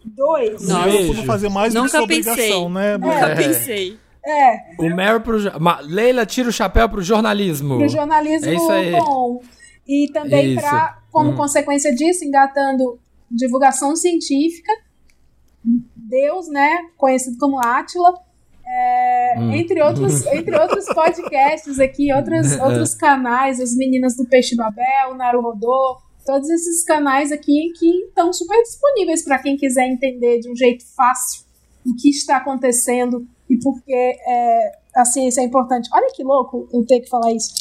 Dois. 0.05 0.67
Nossa. 0.67 0.84
Beijo. 0.89 1.13
Não 1.13 1.25
fazer 1.25 1.49
mais 1.49 1.73
do 1.73 1.84
que 1.84 1.89
sua 1.89 2.01
obrigação, 2.01 2.69
né? 2.69 2.97
Nunca 2.97 3.27
É. 3.27 3.35
pensei. 3.35 3.97
É, 4.25 4.57
O 4.79 4.89
Meryl 4.93 5.21
pro. 5.21 5.38
Leila 5.85 6.25
tira 6.25 6.49
o 6.49 6.51
chapéu 6.51 6.89
pro 6.89 7.01
jornalismo. 7.01 7.77
pro 7.77 7.88
jornalismo 7.88 8.49
É 8.49 8.55
isso 8.55 8.71
aí. 8.71 8.91
bom. 8.91 9.41
E 9.88 10.09
também 10.11 10.55
para, 10.55 10.97
como 11.11 11.31
Hum. 11.31 11.35
consequência 11.35 11.93
disso, 11.95 12.25
engatando 12.25 12.99
divulgação 13.29 13.95
científica, 13.95 14.71
Deus, 15.63 16.47
né, 16.47 16.89
conhecido 16.97 17.37
como 17.37 17.59
Átila, 17.59 18.13
é, 18.65 19.17
Hum. 19.37 19.51
entre, 19.51 19.81
outros, 19.81 20.25
entre 20.27 20.57
outros 20.57 20.85
podcasts 20.85 21.79
aqui, 21.79 22.13
outros, 22.13 22.59
outros 22.59 22.95
canais, 22.95 23.59
as 23.59 23.75
meninas 23.75 24.15
do 24.15 24.25
Peixe 24.25 24.55
Babel, 24.55 25.15
Naruhodô, 25.15 25.97
todos 26.25 26.49
esses 26.49 26.83
canais 26.83 27.31
aqui 27.31 27.71
que 27.77 27.89
estão 28.05 28.33
super 28.33 28.61
disponíveis 28.63 29.23
para 29.23 29.39
quem 29.39 29.55
quiser 29.55 29.87
entender 29.87 30.39
de 30.39 30.51
um 30.51 30.55
jeito 30.55 30.85
fácil 30.95 31.45
o 31.85 31.95
que 31.95 32.09
está 32.09 32.37
acontecendo 32.37 33.25
e 33.49 33.57
por 33.57 33.81
que 33.81 33.93
é, 33.93 34.71
a 34.95 35.05
ciência 35.05 35.39
é 35.41 35.45
importante. 35.45 35.89
Olha 35.93 36.11
que 36.13 36.23
louco 36.23 36.67
eu 36.73 36.85
ter 36.85 36.99
que 36.99 37.09
falar 37.09 37.31
isso. 37.31 37.53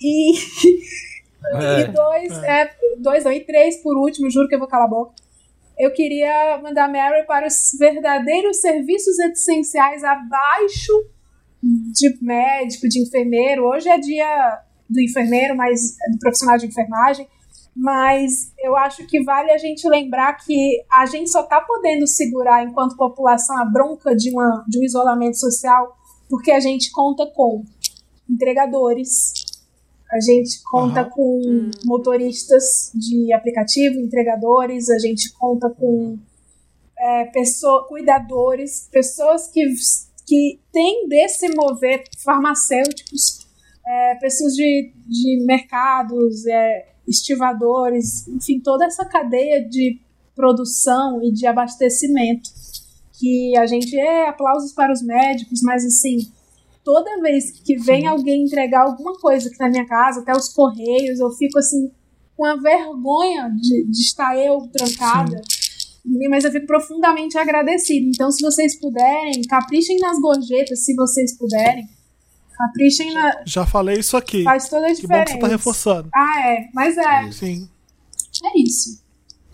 E, 0.00 0.32
É. 1.54 1.80
e 1.82 1.88
dois, 1.88 2.32
é, 2.42 2.70
dois 2.98 3.24
não, 3.24 3.32
e 3.32 3.40
três 3.40 3.82
por 3.82 3.96
último, 3.96 4.30
juro 4.30 4.48
que 4.48 4.54
eu 4.54 4.58
vou 4.58 4.68
calar 4.68 4.86
a 4.86 4.90
boca. 4.90 5.14
Eu 5.78 5.92
queria 5.92 6.58
mandar 6.62 6.90
Mary 6.90 7.26
para 7.26 7.46
os 7.46 7.76
verdadeiros 7.78 8.60
serviços 8.60 9.18
essenciais 9.18 10.02
abaixo 10.02 10.92
de 11.62 12.16
médico, 12.22 12.88
de 12.88 13.02
enfermeiro. 13.02 13.64
Hoje 13.64 13.88
é 13.88 13.98
dia 13.98 14.60
do 14.88 15.00
enfermeiro, 15.00 15.54
mas 15.56 15.96
do 16.12 16.18
profissional 16.18 16.56
de 16.56 16.66
enfermagem. 16.66 17.28
Mas 17.76 18.54
eu 18.58 18.74
acho 18.74 19.06
que 19.06 19.22
vale 19.22 19.50
a 19.50 19.58
gente 19.58 19.86
lembrar 19.86 20.32
que 20.38 20.82
a 20.90 21.04
gente 21.04 21.28
só 21.28 21.42
está 21.42 21.60
podendo 21.60 22.06
segurar, 22.06 22.64
enquanto 22.64 22.96
população, 22.96 23.58
a 23.58 23.66
bronca 23.66 24.16
de, 24.16 24.30
uma, 24.30 24.64
de 24.66 24.78
um 24.78 24.82
isolamento 24.82 25.38
social 25.38 25.94
porque 26.28 26.50
a 26.50 26.60
gente 26.60 26.90
conta 26.90 27.26
com 27.26 27.64
entregadores, 28.28 29.32
a 30.10 30.20
gente 30.20 30.62
conta 30.70 31.00
Aham. 31.00 31.10
com 31.10 31.70
motoristas 31.84 32.92
de 32.94 33.32
aplicativo, 33.32 33.98
entregadores, 33.98 34.88
a 34.88 34.98
gente 34.98 35.32
conta 35.32 35.68
com 35.70 36.18
é, 36.98 37.24
pessoa, 37.26 37.86
cuidadores, 37.88 38.88
pessoas 38.90 39.48
que, 39.48 39.62
que 40.26 40.60
têm 40.72 41.08
de 41.08 41.28
se 41.28 41.48
mover, 41.54 42.04
farmacêuticos, 42.24 43.46
é, 43.86 44.14
pessoas 44.16 44.54
de, 44.54 44.92
de 45.06 45.44
mercados, 45.44 46.46
é, 46.46 46.88
estivadores, 47.06 48.26
enfim, 48.28 48.60
toda 48.60 48.84
essa 48.84 49.04
cadeia 49.04 49.66
de 49.68 50.00
produção 50.34 51.22
e 51.22 51.32
de 51.32 51.46
abastecimento 51.46 52.50
que 53.18 53.56
a 53.56 53.66
gente 53.66 53.98
é 53.98 54.28
aplausos 54.28 54.72
para 54.72 54.92
os 54.92 55.02
médicos, 55.02 55.62
mas 55.62 55.84
assim, 55.84 56.18
toda 56.86 57.20
vez 57.20 57.50
que 57.50 57.76
vem 57.76 58.06
alguém 58.06 58.44
entregar 58.44 58.82
alguma 58.82 59.18
coisa 59.18 59.48
aqui 59.48 59.58
na 59.58 59.68
minha 59.68 59.84
casa, 59.84 60.20
até 60.20 60.32
os 60.32 60.48
correios, 60.50 61.18
eu 61.18 61.32
fico 61.32 61.58
assim 61.58 61.90
com 62.36 62.44
a 62.46 62.54
vergonha 62.54 63.50
de, 63.60 63.90
de 63.90 64.00
estar 64.00 64.38
eu 64.38 64.68
trancada. 64.72 65.40
Mas 66.30 66.44
eu 66.44 66.52
fico 66.52 66.64
profundamente 66.66 67.36
agradecida. 67.36 68.06
Então, 68.08 68.30
se 68.30 68.40
vocês 68.40 68.78
puderem, 68.78 69.42
caprichem 69.50 69.98
nas 69.98 70.20
gorjetas, 70.20 70.84
se 70.84 70.94
vocês 70.94 71.36
puderem. 71.36 71.88
Caprichem 72.56 73.12
na. 73.12 73.42
Já 73.44 73.66
falei 73.66 73.98
isso 73.98 74.16
aqui. 74.16 74.44
Faz 74.44 74.68
toda 74.68 74.86
a 74.86 74.94
Que 74.94 74.94
bom 74.94 74.94
que 74.94 75.02
diferença. 75.02 75.32
você 75.32 75.38
tá 75.40 75.48
reforçando. 75.48 76.08
Ah, 76.14 76.48
é. 76.48 76.68
Mas 76.72 76.96
é. 76.96 77.32
Sim. 77.32 77.68
É 78.44 78.60
isso. 78.60 79.02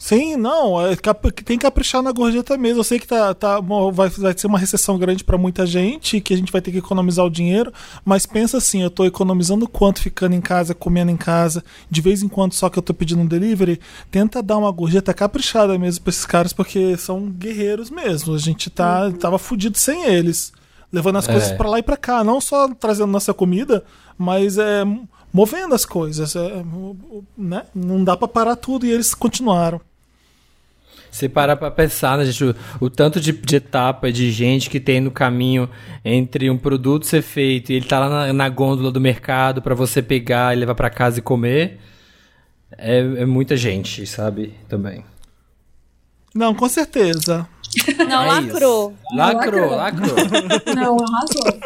Sim, 0.05 0.35
não, 0.35 0.85
é 0.85 0.97
tem 1.45 1.57
que 1.57 1.59
caprichar 1.59 2.03
na 2.03 2.11
gorjeta 2.11 2.59
mesmo. 2.59 2.81
Eu 2.81 2.85
sei 2.85 2.99
que 2.99 3.07
tá, 3.07 3.33
tá, 3.33 3.61
vai, 3.93 4.09
vai 4.09 4.37
ser 4.37 4.49
uma 4.49 4.59
recessão 4.59 4.99
grande 4.99 5.23
pra 5.23 5.39
muita 5.39 5.65
gente, 5.65 6.21
que 6.21 6.35
a 6.35 6.37
gente 6.37 6.51
vai 6.51 6.61
ter 6.61 6.73
que 6.73 6.79
economizar 6.79 7.25
o 7.25 7.31
dinheiro, 7.31 7.73
mas 8.05 8.27
pensa 8.27 8.59
assim, 8.59 8.83
eu 8.83 8.91
tô 8.91 9.05
economizando 9.05 9.69
quanto 9.69 10.01
ficando 10.03 10.35
em 10.35 10.41
casa, 10.41 10.75
comendo 10.75 11.13
em 11.13 11.17
casa, 11.17 11.63
de 11.89 12.01
vez 12.01 12.21
em 12.21 12.27
quando 12.29 12.53
só 12.53 12.69
que 12.69 12.77
eu 12.77 12.83
tô 12.83 12.93
pedindo 12.93 13.23
um 13.23 13.27
delivery, 13.27 13.79
tenta 14.11 14.43
dar 14.43 14.59
uma 14.59 14.73
gorjeta 14.73 15.15
caprichada 15.15 15.79
mesmo 15.79 16.03
pra 16.03 16.11
esses 16.11 16.27
caras, 16.27 16.53
porque 16.53 16.97
são 16.97 17.31
guerreiros 17.31 17.89
mesmo. 17.89 18.35
A 18.35 18.39
gente 18.39 18.71
tá, 18.71 19.09
tava 19.13 19.39
fudido 19.39 19.79
sem 19.79 20.07
eles. 20.07 20.53
Levando 20.93 21.19
as 21.19 21.29
É. 21.29 21.33
coisas 21.33 21.53
pra 21.53 21.71
lá 21.71 21.79
e 21.79 21.83
pra 21.83 21.97
cá, 21.97 22.25
não 22.25 22.41
só 22.41 22.67
trazendo 22.75 23.07
nossa 23.13 23.33
comida, 23.33 23.85
mas 24.19 24.59
é, 24.59 24.83
movendo 25.33 25.77
as 25.77 25.85
coisas. 25.85 26.35
É, 26.35 26.65
né? 27.39 27.67
Não 27.73 28.03
dá 28.03 28.17
pra 28.17 28.27
parar 28.27 28.57
tudo 28.57 28.85
e 28.85 28.91
eles 28.91 29.15
continuaram. 29.15 29.81
Se 31.13 31.29
parar 31.29 31.57
pra 31.57 31.71
pensar, 31.71 32.17
né, 32.17 32.25
gente, 32.25 32.43
o, 32.43 32.55
o 32.81 32.89
tanto 32.91 33.21
de, 33.21 33.33
de 33.33 33.57
etapa 33.57 34.11
de 34.11 34.31
gente 34.33 34.71
que 34.71 34.81
tem 34.81 34.99
no 34.99 35.11
caminho 35.11 35.69
entre 36.03 36.49
um 36.49 36.57
produto 36.57 37.05
ser 37.07 37.21
feito 37.21 37.71
e 37.71 37.75
ele 37.77 37.85
tá 37.87 37.99
lá 38.01 38.09
na, 38.09 38.33
na 38.33 38.49
gôndola 38.49 38.91
do 38.91 38.99
mercado 39.01 39.61
pra 39.61 39.75
você 39.75 40.01
pegar 40.01 40.57
e 40.57 40.59
levar 40.59 40.75
pra 40.75 40.89
casa 40.89 41.19
e 41.19 41.23
comer, 41.23 41.79
é, 42.79 42.99
é 43.01 43.27
muita 43.27 43.59
gente, 43.59 44.07
sabe? 44.07 44.55
Também. 44.69 45.05
Não, 46.35 46.55
com 46.55 46.67
certeza. 46.67 47.47
Não, 48.09 48.23
É 48.23 48.27
lacrou. 48.27 48.95
Lacrou, 49.15 49.71
lacrou. 49.77 50.17
Não, 50.75 50.97
arrasou. 50.97 51.61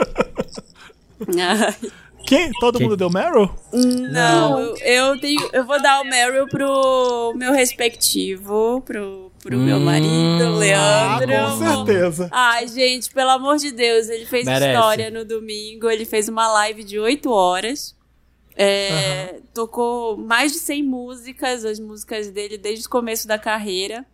Quem? 2.27 2.51
Todo 2.59 2.79
Quem? 2.79 2.89
mundo 2.89 2.97
deu 2.97 3.09
Meryl? 3.09 3.49
Não, 3.73 4.59
eu, 4.59 4.77
eu 4.79 5.21
tenho, 5.21 5.49
eu 5.53 5.65
vou 5.65 5.81
dar 5.81 6.01
o 6.01 6.05
Meryl 6.05 6.49
pro 6.49 7.33
meu 7.37 7.53
respectivo, 7.53 8.83
pro, 8.85 9.31
pro 9.47 9.59
meu 9.59 9.77
Hum. 9.77 9.85
marido, 9.85 10.45
Ah, 10.45 11.19
Leandro. 11.19 11.51
com 11.51 11.85
certeza. 11.87 12.29
Ai, 12.33 12.69
gente, 12.69 13.11
pelo 13.13 13.31
amor 13.31 13.57
de 13.59 13.71
Deus, 13.73 14.09
ele 14.09 14.27
fez 14.27 14.45
Merece. 14.45 14.73
história 14.73 15.11
no 15.11 15.25
domingo, 15.25 15.89
ele 15.89 16.05
fez 16.05 16.29
uma 16.29 16.49
live 16.53 16.83
de 16.85 16.99
8 16.99 17.31
horas. 17.31 17.95
É, 18.57 19.41
Tocou 19.55 20.17
mais 20.17 20.53
de 20.53 20.59
100 20.59 20.83
músicas, 20.83 21.65
as 21.65 21.79
músicas 21.79 22.31
dele 22.31 22.59
desde 22.59 22.87
o 22.87 22.91
começo 22.91 23.27
da 23.29 23.39
carreira. 23.39 24.05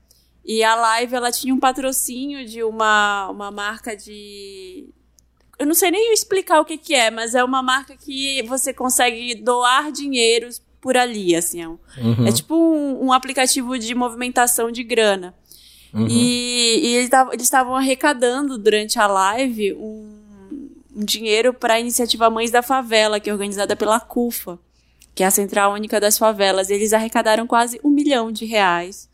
E 0.44 0.62
a 0.64 0.74
live, 0.74 1.14
ela 1.14 1.30
tinha 1.30 1.54
um 1.54 1.58
patrocínio 1.60 2.44
de 2.44 2.62
uma, 2.64 3.28
uma 3.30 3.50
marca 3.50 3.96
de... 3.96 4.88
Eu 5.58 5.66
não 5.66 5.74
sei 5.74 5.90
nem 5.92 6.12
explicar 6.12 6.60
o 6.60 6.64
que 6.64 6.76
que 6.76 6.94
é, 6.94 7.10
mas 7.10 7.34
é 7.36 7.44
uma 7.44 7.62
marca 7.62 7.96
que 7.96 8.42
você 8.42 8.72
consegue 8.74 9.36
doar 9.36 9.92
dinheiros 9.92 10.60
por 10.82 10.96
ali, 10.98 11.34
assim. 11.34 11.62
É, 11.62 11.68
um- 11.68 11.78
Uhum. 11.98 12.26
é 12.26 12.32
tipo 12.32 12.54
um, 12.54 13.06
um 13.06 13.12
aplicativo 13.12 13.78
de 13.78 13.94
movimentação 13.94 14.70
de 14.70 14.82
grana. 14.82 15.32
E, 16.08 16.80
e 16.82 16.96
eles 16.96 17.10
tavam- 17.10 17.32
eles 17.34 17.44
estavam 17.44 17.76
arrecadando 17.76 18.56
durante 18.58 18.98
a 18.98 19.06
live 19.06 19.74
um, 19.74 20.08
um 20.96 21.04
dinheiro 21.04 21.52
para 21.54 21.74
a 21.74 21.80
iniciativa 21.80 22.28
Mães 22.30 22.50
da 22.50 22.62
Favela, 22.62 23.20
que 23.20 23.28
é 23.28 23.32
organizada 23.32 23.76
pela 23.76 24.00
CUFA, 24.00 24.58
que 25.14 25.22
é 25.22 25.26
a 25.26 25.30
Central 25.30 25.72
Única 25.74 26.00
das 26.00 26.16
Favelas. 26.16 26.70
Eles 26.70 26.94
arrecadaram 26.94 27.46
quase 27.46 27.78
um 27.84 27.90
milhão 27.90 28.32
de 28.32 28.46
reais 28.46 29.06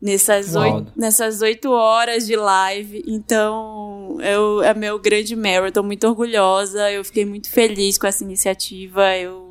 nessas 0.00 0.54
oito, 0.56 0.92
nessas 0.96 1.42
oito 1.42 1.70
horas 1.70 2.26
de 2.26 2.36
live. 2.36 3.04
Então, 3.06 4.16
eu, 4.22 4.62
é 4.62 4.72
meu 4.72 4.98
grande. 4.98 5.34
Eu 5.34 5.72
tô 5.72 5.82
muito 5.82 6.06
orgulhosa. 6.08 6.90
Eu 6.90 7.04
fiquei 7.04 7.26
muito 7.26 7.50
feliz 7.50 7.98
com 7.98 8.06
essa 8.06 8.24
iniciativa. 8.24 9.14
Eu, 9.14 9.43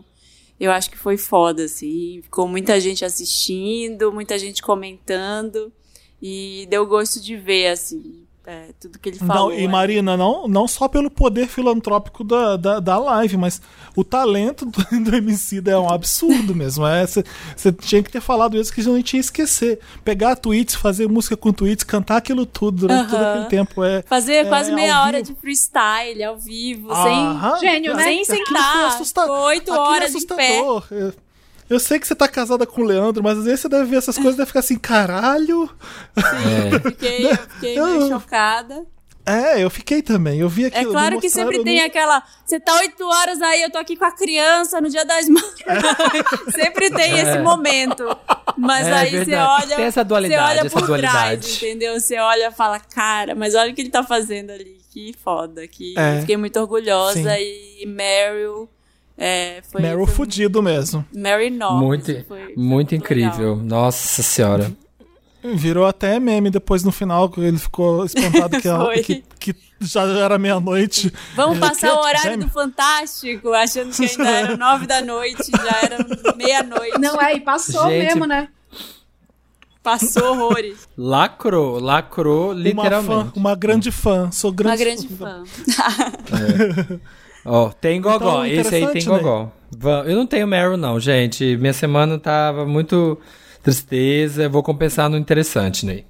eu 0.64 0.72
acho 0.72 0.90
que 0.90 0.98
foi 0.98 1.18
foda, 1.18 1.66
assim. 1.66 2.22
Ficou 2.24 2.48
muita 2.48 2.80
gente 2.80 3.04
assistindo, 3.04 4.12
muita 4.14 4.40
gente 4.40 4.62
comentando. 4.62 5.72
E 6.22 6.66
deu 6.70 6.86
gosto 6.88 7.22
de 7.22 7.36
ver, 7.36 7.68
assim, 7.68 8.23
é, 8.46 8.70
tudo 8.78 9.00
que 9.00 9.10
ele 9.10 9.20
falou. 9.20 9.50
Não, 9.50 9.58
e 9.58 9.64
é. 9.64 9.68
Marina, 9.68 10.18
não, 10.18 10.48
não 10.48 10.68
só 10.68 10.90
pelo 10.90 11.10
poder 11.10 11.48
filantrópico 11.48 12.24
da, 12.26 12.58
da, 12.58 12.80
da 12.80 12.98
live, 12.98 13.38
mas 13.38 13.62
o 13.96 14.04
talento 14.04 14.66
do, 14.66 14.82
do 15.00 15.16
MC 15.16 15.62
é 15.66 15.78
um 15.78 15.90
absurdo 15.90 16.54
mesmo. 16.54 16.84
Você 17.56 17.72
tinha 17.72 18.04
que 18.04 18.12
ter 18.12 18.20
falado 18.20 18.58
isso 18.58 18.74
que 18.74 18.82
a 18.82 18.84
gente 18.84 19.14
ia 19.14 19.22
esquecer. 19.22 19.80
Pegar 20.04 20.36
tweets, 20.36 20.76
fazer 20.76 21.08
música 21.08 21.38
com 21.38 21.54
tweets, 21.54 21.86
cantar 21.86 22.18
aquilo 22.18 22.46
tudo 22.46 22.80
durante 22.80 23.10
todo 23.10 23.22
Aham. 23.22 23.32
aquele 23.32 23.50
tempo. 23.50 23.84
É, 23.84 24.02
Fazer 24.02 24.34
é 24.34 24.46
quase 24.46 24.74
meia 24.74 25.02
hora 25.02 25.24
vivo. 25.24 25.34
de 25.34 25.40
freestyle, 25.40 26.24
ao 26.24 26.38
vivo, 26.38 26.92
Aham. 26.92 27.60
Gênio, 27.60 27.96
né? 27.96 28.04
sem, 28.04 28.26
sem 28.26 28.46
foi 28.46 28.46
sentar. 28.46 29.06
Ficou 29.06 29.46
oito 29.46 29.74
é 29.74 29.78
horas 29.80 30.16
em 30.16 30.28
pé. 30.28 30.62
Eu- 31.74 31.80
sei 31.80 32.00
que 32.00 32.08
você 32.08 32.16
tá 32.16 32.28
casada 32.28 32.66
com 32.66 32.82
o 32.82 32.86
Leandro, 32.86 33.24
mas 33.24 33.38
às 33.38 33.46
vezes 33.46 33.60
você 33.62 33.70
deve 33.70 33.86
ver 33.86 33.98
essas 33.98 34.16
coisas 34.16 34.36
e 34.36 34.38
deve 34.38 34.48
ficar 34.48 34.60
assim, 34.62 34.78
caralho. 34.78 35.70
Fiquei, 36.84 37.26
eu 37.32 37.38
fiquei 37.38 37.80
meio 37.82 38.08
chocada. 38.10 38.86
É, 39.26 39.64
eu 39.64 39.70
fiquei 39.70 40.02
também. 40.02 40.40
Eu 40.42 40.50
vi 40.50 40.66
É 40.66 40.68
aquilo. 40.68 40.92
claro 40.92 41.16
me 41.16 41.22
que 41.22 41.30
sempre 41.30 41.64
tem 41.64 41.80
no- 41.80 41.86
aquela. 41.86 42.22
Você 42.46 42.60
tá 42.60 42.76
oito 42.80 43.06
horas 43.08 43.42
aí, 43.42 43.62
eu 43.62 43.72
tô 43.72 43.78
aqui 43.78 43.96
com 43.96 44.04
a 44.04 44.12
criança 44.12 44.82
no 44.82 44.90
dia 44.90 45.06
das 45.06 45.30
mães. 45.30 45.46
sempre 46.54 46.90
tem 46.92 47.20
esse 47.20 47.40
momento. 47.40 48.04
Mas 48.58 48.86
É 48.86 48.94
aí 48.94 49.10
você 49.12 49.18
verdade. 49.26 49.64
olha. 49.64 49.76
Tem 49.78 49.86
essa 49.86 50.04
dualidade, 50.04 50.44
Você 50.44 50.52
olha 50.60 50.68
essa 50.68 50.78
por 50.78 50.86
dualidade. 50.88 51.42
trás, 51.48 51.56
entendeu? 51.64 51.98
Você 52.00 52.20
olha 52.20 52.48
e 52.50 52.52
fala, 52.52 52.80
cara, 52.82 53.34
mas 53.34 53.56
olha 53.56 53.72
o 53.72 53.74
que 53.76 53.82
ele 53.82 53.90
tá 53.90 54.04
fazendo 54.04 54.52
ali. 54.52 54.78
Que 54.92 55.14
foda. 55.24 55.66
Que 55.70 55.96
É. 55.98 56.20
Fiquei 56.20 56.36
muito 56.36 56.60
orgulhosa. 56.60 57.14
Sim. 57.14 57.30
E 57.80 57.86
Meryl. 57.88 58.70
É, 59.18 59.62
foi, 59.72 59.82
Meryl 59.82 60.06
foi 60.08 60.16
fudido 60.16 60.62
mesmo. 60.64 61.06
Mary 61.16 61.50
Knox. 61.50 61.82
Muito, 61.82 62.06
foi- 62.06 62.24
foi 62.24 62.54
muito 62.56 62.96
incrível. 62.96 63.52
legal. 63.56 63.56
Nossa 63.66 64.24
senhora. 64.24 64.72
Virou 65.56 65.86
até 65.86 66.20
meme 66.22 66.50
depois 66.50 66.84
no 66.86 66.92
final, 66.92 67.30
que 67.30 67.40
ele 67.42 67.58
ficou 67.60 68.06
espantado 68.06 68.60
que, 68.62 68.68
ela- 68.70 68.94
que, 68.96 69.24
que 69.40 69.54
já 69.82 70.04
era 70.04 70.38
meia-noite. 70.40 71.14
Vamos 71.36 71.58
É, 71.58 71.60
passar 71.62 71.90
que- 71.92 71.96
o 71.98 72.00
horário 72.00 72.22
gêmeo. 72.32 72.48
do 72.48 72.50
Fantástico, 72.50 73.52
achando 73.54 73.92
que 73.94 74.06
ainda 74.06 74.30
era 74.30 74.56
nove 74.58 74.88
da 74.88 75.02
noite, 75.02 75.52
já 75.52 75.80
era 75.82 75.98
meia-noite. 76.38 76.98
Não 76.98 77.22
é, 77.22 77.36
e 77.36 77.42
passou 77.42 77.90
Gente, 77.90 78.06
mesmo, 78.06 78.26
né? 78.26 78.48
Passou 79.84 80.32
horrores. 80.32 80.88
Lacrou, 80.98 81.78
lacrou 81.78 82.52
Uma 82.52 82.56
fã, 82.56 82.60
literalmente. 82.62 83.32
uma 83.38 83.54
grande 83.54 83.92
fã. 83.92 84.32
Sou 84.32 84.50
grande 84.50 84.76
Uma 84.82 84.86
grande 84.86 85.08
fã. 85.10 85.44
Ó, 87.46 87.70
tem 87.70 88.02
gogó. 88.02 88.46
Então, 88.46 88.62
Esse 88.62 88.76
aí 88.76 88.88
tem 88.88 89.06
né? 89.06 89.18
gogó. 89.18 89.52
Eu 90.06 90.16
não 90.16 90.26
tenho 90.26 90.48
Meryl, 90.48 90.78
não, 90.78 91.00
gente. 91.00 91.58
Minha 91.58 91.74
semana 91.74 92.18
tava 92.18 92.66
muito 92.66 93.18
tristeza. 93.62 94.44
Eu 94.44 94.50
vou 94.50 94.64
compensar 94.64 95.10
no 95.10 95.18
interessante, 95.18 95.86
Ney. 95.86 96.06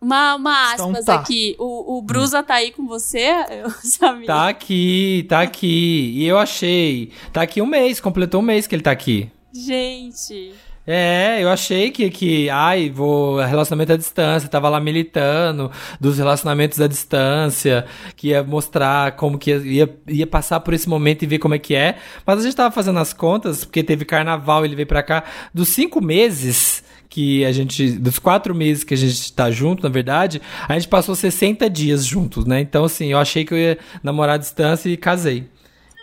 Uma, 0.00 0.34
uma 0.36 0.72
Então 0.74 0.90
aspas 0.90 1.04
tá. 1.04 1.14
aqui. 1.16 1.54
O, 1.58 1.98
o 1.98 2.02
Brusa 2.02 2.42
tá 2.42 2.54
aí 2.54 2.72
com 2.72 2.86
você, 2.86 3.28
eu 3.50 3.70
sabia. 3.70 4.26
Tá 4.26 4.48
aqui, 4.48 5.26
tá 5.28 5.42
aqui. 5.42 6.12
E 6.16 6.26
eu 6.26 6.38
achei. 6.38 7.12
Tá 7.32 7.42
aqui 7.42 7.60
um 7.60 7.66
mês, 7.66 8.00
completou 8.00 8.40
um 8.40 8.44
mês 8.44 8.66
que 8.66 8.74
ele 8.74 8.82
tá 8.82 8.90
aqui. 8.90 9.30
Gente. 9.52 10.54
É, 10.92 11.40
eu 11.40 11.48
achei 11.48 11.92
que, 11.92 12.10
que 12.10 12.50
ai, 12.50 12.90
vou 12.90 13.38
relacionamento 13.38 13.92
à 13.92 13.96
distância, 13.96 14.48
tava 14.48 14.68
lá 14.68 14.80
militando 14.80 15.70
dos 16.00 16.18
relacionamentos 16.18 16.80
à 16.80 16.88
distância, 16.88 17.86
que 18.16 18.30
ia 18.30 18.42
mostrar 18.42 19.12
como 19.12 19.38
que 19.38 19.52
ia, 19.52 19.88
ia, 20.08 20.26
passar 20.26 20.58
por 20.58 20.74
esse 20.74 20.88
momento 20.88 21.22
e 21.22 21.26
ver 21.28 21.38
como 21.38 21.54
é 21.54 21.60
que 21.60 21.76
é. 21.76 21.96
Mas 22.26 22.40
a 22.40 22.42
gente 22.42 22.56
tava 22.56 22.74
fazendo 22.74 22.98
as 22.98 23.12
contas, 23.12 23.64
porque 23.64 23.84
teve 23.84 24.04
carnaval, 24.04 24.64
ele 24.64 24.74
veio 24.74 24.88
pra 24.88 25.00
cá, 25.00 25.22
dos 25.54 25.68
cinco 25.68 26.02
meses 26.02 26.82
que 27.08 27.44
a 27.44 27.52
gente, 27.52 27.92
dos 27.92 28.18
quatro 28.18 28.52
meses 28.52 28.82
que 28.82 28.94
a 28.94 28.96
gente 28.96 29.32
tá 29.32 29.48
junto, 29.48 29.84
na 29.84 29.88
verdade, 29.88 30.42
a 30.68 30.74
gente 30.74 30.88
passou 30.88 31.14
60 31.14 31.70
dias 31.70 32.04
juntos, 32.04 32.46
né? 32.46 32.60
Então, 32.60 32.82
assim, 32.82 33.12
eu 33.12 33.18
achei 33.18 33.44
que 33.44 33.54
eu 33.54 33.58
ia 33.58 33.78
namorar 34.02 34.34
à 34.34 34.38
distância 34.38 34.88
e 34.88 34.96
casei. 34.96 35.46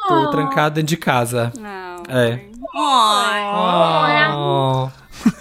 Tô 0.07 0.31
trancado 0.31 0.75
dentro 0.75 0.87
de 0.87 0.95
casa. 0.97 1.51
Não. 1.57 2.15
É. 2.15 2.39
Ai. 2.79 4.33
Oh. 4.35 4.89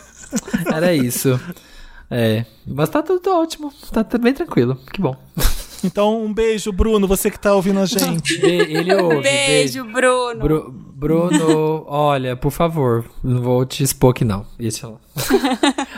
Era 0.74 0.94
isso. 0.94 1.38
É. 2.10 2.44
Mas 2.66 2.88
tá 2.88 3.02
tudo 3.02 3.30
ótimo. 3.34 3.72
Tá, 3.92 4.04
bem 4.18 4.32
tranquilo. 4.32 4.76
Que 4.92 5.00
bom. 5.00 5.16
Então, 5.84 6.24
um 6.24 6.32
beijo, 6.32 6.72
Bruno, 6.72 7.06
você 7.06 7.30
que 7.30 7.38
tá 7.38 7.54
ouvindo 7.54 7.78
a 7.80 7.86
gente. 7.86 8.40
Ele 8.44 8.94
ouve. 8.94 9.20
Beijo, 9.22 9.84
Bruno. 9.84 10.40
Bru- 10.40 10.70
Bruno, 10.72 11.84
olha, 11.86 12.34
por 12.34 12.50
favor, 12.50 13.04
não 13.22 13.42
vou 13.42 13.66
te 13.66 13.82
expor 13.82 14.12
aqui 14.12 14.24
não. 14.24 14.46
Deixa 14.58 14.86
eu... 14.88 14.98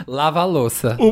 Lava 0.05 0.41
a 0.41 0.45
louça. 0.45 0.97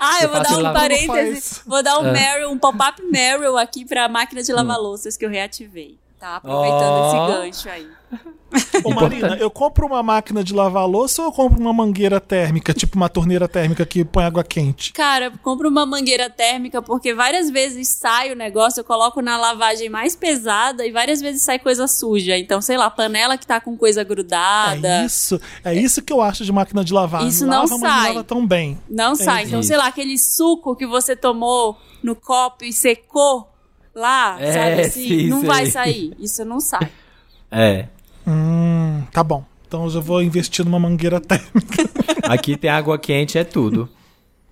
Ah, 0.00 0.22
eu 0.22 0.28
vou 0.30 0.40
dar 0.42 0.56
um 0.58 0.72
parêntese. 0.72 1.06
Faz. 1.06 1.62
Vou 1.66 1.82
dar 1.82 1.98
um 1.98 2.06
É. 2.06 2.12
Meryl, 2.12 2.50
um 2.50 2.58
pop-up 2.58 3.02
Meryl 3.02 3.58
aqui 3.58 3.84
pra 3.84 4.08
máquina 4.08 4.42
de 4.42 4.52
lavar 4.52 4.78
louças 4.78 5.16
que 5.16 5.24
eu 5.26 5.28
reativei. 5.30 5.98
Tá? 6.18 6.36
Aproveitando 6.36 6.82
Ó. 6.82 7.06
esse 7.06 7.40
gancho 7.40 7.68
aí. 7.68 7.86
Ô, 8.82 8.90
Marina, 8.90 9.36
eu 9.36 9.50
compro 9.50 9.86
uma 9.86 10.02
máquina 10.02 10.42
de 10.42 10.54
lavar 10.54 10.88
louça 10.88 11.20
ou 11.22 11.28
eu 11.28 11.32
compro 11.32 11.60
uma 11.60 11.72
mangueira 11.72 12.18
térmica, 12.18 12.72
tipo 12.72 12.96
uma 12.96 13.08
torneira 13.08 13.46
térmica 13.46 13.84
que 13.84 14.04
põe 14.04 14.24
água 14.24 14.42
quente? 14.42 14.92
Cara, 14.92 15.30
compro 15.42 15.68
uma 15.68 15.84
mangueira 15.84 16.30
térmica 16.30 16.80
porque 16.80 17.14
várias 17.14 17.50
vezes 17.50 17.88
sai 17.88 18.32
o 18.32 18.36
negócio, 18.36 18.80
eu 18.80 18.84
coloco 18.84 19.20
na 19.20 19.36
lavagem 19.36 19.88
mais 19.90 20.16
pesada 20.16 20.86
e 20.86 20.90
várias 20.90 21.20
vezes 21.20 21.42
sai 21.42 21.58
coisa 21.58 21.86
suja. 21.86 22.38
Então, 22.38 22.60
sei 22.60 22.76
lá, 22.76 22.88
panela 22.90 23.36
que 23.36 23.46
tá 23.46 23.60
com 23.60 23.76
coisa 23.76 24.02
grudada. 24.02 24.88
É 24.88 25.04
isso, 25.04 25.40
é 25.62 25.74
isso 25.74 26.02
que 26.02 26.12
eu 26.12 26.22
acho 26.22 26.44
de 26.44 26.52
máquina 26.52 26.82
de 26.82 26.92
lavar. 26.92 27.26
Isso 27.26 27.46
não 27.46 27.62
lava, 27.62 27.78
mas 27.78 27.80
sai. 27.80 28.00
não 28.00 28.08
lava 28.08 28.24
tão 28.24 28.46
bem. 28.46 28.78
Não 28.88 29.14
sai. 29.14 29.44
Então, 29.44 29.60
isso. 29.60 29.68
sei 29.68 29.76
lá, 29.76 29.86
aquele 29.86 30.18
suco 30.18 30.74
que 30.74 30.86
você 30.86 31.14
tomou 31.14 31.76
no 32.02 32.16
copo 32.16 32.64
e 32.64 32.72
secou 32.72 33.46
lá, 33.98 34.40
É, 34.40 34.52
sabe 34.52 34.80
assim? 34.86 35.08
sim, 35.08 35.26
não 35.28 35.42
vai 35.42 35.66
sair. 35.66 36.14
Isso 36.18 36.44
não 36.44 36.60
sai. 36.60 36.90
É. 37.50 37.86
Hum, 38.26 39.02
tá 39.12 39.22
bom. 39.24 39.44
Então 39.66 39.84
eu 39.84 39.90
já 39.90 40.00
vou 40.00 40.22
investir 40.22 40.64
numa 40.64 40.78
mangueira 40.78 41.20
térmica. 41.20 41.88
Aqui 42.24 42.56
tem 42.56 42.70
água 42.70 42.98
quente, 42.98 43.36
é 43.36 43.44
tudo. 43.44 43.88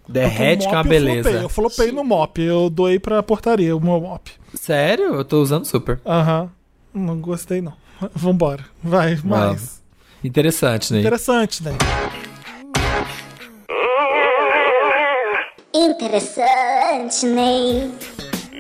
Derrete 0.09 0.67
é 0.67 0.69
uma 0.69 0.77
mop 0.77 0.87
Eu 0.87 0.91
beleza. 0.91 1.23
flopei, 1.31 1.45
eu 1.45 1.49
flopei 1.49 1.93
no 1.93 2.05
mop. 2.05 2.41
Eu 2.41 2.71
doei 2.71 2.99
pra 2.99 3.23
portaria 3.23 3.77
o 3.77 3.81
meu 3.81 4.01
mop. 4.01 4.31
Sério? 4.55 5.15
Eu 5.15 5.25
tô 5.25 5.41
usando 5.43 5.65
super. 5.65 6.01
Aham. 6.07 6.51
Não 6.95 7.19
gostei, 7.19 7.61
não. 7.61 7.73
Vambora. 8.15 8.65
Vai, 8.83 9.19
mais. 9.25 9.83
Interessante, 10.23 10.93
né? 10.93 11.01
Interessante, 11.01 11.63
né? 11.63 11.73
Interessante, 15.75 17.27
Ney. 17.27 17.91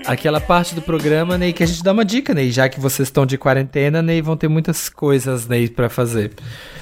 Aquela 0.06 0.40
parte 0.40 0.74
do 0.74 0.80
programa, 0.80 1.36
Ney, 1.36 1.52
que 1.52 1.62
a 1.62 1.66
gente 1.66 1.82
dá 1.82 1.92
uma 1.92 2.04
dica, 2.04 2.32
Ney. 2.32 2.50
Já 2.50 2.68
que 2.68 2.78
vocês 2.78 3.08
estão 3.08 3.26
de 3.26 3.36
quarentena, 3.36 4.00
Ney, 4.00 4.22
vão 4.22 4.36
ter 4.36 4.48
muitas 4.48 4.88
coisas, 4.88 5.48
Ney, 5.48 5.68
pra 5.68 5.88
fazer. 5.88 6.32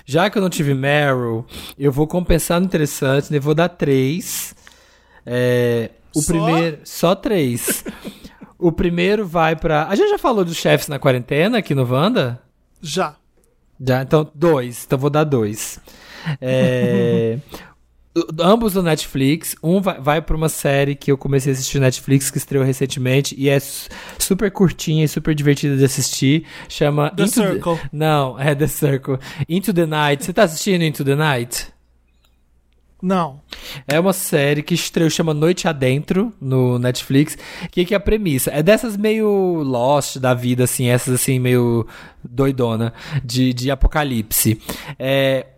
Já 0.05 0.29
que 0.29 0.37
eu 0.37 0.43
não 0.43 0.51
tive 0.51 0.75
Meryl, 0.75 1.47
eu 1.79 1.91
vou 1.91 2.07
compensar 2.07 2.61
no 2.61 2.67
interessante, 2.67 3.31
Ney. 3.31 3.41
Vou 3.41 3.55
dar 3.55 3.71
três. 3.71 4.55
É, 5.25 5.91
o 6.15 6.21
Só? 6.21 6.33
primeiro... 6.33 6.79
Só 6.85 7.15
três. 7.15 7.85
o 8.59 8.71
primeiro 8.71 9.27
vai 9.27 9.57
pra... 9.57 9.87
A 9.89 9.95
gente 9.95 10.11
já 10.11 10.19
falou 10.19 10.45
dos 10.45 10.57
chefes 10.57 10.89
na 10.89 10.99
quarentena 10.99 11.59
aqui 11.59 11.75
no 11.75 11.91
Wanda? 11.91 12.41
Já. 12.83 13.17
Já, 13.81 14.03
então, 14.03 14.31
dois. 14.35 14.85
Então, 14.85 14.99
vou 14.99 15.11
dar 15.11 15.25
dois. 15.25 15.81
É, 16.41 17.39
ambos 18.41 18.75
do 18.75 18.83
Netflix. 18.83 19.57
Um 19.63 19.81
vai, 19.81 20.01
vai 20.01 20.23
pra 20.23 20.37
uma 20.37 20.49
série 20.49 20.95
que 20.95 21.11
eu 21.11 21.19
comecei 21.19 21.53
a 21.53 21.55
assistir 21.55 21.79
no 21.79 21.85
Netflix, 21.85 22.31
que 22.31 22.39
estreou 22.39 22.65
recentemente, 22.65 23.35
e 23.39 23.49
é 23.49 23.59
su- 23.59 23.89
super 24.19 24.51
curtinha 24.51 25.05
e 25.05 25.09
super 25.09 25.35
divertida 25.35 25.77
de 25.77 25.85
assistir. 25.85 26.45
Chama... 26.69 27.11
The 27.11 27.27
Circle. 27.27 27.79
Não, 27.93 28.39
é 28.39 28.55
The 28.55 28.67
Circle. 28.67 29.19
Into 29.49 29.73
the 29.73 29.87
Night. 29.87 30.25
Você 30.25 30.33
tá 30.33 30.45
assistindo 30.45 30.83
Into 30.83 31.05
the 31.05 31.15
Night? 31.15 31.75
Não. 33.03 33.43
É 33.87 34.01
uma 34.01 34.15
série 34.15 34.63
que 34.63 34.73
estreou, 34.73 35.11
chama 35.11 35.35
Noite 35.35 35.69
Adentro, 35.69 36.33
no 36.41 36.79
Netflix. 36.79 37.37
O 37.65 37.69
que, 37.69 37.85
que 37.85 37.93
é 37.93 37.99
a 37.99 38.01
premissa? 38.01 38.51
É 38.51 38.63
dessas 38.63 38.97
meio 38.97 39.63
Lost 39.63 40.17
da 40.17 40.33
vida, 40.33 40.65
assim, 40.65 40.87
essas 40.87 41.13
assim, 41.13 41.39
meio 41.39 41.87
doidona, 42.25 42.95
de, 43.23 43.53
de 43.53 43.71
apocalipse. 43.71 44.59
É, 44.99 45.49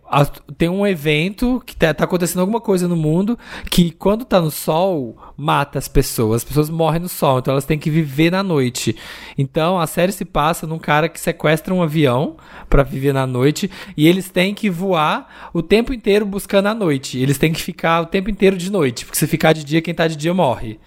tem 0.56 0.68
um 0.68 0.86
evento 0.86 1.62
que 1.66 1.76
tá, 1.76 1.92
tá 1.92 2.04
acontecendo 2.04 2.40
alguma 2.40 2.60
coisa 2.60 2.86
no 2.86 2.96
mundo 2.96 3.38
que 3.70 3.90
quando 3.90 4.24
tá 4.24 4.40
no 4.40 4.50
sol 4.50 5.16
mata 5.36 5.78
as 5.78 5.88
pessoas. 5.88 6.42
As 6.42 6.44
pessoas 6.44 6.70
morrem 6.70 7.00
no 7.00 7.08
sol, 7.08 7.38
então 7.38 7.52
elas 7.52 7.64
têm 7.64 7.78
que 7.78 7.90
viver 7.90 8.30
na 8.30 8.42
noite. 8.42 8.96
Então 9.36 9.78
a 9.78 9.86
série 9.86 10.12
se 10.12 10.24
passa 10.24 10.66
num 10.66 10.78
cara 10.78 11.08
que 11.08 11.20
sequestra 11.20 11.74
um 11.74 11.82
avião 11.82 12.36
pra 12.68 12.82
viver 12.82 13.12
na 13.12 13.26
noite 13.26 13.70
e 13.96 14.06
eles 14.06 14.30
têm 14.30 14.54
que 14.54 14.70
voar 14.70 15.50
o 15.52 15.62
tempo 15.62 15.92
inteiro 15.92 16.24
buscando 16.24 16.66
a 16.66 16.74
noite. 16.74 17.18
Eles 17.18 17.38
têm 17.38 17.52
que 17.52 17.62
ficar 17.62 18.00
o 18.02 18.06
tempo 18.06 18.30
inteiro 18.30 18.56
de 18.56 18.70
noite, 18.70 19.04
porque 19.04 19.18
se 19.18 19.26
ficar 19.26 19.52
de 19.52 19.64
dia, 19.64 19.82
quem 19.82 19.94
tá 19.94 20.06
de 20.06 20.16
dia 20.16 20.32
morre. 20.32 20.78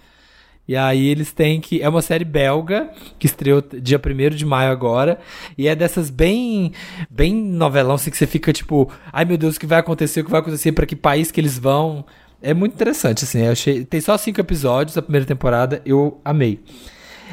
E 0.70 0.76
aí 0.76 1.08
eles 1.08 1.32
têm 1.32 1.60
que. 1.60 1.82
É 1.82 1.88
uma 1.88 2.00
série 2.00 2.24
belga, 2.24 2.92
que 3.18 3.26
estreou 3.26 3.60
dia 3.60 3.98
1 3.98 4.36
de 4.36 4.46
maio 4.46 4.70
agora. 4.70 5.18
E 5.58 5.66
é 5.66 5.74
dessas 5.74 6.10
bem. 6.10 6.70
Bem 7.10 7.34
novelão, 7.34 7.96
assim, 7.96 8.08
que 8.08 8.16
você 8.16 8.24
fica 8.24 8.52
tipo. 8.52 8.88
Ai 9.12 9.24
meu 9.24 9.36
Deus, 9.36 9.56
o 9.56 9.58
que 9.58 9.66
vai 9.66 9.80
acontecer? 9.80 10.20
O 10.20 10.24
que 10.26 10.30
vai 10.30 10.38
acontecer? 10.38 10.70
Pra 10.70 10.86
que 10.86 10.94
país 10.94 11.32
que 11.32 11.40
eles 11.40 11.58
vão? 11.58 12.04
É 12.40 12.54
muito 12.54 12.74
interessante, 12.74 13.24
assim. 13.24 13.48
Achei. 13.48 13.84
Tem 13.84 14.00
só 14.00 14.16
cinco 14.16 14.40
episódios 14.40 14.94
da 14.94 15.02
primeira 15.02 15.26
temporada. 15.26 15.82
Eu 15.84 16.20
amei. 16.24 16.60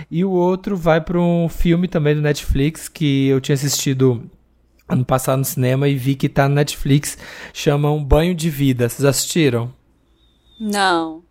E 0.09 0.26
o 0.26 0.31
outro 0.31 0.76
vai 0.76 0.99
pra 0.99 1.22
um 1.22 1.47
filme 1.47 1.88
também 1.88 2.15
do 2.15 2.22
Netflix 2.23 2.89
que 2.89 3.27
eu 3.27 3.39
tinha 3.39 3.53
assistido 3.53 4.27
ano 4.89 5.05
passado 5.05 5.38
no 5.38 5.45
cinema 5.45 5.88
e 5.88 5.93
vi 5.93 6.15
que 6.15 6.27
tá 6.27 6.49
no 6.49 6.55
Netflix. 6.55 7.15
Chama 7.53 7.91
Um 7.91 8.03
Banho 8.03 8.34
de 8.34 8.49
Vida. 8.49 8.89
Vocês 8.89 9.05
assistiram? 9.05 9.72
Não. 10.59 11.27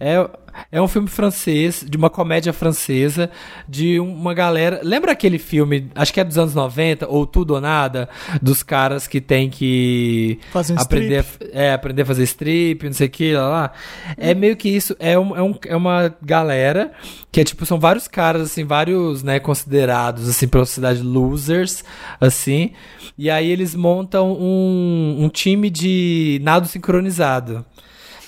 É, 0.00 0.28
é 0.70 0.80
um 0.80 0.88
filme 0.88 1.08
francês, 1.08 1.84
de 1.86 1.96
uma 1.96 2.08
comédia 2.10 2.52
francesa, 2.52 3.30
de 3.68 3.98
uma 4.00 4.32
galera. 4.34 4.80
Lembra 4.82 5.12
aquele 5.12 5.38
filme, 5.38 5.90
acho 5.94 6.12
que 6.12 6.20
é 6.20 6.24
dos 6.24 6.38
anos 6.38 6.54
90, 6.54 7.06
ou 7.08 7.26
Tudo 7.26 7.54
ou 7.54 7.60
Nada, 7.60 8.08
dos 8.40 8.62
caras 8.62 9.06
que 9.06 9.20
tem 9.20 9.50
que 9.50 10.38
aprender, 10.82 11.18
a- 11.20 11.24
é, 11.52 11.72
aprender 11.72 12.02
a 12.02 12.06
fazer 12.06 12.22
strip, 12.24 12.84
não 12.84 12.92
sei 12.92 13.06
o 13.06 13.10
que, 13.10 13.34
lá, 13.34 13.48
lá. 13.48 13.72
É 14.16 14.34
meio 14.34 14.56
que 14.56 14.68
isso, 14.68 14.96
é, 14.98 15.18
um, 15.18 15.36
é, 15.36 15.42
um- 15.42 15.54
é 15.66 15.76
uma 15.76 16.14
galera 16.22 16.92
que 17.30 17.40
é 17.40 17.44
tipo, 17.44 17.64
são 17.66 17.78
vários 17.78 18.06
caras, 18.08 18.42
assim, 18.42 18.64
vários, 18.64 19.22
né, 19.22 19.38
considerados, 19.40 20.28
assim, 20.28 20.46
pela 20.48 20.64
sociedade 20.66 21.02
losers, 21.02 21.82
assim, 22.20 22.72
e 23.16 23.30
aí 23.30 23.50
eles 23.50 23.74
montam 23.74 24.32
um, 24.32 25.16
um 25.20 25.28
time 25.28 25.70
de 25.70 26.40
nado 26.42 26.66
sincronizado. 26.68 27.64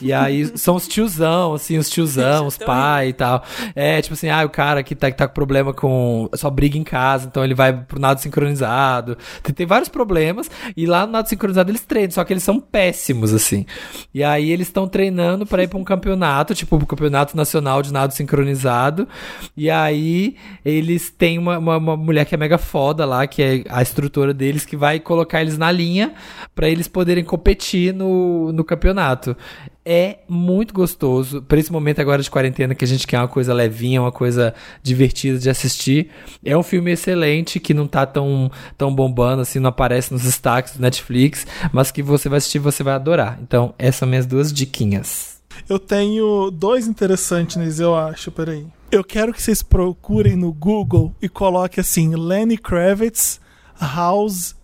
E 0.00 0.12
aí 0.12 0.56
são 0.58 0.76
os 0.76 0.88
tiozão, 0.88 1.54
assim, 1.54 1.78
os 1.78 1.88
tiozão, 1.88 2.46
os 2.46 2.56
pai 2.56 3.08
e 3.08 3.12
tal. 3.12 3.42
É, 3.74 4.00
tipo 4.00 4.14
assim, 4.14 4.28
ah, 4.28 4.44
o 4.44 4.48
cara 4.48 4.82
que 4.82 4.94
tá, 4.94 5.10
que 5.10 5.16
tá 5.16 5.28
com 5.28 5.34
problema 5.34 5.72
com. 5.72 6.28
só 6.34 6.50
briga 6.50 6.76
em 6.76 6.84
casa, 6.84 7.26
então 7.26 7.44
ele 7.44 7.54
vai 7.54 7.72
pro 7.72 8.00
nado 8.00 8.20
sincronizado. 8.20 9.16
Tem, 9.42 9.54
tem 9.54 9.66
vários 9.66 9.88
problemas. 9.88 10.50
E 10.76 10.86
lá 10.86 11.06
no 11.06 11.12
nado 11.12 11.28
sincronizado 11.28 11.70
eles 11.70 11.82
treinam, 11.82 12.10
só 12.10 12.24
que 12.24 12.32
eles 12.32 12.42
são 12.42 12.60
péssimos, 12.60 13.32
assim. 13.32 13.66
E 14.12 14.22
aí 14.22 14.50
eles 14.50 14.68
estão 14.68 14.88
treinando 14.88 15.46
pra 15.46 15.62
ir 15.62 15.68
pra 15.68 15.78
um 15.78 15.84
campeonato, 15.84 16.54
tipo, 16.56 16.76
o 16.76 16.86
campeonato 16.86 17.36
nacional 17.36 17.82
de 17.82 17.92
nado 17.92 18.12
sincronizado. 18.12 19.08
E 19.56 19.70
aí 19.70 20.36
eles 20.64 21.10
têm 21.10 21.38
uma, 21.38 21.58
uma, 21.58 21.76
uma 21.76 21.96
mulher 21.96 22.24
que 22.24 22.34
é 22.34 22.38
mega 22.38 22.58
foda 22.58 23.04
lá, 23.04 23.26
que 23.26 23.42
é 23.42 23.64
a 23.68 23.82
instrutora 23.82 24.34
deles, 24.34 24.64
que 24.64 24.76
vai 24.76 24.98
colocar 24.98 25.40
eles 25.40 25.58
na 25.58 25.70
linha 25.70 26.14
pra 26.54 26.68
eles 26.68 26.88
poderem 26.88 27.24
competir 27.24 27.92
no, 27.92 28.52
no 28.52 28.64
campeonato. 28.64 29.36
É 29.86 30.20
muito 30.26 30.72
gostoso, 30.72 31.42
pra 31.42 31.58
esse 31.58 31.70
momento 31.70 32.00
agora 32.00 32.22
de 32.22 32.30
quarentena 32.30 32.74
que 32.74 32.84
a 32.84 32.88
gente 32.88 33.06
quer 33.06 33.18
uma 33.18 33.28
coisa 33.28 33.52
levinha, 33.52 34.00
uma 34.00 34.12
coisa 34.12 34.54
divertida 34.82 35.38
de 35.38 35.50
assistir. 35.50 36.10
É 36.42 36.56
um 36.56 36.62
filme 36.62 36.92
excelente 36.92 37.60
que 37.60 37.74
não 37.74 37.86
tá 37.86 38.06
tão, 38.06 38.50
tão 38.78 38.94
bombando 38.94 39.42
assim, 39.42 39.58
não 39.58 39.68
aparece 39.68 40.10
nos 40.10 40.22
destaques 40.22 40.76
do 40.76 40.80
Netflix, 40.80 41.46
mas 41.70 41.90
que 41.90 42.02
você 42.02 42.30
vai 42.30 42.38
assistir 42.38 42.58
você 42.58 42.82
vai 42.82 42.94
adorar. 42.94 43.38
Então, 43.42 43.74
essas 43.78 43.96
são 43.96 44.08
minhas 44.08 44.24
duas 44.24 44.50
diquinhas. 44.50 45.34
Eu 45.68 45.78
tenho 45.78 46.50
dois 46.50 46.86
interessantes, 46.86 47.78
eu 47.78 47.94
acho, 47.94 48.30
peraí. 48.32 48.66
Eu 48.90 49.04
quero 49.04 49.32
que 49.32 49.42
vocês 49.42 49.62
procurem 49.62 50.34
no 50.34 50.52
Google 50.52 51.14
e 51.20 51.28
coloquem 51.28 51.80
assim, 51.80 52.14
Lenny 52.14 52.56
Kravitz, 52.56 53.40
House 53.78 54.56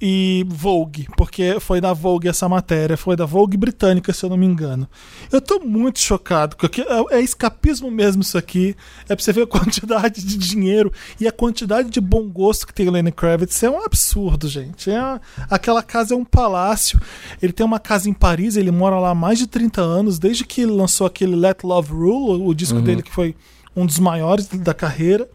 e 0.00 0.46
Vogue, 0.48 1.08
porque 1.16 1.58
foi 1.60 1.80
da 1.80 1.92
Vogue 1.92 2.28
essa 2.28 2.48
matéria, 2.48 2.96
foi 2.96 3.16
da 3.16 3.26
Vogue 3.26 3.56
britânica, 3.56 4.12
se 4.12 4.24
eu 4.24 4.30
não 4.30 4.36
me 4.36 4.46
engano. 4.46 4.88
Eu 5.32 5.40
tô 5.40 5.58
muito 5.60 5.98
chocado, 5.98 6.56
porque 6.56 6.82
é, 6.82 7.16
é 7.16 7.20
escapismo 7.20 7.90
mesmo 7.90 8.22
isso 8.22 8.38
aqui, 8.38 8.76
é 9.08 9.16
pra 9.16 9.24
você 9.24 9.32
ver 9.32 9.42
a 9.42 9.46
quantidade 9.48 10.24
de 10.24 10.36
dinheiro 10.36 10.92
e 11.20 11.26
a 11.26 11.32
quantidade 11.32 11.90
de 11.90 12.00
bom 12.00 12.28
gosto 12.28 12.66
que 12.66 12.72
tem 12.72 12.88
o 12.88 12.92
Lenny 12.92 13.10
Kravitz, 13.10 13.62
é 13.62 13.70
um 13.70 13.84
absurdo, 13.84 14.48
gente. 14.48 14.90
É, 14.90 15.20
aquela 15.50 15.82
casa 15.82 16.14
é 16.14 16.16
um 16.16 16.24
palácio, 16.24 17.00
ele 17.42 17.52
tem 17.52 17.66
uma 17.66 17.80
casa 17.80 18.08
em 18.08 18.14
Paris, 18.14 18.56
ele 18.56 18.70
mora 18.70 18.98
lá 18.98 19.10
há 19.10 19.14
mais 19.14 19.38
de 19.38 19.46
30 19.46 19.80
anos, 19.80 20.18
desde 20.18 20.44
que 20.44 20.62
ele 20.62 20.72
lançou 20.72 21.06
aquele 21.06 21.34
Let 21.34 21.64
Love 21.64 21.92
Rule, 21.92 22.42
o 22.44 22.54
disco 22.54 22.80
dele 22.80 23.02
que 23.02 23.12
foi 23.12 23.34
um 23.74 23.86
dos 23.86 23.98
maiores 23.98 24.46
da 24.46 24.74
carreira. 24.74 25.28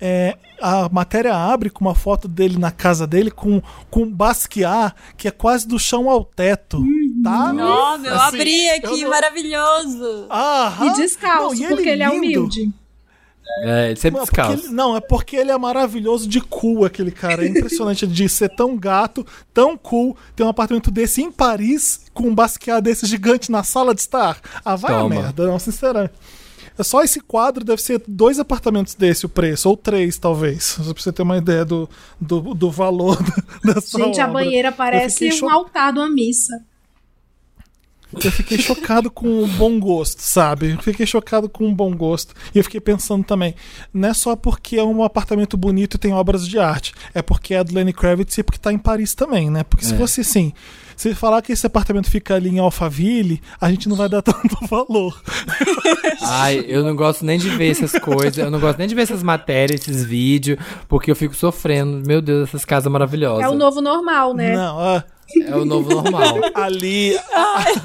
É, 0.00 0.36
a 0.60 0.88
matéria 0.90 1.34
abre 1.36 1.68
com 1.68 1.84
uma 1.84 1.94
foto 1.94 2.26
dele 2.26 2.56
na 2.58 2.70
casa 2.70 3.06
dele 3.06 3.30
com, 3.30 3.60
com 3.90 4.04
um 4.04 4.10
Basquiat 4.10 4.94
que 5.16 5.28
é 5.28 5.30
quase 5.30 5.68
do 5.68 5.78
chão 5.78 6.08
ao 6.08 6.24
teto. 6.24 6.82
Tá? 7.22 7.48
Ó, 7.50 7.98
meu, 7.98 8.14
Assim, 8.14 8.36
abri 8.36 8.66
eu 8.68 8.76
aqui, 8.76 9.02
não- 9.02 9.10
maravilhoso. 9.10 10.26
Aham. 10.30 10.86
E 10.86 10.92
descalço, 10.94 11.60
Não, 11.60 11.66
e 11.66 11.68
porque 11.68 11.88
ele 11.88 12.02
é 12.02 12.06
lindo. 12.08 12.16
humilde. 12.18 12.72
É, 13.62 13.88
ele 13.90 13.96
sempre 13.96 14.16
Não, 14.18 14.22
é 14.22 14.26
porque 14.26 14.40
descalço. 14.40 14.66
ele- 14.68 14.74
não, 14.74 14.96
é 14.96 15.00
porque 15.00 15.36
ele 15.36 15.50
é 15.50 15.58
maravilhoso 15.58 16.26
de 16.28 16.40
cool, 16.40 16.84
aquele 16.84 17.10
cara. 17.10 17.44
É 17.44 17.48
impressionante 17.48 18.06
de 18.06 18.28
ser 18.28 18.48
tão 18.54 18.76
gato, 18.78 19.26
tão 19.52 19.76
cool, 19.76 20.16
ter 20.36 20.44
um 20.44 20.48
apartamento 20.48 20.90
desse 20.90 21.20
em 21.20 21.32
Paris, 21.32 22.02
com 22.14 22.28
um 22.28 22.34
Basquiat 22.34 22.80
desse 22.80 23.06
gigante 23.06 23.50
na 23.50 23.62
sala 23.64 23.92
de 23.94 24.00
estar. 24.02 24.38
Ah, 24.64 24.76
vai 24.76 24.94
a 24.94 24.98
Toma. 25.00 25.08
merda, 25.14 25.46
não, 25.46 25.58
sinceramente. 25.58 26.14
É 26.80 26.84
Só 26.84 27.02
esse 27.02 27.20
quadro 27.20 27.64
deve 27.64 27.82
ser 27.82 28.02
dois 28.08 28.38
apartamentos 28.38 28.94
desse 28.94 29.26
o 29.26 29.28
preço, 29.28 29.68
ou 29.68 29.76
três, 29.76 30.16
talvez. 30.18 30.64
Só 30.82 30.92
pra 30.94 31.02
você 31.02 31.12
ter 31.12 31.22
uma 31.22 31.36
ideia 31.36 31.64
do, 31.64 31.88
do, 32.20 32.54
do 32.54 32.70
valor 32.70 33.18
dessa 33.64 33.98
Gente, 33.98 34.20
a 34.20 34.24
obra. 34.28 34.32
banheira 34.42 34.72
parece 34.72 35.28
um 35.28 35.32
cho- 35.32 35.48
altar 35.48 35.92
de 35.92 35.98
uma 35.98 36.08
missa. 36.10 36.52
Eu 38.24 38.32
fiquei 38.32 38.58
chocado 38.58 39.08
com 39.08 39.44
o 39.44 39.46
bom 39.46 39.78
gosto, 39.78 40.18
sabe? 40.20 40.72
Eu 40.72 40.78
fiquei 40.82 41.06
chocado 41.06 41.48
com 41.48 41.68
o 41.68 41.72
bom 41.74 41.94
gosto. 41.96 42.34
E 42.52 42.58
eu 42.58 42.64
fiquei 42.64 42.80
pensando 42.80 43.22
também, 43.22 43.54
não 43.94 44.08
é 44.08 44.14
só 44.14 44.34
porque 44.34 44.76
é 44.78 44.82
um 44.82 45.04
apartamento 45.04 45.56
bonito 45.56 45.94
e 45.94 45.98
tem 45.98 46.12
obras 46.12 46.44
de 46.48 46.58
arte, 46.58 46.92
é 47.14 47.22
porque 47.22 47.54
é 47.54 47.62
do 47.62 47.72
Lenny 47.72 47.92
Kravitz 47.92 48.36
e 48.36 48.42
porque 48.42 48.58
tá 48.58 48.72
em 48.72 48.78
Paris 48.78 49.14
também, 49.14 49.48
né? 49.48 49.62
Porque 49.62 49.84
se 49.84 49.94
É. 49.94 49.96
fosse 49.96 50.22
assim, 50.22 50.52
se 51.00 51.14
falar 51.14 51.40
que 51.40 51.50
esse 51.50 51.66
apartamento 51.66 52.10
fica 52.10 52.34
ali 52.34 52.50
em 52.50 52.58
Alphaville, 52.58 53.40
a 53.58 53.70
gente 53.70 53.88
não 53.88 53.96
vai 53.96 54.06
dar 54.06 54.20
tanto 54.20 54.54
valor. 54.66 55.18
Ai, 56.20 56.62
eu 56.68 56.84
não 56.84 56.94
gosto 56.94 57.24
nem 57.24 57.38
de 57.38 57.48
ver 57.48 57.70
essas 57.70 57.92
coisas, 57.98 58.36
eu 58.36 58.50
não 58.50 58.60
gosto 58.60 58.76
nem 58.76 58.86
de 58.86 58.94
ver 58.94 59.00
essas 59.00 59.22
matérias, 59.22 59.80
esses 59.80 60.04
vídeos, 60.04 60.58
porque 60.86 61.10
eu 61.10 61.16
fico 61.16 61.34
sofrendo. 61.34 62.06
Meu 62.06 62.20
Deus, 62.20 62.50
essas 62.50 62.66
casas 62.66 62.92
maravilhosas. 62.92 63.42
É 63.42 63.48
o 63.48 63.54
novo 63.54 63.80
normal, 63.80 64.34
né? 64.34 64.54
Não, 64.54 64.78
ah, 64.78 65.02
É 65.46 65.56
o 65.56 65.64
novo 65.64 65.88
normal. 65.88 66.34
ali, 66.54 67.18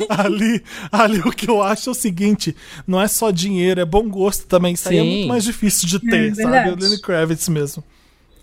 ali, 0.09 0.61
ali 0.91 1.19
o 1.19 1.31
que 1.31 1.49
eu 1.49 1.63
acho 1.63 1.87
é 1.87 1.91
o 1.91 1.95
seguinte, 1.95 2.53
não 2.85 2.99
é 2.99 3.07
só 3.07 3.31
dinheiro, 3.31 3.79
é 3.79 3.85
bom 3.85 4.09
gosto 4.09 4.45
também. 4.45 4.73
Isso 4.73 4.89
aí 4.89 4.97
é 4.97 5.01
Sim. 5.01 5.09
muito 5.09 5.27
mais 5.29 5.45
difícil 5.45 5.87
de 5.87 5.99
ter, 6.01 6.35
sabe? 6.35 6.51
verdade. 6.51 6.69
O 6.71 6.83
Lenny 6.83 6.99
Kravitz 6.99 7.47
mesmo. 7.47 7.81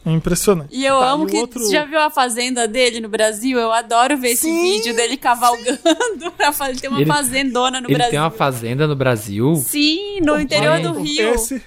É 0.05 0.11
impressionante. 0.11 0.74
E 0.74 0.85
eu 0.85 0.99
Tá, 0.99 1.11
amo 1.12 1.24
o 1.24 1.27
que. 1.29 1.37
outro- 1.37 1.61
Você 1.65 1.70
já 1.73 1.85
viu 1.85 2.01
a 2.01 2.11
fazenda 2.11 2.66
dele 2.66 2.99
no 3.01 3.09
Brasil? 3.09 3.59
Eu 3.59 3.73
adoro 3.73 4.16
ver 4.19 4.31
esse 4.31 4.43
Sim, 4.43 4.62
vídeo 4.62 4.97
dele 4.97 5.16
cavalgando 5.16 5.79
pra 6.37 6.53
fazer. 6.53 6.81
Tem 6.81 6.91
uma 6.91 7.01
Ele- 7.01 7.12
fazendona 7.12 7.81
no 7.81 7.87
Ele 7.87 7.95
Brasil. 7.95 8.11
tem 8.11 8.20
uma 8.20 8.31
fazenda 8.31 8.87
no 8.89 8.97
Brasil. 8.97 9.55
Sim, 9.57 10.20
no 10.20 10.41
interior 10.41 10.81
do. 10.81 10.93
Rio. 11.01 11.35
Esse. 11.35 11.62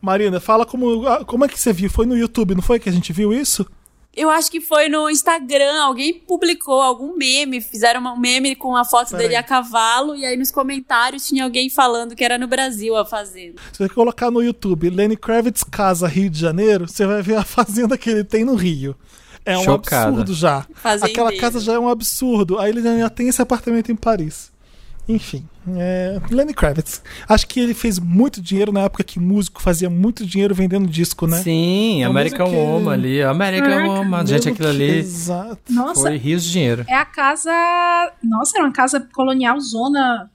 Marina, 0.00 0.40
fala 0.40 0.64
como, 0.64 1.06
ah, 1.06 1.24
como 1.24 1.44
é 1.44 1.48
que 1.48 1.58
você 1.60 1.72
viu? 1.72 1.90
Foi 1.90 2.06
no 2.06 2.16
YouTube, 2.16 2.54
não 2.54 2.62
foi 2.62 2.78
que 2.78 2.88
a 2.88 2.92
gente 2.92 3.12
viu 3.12 3.32
isso? 3.34 3.66
Eu 4.16 4.30
acho 4.30 4.50
que 4.50 4.60
foi 4.60 4.88
no 4.88 5.08
Instagram, 5.08 5.80
alguém 5.80 6.12
publicou 6.12 6.80
algum 6.82 7.16
meme, 7.16 7.60
fizeram 7.60 8.00
uma- 8.00 8.14
um 8.14 8.18
meme 8.18 8.56
com 8.56 8.74
a 8.74 8.84
foto 8.84 9.10
Peraí. 9.10 9.24
dele 9.24 9.36
a 9.36 9.42
cavalo, 9.44 10.16
e 10.16 10.24
aí 10.26 10.36
nos 10.36 10.50
comentários 10.50 11.26
tinha 11.28 11.44
alguém 11.44 11.70
falando 11.70 12.16
que 12.16 12.24
era 12.24 12.36
no 12.36 12.48
Brasil 12.48 12.96
a 12.96 13.04
fazenda. 13.04 13.60
Se 13.72 13.78
você 13.78 13.88
colocar 13.88 14.30
no 14.30 14.42
YouTube 14.42 14.90
Lenny 14.90 15.16
Kravitz 15.16 15.62
Casa 15.62 16.08
Rio 16.08 16.28
de 16.28 16.40
Janeiro, 16.40 16.88
você 16.88 17.06
vai 17.06 17.22
ver 17.22 17.36
a 17.36 17.44
fazenda 17.44 17.96
que 17.96 18.10
ele 18.10 18.24
tem 18.24 18.44
no 18.44 18.56
Rio. 18.56 18.96
É 19.44 19.56
um 19.56 19.62
Chocada. 19.64 20.08
absurdo 20.08 20.34
já. 20.34 20.66
Fazendeiro. 20.74 21.22
Aquela 21.28 21.40
casa 21.40 21.60
já 21.60 21.74
é 21.74 21.78
um 21.78 21.88
absurdo. 21.88 22.58
Aí 22.58 22.70
ele 22.70 22.82
já 22.82 23.08
tem 23.08 23.28
esse 23.28 23.40
apartamento 23.40 23.90
em 23.90 23.96
Paris. 23.96 24.50
Enfim, 25.08 25.48
é... 25.76 26.20
Lenny 26.30 26.52
Kravitz. 26.52 27.02
Acho 27.26 27.46
que 27.48 27.58
ele 27.60 27.72
fez 27.72 27.98
muito 27.98 28.42
dinheiro 28.42 28.70
na 28.70 28.80
época 28.80 29.02
que 29.02 29.18
músico 29.18 29.62
fazia 29.62 29.88
muito 29.88 30.26
dinheiro 30.26 30.54
vendendo 30.54 30.86
disco, 30.86 31.26
né? 31.26 31.42
Sim, 31.42 32.00
Uma 32.04 32.10
American 32.10 32.50
que- 32.50 32.54
Woman 32.56 32.92
ali. 32.92 33.22
American 33.22 33.70
Caraca, 33.70 33.88
Woman. 33.88 34.26
Gente, 34.26 34.48
aquilo 34.50 34.68
que- 34.68 34.74
ali 34.74 34.98
Exato. 34.98 35.72
Nossa, 35.72 36.02
foi 36.02 36.16
rios 36.18 36.44
de 36.44 36.52
dinheiro. 36.52 36.84
é 36.86 36.94
a 36.94 37.06
casa. 37.06 37.50
Nossa, 38.22 38.58
era 38.58 38.66
uma 38.66 38.72
casa 38.72 39.00
colonial 39.14 39.58
zona. 39.60 40.30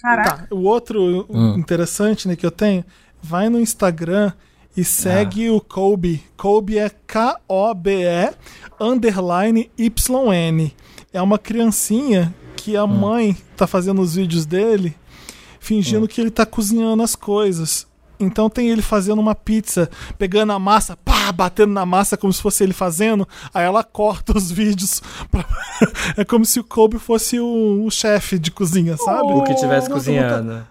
Caraca. 0.00 0.46
Tá, 0.48 0.54
o 0.54 0.62
outro 0.64 1.26
Hum. 1.30 1.54
interessante 1.56 2.26
né, 2.28 2.34
que 2.36 2.44
eu 2.46 2.50
tenho, 2.50 2.84
vai 3.22 3.48
no 3.48 3.60
Instagram 3.60 4.32
E 4.76 4.84
segue 4.84 5.50
o 5.50 5.60
Kobe. 5.60 6.22
Kobe 6.36 6.78
é 6.78 6.88
K-O-B-E 7.06 8.32
underline 8.80 9.68
Y-N. 9.76 10.72
É 11.12 11.20
uma 11.20 11.36
criancinha 11.36 12.32
que 12.58 12.76
a 12.76 12.86
mãe 12.86 13.36
tá 13.56 13.66
fazendo 13.66 14.02
os 14.02 14.14
vídeos 14.16 14.44
dele 14.44 14.94
fingindo 15.60 16.08
que 16.08 16.20
ele 16.20 16.30
tá 16.30 16.44
cozinhando 16.44 17.02
as 17.02 17.14
coisas. 17.14 17.86
Então 18.20 18.50
tem 18.50 18.68
ele 18.68 18.82
fazendo 18.82 19.20
uma 19.20 19.34
pizza, 19.34 19.88
pegando 20.18 20.52
a 20.52 20.58
massa, 20.58 20.96
pá, 20.96 21.30
batendo 21.30 21.72
na 21.72 21.86
massa 21.86 22.16
como 22.16 22.32
se 22.32 22.42
fosse 22.42 22.64
ele 22.64 22.72
fazendo. 22.72 23.26
Aí 23.54 23.64
ela 23.64 23.84
corta 23.84 24.36
os 24.36 24.50
vídeos. 24.50 25.00
pra- 25.30 25.46
é 26.16 26.24
como 26.24 26.44
se 26.44 26.58
o 26.58 26.64
Kobe 26.64 26.98
fosse 26.98 27.38
o, 27.38 27.84
o 27.86 27.90
chefe 27.90 28.38
de 28.38 28.50
cozinha, 28.50 28.96
sabe? 28.96 29.32
O 29.32 29.44
que 29.44 29.52
estivesse 29.52 29.88
Dá 29.88 29.94
cozinhando. 29.94 30.66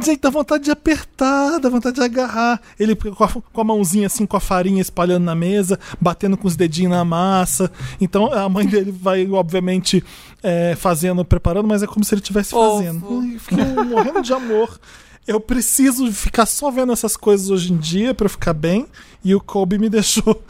Gente, 0.00 0.20
dá 0.20 0.30
vontade 0.30 0.64
de 0.64 0.70
apertar, 0.70 1.58
dá 1.58 1.68
vontade 1.68 1.96
de 1.96 2.02
agarrar. 2.02 2.60
Ele 2.78 2.94
com 2.94 3.24
a, 3.24 3.28
com 3.28 3.60
a 3.60 3.64
mãozinha 3.64 4.06
assim, 4.06 4.24
com 4.24 4.36
a 4.36 4.40
farinha 4.40 4.80
espalhando 4.80 5.24
na 5.24 5.34
mesa, 5.34 5.78
batendo 6.00 6.36
com 6.36 6.48
os 6.48 6.56
dedinhos 6.56 6.92
na 6.92 7.04
massa. 7.04 7.70
Então 8.00 8.32
a 8.32 8.48
mãe 8.48 8.66
dele 8.66 8.90
vai, 8.90 9.28
obviamente, 9.28 10.02
é, 10.42 10.74
fazendo, 10.76 11.24
preparando, 11.24 11.68
mas 11.68 11.82
é 11.82 11.86
como 11.86 12.04
se 12.04 12.14
ele 12.14 12.22
estivesse 12.22 12.50
fazendo. 12.50 13.38
Fiquei 13.38 13.64
morrendo 13.64 14.22
de 14.22 14.32
amor. 14.32 14.80
Eu 15.26 15.38
preciso 15.38 16.10
ficar 16.10 16.46
só 16.46 16.70
vendo 16.70 16.92
essas 16.92 17.16
coisas 17.16 17.48
hoje 17.48 17.72
em 17.72 17.76
dia 17.76 18.12
pra 18.12 18.24
eu 18.24 18.30
ficar 18.30 18.52
bem. 18.52 18.86
E 19.24 19.34
o 19.34 19.40
Kobe 19.40 19.78
me 19.78 19.88
deixou 19.88 20.42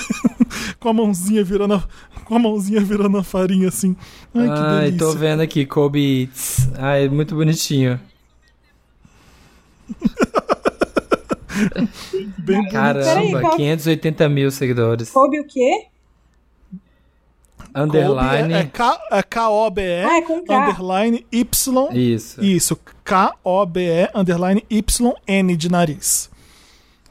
com 0.80 0.88
a 0.88 0.92
mãozinha 0.94 1.44
virando 1.44 1.74
a, 1.74 1.84
com 2.24 2.34
a 2.34 2.38
mãozinha 2.38 2.80
virando 2.80 3.18
a 3.18 3.22
farinha 3.22 3.68
assim. 3.68 3.94
Ai, 4.34 4.46
que 4.46 4.50
Ai, 4.50 4.84
delícia. 4.86 5.06
tô 5.06 5.12
vendo 5.12 5.40
aqui, 5.40 5.66
Kobe. 5.66 6.30
Ai, 6.78 7.08
muito 7.08 7.34
bonitinho. 7.34 8.00
Bem 12.38 12.68
Caramba, 12.68 13.40
qual- 13.40 13.56
580 13.56 14.28
mil 14.28 14.50
seguidores. 14.50 15.10
Kobe 15.10 15.40
o 15.40 15.46
quê? 15.46 15.86
Underline. 17.74 18.42
Kobe 18.42 18.54
é, 18.54 18.58
é 18.60 18.64
K- 18.66 19.00
é 19.12 19.22
K-O-B-E 19.22 20.04
Ah, 20.04 20.16
é 20.18 20.22
com 20.22 20.42
K. 20.44 20.56
underline 20.58 21.26
Y. 21.30 21.88
Isso. 21.92 22.42
Isso, 22.42 22.78
K-O-B-E 23.04 24.10
underline 24.14 24.64
Y-N 24.70 25.56
de 25.56 25.68
nariz. 25.70 26.30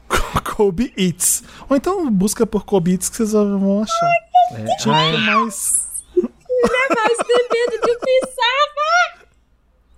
Kobe 0.55 0.93
Eats. 0.97 1.43
Ou 1.69 1.75
então 1.75 2.09
busca 2.09 2.45
por 2.47 2.63
Kobe 2.65 2.93
Eats 2.93 3.09
que 3.09 3.17
vocês 3.17 3.33
vão 3.33 3.83
achar. 3.83 4.11
É. 4.53 4.65
Ai, 4.89 5.17
mais. 5.17 5.85
Mas 6.15 7.17
tem 7.27 7.47
medo 7.51 7.81
de 7.85 7.99
pisar, 7.99 8.67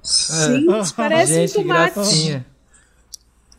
Gente, 0.81 0.93
parece 0.95 1.34
gente, 1.34 1.60
um 1.60 1.61
tomate. 1.61 1.93
gracinha. 1.93 2.45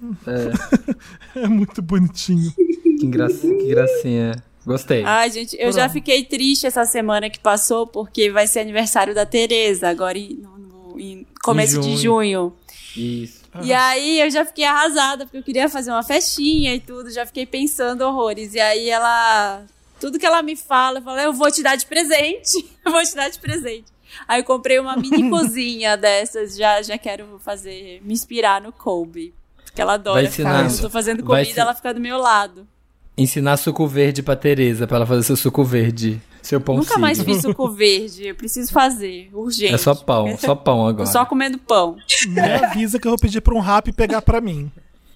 É 1.37 1.47
muito 1.49 1.81
bonitinho. 1.83 2.53
Que, 2.55 2.97
que 2.99 3.69
gracinha. 3.69 4.43
Gostei. 4.67 5.03
Ai, 5.05 5.31
gente, 5.31 5.57
eu 5.59 5.73
já 5.73 5.89
fiquei 5.89 6.25
triste 6.25 6.67
essa 6.67 6.85
semana 6.85 7.31
que 7.31 7.39
passou, 7.41 7.87
porque 7.87 8.31
vai 8.31 8.47
ser 8.47 8.61
aniversário 8.61 9.15
da 9.15 9.25
Tereza, 9.25 9.89
agora 9.89 10.19
em, 10.19 10.35
no- 10.35 10.59
no- 10.59 11.01
em 11.01 11.27
começo 11.43 11.81
de 11.81 11.97
junho. 11.97 12.53
Isso. 12.97 13.41
E 13.63 13.73
aí 13.73 14.21
eu 14.21 14.31
já 14.31 14.45
fiquei 14.45 14.65
arrasada, 14.65 15.25
porque 15.25 15.39
eu 15.39 15.43
queria 15.43 15.69
fazer 15.69 15.91
uma 15.91 16.03
festinha 16.03 16.75
e 16.75 16.81
tudo, 16.81 17.11
já 17.11 17.25
fiquei 17.27 17.47
pensando 17.47 18.03
horrores. 18.03 18.55
E 18.55 18.61
aí 18.61 18.89
ela. 18.91 19.65
Tudo 19.99 20.19
que 20.19 20.27
ela 20.27 20.43
me 20.43 20.57
fala, 20.57 20.99
eu 20.99 21.03
falo, 21.03 21.19
eu 21.21 21.33
vou 21.33 21.51
te 21.51 21.63
dar 21.63 21.77
de 21.77 21.87
presente. 21.87 22.65
Eu 22.85 22.93
vou 22.93 23.03
te 23.03 23.15
dar 23.15 23.29
de 23.29 23.39
presente. 23.39 23.85
Aí 24.27 24.41
eu 24.41 24.45
comprei 24.45 24.79
uma 24.79 24.97
mini 24.97 25.29
cozinha 25.31 25.97
dessas, 25.97 26.57
já, 26.57 26.81
já 26.83 26.97
quero 26.99 27.39
fazer, 27.39 28.01
me 28.03 28.13
inspirar 28.15 28.61
no 28.61 28.73
Kobe. 28.73 29.33
Porque 29.71 29.81
ela 29.81 29.95
adora 29.95 30.23
Vai 30.23 30.31
ficar. 30.31 30.65
ensinar- 30.65 30.77
Eu 30.77 30.83
tô 30.83 30.91
fazendo 30.91 31.23
comida, 31.25 31.61
ela 31.61 31.75
fica 31.75 31.95
do 31.95 32.01
meu 32.01 32.19
lado. 32.19 32.67
Ensinar 33.17 33.57
suco 33.57 33.87
verde 33.87 34.23
pra 34.23 34.35
Tereza, 34.37 34.87
pra 34.87 34.97
ela 34.97 35.07
fazer 35.07 35.23
seu 35.23 35.37
suco 35.37 35.63
verde. 35.65 36.21
Seu 36.43 36.61
pão 36.61 36.77
Nunca 36.79 36.97
mais 36.99 37.23
fiz 37.23 37.41
suco 37.43 37.71
verde. 37.71 38.27
Eu 38.29 38.35
preciso 38.35 38.73
fazer, 38.73 39.29
urgente. 39.33 39.75
É 39.75 39.79
só 39.79 39.95
pão, 39.95 40.37
só 40.39 40.55
pão 40.55 40.87
agora. 40.87 41.05
Tô 41.07 41.13
só 41.13 41.25
comendo 41.27 41.59
pão. 41.59 41.97
Me 42.29 42.41
avisa 42.41 42.99
que 42.99 43.07
eu 43.07 43.11
vou 43.11 43.19
pedir 43.19 43.41
pra 43.43 43.55
um 43.55 43.61
rap 43.61 43.93
pegar 43.93 44.23
pra 44.23 44.41
mim. 44.41 44.71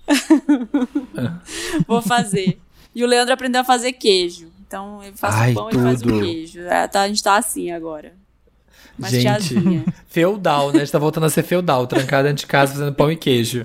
Vou 1.86 2.02
fazer. 2.02 2.58
E 2.94 3.02
o 3.02 3.06
Leandro 3.06 3.32
aprendeu 3.34 3.62
a 3.62 3.64
fazer 3.64 3.92
queijo. 3.92 4.48
Então 4.66 5.02
eu 5.02 5.12
faço 5.14 5.38
Ai, 5.38 5.54
pão 5.54 5.70
e 5.70 5.74
ele 5.74 5.82
faz 5.82 6.02
o 6.02 6.04
queijo. 6.06 6.60
É, 6.60 6.86
tá- 6.88 7.02
a 7.02 7.08
gente 7.08 7.22
tá 7.22 7.36
assim 7.36 7.70
agora. 7.70 8.12
Mas 8.98 9.10
Gente, 9.10 9.22
tiazinha. 9.22 9.84
feudal, 10.06 10.70
né? 10.70 10.76
A 10.76 10.84
gente 10.84 10.92
tá 10.92 10.98
voltando 10.98 11.24
a 11.24 11.30
ser 11.30 11.42
feudal, 11.42 11.86
trancado 11.86 12.28
dentro 12.28 12.42
de 12.42 12.46
casa 12.46 12.72
fazendo 12.74 12.92
pão 12.94 13.10
e 13.10 13.16
queijo. 13.16 13.64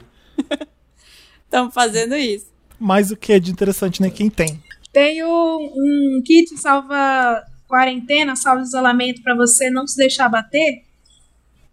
Estamos 1.50 1.74
fazendo 1.74 2.16
isso. 2.16 2.46
Mas 2.80 3.10
o 3.10 3.18
que 3.18 3.34
é 3.34 3.40
de 3.40 3.50
interessante, 3.52 4.04
né? 4.04 4.12
Quem 4.12 4.30
tem? 4.30 4.62
Tenho 4.94 5.28
um 5.28 6.22
kit 6.24 6.56
salva 6.58 7.44
quarentena, 7.68 8.36
salva 8.36 8.62
isolamento 8.62 9.24
pra 9.24 9.36
você 9.36 9.72
não 9.72 9.88
se 9.88 9.98
deixar 9.98 10.30
bater. 10.30 10.84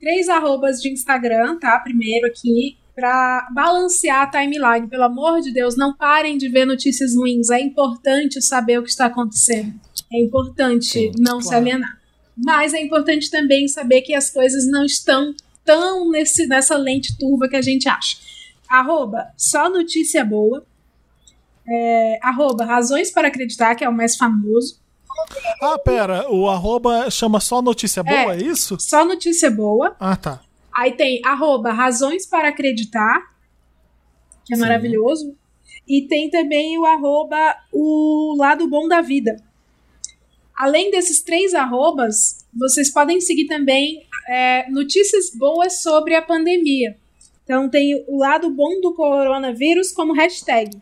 Três 0.01 0.31
arrobas 0.31 0.81
de 0.81 0.89
Instagram, 0.89 1.59
tá? 1.59 1.79
Primeiro 1.81 2.27
aqui, 2.27 2.79
pra 2.95 3.49
balancear 3.55 4.23
a 4.23 4.27
timeline. 4.31 4.89
Pelo 4.89 5.05
amor 5.05 5.43
de 5.43 5.53
Deus, 5.53 5.77
não 5.77 5.95
parem 5.95 6.39
de 6.39 6.49
ver 6.49 6.65
notícias 6.65 7.15
ruins. 7.15 7.51
É 7.51 7.61
importante 7.61 8.41
saber 8.41 8.79
o 8.79 8.83
que 8.83 8.89
está 8.89 9.07
acontecendo. 9.07 9.75
É 10.11 10.19
importante 10.23 10.87
Sim, 10.87 11.13
não 11.19 11.43
se 11.43 11.49
claro. 11.49 11.65
alienar. 11.65 12.01
Mas 12.35 12.73
é 12.73 12.81
importante 12.81 13.31
também 13.31 13.69
saber 13.69 14.01
que 14.01 14.15
as 14.15 14.31
coisas 14.31 14.67
não 14.67 14.87
estão 14.87 15.35
tão 15.67 16.11
nesse, 16.11 16.47
nessa 16.47 16.79
lente 16.79 17.19
turva 17.19 17.47
que 17.47 17.57
a 17.57 17.63
gente 17.63 17.87
acha. 17.87 18.17
Arroba 18.69 19.33
só 19.37 19.69
notícia 19.71 20.25
boa. 20.25 20.65
É, 21.69 22.19
arroba 22.23 22.65
razões 22.65 23.11
para 23.11 23.29
acreditar, 23.29 23.75
que 23.75 23.85
é 23.85 23.89
o 23.89 23.93
mais 23.93 24.17
famoso. 24.17 24.81
Ah, 25.61 25.79
pera, 25.79 26.31
o 26.31 26.49
arroba 26.49 27.11
chama 27.11 27.41
só 27.41 27.61
notícia 27.63 28.03
boa, 28.03 28.35
é, 28.35 28.39
isso? 28.39 28.77
Só 28.79 29.05
notícia 29.05 29.51
boa. 29.51 29.97
Ah, 29.99 30.17
tá. 30.17 30.41
Aí 30.77 30.93
tem 30.93 31.21
arroba 31.25 31.73
razões 31.73 32.27
para 32.27 32.49
acreditar, 32.49 33.35
que 34.45 34.53
é 34.53 34.57
Sim. 34.57 34.63
maravilhoso. 34.63 35.35
E 35.89 36.03
tem 36.03 36.29
também 36.29 36.79
o 36.79 36.85
arroba 36.85 37.57
o 37.73 38.37
lado 38.39 38.69
bom 38.69 38.87
da 38.87 39.01
vida. 39.01 39.43
Além 40.57 40.91
desses 40.91 41.23
três 41.23 41.55
arrobas, 41.55 42.45
vocês 42.53 42.91
podem 42.91 43.21
seguir 43.21 43.47
também 43.47 44.07
é, 44.29 44.69
notícias 44.71 45.31
boas 45.31 45.83
sobre 45.83 46.15
a 46.15 46.23
pandemia. 46.23 46.97
Então 47.47 47.71
tem 47.71 48.05
o 48.09 48.19
lado 48.19 48.51
bom 48.51 48.81
do 48.81 48.93
coronavírus 48.93 49.93
como 49.93 50.13
hashtag, 50.13 50.77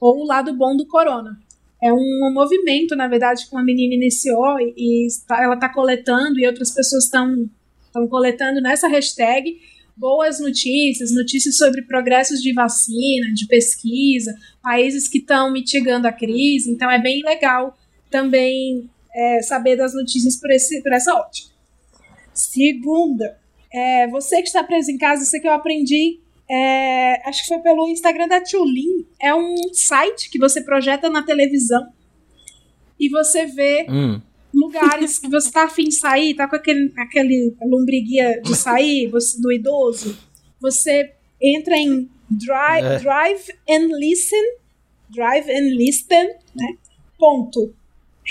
ou 0.00 0.20
o 0.22 0.24
lado 0.24 0.54
bom 0.56 0.76
do 0.76 0.86
corona. 0.86 1.36
É 1.82 1.92
um 1.92 2.30
movimento, 2.32 2.94
na 2.94 3.08
verdade, 3.08 3.44
que 3.46 3.52
uma 3.52 3.64
menina 3.64 3.94
iniciou 3.94 4.60
e, 4.60 4.72
e 4.76 5.06
está- 5.08 5.42
ela 5.42 5.54
está 5.54 5.68
coletando 5.68 6.38
e 6.38 6.46
outras 6.46 6.70
pessoas 6.72 7.04
estão 7.04 7.50
estão 7.86 8.08
coletando 8.08 8.60
nessa 8.60 8.88
hashtag 8.88 9.56
boas 9.96 10.40
notícias, 10.40 11.12
notícias 11.12 11.56
sobre 11.56 11.82
progressos 11.82 12.40
de 12.40 12.52
vacina, 12.52 13.32
de 13.32 13.46
pesquisa, 13.46 14.34
países 14.62 15.08
que 15.08 15.18
estão 15.18 15.52
mitigando 15.52 16.06
a 16.08 16.12
crise. 16.12 16.70
Então 16.70 16.90
é 16.90 17.00
bem 17.00 17.22
legal 17.22 17.76
também 18.10 18.88
é, 19.14 19.42
saber 19.42 19.76
das 19.76 19.94
notícias 19.94 20.36
por, 20.40 20.50
esse, 20.50 20.80
por 20.82 20.92
essa 20.92 21.12
ótica. 21.14 21.50
Segunda, 22.32 23.38
é, 23.74 24.06
você 24.08 24.36
que 24.36 24.46
está 24.48 24.62
preso 24.62 24.90
em 24.90 24.98
casa, 24.98 25.22
isso 25.24 25.36
aqui 25.36 25.46
eu 25.48 25.52
aprendi. 25.52 26.20
é, 26.48 27.26
acho 27.28 27.42
que 27.42 27.48
foi 27.48 27.58
pelo 27.60 27.88
Instagram 27.88 28.28
da 28.28 28.40
Tulin. 28.40 29.06
É 29.20 29.34
um 29.34 29.54
site 29.72 30.28
que 30.30 30.38
você 30.38 30.60
projeta 30.62 31.08
na 31.08 31.22
televisão 31.22 31.88
e 33.00 33.08
você 33.08 33.46
vê 33.46 33.86
Hum. 33.88 34.20
lugares 34.52 35.18
que 35.18 35.28
você 35.28 35.50
tá 35.50 35.64
afim 35.64 35.84
de 35.84 35.94
sair, 35.94 36.34
tá 36.34 36.46
com 36.46 36.54
aquele, 36.56 36.92
aquele 36.98 37.54
lombriguia 37.62 38.40
de 38.42 38.54
sair, 38.54 39.08
você, 39.08 39.40
do 39.40 39.50
idoso, 39.50 40.16
você 40.60 41.12
entra 41.42 41.76
em 41.78 42.08
drive, 42.30 42.86
É. 42.86 42.98
drive 42.98 43.50
and 43.68 43.88
listen, 43.98 44.44
drive 45.10 45.50
and 45.50 45.74
listen, 45.76 46.26
né? 46.54 46.76
Ponto 47.18 47.74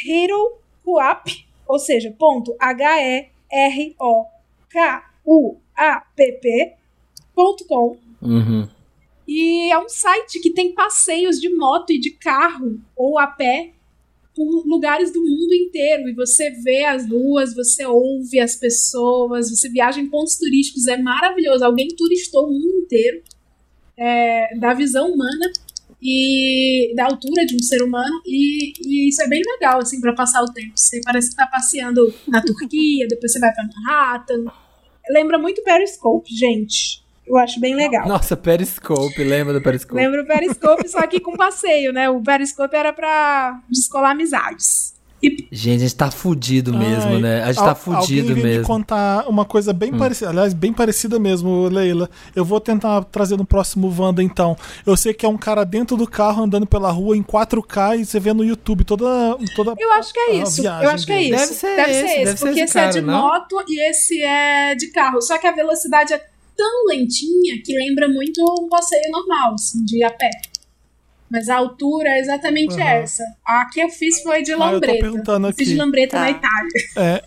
Hero 0.06 0.60
Coop, 0.86 1.46
ou 1.68 1.80
seja, 1.80 2.12
ponto 2.18 2.56
H-E-R-O-K-U-A-P-P 2.60 5.13
ponto 7.34 7.66
com. 7.66 7.98
Uhum. 8.22 8.68
E 9.28 9.72
é 9.72 9.80
um 9.80 9.88
site 9.88 10.40
que 10.40 10.52
tem 10.52 10.74
passeios 10.74 11.40
de 11.40 11.50
moto 11.56 11.92
e 11.92 12.00
de 12.00 12.12
carro 12.12 12.80
ou 12.96 13.18
a 13.18 13.28
pé 13.28 13.72
por 14.36 14.66
lugares 14.66 15.12
do 15.14 15.22
mundo 15.22 15.54
inteiro. 15.54 16.10
E 16.10 16.14
você 16.14 16.52
vê 16.52 16.86
as 16.86 17.08
ruas, 17.10 17.56
você 17.56 17.86
ouve 17.86 18.40
as 18.40 18.56
pessoas, 18.56 19.50
você 19.50 19.70
viaja 19.70 20.00
em 20.00 20.10
pontos 20.10 20.36
turísticos. 20.36 20.88
É 20.88 20.98
maravilhoso. 20.98 21.64
Alguém 21.64 21.88
turistou 21.90 22.48
o 22.48 22.52
mundo 22.52 22.80
inteiro 22.84 23.22
é, 23.98 24.58
da 24.58 24.74
visão 24.74 25.12
humana 25.12 25.52
e 26.02 26.94
da 26.96 27.06
altura 27.06 27.46
de 27.46 27.56
um 27.56 27.60
ser 27.60 27.82
humano. 27.82 28.22
E, 28.26 28.74
e 28.86 29.10
isso 29.10 29.22
é 29.22 29.28
bem 29.28 29.42
legal, 29.46 29.80
assim, 29.80 30.02
para 30.02 30.14
passar 30.14 30.44
o 30.44 30.52
tempo. 30.52 30.74
Você 30.76 31.00
parece 31.02 31.30
que 31.30 31.36
tá 31.36 31.48
passeando 31.48 32.14
na 32.28 32.42
Turquia, 32.42 33.08
depois 33.08 33.32
você 33.32 33.40
vai 33.40 33.54
para 33.54 33.64
Manhattan. 33.64 34.46
Lembra 35.10 35.38
muito 35.38 35.64
Periscope, 35.64 36.34
gente. 36.34 37.04
Eu 37.26 37.38
acho 37.38 37.60
bem 37.60 37.76
legal. 37.76 38.08
Nossa, 38.08 38.36
Periscope, 38.36 39.24
lembra 39.24 39.54
do 39.54 39.62
Periscope? 39.62 39.96
Lembra 39.96 40.22
o 40.24 40.28
Periscope, 40.28 40.88
só 40.90 41.06
que 41.08 41.20
com 41.20 41.38
passeio, 41.38 41.94
né? 41.94 42.10
O 42.10 42.22
Periscope 42.22 42.76
era 42.76 42.92
pra 42.92 43.62
descolar 43.70 44.12
amizades. 44.12 44.93
E 45.24 45.48
Gente, 45.52 45.78
a 45.78 45.80
gente 45.84 45.96
tá 45.96 46.12
fudido 46.12 46.74
mesmo, 46.74 47.12
Ai, 47.14 47.22
né? 47.22 47.44
A 47.44 47.52
gente 47.52 47.60
al- 47.62 47.68
tá 47.68 47.76
fudido 47.76 48.02
alguém 48.02 48.24
vem 48.24 48.36
me 48.36 48.44
mesmo. 48.44 48.64
Hum. 48.64 48.68
contar 48.68 49.26
uma 49.30 49.46
coisa 49.46 49.72
bem 49.72 49.94
parecida, 49.94 50.32
aliás, 50.32 50.54
bem 50.54 50.74
parecida 50.74 51.18
mesmo, 51.18 51.70
Leila. 51.70 52.10
Eu 52.36 52.44
vou 52.44 52.60
tentar 52.60 53.04
trazer 53.06 53.38
no 53.38 53.46
próximo 53.46 53.94
Wanda, 53.98 54.22
então. 54.22 54.58
Eu 54.86 54.98
sei 54.98 55.14
que 55.14 55.26
é 55.26 55.30
um 55.30 55.38
cara 55.38 55.64
dentro 55.64 55.96
do 55.96 56.06
carro 56.08 56.44
andando 56.44 56.66
pela 56.68 56.92
rua 56.92 57.16
em 57.16 57.24
4K 57.24 58.00
e 58.02 58.06
você 58.06 58.20
vê 58.20 58.34
no 58.34 58.44
YouTube 58.44 58.84
toda. 58.84 59.06
toda 59.56 59.74
eu 59.80 59.92
acho 59.94 60.12
que 60.14 60.20
é 60.20 60.36
isso. 60.36 60.62
Eu 60.66 60.90
acho 60.90 61.06
que 61.06 61.14
é 61.14 61.22
isso. 61.22 61.32
Deve 61.32 61.46
ser 61.54 61.68
esse, 61.78 62.26
deve 62.26 62.38
ser 62.38 62.46
porque 62.46 62.50
esse 62.60 62.64
esse 62.64 62.78
é 62.78 62.82
cara, 62.82 62.92
de 62.94 63.02
não? 63.02 63.22
moto 63.22 63.64
e 63.70 63.90
esse 63.90 64.22
é 64.22 64.76
de 64.76 64.88
carro. 64.92 65.22
Só 65.22 65.38
que 65.38 65.48
a 65.48 65.52
velocidade 65.52 66.14
é 66.14 66.22
tão 66.58 66.86
lentinha 66.88 67.62
que 67.64 67.74
lembra 67.78 68.08
muito 68.10 68.42
um 68.60 68.68
passeio 68.68 69.10
normal, 69.12 69.54
assim, 69.54 69.84
de 69.86 70.00
ir 70.00 70.04
a 70.04 70.12
pé. 70.12 70.30
Mas 71.34 71.50
a 71.50 71.56
altura 71.58 72.10
é 72.10 72.20
exatamente 72.20 72.76
Aham. 72.76 72.84
essa. 72.84 73.24
A 73.44 73.66
que 73.74 73.80
eu 73.82 73.90
fiz 73.90 74.22
foi 74.22 74.44
de 74.44 74.52
Ah, 74.52 74.54
eu 74.54 74.60
lambreta. 74.60 75.12
Fiz 75.58 75.68
de 75.68 75.76
lambreta 75.76 76.16
Tá. 76.18 76.22
na 76.22 76.30
Itália. 76.30 76.72
É. 76.96 77.24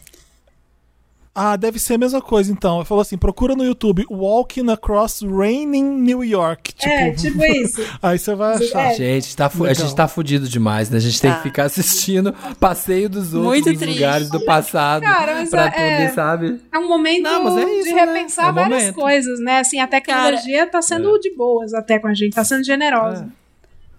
Ah, 1.38 1.54
deve 1.54 1.78
ser 1.78 1.94
a 1.94 1.98
mesma 1.98 2.22
coisa, 2.22 2.50
então. 2.50 2.76
Ele 2.76 2.86
falou 2.86 3.02
assim: 3.02 3.18
procura 3.18 3.54
no 3.54 3.62
YouTube 3.62 4.06
Walking 4.10 4.70
Across 4.70 5.20
Rain 5.22 5.64
in 5.76 5.82
New 5.84 6.24
York. 6.24 6.72
Tipo, 6.72 6.90
É, 6.90 7.10
tipo 7.10 7.44
isso. 7.44 7.82
aí 8.02 8.18
você 8.18 8.34
vai 8.34 8.54
achar. 8.54 8.92
É. 8.92 8.94
Gente, 8.94 9.36
tá 9.36 9.50
fu- 9.50 9.66
a 9.66 9.74
gente 9.74 9.94
tá 9.94 10.08
fudido 10.08 10.48
demais, 10.48 10.88
né? 10.88 10.96
A 10.96 11.00
gente 11.00 11.20
tem 11.20 11.30
Tá. 11.30 11.36
que 11.36 11.42
ficar 11.42 11.64
assistindo 11.64 12.32
passeio 12.58 13.10
dos 13.10 13.34
outros 13.34 13.64
triste. 13.64 13.84
lugares 13.86 14.30
do 14.30 14.42
passado 14.46 15.02
Cara, 15.02 15.34
mas 15.34 15.50
pra 15.50 15.66
é- 15.66 15.70
poder, 15.70 16.14
sabe? 16.14 16.58
É 16.72 16.78
um 16.78 16.88
momento 16.88 17.24
Não, 17.24 17.58
é 17.58 17.64
isso, 17.74 17.88
de 17.88 17.92
né? 17.94 18.04
repensar 18.06 18.46
É 18.46 18.50
o 18.50 18.54
várias 18.54 18.78
momento. 18.80 18.94
coisas, 18.94 19.38
né? 19.40 19.58
Assim, 19.60 19.78
a 19.78 19.86
tecnologia 19.86 20.66
tá 20.66 20.80
sendo 20.80 21.18
de 21.18 21.36
boas 21.36 21.74
até 21.74 21.98
com 21.98 22.06
a 22.08 22.14
gente, 22.14 22.34
tá 22.34 22.44
sendo 22.44 22.64
generosa. 22.64 23.28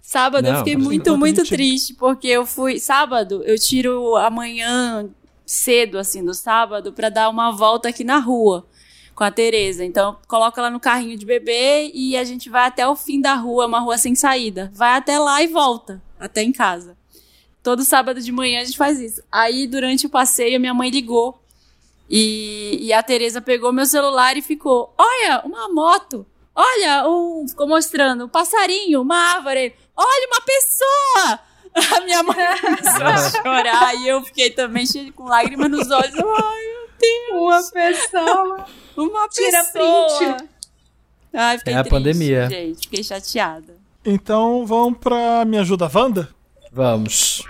Sábado 0.07 0.45
Não, 0.45 0.51
eu 0.53 0.57
fiquei 0.59 0.77
muito, 0.77 1.17
muito 1.17 1.41
gente- 1.43 1.49
triste, 1.49 1.93
porque 1.93 2.29
eu 2.29 2.45
fui. 2.45 2.79
Sábado, 2.79 3.43
eu 3.43 3.59
tiro 3.59 4.15
amanhã 4.15 5.05
cedo, 5.45 5.97
assim, 5.99 6.23
do 6.23 6.33
sábado, 6.33 6.93
pra 6.93 7.09
dar 7.09 7.27
uma 7.29 7.51
volta 7.51 7.89
aqui 7.89 8.05
na 8.05 8.17
rua 8.17 8.65
com 9.13 9.25
a 9.25 9.31
Tereza. 9.31 9.83
Então, 9.83 10.17
coloca 10.25 10.61
ela 10.61 10.69
no 10.69 10.79
carrinho 10.79 11.17
de 11.17 11.25
bebê 11.25 11.91
e 11.93 12.15
a 12.15 12.23
gente 12.23 12.49
vai 12.49 12.67
até 12.67 12.87
o 12.87 12.95
fim 12.95 13.19
da 13.19 13.33
rua, 13.33 13.65
uma 13.67 13.81
rua 13.81 13.97
sem 13.97 14.15
saída. 14.15 14.71
Vai 14.73 14.91
até 14.95 15.19
lá 15.19 15.43
e 15.43 15.47
volta, 15.47 16.01
até 16.17 16.41
em 16.41 16.53
casa. 16.53 16.95
Todo 17.61 17.83
sábado 17.83 18.21
de 18.21 18.31
manhã 18.31 18.61
a 18.61 18.63
gente 18.63 18.77
faz 18.77 19.01
isso. 19.01 19.21
Aí, 19.29 19.67
durante 19.67 20.05
o 20.05 20.09
passeio, 20.09 20.57
minha 20.57 20.73
mãe 20.73 20.89
ligou. 20.89 21.37
E, 22.09 22.79
e 22.81 22.93
a 22.93 23.03
Tereza 23.03 23.41
pegou 23.41 23.73
meu 23.73 23.85
celular 23.85 24.37
e 24.37 24.41
ficou: 24.41 24.93
Olha, 24.97 25.41
uma 25.43 25.67
moto. 25.67 26.25
Olha, 26.55 27.05
um. 27.09 27.45
Ficou 27.45 27.67
mostrando 27.67 28.23
um 28.23 28.29
passarinho, 28.29 29.01
uma 29.01 29.17
árvore. 29.35 29.75
Olha, 29.97 30.27
uma 30.27 30.41
pessoa! 30.41 31.39
A 31.97 32.01
minha 32.01 32.23
mãe 32.23 32.35
começou 32.61 33.05
a 33.05 33.17
chorar 33.29 33.95
e 33.95 34.07
eu 34.07 34.23
fiquei 34.23 34.49
também 34.49 34.85
cheia 34.85 35.11
com 35.11 35.25
lágrimas 35.25 35.69
nos 35.69 35.91
olhos. 35.91 36.13
Ai, 36.15 36.21
meu 36.21 36.89
Deus! 36.99 37.31
Uma 37.41 37.71
pessoa. 37.71 38.65
Uma 38.95 39.27
Tira 39.29 39.63
pessoa! 39.63 40.17
print. 40.37 40.49
Ai, 41.33 41.57
fiquei 41.59 41.73
É 41.73 41.77
a 41.77 41.83
triste, 41.83 41.91
pandemia. 41.95 42.49
gente. 42.49 42.79
Fiquei 42.81 43.03
chateada. 43.03 43.75
Então 44.03 44.65
vamos 44.65 44.97
pra 44.99 45.45
Me 45.45 45.57
Ajuda 45.59 45.91
Wanda? 45.93 46.29
Vamos. 46.71 47.43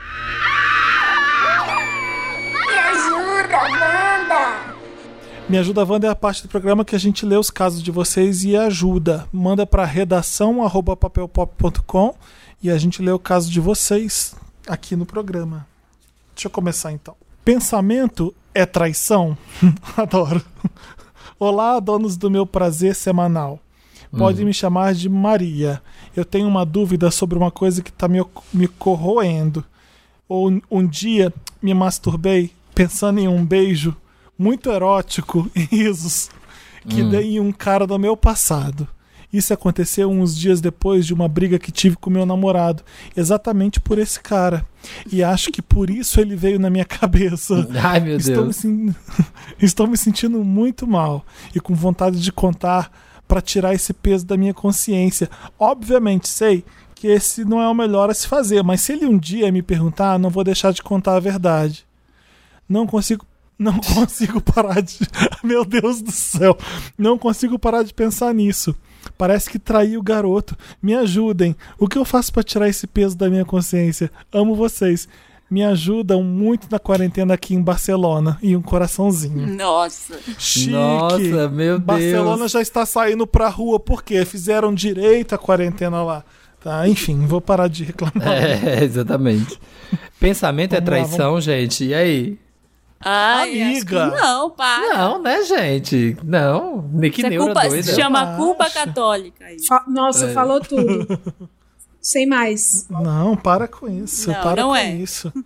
Me 2.67 2.77
ajuda, 2.77 3.57
Wanda! 3.57 4.66
Me 5.49 5.57
Ajuda 5.57 5.85
Wanda 5.85 6.07
é 6.07 6.09
a 6.09 6.15
parte 6.15 6.43
do 6.43 6.49
programa 6.49 6.83
que 6.83 6.93
a 6.93 6.99
gente 6.99 7.25
lê 7.25 7.37
os 7.37 7.49
casos 7.49 7.81
de 7.81 7.89
vocês 7.89 8.43
e 8.43 8.57
ajuda. 8.57 9.25
Manda 9.31 9.65
pra 9.65 9.85
redação 9.85 10.61
arroba 10.61 10.93
papelpop.com 10.97 12.15
e 12.61 12.69
a 12.69 12.77
gente 12.77 13.01
lê 13.01 13.11
o 13.11 13.19
caso 13.19 13.49
de 13.49 13.61
vocês 13.61 14.35
aqui 14.67 14.93
no 14.93 15.05
programa. 15.05 15.65
Deixa 16.35 16.47
eu 16.47 16.51
começar 16.51 16.91
então. 16.91 17.15
Pensamento 17.45 18.35
é 18.53 18.65
traição? 18.65 19.37
Adoro. 19.95 20.43
Olá, 21.39 21.79
donos 21.79 22.17
do 22.17 22.29
meu 22.29 22.45
prazer 22.45 22.93
semanal. 22.93 23.57
Pode 24.17 24.43
me 24.43 24.53
chamar 24.53 24.93
de 24.93 25.07
Maria. 25.07 25.81
Eu 26.13 26.25
tenho 26.25 26.47
uma 26.47 26.65
dúvida 26.65 27.09
sobre 27.09 27.37
uma 27.37 27.51
coisa 27.51 27.81
que 27.81 27.89
está 27.89 28.09
me, 28.09 28.21
me 28.53 28.67
corroendo. 28.67 29.63
Ou 30.27 30.51
um 30.69 30.85
dia 30.85 31.33
me 31.61 31.73
masturbei 31.73 32.51
pensando 32.75 33.19
em 33.19 33.29
um 33.29 33.45
beijo 33.45 33.95
muito 34.37 34.69
erótico 34.69 35.49
e 35.55 35.61
risos 35.61 36.29
que 36.87 37.03
dei 37.03 37.35
em 37.35 37.39
um 37.39 37.51
cara 37.51 37.85
do 37.85 37.97
meu 37.99 38.15
passado. 38.15 38.87
Isso 39.33 39.53
aconteceu 39.53 40.09
uns 40.09 40.33
dias 40.37 40.61
depois 40.61 41.05
de 41.05 41.13
uma 41.13 41.27
briga 41.27 41.59
que 41.59 41.69
tive 41.69 41.97
com 41.97 42.09
meu 42.09 42.25
namorado, 42.25 42.81
exatamente 43.15 43.77
por 43.77 43.99
esse 43.99 44.21
cara. 44.21 44.65
E 45.11 45.21
acho 45.21 45.51
que 45.51 45.61
por 45.61 45.89
isso 45.89 46.21
ele 46.21 46.33
veio 46.33 46.57
na 46.57 46.69
minha 46.69 46.85
cabeça. 46.87 47.67
Ai, 47.83 47.99
meu 47.99 48.15
Estou 48.15 48.35
me, 48.37 48.41
Deus. 48.43 48.55
sen- 48.55 48.95
Estou 49.61 49.85
me 49.87 49.97
sentindo 49.97 50.41
muito 50.45 50.87
mal 50.87 51.25
e 51.53 51.59
com 51.59 51.75
vontade 51.75 52.21
de 52.21 52.31
contar 52.31 52.89
para 53.27 53.41
tirar 53.41 53.73
esse 53.73 53.91
peso 53.91 54.25
da 54.25 54.37
minha 54.37 54.53
consciência. 54.53 55.29
Obviamente 55.59 56.29
sei 56.29 56.63
que 56.95 57.07
esse 57.07 57.43
não 57.43 57.61
é 57.61 57.67
o 57.67 57.73
melhor 57.75 58.09
a 58.09 58.13
se 58.13 58.25
fazer, 58.29 58.63
mas 58.63 58.79
se 58.79 58.93
ele 58.93 59.05
um 59.05 59.17
dia 59.17 59.51
me 59.51 59.61
perguntar, 59.61 60.17
não 60.17 60.29
vou 60.29 60.43
deixar 60.45 60.71
de 60.71 60.81
contar 60.81 61.17
a 61.17 61.19
verdade. 61.19 61.85
Não 62.67 62.87
consigo 62.87 63.25
não 63.57 63.79
consigo 63.79 64.41
parar 64.41 64.81
de 64.81 64.99
Meu 65.43 65.65
Deus 65.65 66.01
do 66.01 66.11
céu. 66.11 66.57
Não 66.97 67.17
consigo 67.17 67.57
parar 67.57 67.83
de 67.83 67.93
pensar 67.93 68.33
nisso. 68.33 68.75
Parece 69.17 69.49
que 69.49 69.57
traí 69.57 69.97
o 69.97 70.01
garoto. 70.03 70.55
Me 70.81 70.93
ajudem. 70.93 71.55
O 71.79 71.87
que 71.87 71.97
eu 71.97 72.05
faço 72.05 72.31
para 72.31 72.43
tirar 72.43 72.67
esse 72.69 72.85
peso 72.85 73.17
da 73.17 73.29
minha 73.29 73.45
consciência? 73.45 74.11
Amo 74.31 74.55
vocês. 74.55 75.07
Me 75.49 75.63
ajudam 75.63 76.21
muito 76.21 76.67
na 76.69 76.77
quarentena 76.77 77.33
aqui 77.33 77.55
em 77.55 77.61
Barcelona. 77.61 78.37
E 78.41 78.55
um 78.55 78.61
coraçãozinho. 78.61 79.47
Nossa. 79.55 80.19
Chique. 80.37 80.71
Nossa, 80.71 81.47
meu 81.47 81.79
Barcelona 81.79 82.39
Deus. 82.39 82.51
já 82.51 82.61
está 82.61 82.85
saindo 82.85 83.25
pra 83.25 83.47
rua 83.47 83.79
porque 83.79 84.25
fizeram 84.25 84.73
direito 84.73 85.33
a 85.33 85.37
quarentena 85.37 86.03
lá. 86.03 86.23
Tá, 86.61 86.87
enfim, 86.89 87.25
vou 87.25 87.39
parar 87.39 87.69
de 87.69 87.85
reclamar. 87.85 88.27
É, 88.27 88.83
exatamente. 88.83 89.57
Pensamento 90.19 90.73
é 90.73 90.81
Vamos 90.81 90.89
lá, 90.91 91.05
traição, 91.07 91.39
gente. 91.39 91.85
E 91.85 91.93
aí? 91.93 92.37
Ai, 92.99 93.61
acho 93.61 93.71
Amiga. 93.71 94.07
não, 94.07 94.49
para. 94.49 94.93
Não, 94.97 95.21
né, 95.21 95.43
gente? 95.43 96.17
Não. 96.23 96.89
Nem 96.91 97.11
que 97.11 97.19
Isso 97.21 97.27
é 97.27 97.29
neura 97.29 97.53
culpa, 97.53 97.67
doida. 97.69 97.83
se 97.83 97.95
chama 97.95 98.31
Eu 98.33 98.37
culpa 98.37 98.63
acho. 98.65 98.73
católica. 98.73 99.53
isso. 99.53 99.67
Fa- 99.67 99.85
Nossa, 99.87 100.25
É. 100.27 100.33
falou 100.33 100.59
tudo. 100.59 101.07
Sem 102.01 102.25
mais. 102.25 102.87
Não, 102.89 103.35
para 103.35 103.67
com 103.67 103.87
isso. 103.87 104.31
Não, 104.31 104.41
para 104.41 104.61
não 104.61 104.69
com 104.69 104.75
é. 104.75 104.91
isso. 104.95 105.31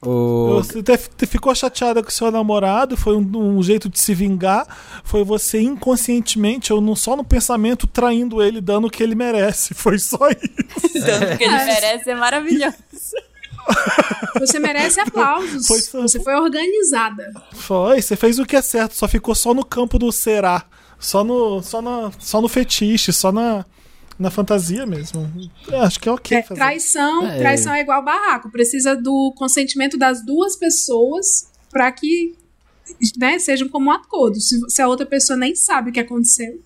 O... 0.00 0.62
Você 0.62 1.26
ficou 1.26 1.52
chateada 1.56 2.00
com 2.04 2.08
seu 2.08 2.30
namorado, 2.30 2.96
foi 2.96 3.16
um, 3.16 3.56
um 3.56 3.60
jeito 3.60 3.88
de 3.88 3.98
se 3.98 4.14
vingar, 4.14 4.64
foi 5.02 5.24
você 5.24 5.60
inconscientemente, 5.60 6.72
ou 6.72 6.80
não 6.80 6.94
só 6.94 7.16
no 7.16 7.24
pensamento, 7.24 7.84
traindo 7.84 8.40
ele, 8.40 8.60
dando 8.60 8.86
o 8.86 8.90
que 8.92 9.02
ele 9.02 9.16
merece. 9.16 9.74
Foi 9.74 9.98
só 9.98 10.28
isso. 10.30 11.04
Tanto 11.04 11.36
que 11.36 11.42
ele 11.42 11.52
merece 11.64 12.10
é 12.10 12.14
maravilhoso. 12.14 12.76
Você 14.40 14.58
merece 14.58 15.00
aplausos. 15.00 15.66
Foi 15.66 15.80
só- 15.80 16.02
Você 16.02 16.20
foi 16.20 16.34
organizada. 16.34 17.32
Foi, 17.52 18.00
você 18.00 18.16
fez 18.16 18.38
o 18.38 18.46
que 18.46 18.56
é 18.56 18.62
certo, 18.62 18.94
só 18.94 19.08
ficou 19.08 19.34
só 19.34 19.52
no 19.54 19.64
campo 19.64 19.98
do 19.98 20.10
será. 20.12 20.64
Só 20.98 21.22
no, 21.22 21.62
só 21.62 21.80
na, 21.80 22.10
só 22.18 22.40
no 22.40 22.48
fetiche, 22.48 23.12
só 23.12 23.30
na, 23.30 23.64
na 24.18 24.30
fantasia 24.30 24.84
mesmo. 24.84 25.30
Eu 25.68 25.80
acho 25.82 26.00
que 26.00 26.08
é 26.08 26.12
ok 26.12 26.38
É, 26.38 26.42
fazer. 26.42 26.60
traição, 26.60 27.26
É. 27.26 27.38
traição 27.38 27.72
é 27.74 27.80
igual 27.80 28.04
barraco. 28.04 28.50
Precisa 28.50 28.96
do 28.96 29.32
consentimento 29.36 29.96
das 29.96 30.24
duas 30.24 30.56
pessoas 30.56 31.50
para 31.70 31.90
que 31.92 32.34
né, 33.16 33.38
sejam 33.38 33.68
como 33.68 33.90
um 33.90 33.92
acordo. 33.92 34.40
Se, 34.40 34.58
se 34.70 34.82
a 34.82 34.88
outra 34.88 35.06
pessoa 35.06 35.36
nem 35.36 35.54
sabe 35.54 35.90
o 35.90 35.92
que 35.92 36.00
aconteceu. 36.00 36.58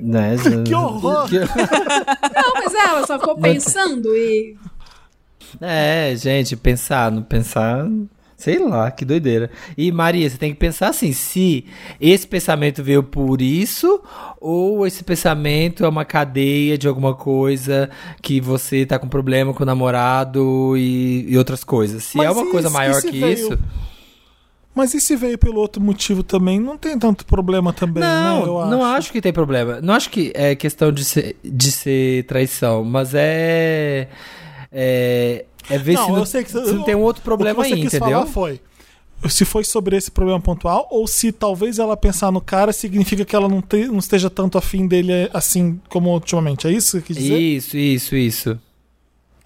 Né, 0.00 0.34
Que 0.66 0.74
horror! 0.74 1.28
que- 1.28 1.38
Não, 2.34 2.54
mas 2.54 2.74
ela 2.74 3.06
só 3.06 3.18
ficou 3.18 3.36
pensando 3.38 4.08
e. 4.16 4.56
É, 5.60 6.14
gente, 6.16 6.56
pensar, 6.56 7.10
não 7.10 7.22
pensar. 7.22 7.86
Sei 8.36 8.58
lá, 8.58 8.90
que 8.90 9.04
doideira. 9.04 9.48
E 9.78 9.90
Maria, 9.92 10.28
você 10.28 10.36
tem 10.36 10.52
que 10.52 10.58
pensar 10.58 10.88
assim: 10.88 11.12
se 11.12 11.64
esse 12.00 12.26
pensamento 12.26 12.82
veio 12.82 13.02
por 13.02 13.40
isso, 13.40 14.02
ou 14.40 14.86
esse 14.86 15.04
pensamento 15.04 15.84
é 15.84 15.88
uma 15.88 16.04
cadeia 16.04 16.76
de 16.76 16.88
alguma 16.88 17.14
coisa 17.14 17.88
que 18.20 18.40
você 18.40 18.84
tá 18.84 18.98
com 18.98 19.08
problema 19.08 19.54
com 19.54 19.62
o 19.62 19.66
namorado 19.66 20.76
e, 20.76 21.24
e 21.28 21.38
outras 21.38 21.62
coisas. 21.62 22.02
Se 22.04 22.18
Mas 22.18 22.26
é 22.26 22.30
uma 22.32 22.50
coisa 22.50 22.68
maior 22.68 22.98
e 22.98 23.00
se 23.02 23.10
que 23.10 23.20
veio- 23.20 23.32
isso. 23.32 23.58
Mas 24.74 24.92
e 24.92 25.00
se 25.00 25.14
veio 25.14 25.38
pelo 25.38 25.60
outro 25.60 25.80
motivo 25.80 26.24
também? 26.24 26.58
Não 26.58 26.76
tem 26.76 26.98
tanto 26.98 27.24
problema 27.24 27.72
também, 27.72 28.02
Não, 28.02 28.40
né? 28.40 28.48
Eu 28.64 28.66
não 28.66 28.84
acho 28.84 29.12
que 29.12 29.20
tem 29.20 29.32
problema. 29.32 29.80
Não 29.80 29.94
acho 29.94 30.10
que 30.10 30.32
é 30.34 30.56
questão 30.56 30.90
de 30.90 31.04
ser, 31.04 31.36
de 31.44 31.70
ser 31.70 32.24
traição, 32.24 32.82
mas 32.82 33.12
é. 33.14 34.08
É, 34.76 35.44
é 35.70 35.78
ver 35.78 35.92
Não, 35.94 36.04
se, 36.06 36.10
não, 36.10 36.18
eu 36.18 36.26
sei 36.26 36.42
que 36.42 36.50
se 36.50 36.58
não 36.72 36.82
tem 36.82 36.96
um 36.96 37.00
outro 37.02 37.22
problema 37.22 37.60
o 37.60 37.62
que 37.62 37.68
você 37.68 37.74
aí, 37.74 37.80
quis 37.82 37.94
entendeu? 37.94 38.18
falar 38.18 38.26
foi. 38.26 38.60
se 39.30 39.44
foi 39.44 39.62
sobre 39.64 39.96
esse 39.96 40.10
problema 40.10 40.40
pontual 40.40 40.88
ou 40.90 41.06
se 41.06 41.30
talvez 41.30 41.78
ela 41.78 41.96
pensar 41.96 42.32
no 42.32 42.40
cara 42.40 42.72
significa 42.72 43.24
que 43.24 43.36
ela 43.36 43.48
não, 43.48 43.62
te- 43.62 43.86
não 43.86 43.98
esteja 44.00 44.28
tanto 44.28 44.58
afim 44.58 44.86
dele 44.88 45.30
assim 45.32 45.80
como 45.88 46.10
ultimamente. 46.12 46.66
É 46.66 46.72
isso 46.72 47.00
que 47.00 47.14
dizer? 47.14 47.38
Isso, 47.38 47.76
isso, 47.78 48.16
isso. 48.16 48.60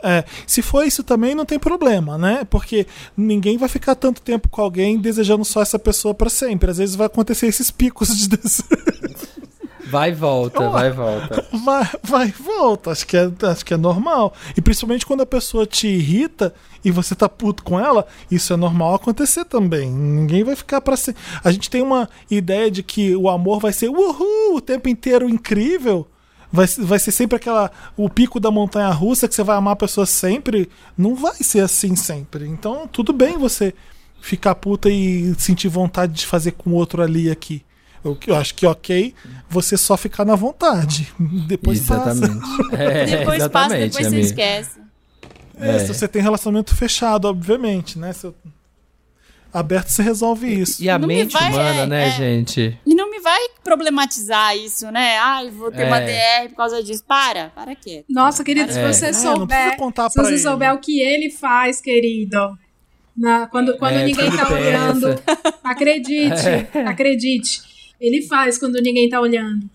É, 0.02 0.24
se 0.46 0.62
for 0.62 0.86
isso 0.86 1.02
também 1.02 1.34
não 1.34 1.44
tem 1.44 1.58
problema, 1.58 2.16
né? 2.16 2.46
Porque 2.48 2.86
ninguém 3.16 3.58
vai 3.58 3.68
ficar 3.68 3.96
tanto 3.96 4.22
tempo 4.22 4.48
com 4.48 4.62
alguém 4.62 4.96
desejando 4.96 5.44
só 5.44 5.60
essa 5.60 5.78
pessoa 5.78 6.14
pra 6.14 6.30
sempre. 6.30 6.70
Às 6.70 6.78
vezes 6.78 6.94
vai 6.94 7.06
acontecer 7.08 7.48
esses 7.48 7.70
picos 7.70 8.16
de. 8.16 8.28
Vai 9.90 10.10
e 10.10 10.14
volta, 10.14 10.68
vai 10.68 10.88
e 10.88 10.92
volta. 10.92 11.46
vai, 11.64 11.90
vai 12.02 12.28
e 12.28 12.32
volta. 12.32 12.90
Acho 12.90 13.06
que, 13.06 13.16
é, 13.16 13.30
acho 13.42 13.64
que 13.64 13.72
é 13.72 13.76
normal. 13.76 14.34
E 14.56 14.60
principalmente 14.60 15.06
quando 15.06 15.22
a 15.22 15.26
pessoa 15.26 15.66
te 15.66 15.86
irrita 15.88 16.52
e 16.84 16.90
você 16.90 17.14
tá 17.14 17.28
puto 17.28 17.62
com 17.62 17.80
ela, 17.80 18.06
isso 18.30 18.52
é 18.52 18.56
normal 18.56 18.94
acontecer 18.94 19.44
também. 19.44 19.90
Ninguém 19.90 20.44
vai 20.44 20.54
ficar 20.54 20.80
pra 20.80 20.96
sempre. 20.96 21.22
A 21.42 21.50
gente 21.50 21.70
tem 21.70 21.82
uma 21.82 22.08
ideia 22.30 22.70
de 22.70 22.82
que 22.82 23.16
o 23.16 23.28
amor 23.28 23.60
vai 23.60 23.72
ser 23.72 23.88
uhul 23.88 24.56
o 24.56 24.60
tempo 24.60 24.88
inteiro 24.88 25.28
incrível. 25.28 26.06
Vai, 26.52 26.66
vai 26.66 26.98
ser 26.98 27.12
sempre 27.12 27.36
aquela. 27.36 27.70
O 27.96 28.08
pico 28.08 28.38
da 28.38 28.50
montanha 28.50 28.90
russa 28.90 29.28
que 29.28 29.34
você 29.34 29.42
vai 29.42 29.56
amar 29.56 29.72
a 29.72 29.76
pessoa 29.76 30.06
sempre. 30.06 30.68
Não 30.96 31.14
vai 31.14 31.36
ser 31.36 31.60
assim 31.60 31.96
sempre. 31.96 32.46
Então, 32.46 32.86
tudo 32.86 33.12
bem 33.12 33.38
você 33.38 33.74
ficar 34.20 34.54
puta 34.54 34.90
e 34.90 35.34
sentir 35.38 35.68
vontade 35.68 36.12
de 36.12 36.26
fazer 36.26 36.52
com 36.52 36.70
o 36.70 36.74
outro 36.74 37.02
ali 37.02 37.30
aqui. 37.30 37.62
Eu, 38.08 38.18
eu 38.26 38.36
acho 38.36 38.54
que 38.54 38.66
ok 38.66 39.14
você 39.48 39.76
só 39.76 39.96
ficar 39.96 40.24
na 40.24 40.34
vontade. 40.34 41.12
Depois 41.46 41.80
passa. 41.86 42.10
Exatamente. 42.10 42.48
É, 42.72 43.04
Depois 43.06 43.38
passa, 43.48 43.76
exatamente, 43.78 43.90
depois 43.92 44.06
você 44.08 44.20
esquece. 44.20 44.80
É, 45.60 45.76
É. 45.76 45.78
se 45.80 45.88
você 45.94 46.06
tem 46.08 46.22
relacionamento 46.22 46.74
fechado, 46.76 47.26
obviamente, 47.26 47.98
né? 47.98 48.12
Se 48.12 48.26
eu- 48.26 48.34
Aberto 49.50 49.88
você 49.88 50.02
resolve 50.02 50.46
isso. 50.46 50.82
E 50.84 50.90
a 50.90 50.98
Não 50.98 51.08
me 51.08 51.16
mente 51.16 51.32
vai, 51.32 51.50
humana, 51.50 51.82
é, 51.82 51.86
né, 51.86 52.08
é. 52.08 52.10
gente? 52.12 52.78
E 52.84 52.94
não 52.94 53.10
me 53.10 53.18
vai 53.18 53.40
problematizar 53.64 54.54
isso, 54.54 54.90
né? 54.90 55.16
Ai, 55.18 55.48
vou 55.50 55.70
ter 55.72 55.86
uma 55.86 55.98
É. 56.00 56.42
DR 56.44 56.48
por 56.50 56.56
causa 56.56 56.82
disso. 56.82 57.02
Para, 57.08 57.48
para 57.48 57.74
quieto. 57.74 58.04
Nossa, 58.10 58.44
querido, 58.44 58.70
se 58.70 58.78
É. 58.78 58.92
você 58.92 59.06
É, 59.06 59.12
souber, 59.14 59.72
se 60.10 60.18
você 60.18 60.28
ele. 60.28 60.38
souber 60.38 60.74
o 60.74 60.78
que 60.78 61.00
ele 61.00 61.30
faz, 61.30 61.80
querido, 61.80 62.36
na- 63.16 63.46
quando, 63.46 63.76
quando 63.78 63.94
É, 63.94 64.04
ninguém 64.04 64.30
tá 64.30 64.44
pensa. 64.44 64.52
olhando, 64.54 65.22
acredite, 65.64 66.34
acredite, 66.86 67.62
ele 68.00 68.22
faz 68.26 68.58
quando 68.58 68.80
ninguém 68.80 69.08
tá 69.08 69.20
olhando. 69.20 69.68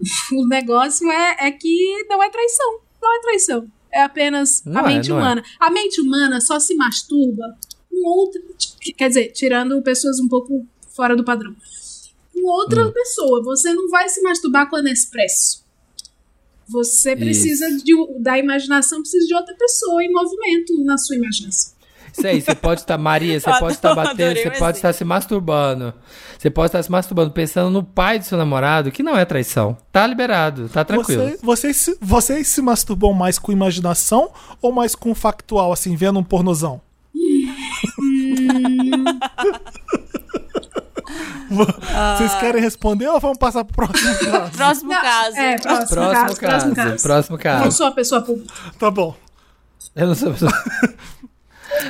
O 0.32 0.46
negócio 0.48 1.10
é, 1.10 1.36
é 1.48 1.50
que 1.50 2.04
não 2.08 2.22
é 2.22 2.30
traição, 2.30 2.80
não 3.02 3.16
é 3.16 3.20
traição. 3.20 3.70
É 3.92 4.02
apenas 4.02 4.62
Não 4.64 4.84
a 4.84 4.90
é, 4.90 4.94
mente 4.94 5.10
é. 5.10 5.14
humana. 5.14 5.42
A 5.58 5.70
mente 5.70 6.00
humana 6.00 6.40
só 6.40 6.58
se 6.60 6.74
masturba 6.76 7.44
com 7.90 8.08
outra, 8.08 8.40
quer 8.96 9.08
dizer, 9.08 9.32
tirando 9.32 9.82
pessoas 9.82 10.18
um 10.20 10.28
pouco 10.28 10.64
fora 10.94 11.16
do 11.16 11.24
padrão. 11.24 11.54
Com 12.32 12.48
outra 12.48 12.86
Hum. 12.86 12.92
pessoa, 12.92 13.42
você 13.42 13.74
não 13.74 13.88
vai 13.88 14.08
se 14.08 14.22
masturbar 14.22 14.70
com 14.70 14.76
a 14.76 14.82
Nespresso. 14.82 15.64
Você 16.68 17.16
precisa 17.16 17.66
de, 17.78 17.92
da 18.20 18.38
imaginação, 18.38 19.00
precisa 19.00 19.26
de 19.26 19.34
outra 19.34 19.54
pessoa 19.56 20.04
em 20.04 20.12
movimento 20.12 20.84
na 20.84 20.96
sua 20.96 21.16
imaginação. 21.16 21.74
Isso 22.12 22.26
aí, 22.26 22.40
você 22.40 22.54
pode 22.54 22.80
estar, 22.80 22.98
Maria, 22.98 23.38
você 23.40 23.48
Eu 23.50 23.58
pode 23.58 23.74
estar 23.74 23.94
batendo, 23.94 24.36
você 24.36 24.50
pode 24.52 24.76
estar 24.78 24.92
se 24.92 25.04
masturbando. 25.04 25.94
Você 26.38 26.50
pode 26.50 26.66
estar 26.68 26.82
se 26.82 26.90
masturbando 26.90 27.30
pensando 27.30 27.70
no 27.70 27.82
pai 27.82 28.18
do 28.18 28.24
seu 28.24 28.38
namorado, 28.38 28.90
que 28.90 29.02
não 29.02 29.16
é 29.16 29.24
traição. 29.24 29.76
Tá 29.92 30.06
liberado, 30.06 30.68
tá 30.68 30.84
tranquilo. 30.84 31.24
Você, 31.24 31.38
vocês, 31.42 31.76
se- 31.76 31.98
vocês 32.00 32.48
se 32.48 32.62
masturbam 32.62 33.12
mais 33.12 33.38
com 33.38 33.52
imaginação 33.52 34.30
ou 34.60 34.72
mais 34.72 34.94
com 34.94 35.14
factual, 35.14 35.72
assim, 35.72 35.94
vendo 35.96 36.18
um 36.18 36.24
pornozão? 36.24 36.80
Vocês 42.16 42.34
querem 42.36 42.62
responder 42.62 43.08
ou 43.08 43.18
vamos 43.18 43.38
passar 43.38 43.64
pro 43.64 43.74
próximo 43.86 44.14
caso? 44.30 44.50
Próximo 44.52 44.92
Não, 44.92 45.00
caso. 45.00 45.36
É, 45.36 45.58
próximo, 45.58 45.88
Próximo 45.88 46.12
caso, 46.12 46.36
caso, 46.36 46.40
próximo 46.40 46.74
caso. 46.76 47.02
próximo 47.02 47.36
Não 47.36 47.42
caso. 47.42 47.76
sou 47.76 47.86
a 47.86 47.90
pessoa 47.92 48.22
pública. 48.22 48.52
Tá 48.78 48.90
bom. 48.90 49.16
Eu 49.96 50.06
não 50.08 50.14
sou. 50.14 50.32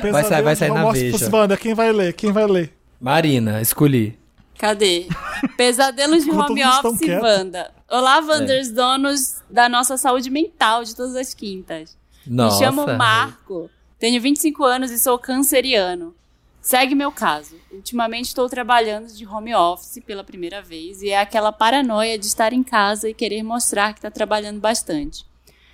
Vai 0.01 0.23
sair- 0.23 0.41
vai 0.43 0.55
sair 0.55 0.71
na 0.71 0.91
Veja. 0.91 1.29
Wanda, 1.31 1.57
quem 1.57 1.73
vai 1.73 1.91
ler? 1.91 2.13
Quem 2.13 2.31
vai 2.31 2.45
ler? 2.45 2.73
Marina, 2.99 3.61
escolhi. 3.61 4.17
Cadê? 4.57 5.07
Pesadelos 5.57 6.23
de 6.23 6.29
home 6.31 6.63
office, 6.63 6.99
quietos. 6.99 7.23
Wanda. 7.23 7.71
Olá, 7.89 8.19
Wanders, 8.19 8.69
donos 8.71 9.41
da 9.49 9.67
nossa 9.67 9.97
saúde 9.97 10.29
mental 10.29 10.83
de 10.83 10.95
todas 10.95 11.15
as 11.15 11.33
quintas. 11.33 11.97
Nossa. 12.27 12.57
Me 12.59 12.65
chamo 12.65 12.85
Marco, 12.97 13.69
tenho 13.97 14.21
25 14.21 14.63
anos 14.63 14.91
e 14.91 14.99
sou 14.99 15.17
canceriano. 15.17 16.13
Segue 16.61 16.93
meu 16.93 17.11
caso. 17.11 17.55
Ultimamente 17.71 18.25
estou 18.27 18.47
trabalhando 18.47 19.07
de 19.11 19.25
home 19.25 19.55
office 19.55 19.99
pela 20.05 20.23
primeira 20.23 20.61
vez 20.61 21.01
e 21.01 21.09
é 21.09 21.19
aquela 21.19 21.51
paranoia 21.51 22.19
de 22.19 22.27
estar 22.27 22.53
em 22.53 22.61
casa 22.61 23.09
e 23.09 23.15
querer 23.15 23.41
mostrar 23.41 23.93
que 23.93 23.99
está 23.99 24.11
trabalhando 24.11 24.59
bastante. 24.59 25.25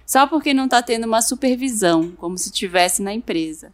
Só 0.06 0.26
porque 0.26 0.54
não 0.54 0.64
está 0.64 0.82
tendo 0.82 1.06
uma 1.06 1.22
supervisão, 1.22 2.12
como 2.16 2.38
se 2.38 2.50
tivesse 2.50 3.02
na 3.02 3.14
empresa. 3.14 3.74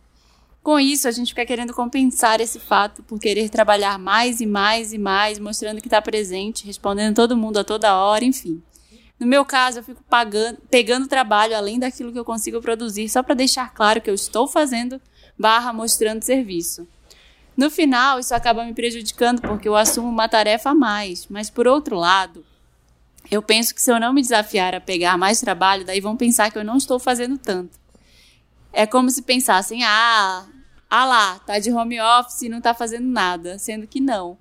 Com 0.63 0.79
isso, 0.79 1.09
a 1.09 1.11
gente 1.11 1.27
fica 1.27 1.45
querendo 1.45 1.73
compensar 1.73 2.39
esse 2.39 2.57
fato 2.57 3.03
por 3.03 3.19
querer 3.19 3.49
trabalhar 3.49 3.99
mais 3.99 4.39
e 4.39 4.45
mais 4.45 4.93
e 4.93 4.97
mais, 4.97 5.37
mostrando 5.37 5.81
que 5.81 5.87
está 5.87 6.01
presente, 6.01 6.65
respondendo 6.65 7.15
todo 7.15 7.35
mundo 7.35 7.59
a 7.59 7.65
toda 7.65 7.97
hora, 7.97 8.23
enfim. 8.23 8.63
No 9.19 9.27
meu 9.27 9.43
caso, 9.43 9.79
eu 9.79 9.83
fico 9.83 10.01
pagando, 10.09 10.59
pegando 10.71 11.05
trabalho 11.05 11.55
além 11.55 11.77
daquilo 11.77 12.13
que 12.13 12.19
eu 12.19 12.23
consigo 12.23 12.61
produzir, 12.61 13.09
só 13.09 13.21
para 13.21 13.35
deixar 13.35 13.73
claro 13.73 13.99
que 13.99 14.09
eu 14.09 14.13
estou 14.15 14.47
fazendo 14.47 15.01
barra 15.37 15.73
mostrando 15.73 16.23
serviço. 16.23 16.87
No 17.57 17.69
final, 17.69 18.17
isso 18.19 18.33
acaba 18.33 18.63
me 18.63 18.73
prejudicando 18.73 19.41
porque 19.41 19.67
eu 19.67 19.75
assumo 19.75 20.07
uma 20.07 20.29
tarefa 20.29 20.69
a 20.69 20.75
mais, 20.75 21.27
mas 21.27 21.49
por 21.49 21.67
outro 21.67 21.97
lado, 21.97 22.43
eu 23.29 23.41
penso 23.41 23.75
que 23.75 23.81
se 23.81 23.91
eu 23.91 23.99
não 23.99 24.13
me 24.13 24.21
desafiar 24.21 24.73
a 24.73 24.81
pegar 24.81 25.17
mais 25.17 25.41
trabalho, 25.41 25.85
daí 25.85 25.99
vão 25.99 26.15
pensar 26.15 26.49
que 26.49 26.57
eu 26.57 26.63
não 26.63 26.77
estou 26.77 26.99
fazendo 26.99 27.37
tanto. 27.37 27.82
É 28.73 28.87
como 28.87 29.09
se 29.11 29.21
pensassem, 29.21 29.83
ah, 29.83 30.45
ah 30.89 31.05
lá, 31.05 31.39
tá 31.39 31.59
de 31.59 31.71
home 31.71 32.01
office 32.01 32.41
e 32.41 32.49
não 32.49 32.59
tá 32.59 32.73
fazendo 32.73 33.07
nada, 33.07 33.59
sendo 33.59 33.85
que 33.87 34.01
não. 34.01 34.37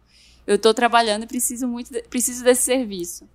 Eu 0.46 0.58
tô 0.58 0.72
trabalhando 0.74 1.24
e 1.24 1.26
preciso 1.26 1.68
muito, 1.68 1.92
de- 1.92 2.02
preciso 2.02 2.42
desse 2.42 2.62
serviço. 2.62 3.28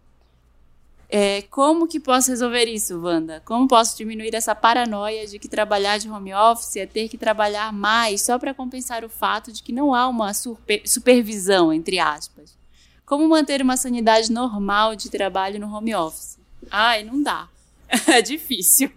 É, 1.09 1.43
como 1.43 1.87
que 1.87 2.01
posso 2.01 2.29
resolver 2.31 2.65
isso, 2.65 2.99
Wanda? 3.01 3.41
Como 3.45 3.65
posso 3.67 3.95
diminuir 3.95 4.35
essa 4.35 4.53
paranoia 4.53 5.25
de 5.25 5.39
que 5.39 5.47
trabalhar 5.47 5.97
de 5.97 6.09
home 6.09 6.33
office 6.33 6.75
é 6.75 6.85
ter 6.85 7.07
que 7.07 7.17
trabalhar 7.17 7.71
mais 7.71 8.23
só 8.23 8.37
para 8.37 8.53
compensar 8.53 9.05
o 9.05 9.09
fato 9.09 9.51
de 9.53 9.63
que 9.63 9.71
não 9.71 9.95
há 9.95 10.05
uma 10.07 10.33
surpe- 10.33 10.83
supervisão, 10.85 11.71
entre 11.71 11.97
aspas? 11.97 12.57
Como 13.05 13.25
manter 13.29 13.61
uma 13.61 13.77
sanidade 13.77 14.29
normal 14.33 14.97
de 14.97 15.09
trabalho 15.09 15.61
no 15.61 15.73
home 15.73 15.95
office? 15.95 16.37
Ai, 16.69 17.03
não 17.03 17.23
dá. 17.23 17.47
é 18.07 18.21
difícil. 18.21 18.91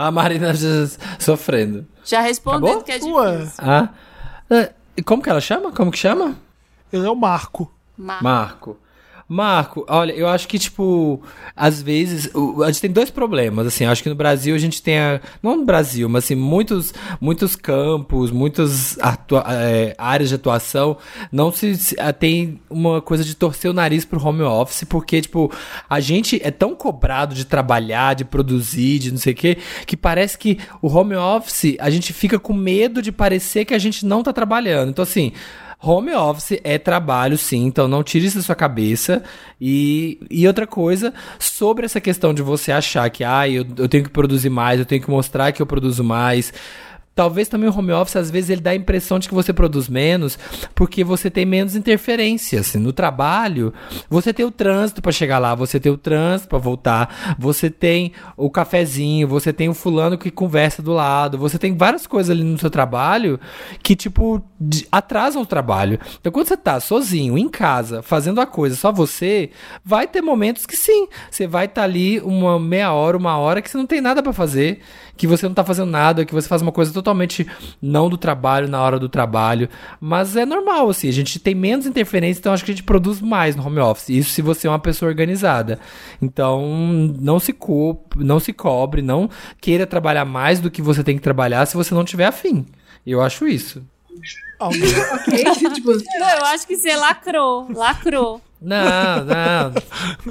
A 0.00 0.12
Marina 0.12 0.52
sofrendo. 1.18 1.84
Já 2.04 2.20
respondendo 2.20 2.66
Acabou? 2.78 2.84
que 2.84 2.92
é 2.92 2.98
Ué. 3.02 3.36
difícil. 3.38 3.64
Ah. 3.66 3.88
é, 4.48 4.72
e 4.96 5.02
Como 5.02 5.20
que 5.20 5.28
ela 5.28 5.40
chama? 5.40 5.72
Como 5.72 5.90
que 5.90 5.98
chama? 5.98 6.36
Ele 6.92 7.04
é 7.04 7.10
o 7.10 7.16
Marco. 7.16 7.68
Mar- 7.96 8.22
Marco. 8.22 8.76
Marco, 9.30 9.84
olha, 9.90 10.12
eu 10.12 10.26
acho 10.26 10.48
que, 10.48 10.58
tipo, 10.58 11.20
às 11.54 11.82
vezes, 11.82 12.30
a 12.64 12.66
gente 12.68 12.80
tem 12.80 12.90
dois 12.90 13.10
problemas, 13.10 13.66
assim, 13.66 13.84
acho 13.84 14.02
que 14.02 14.08
no 14.08 14.14
Brasil 14.14 14.54
a 14.54 14.58
gente 14.58 14.82
tem, 14.82 14.98
a, 14.98 15.20
não 15.42 15.54
no 15.58 15.66
Brasil, 15.66 16.08
mas 16.08 16.24
assim, 16.24 16.34
muitos, 16.34 16.94
muitos 17.20 17.54
campos, 17.54 18.30
muitas 18.30 18.98
atua- 19.00 19.44
é, 19.48 19.94
áreas 19.98 20.30
de 20.30 20.34
atuação, 20.34 20.96
não 21.30 21.52
se, 21.52 21.76
se- 21.76 21.96
tem 22.18 22.58
uma 22.70 23.02
coisa 23.02 23.22
de 23.22 23.34
torcer 23.34 23.70
o 23.70 23.74
nariz 23.74 24.02
pro 24.06 24.18
home 24.24 24.40
office, 24.42 24.84
porque, 24.84 25.20
tipo, 25.20 25.52
a 25.90 26.00
gente 26.00 26.40
é 26.42 26.50
tão 26.50 26.74
cobrado 26.74 27.34
de 27.34 27.44
trabalhar, 27.44 28.14
de 28.14 28.24
produzir, 28.24 28.98
de 28.98 29.10
não 29.10 29.18
sei 29.18 29.34
o 29.34 29.36
quê, 29.36 29.58
que 29.86 29.94
parece 29.94 30.38
que 30.38 30.58
o 30.80 30.88
home 30.88 31.14
office, 31.16 31.76
a 31.80 31.90
gente 31.90 32.14
fica 32.14 32.38
com 32.38 32.54
medo 32.54 33.02
de 33.02 33.12
parecer 33.12 33.66
que 33.66 33.74
a 33.74 33.78
gente 33.78 34.06
não 34.06 34.22
tá 34.22 34.32
trabalhando, 34.32 34.88
então, 34.88 35.02
assim, 35.02 35.32
Home 35.80 36.12
office 36.12 36.58
é 36.64 36.76
trabalho, 36.76 37.38
sim, 37.38 37.64
então 37.64 37.86
não 37.86 38.02
tire 38.02 38.26
isso 38.26 38.38
da 38.38 38.42
sua 38.42 38.56
cabeça. 38.56 39.22
E, 39.60 40.18
e 40.28 40.46
outra 40.46 40.66
coisa, 40.66 41.14
sobre 41.38 41.84
essa 41.84 42.00
questão 42.00 42.34
de 42.34 42.42
você 42.42 42.72
achar 42.72 43.08
que, 43.10 43.22
ah, 43.22 43.48
eu, 43.48 43.64
eu 43.76 43.88
tenho 43.88 44.02
que 44.02 44.10
produzir 44.10 44.50
mais, 44.50 44.80
eu 44.80 44.86
tenho 44.86 45.00
que 45.00 45.10
mostrar 45.10 45.52
que 45.52 45.62
eu 45.62 45.66
produzo 45.66 46.02
mais. 46.02 46.52
Talvez 47.18 47.48
também 47.48 47.68
o 47.68 47.76
home 47.76 47.90
office, 47.90 48.14
às 48.14 48.30
vezes, 48.30 48.48
ele 48.48 48.60
dá 48.60 48.70
a 48.70 48.76
impressão 48.76 49.18
de 49.18 49.28
que 49.28 49.34
você 49.34 49.52
produz 49.52 49.88
menos, 49.88 50.38
porque 50.72 51.02
você 51.02 51.28
tem 51.28 51.44
menos 51.44 51.74
interferência. 51.74 52.60
Assim, 52.60 52.78
no 52.78 52.92
trabalho, 52.92 53.74
você 54.08 54.32
tem 54.32 54.46
o 54.46 54.52
trânsito 54.52 55.02
para 55.02 55.10
chegar 55.10 55.40
lá, 55.40 55.52
você 55.52 55.80
tem 55.80 55.90
o 55.90 55.98
trânsito 55.98 56.48
para 56.48 56.58
voltar, 56.58 57.36
você 57.36 57.70
tem 57.70 58.12
o 58.36 58.48
cafezinho, 58.48 59.26
você 59.26 59.52
tem 59.52 59.68
o 59.68 59.74
fulano 59.74 60.16
que 60.16 60.30
conversa 60.30 60.80
do 60.80 60.92
lado, 60.92 61.36
você 61.36 61.58
tem 61.58 61.76
várias 61.76 62.06
coisas 62.06 62.30
ali 62.30 62.44
no 62.44 62.56
seu 62.56 62.70
trabalho 62.70 63.40
que, 63.82 63.96
tipo, 63.96 64.40
atrasam 64.92 65.42
o 65.42 65.46
trabalho. 65.46 65.98
Então, 66.20 66.30
quando 66.30 66.46
você 66.46 66.56
tá 66.56 66.78
sozinho, 66.78 67.36
em 67.36 67.48
casa, 67.48 68.00
fazendo 68.00 68.40
a 68.40 68.46
coisa 68.46 68.76
só 68.76 68.92
você, 68.92 69.50
vai 69.84 70.06
ter 70.06 70.22
momentos 70.22 70.66
que 70.66 70.76
sim, 70.76 71.08
você 71.28 71.48
vai 71.48 71.64
estar 71.64 71.82
ali 71.82 72.20
uma 72.20 72.60
meia 72.60 72.92
hora, 72.92 73.16
uma 73.16 73.36
hora 73.38 73.60
que 73.60 73.68
você 73.68 73.76
não 73.76 73.86
tem 73.86 74.00
nada 74.00 74.22
para 74.22 74.32
fazer, 74.32 74.82
que 75.16 75.26
você 75.26 75.48
não 75.48 75.54
tá 75.54 75.64
fazendo 75.64 75.90
nada, 75.90 76.24
que 76.24 76.32
você 76.32 76.46
faz 76.46 76.62
uma 76.62 76.70
coisa 76.70 76.92
totalmente 76.92 77.07
totalmente 77.08 77.46
não 77.80 78.08
do 78.08 78.18
trabalho, 78.18 78.68
na 78.68 78.80
hora 78.82 78.98
do 78.98 79.08
trabalho. 79.08 79.68
Mas 80.00 80.36
é 80.36 80.44
normal, 80.44 80.90
assim, 80.90 81.08
a 81.08 81.12
gente 81.12 81.38
tem 81.38 81.54
menos 81.54 81.86
interferência, 81.86 82.40
então 82.40 82.52
acho 82.52 82.64
que 82.64 82.70
a 82.70 82.74
gente 82.74 82.84
produz 82.84 83.20
mais 83.20 83.56
no 83.56 83.66
home 83.66 83.78
office. 83.80 84.10
Isso 84.10 84.30
se 84.30 84.42
você 84.42 84.66
é 84.66 84.70
uma 84.70 84.78
pessoa 84.78 85.08
organizada. 85.08 85.78
Então, 86.20 86.68
não 87.18 87.38
se, 87.40 87.52
co 87.52 87.98
não 88.16 88.38
se 88.38 88.52
cobre, 88.52 89.00
não 89.02 89.30
queira 89.60 89.86
trabalhar 89.86 90.24
mais 90.24 90.60
do 90.60 90.70
que 90.70 90.82
você 90.82 91.02
tem 91.02 91.16
que 91.16 91.22
trabalhar 91.22 91.64
se 91.66 91.76
você 91.76 91.94
não 91.94 92.04
tiver 92.04 92.26
afim. 92.26 92.66
Eu 93.06 93.20
acho 93.22 93.46
isso. 93.46 93.82
Alguém- 94.58 94.82
Ok? 95.12 95.44
tipo, 95.74 95.92
Não, 95.92 96.30
eu 96.38 96.44
acho 96.46 96.66
que 96.66 96.76
você 96.76 96.94
lacrou, 96.96 97.68
lacrou. 97.74 98.40
Não, 98.60 99.24
não. 99.24 99.72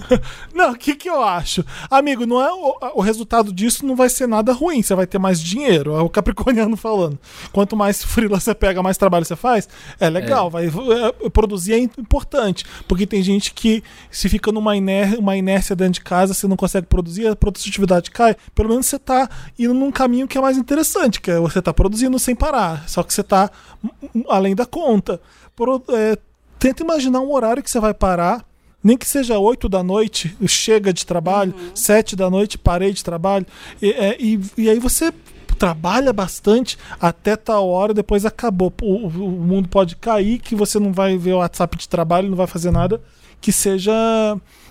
Não, 0.53 0.71
o 0.71 0.75
que 0.75 0.95
que 0.95 1.09
eu 1.09 1.21
acho? 1.23 1.63
Amigo, 1.89 2.25
não 2.25 2.41
é 2.41 2.51
o, 2.51 2.77
o 2.95 3.01
resultado 3.01 3.53
disso 3.53 3.85
não 3.85 3.95
vai 3.95 4.09
ser 4.09 4.27
nada 4.27 4.51
ruim, 4.51 4.81
você 4.81 4.93
vai 4.95 5.05
ter 5.07 5.17
mais 5.19 5.39
dinheiro, 5.39 5.95
é 5.95 6.01
o 6.01 6.09
capricorniano 6.09 6.75
falando. 6.75 7.17
Quanto 7.53 7.75
mais 7.77 8.03
freela 8.03 8.39
você 8.39 8.53
pega, 8.55 8.81
mais 8.83 8.97
trabalho 8.97 9.23
você 9.23 9.35
faz, 9.35 9.69
é 9.99 10.09
legal, 10.09 10.49
vai 10.49 10.65
é, 10.67 11.29
produzir 11.29 11.73
é 11.73 11.77
importante, 11.79 12.65
porque 12.87 13.05
tem 13.05 13.21
gente 13.21 13.53
que 13.53 13.83
se 14.11 14.27
fica 14.27 14.51
numa 14.51 14.75
iner, 14.75 15.19
uma 15.19 15.37
inércia 15.37 15.75
dentro 15.75 15.93
de 15.93 16.01
casa, 16.01 16.33
você 16.33 16.47
não 16.47 16.57
consegue 16.57 16.87
produzir, 16.87 17.27
a 17.27 17.35
produtividade 17.35 18.11
cai, 18.11 18.35
pelo 18.55 18.69
menos 18.69 18.87
você 18.87 18.97
tá 18.99 19.29
indo 19.57 19.73
num 19.73 19.91
caminho 19.91 20.27
que 20.27 20.37
é 20.37 20.41
mais 20.41 20.57
interessante, 20.57 21.21
que 21.21 21.31
é 21.31 21.39
você 21.39 21.61
tá 21.61 21.73
produzindo 21.73 22.17
sem 22.19 22.35
parar, 22.35 22.87
só 22.89 23.03
que 23.03 23.13
você 23.13 23.23
tá 23.23 23.49
hum, 23.83 24.23
além 24.27 24.55
da 24.55 24.65
conta. 24.65 25.21
Pro- 25.55 25.83
é, 25.89 26.17
tenta 26.59 26.83
imaginar 26.83 27.21
um 27.21 27.31
horário 27.31 27.63
que 27.63 27.69
você 27.69 27.79
vai 27.79 27.93
parar, 27.93 28.45
nem 28.83 28.97
que 28.97 29.07
seja 29.07 29.37
8 29.37 29.67
da 29.67 29.83
noite, 29.83 30.35
chega 30.47 30.93
de 30.93 31.05
trabalho, 31.05 31.53
7 31.73 32.15
da 32.15 32.29
noite, 32.29 32.57
parei 32.57 32.93
de 32.93 33.03
trabalho, 33.03 33.45
e, 33.81 33.91
é, 33.91 34.17
e, 34.19 34.39
e 34.57 34.69
aí 34.69 34.79
você 34.79 35.11
trabalha 35.57 36.13
bastante 36.13 36.77
até 36.99 37.35
tal 37.35 37.67
hora, 37.67 37.93
depois 37.93 38.25
acabou. 38.25 38.71
O, 38.81 39.07
o 39.07 39.29
mundo 39.29 39.67
pode 39.67 39.95
cair, 39.95 40.39
que 40.39 40.55
você 40.55 40.79
não 40.79 40.93
vai 40.93 41.17
ver 41.17 41.33
o 41.33 41.39
WhatsApp 41.39 41.77
de 41.77 41.89
trabalho, 41.89 42.29
não 42.29 42.37
vai 42.37 42.47
fazer 42.47 42.71
nada 42.71 43.01
que 43.41 43.51
seja. 43.51 43.93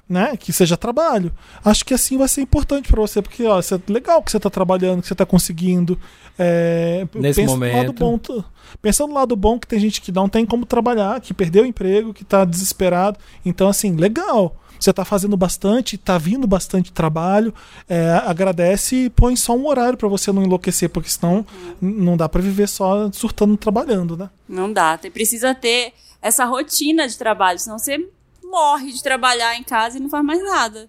Né, 0.08 0.36
que 0.36 0.52
seja 0.52 0.76
trabalho. 0.76 1.32
Acho 1.64 1.84
que 1.84 1.92
assim 1.92 2.16
vai 2.16 2.28
ser 2.28 2.40
importante 2.40 2.88
pra 2.88 3.00
você, 3.00 3.20
porque 3.20 3.44
ó, 3.44 3.58
é 3.58 3.92
legal 3.92 4.22
que 4.22 4.30
você 4.30 4.38
tá 4.38 4.48
trabalhando, 4.48 5.02
que 5.02 5.08
você 5.08 5.16
tá 5.16 5.26
conseguindo. 5.26 5.98
É, 6.38 7.04
Nesse 7.12 7.40
pensa 7.40 7.56
no 7.56 7.60
lado 7.60 8.00
momento. 8.00 8.32
bom, 8.34 8.44
Pensa 8.80 9.04
no 9.06 9.12
lado 9.14 9.34
bom 9.34 9.58
que 9.58 9.66
tem 9.66 9.80
gente 9.80 10.00
que 10.00 10.12
não 10.12 10.28
tem 10.28 10.46
como 10.46 10.64
trabalhar, 10.64 11.20
que 11.20 11.34
perdeu 11.34 11.64
o 11.64 11.66
emprego, 11.66 12.14
que 12.14 12.24
tá 12.24 12.44
desesperado. 12.44 13.18
Então, 13.44 13.68
assim, 13.68 13.96
legal. 13.96 14.54
Você 14.78 14.92
tá 14.92 15.04
fazendo 15.04 15.36
bastante, 15.36 15.96
tá 15.96 16.18
vindo 16.18 16.46
bastante 16.46 16.92
trabalho. 16.92 17.52
é, 17.88 18.10
agradece 18.24 19.06
e 19.06 19.10
põe 19.10 19.34
só 19.34 19.56
um 19.56 19.66
horário 19.66 19.98
pra 19.98 20.06
você 20.08 20.30
não 20.30 20.42
enlouquecer, 20.44 20.90
porque 20.90 21.08
senão 21.08 21.44
não 21.80 22.16
dá 22.16 22.28
pra 22.28 22.42
viver 22.42 22.68
só 22.68 23.10
surtando 23.10 23.56
trabalhando, 23.56 24.16
né? 24.16 24.28
Não 24.48 24.70
dá. 24.72 24.98
Você 25.00 25.10
precisa 25.10 25.54
ter 25.54 25.94
essa 26.20 26.44
rotina 26.44 27.08
de 27.08 27.16
trabalho, 27.16 27.58
senão 27.58 27.78
você 27.78 28.06
morre 28.51 28.93
de 28.93 29.02
trabalhar 29.02 29.59
em 29.59 29.62
casa 29.62 29.98
e 29.98 30.01
não 30.01 30.09
faz 30.09 30.24
mais 30.24 30.43
nada. 30.43 30.89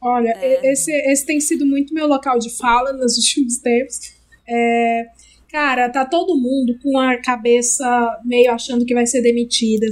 Olha, 0.00 0.30
É. 0.40 0.72
esse, 0.72 0.90
esse 0.92 1.26
tem 1.26 1.40
sido 1.40 1.66
muito 1.66 1.92
meu 1.92 2.06
local 2.06 2.38
de 2.38 2.50
fala 2.56 2.92
nos 2.92 3.16
últimos 3.18 3.58
tempos. 3.58 4.12
É, 4.48 5.06
cara, 5.50 5.88
tá 5.90 6.04
todo 6.04 6.36
mundo 6.36 6.78
com 6.82 6.98
a 6.98 7.16
cabeça 7.20 7.84
meio 8.24 8.50
achando 8.52 8.84
que 8.86 8.94
vai 8.94 9.06
ser 9.06 9.20
demitida. 9.22 9.86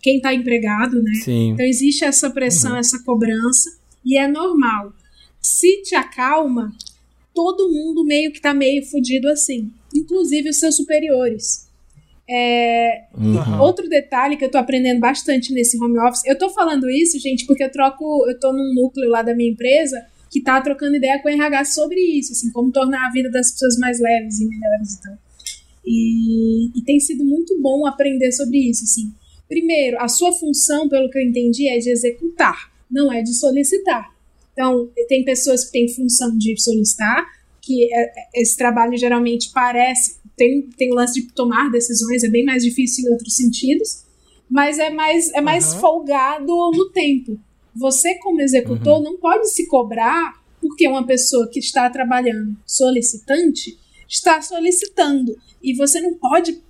Quem 0.00 0.20
tá 0.20 0.32
empregado, 0.32 1.02
né? 1.02 1.12
Sim. 1.24 1.50
Então 1.50 1.66
existe 1.66 2.04
essa 2.04 2.30
pressão, 2.30 2.76
essa 2.76 3.02
cobrança, 3.04 3.76
e 4.04 4.16
é 4.16 4.26
normal. 4.28 4.92
Se 5.42 5.82
te 5.82 5.94
acalma, 5.94 6.72
todo 7.34 7.68
mundo 7.70 8.04
meio 8.04 8.32
que 8.32 8.40
tá 8.40 8.52
meio 8.54 8.84
fudido 8.84 9.28
assim, 9.28 9.70
inclusive 9.94 10.48
os 10.50 10.58
seus 10.58 10.76
superiores. 10.76 11.67
É, 12.30 13.04
Uhum. 13.16 13.60
Outro 13.60 13.88
detalhe 13.88 14.36
que 14.36 14.44
eu 14.44 14.50
tô 14.50 14.58
aprendendo 14.58 15.00
bastante 15.00 15.52
nesse 15.52 15.82
home 15.82 15.98
office, 15.98 16.24
eu 16.26 16.38
tô 16.38 16.50
falando 16.50 16.88
isso, 16.90 17.18
gente, 17.18 17.46
porque 17.46 17.64
eu 17.64 17.70
troco, 17.72 18.04
eu 18.28 18.38
tô 18.38 18.52
num 18.52 18.74
núcleo 18.74 19.08
lá 19.08 19.22
da 19.22 19.34
minha 19.34 19.50
empresa 19.50 20.04
que 20.30 20.42
tá 20.42 20.60
trocando 20.60 20.96
ideia 20.96 21.20
com 21.22 21.28
o 21.28 21.32
RH 21.32 21.64
sobre 21.66 21.98
isso, 22.00 22.32
assim, 22.32 22.52
como 22.52 22.70
tornar 22.70 23.06
a 23.06 23.10
vida 23.10 23.30
das 23.30 23.50
pessoas 23.52 23.78
mais 23.78 23.98
leves 23.98 24.38
e 24.40 24.46
melhores 24.46 24.92
e 24.94 25.02
tal. 25.02 25.14
E, 25.84 26.78
e 26.78 26.82
tem 26.84 27.00
sido 27.00 27.24
muito 27.24 27.58
bom 27.60 27.86
aprender 27.86 28.30
sobre 28.32 28.58
isso, 28.58 28.84
assim. 28.84 29.10
Primeiro, 29.48 29.98
a 29.98 30.06
sua 30.06 30.32
função, 30.32 30.86
pelo 30.88 31.08
que 31.10 31.18
eu 31.18 31.22
entendi, 31.22 31.66
é 31.68 31.78
de 31.78 31.90
executar, 31.90 32.70
não 32.90 33.10
é 33.10 33.22
de 33.22 33.32
solicitar. 33.32 34.12
Então, 34.52 34.90
tem 35.08 35.24
pessoas 35.24 35.64
que 35.64 35.72
têm 35.72 35.88
função 35.88 36.36
de 36.36 36.60
solicitar, 36.60 37.26
que 37.62 37.92
é- 37.92 38.02
é- 38.02 38.12
esse 38.42 38.56
trabalho 38.56 38.96
geralmente 38.98 39.50
parece 39.52 40.16
tem, 40.38 40.62
tem 40.76 40.90
o 40.90 40.94
lance 40.94 41.20
de 41.20 41.32
tomar 41.32 41.70
decisões, 41.70 42.22
é 42.22 42.30
bem 42.30 42.44
mais 42.44 42.62
difícil 42.62 43.04
em 43.04 43.12
outros 43.12 43.36
sentidos, 43.36 44.04
mas 44.48 44.78
é 44.78 44.88
mais, 44.88 45.30
é 45.32 45.40
mais 45.42 45.72
Aham. 45.72 45.80
folgado 45.80 46.46
no 46.46 46.90
tempo. 46.90 47.38
Você, 47.74 48.14
como 48.14 48.40
executor, 48.40 49.02
não 49.02 49.18
pode 49.18 49.50
se 49.50 49.66
cobrar 49.66 50.42
porque 50.60 50.88
uma 50.88 51.06
pessoa 51.06 51.48
que 51.50 51.58
está 51.58 51.88
trabalhando 51.90 52.56
solicitante 52.66 53.78
está 54.08 54.40
solicitando. 54.40 55.36
E 55.62 55.74
você 55.74 56.00
não 56.00 56.14
pode, 56.14 56.60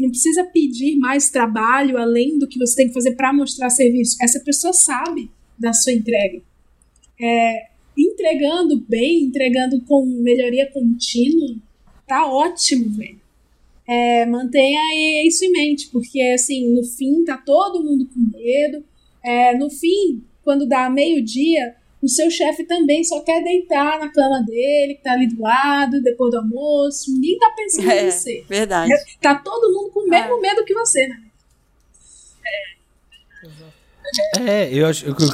não 0.00 0.10
precisa 0.10 0.44
pedir 0.44 0.96
mais 0.96 1.28
trabalho 1.28 1.98
além 1.98 2.38
do 2.38 2.46
que 2.48 2.58
você 2.58 2.76
tem 2.76 2.88
que 2.88 2.94
fazer 2.94 3.16
para 3.16 3.32
mostrar 3.32 3.68
serviço. 3.70 4.16
Essa 4.22 4.40
pessoa 4.40 4.72
sabe 4.72 5.30
da 5.58 5.72
sua 5.72 5.92
entrega. 5.92 6.40
É, 7.20 7.68
entregando 7.96 8.80
bem, 8.88 9.24
entregando 9.24 9.82
com 9.84 10.06
melhoria 10.22 10.70
contínua, 10.70 11.56
tá 12.08 12.26
ótimo, 12.26 12.90
velho. 12.96 13.20
É, 13.86 14.26
mantenha 14.26 14.80
isso 15.26 15.44
em 15.44 15.52
mente, 15.52 15.88
porque 15.88 16.20
assim, 16.34 16.74
no 16.74 16.82
fim 16.84 17.24
tá 17.24 17.38
todo 17.38 17.82
mundo 17.84 18.06
com 18.06 18.36
medo. 18.38 18.84
É, 19.24 19.56
no 19.56 19.70
fim, 19.70 20.22
quando 20.44 20.66
dá 20.66 20.90
meio-dia, 20.90 21.74
o 22.02 22.08
seu 22.08 22.30
chefe 22.30 22.64
também 22.64 23.02
só 23.02 23.20
quer 23.20 23.42
deitar 23.42 23.98
na 23.98 24.08
cama 24.10 24.42
dele, 24.42 24.94
que 24.94 25.02
tá 25.02 25.12
ali 25.12 25.26
do 25.26 25.40
lado, 25.40 26.02
depois 26.02 26.30
do 26.30 26.38
almoço. 26.38 27.12
Ninguém 27.12 27.38
tá 27.38 27.50
pensando 27.56 27.90
É, 27.90 28.06
em 28.06 28.10
você. 28.10 28.44
verdade. 28.48 28.92
Tá 29.20 29.34
todo 29.36 29.72
mundo 29.72 29.90
com 29.92 30.00
o 30.00 30.08
mesmo 30.08 30.40
medo 30.40 30.64
que 30.64 30.74
você, 30.74 31.06
né? 31.08 31.22
É, 34.46 34.72
eu 34.72 34.86
acho. 34.86 35.10
O 35.10 35.14
que, 35.14 35.24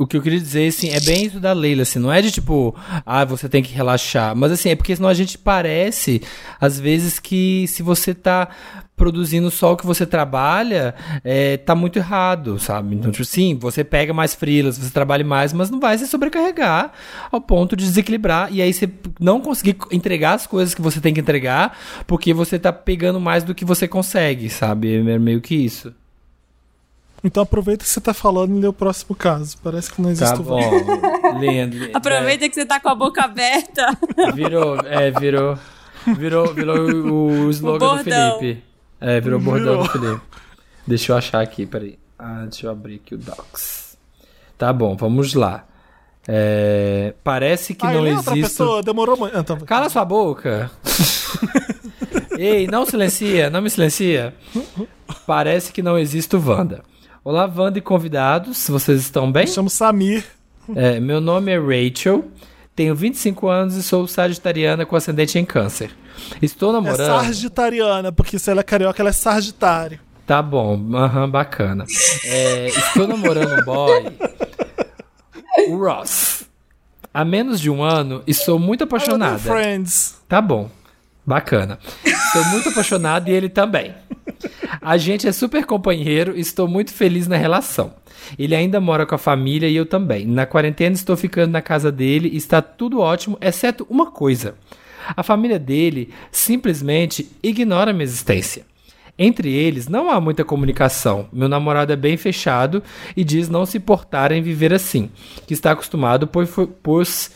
o 0.00 0.06
que 0.06 0.16
eu 0.16 0.22
queria 0.22 0.40
dizer, 0.40 0.68
assim, 0.68 0.88
é 0.88 0.98
bem 0.98 1.26
isso 1.26 1.38
da 1.38 1.52
Leila, 1.52 1.82
assim, 1.82 1.98
não 1.98 2.10
é 2.10 2.22
de 2.22 2.30
tipo, 2.30 2.74
ah, 3.04 3.22
você 3.22 3.50
tem 3.50 3.62
que 3.62 3.74
relaxar. 3.74 4.34
Mas 4.34 4.50
assim, 4.50 4.70
é 4.70 4.74
porque 4.74 4.96
senão 4.96 5.10
a 5.10 5.14
gente 5.14 5.36
parece, 5.36 6.22
às 6.58 6.80
vezes, 6.80 7.18
que 7.18 7.66
se 7.68 7.82
você 7.82 8.14
tá 8.14 8.48
produzindo 8.96 9.50
só 9.50 9.74
o 9.74 9.76
que 9.76 9.84
você 9.84 10.06
trabalha, 10.06 10.94
é, 11.22 11.58
tá 11.58 11.74
muito 11.74 11.98
errado, 11.98 12.58
sabe? 12.58 12.96
Então, 12.96 13.10
tipo, 13.10 13.26
sim, 13.26 13.58
você 13.60 13.84
pega 13.84 14.14
mais 14.14 14.34
frilas, 14.34 14.78
você 14.78 14.90
trabalha 14.90 15.22
mais, 15.24 15.52
mas 15.52 15.68
não 15.68 15.78
vai 15.78 15.98
se 15.98 16.06
sobrecarregar 16.06 16.92
ao 17.30 17.40
ponto 17.40 17.76
de 17.76 17.84
desequilibrar 17.84 18.50
e 18.50 18.62
aí 18.62 18.72
você 18.72 18.88
não 19.20 19.38
conseguir 19.38 19.76
entregar 19.92 20.32
as 20.32 20.46
coisas 20.46 20.74
que 20.74 20.80
você 20.80 20.98
tem 20.98 21.12
que 21.12 21.20
entregar, 21.20 21.76
porque 22.06 22.32
você 22.32 22.58
tá 22.58 22.72
pegando 22.72 23.20
mais 23.20 23.44
do 23.44 23.54
que 23.54 23.66
você 23.66 23.86
consegue, 23.86 24.48
sabe? 24.48 24.96
É 24.96 25.18
meio 25.18 25.42
que 25.42 25.54
isso. 25.54 25.92
Então 27.22 27.42
aproveita 27.42 27.84
que 27.84 27.90
você 27.90 28.00
tá 28.00 28.14
falando 28.14 28.56
e 28.56 28.60
lê 28.60 28.66
o 28.66 28.72
próximo 28.72 29.14
caso. 29.14 29.56
Parece 29.62 29.92
que 29.92 30.00
não 30.00 30.10
existe 30.10 30.34
Tá 30.34 30.40
o 30.40 30.42
bom. 30.44 30.58
Lindo. 31.38 31.76
lindo. 31.78 31.96
Aproveita 31.96 32.48
que 32.48 32.54
você 32.54 32.64
tá 32.64 32.80
com 32.80 32.88
a 32.88 32.94
boca 32.94 33.22
aberta. 33.22 33.86
É, 34.16 34.32
virou, 34.32 34.76
é, 34.86 35.10
virou. 35.10 35.58
Virou, 36.16 36.54
virou 36.54 36.78
o, 36.78 37.46
o 37.46 37.50
slogan 37.50 37.78
do 37.78 37.94
bordão. 37.96 38.38
Felipe. 38.38 38.64
É, 39.00 39.20
virou 39.20 39.38
o 39.38 39.42
bordão 39.42 39.82
Virou. 39.82 39.84
do 39.84 39.90
Felipe. 39.90 40.22
Deixa 40.86 41.12
eu 41.12 41.16
achar 41.16 41.40
aqui, 41.42 41.66
peraí. 41.66 41.98
Ah, 42.18 42.44
deixa 42.48 42.66
eu 42.66 42.70
abrir 42.70 42.96
aqui 43.04 43.14
o 43.14 43.18
Docs. 43.18 43.96
Tá 44.56 44.72
bom, 44.72 44.96
vamos 44.96 45.34
lá. 45.34 45.66
É, 46.26 47.14
parece 47.24 47.74
que 47.74 47.86
Ah, 47.86 47.92
não 47.92 47.98
outra 48.00 48.32
existe. 48.32 48.40
pessoa, 48.42 48.82
demorou 48.82 49.16
muito. 49.16 49.36
Ah, 49.36 49.42
tá. 49.42 49.56
Cala 49.58 49.88
sua 49.90 50.04
boca. 50.04 50.70
Ei, 52.38 52.66
não 52.66 52.86
silencia, 52.86 53.50
não 53.50 53.60
me 53.60 53.68
silencia. 53.70 54.34
Parece 55.26 55.72
que 55.72 55.82
não 55.82 55.98
existe 55.98 56.34
o 56.36 56.42
Wanda. 56.46 56.82
Olá, 57.22 57.50
Wanda 57.54 57.78
e 57.78 57.82
convidados, 57.82 58.66
vocês 58.68 59.00
estão 59.00 59.30
bem? 59.30 59.44
Me 59.44 59.50
chamo 59.50 59.68
Samir. 59.70 60.24
É, 60.74 60.98
meu 61.00 61.20
nome 61.20 61.52
é 61.52 61.58
Rachel, 61.58 62.24
tenho 62.74 62.94
25 62.94 63.48
anos 63.48 63.74
e 63.74 63.82
sou 63.82 64.06
sagitariana 64.06 64.86
com 64.86 64.96
ascendente 64.96 65.38
em 65.38 65.44
câncer. 65.44 65.90
Estou 66.40 66.70
É 66.70 66.72
namorando. 66.74 67.06
Sargitariana, 67.06 68.12
porque 68.12 68.38
se 68.38 68.50
ela 68.50 68.60
é 68.60 68.64
carioca, 68.64 69.02
ela 69.02 69.10
é 69.10 69.12
Sargitário. 69.12 69.98
Tá 70.26 70.40
bom, 70.40 70.80
aham, 70.94 71.28
bacana. 71.28 71.84
É, 72.24 72.68
estou 72.68 73.06
namorando 73.06 73.60
um 73.60 73.64
boy, 73.64 74.16
o 75.68 75.76
Ross. 75.76 76.44
Há 77.12 77.24
menos 77.24 77.60
de 77.60 77.68
um 77.68 77.82
ano 77.82 78.22
e 78.26 78.32
sou 78.32 78.58
muito 78.58 78.84
apaixonada. 78.84 79.38
Friends. 79.40 80.16
Tá 80.28 80.40
bom. 80.40 80.70
Bacana. 81.24 81.78
Sou 82.32 82.44
muito 82.46 82.68
apaixonado 82.68 83.28
e 83.28 83.32
ele 83.32 83.48
também. 83.48 83.94
A 84.80 84.96
gente 84.96 85.28
é 85.28 85.32
super 85.32 85.64
companheiro 85.66 86.36
e 86.36 86.40
estou 86.40 86.66
muito 86.66 86.92
feliz 86.92 87.26
na 87.26 87.36
relação. 87.36 87.92
Ele 88.38 88.54
ainda 88.54 88.80
mora 88.80 89.04
com 89.04 89.14
a 89.14 89.18
família 89.18 89.68
e 89.68 89.76
eu 89.76 89.86
também. 89.86 90.26
Na 90.26 90.46
quarentena 90.46 90.94
estou 90.94 91.16
ficando 91.16 91.50
na 91.50 91.62
casa 91.62 91.90
dele 91.90 92.30
e 92.32 92.36
está 92.36 92.62
tudo 92.62 93.00
ótimo, 93.00 93.36
exceto 93.40 93.86
uma 93.90 94.10
coisa. 94.10 94.54
A 95.16 95.22
família 95.22 95.58
dele 95.58 96.12
simplesmente 96.30 97.30
ignora 97.42 97.92
minha 97.92 98.04
existência. 98.04 98.64
Entre 99.18 99.52
eles 99.52 99.86
não 99.86 100.10
há 100.10 100.20
muita 100.20 100.44
comunicação. 100.44 101.28
Meu 101.32 101.48
namorado 101.48 101.92
é 101.92 101.96
bem 101.96 102.16
fechado 102.16 102.82
e 103.14 103.22
diz 103.22 103.48
não 103.48 103.66
se 103.66 103.76
importar 103.76 104.32
em 104.32 104.40
viver 104.40 104.72
assim, 104.72 105.10
que 105.46 105.52
está 105.52 105.72
acostumado 105.72 106.26
pois 106.26 106.48
foi, 106.48 106.66
pois, 106.66 107.32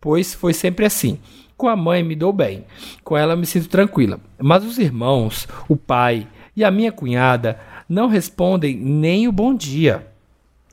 pois 0.00 0.32
foi 0.32 0.54
sempre 0.54 0.86
assim. 0.86 1.18
Com 1.56 1.68
a 1.68 1.76
mãe 1.76 2.02
me 2.02 2.14
dou 2.14 2.32
bem, 2.32 2.64
com 3.02 3.16
ela 3.16 3.34
me 3.34 3.46
sinto 3.46 3.68
tranquila. 3.68 4.20
Mas 4.38 4.64
os 4.64 4.78
irmãos, 4.78 5.48
o 5.68 5.74
pai 5.76 6.26
e 6.54 6.62
a 6.62 6.70
minha 6.70 6.92
cunhada 6.92 7.58
não 7.88 8.08
respondem 8.08 8.76
nem 8.76 9.26
o 9.26 9.32
bom 9.32 9.54
dia. 9.54 10.06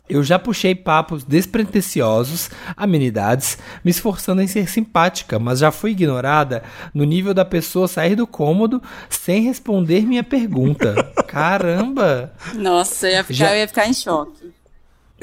Eu 0.09 0.21
já 0.21 0.37
puxei 0.37 0.75
papos 0.75 1.23
despretensiosos, 1.23 2.49
amenidades, 2.75 3.57
me 3.85 3.89
esforçando 3.89 4.41
em 4.41 4.47
ser 4.47 4.67
simpática, 4.69 5.39
mas 5.39 5.59
já 5.59 5.71
fui 5.71 5.91
ignorada 5.91 6.61
no 6.93 7.05
nível 7.05 7.33
da 7.33 7.45
pessoa 7.45 7.87
sair 7.87 8.15
do 8.15 8.27
cômodo 8.27 8.81
sem 9.09 9.41
responder 9.43 10.05
minha 10.05 10.23
pergunta. 10.23 10.93
Caramba! 11.25 12.33
Nossa, 12.55 13.07
eu 13.07 13.11
ia 13.13 13.23
ficar, 13.23 13.33
Já- 13.33 13.51
eu 13.55 13.59
ia 13.59 13.67
ficar 13.67 13.87
em 13.87 13.93
choque. 13.93 14.42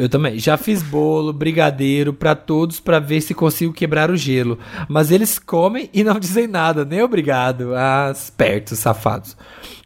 Eu 0.01 0.09
também. 0.09 0.39
Já 0.39 0.57
fiz 0.57 0.83
bolo, 0.83 1.31
brigadeiro 1.31 2.15
pra 2.15 2.35
todos 2.35 2.81
pra 2.81 2.99
ver 2.99 3.21
se 3.21 3.35
consigo 3.35 3.71
quebrar 3.71 4.11
o 4.11 4.17
gelo. 4.17 4.59
Mas 4.89 5.11
eles 5.11 5.39
comem 5.39 5.91
e 5.93 6.03
não 6.03 6.19
dizem 6.19 6.47
nada, 6.47 6.87
nem 6.87 7.03
obrigado. 7.03 7.75
Ah, 7.75 8.11
espertos, 8.11 8.79
safados. 8.79 9.37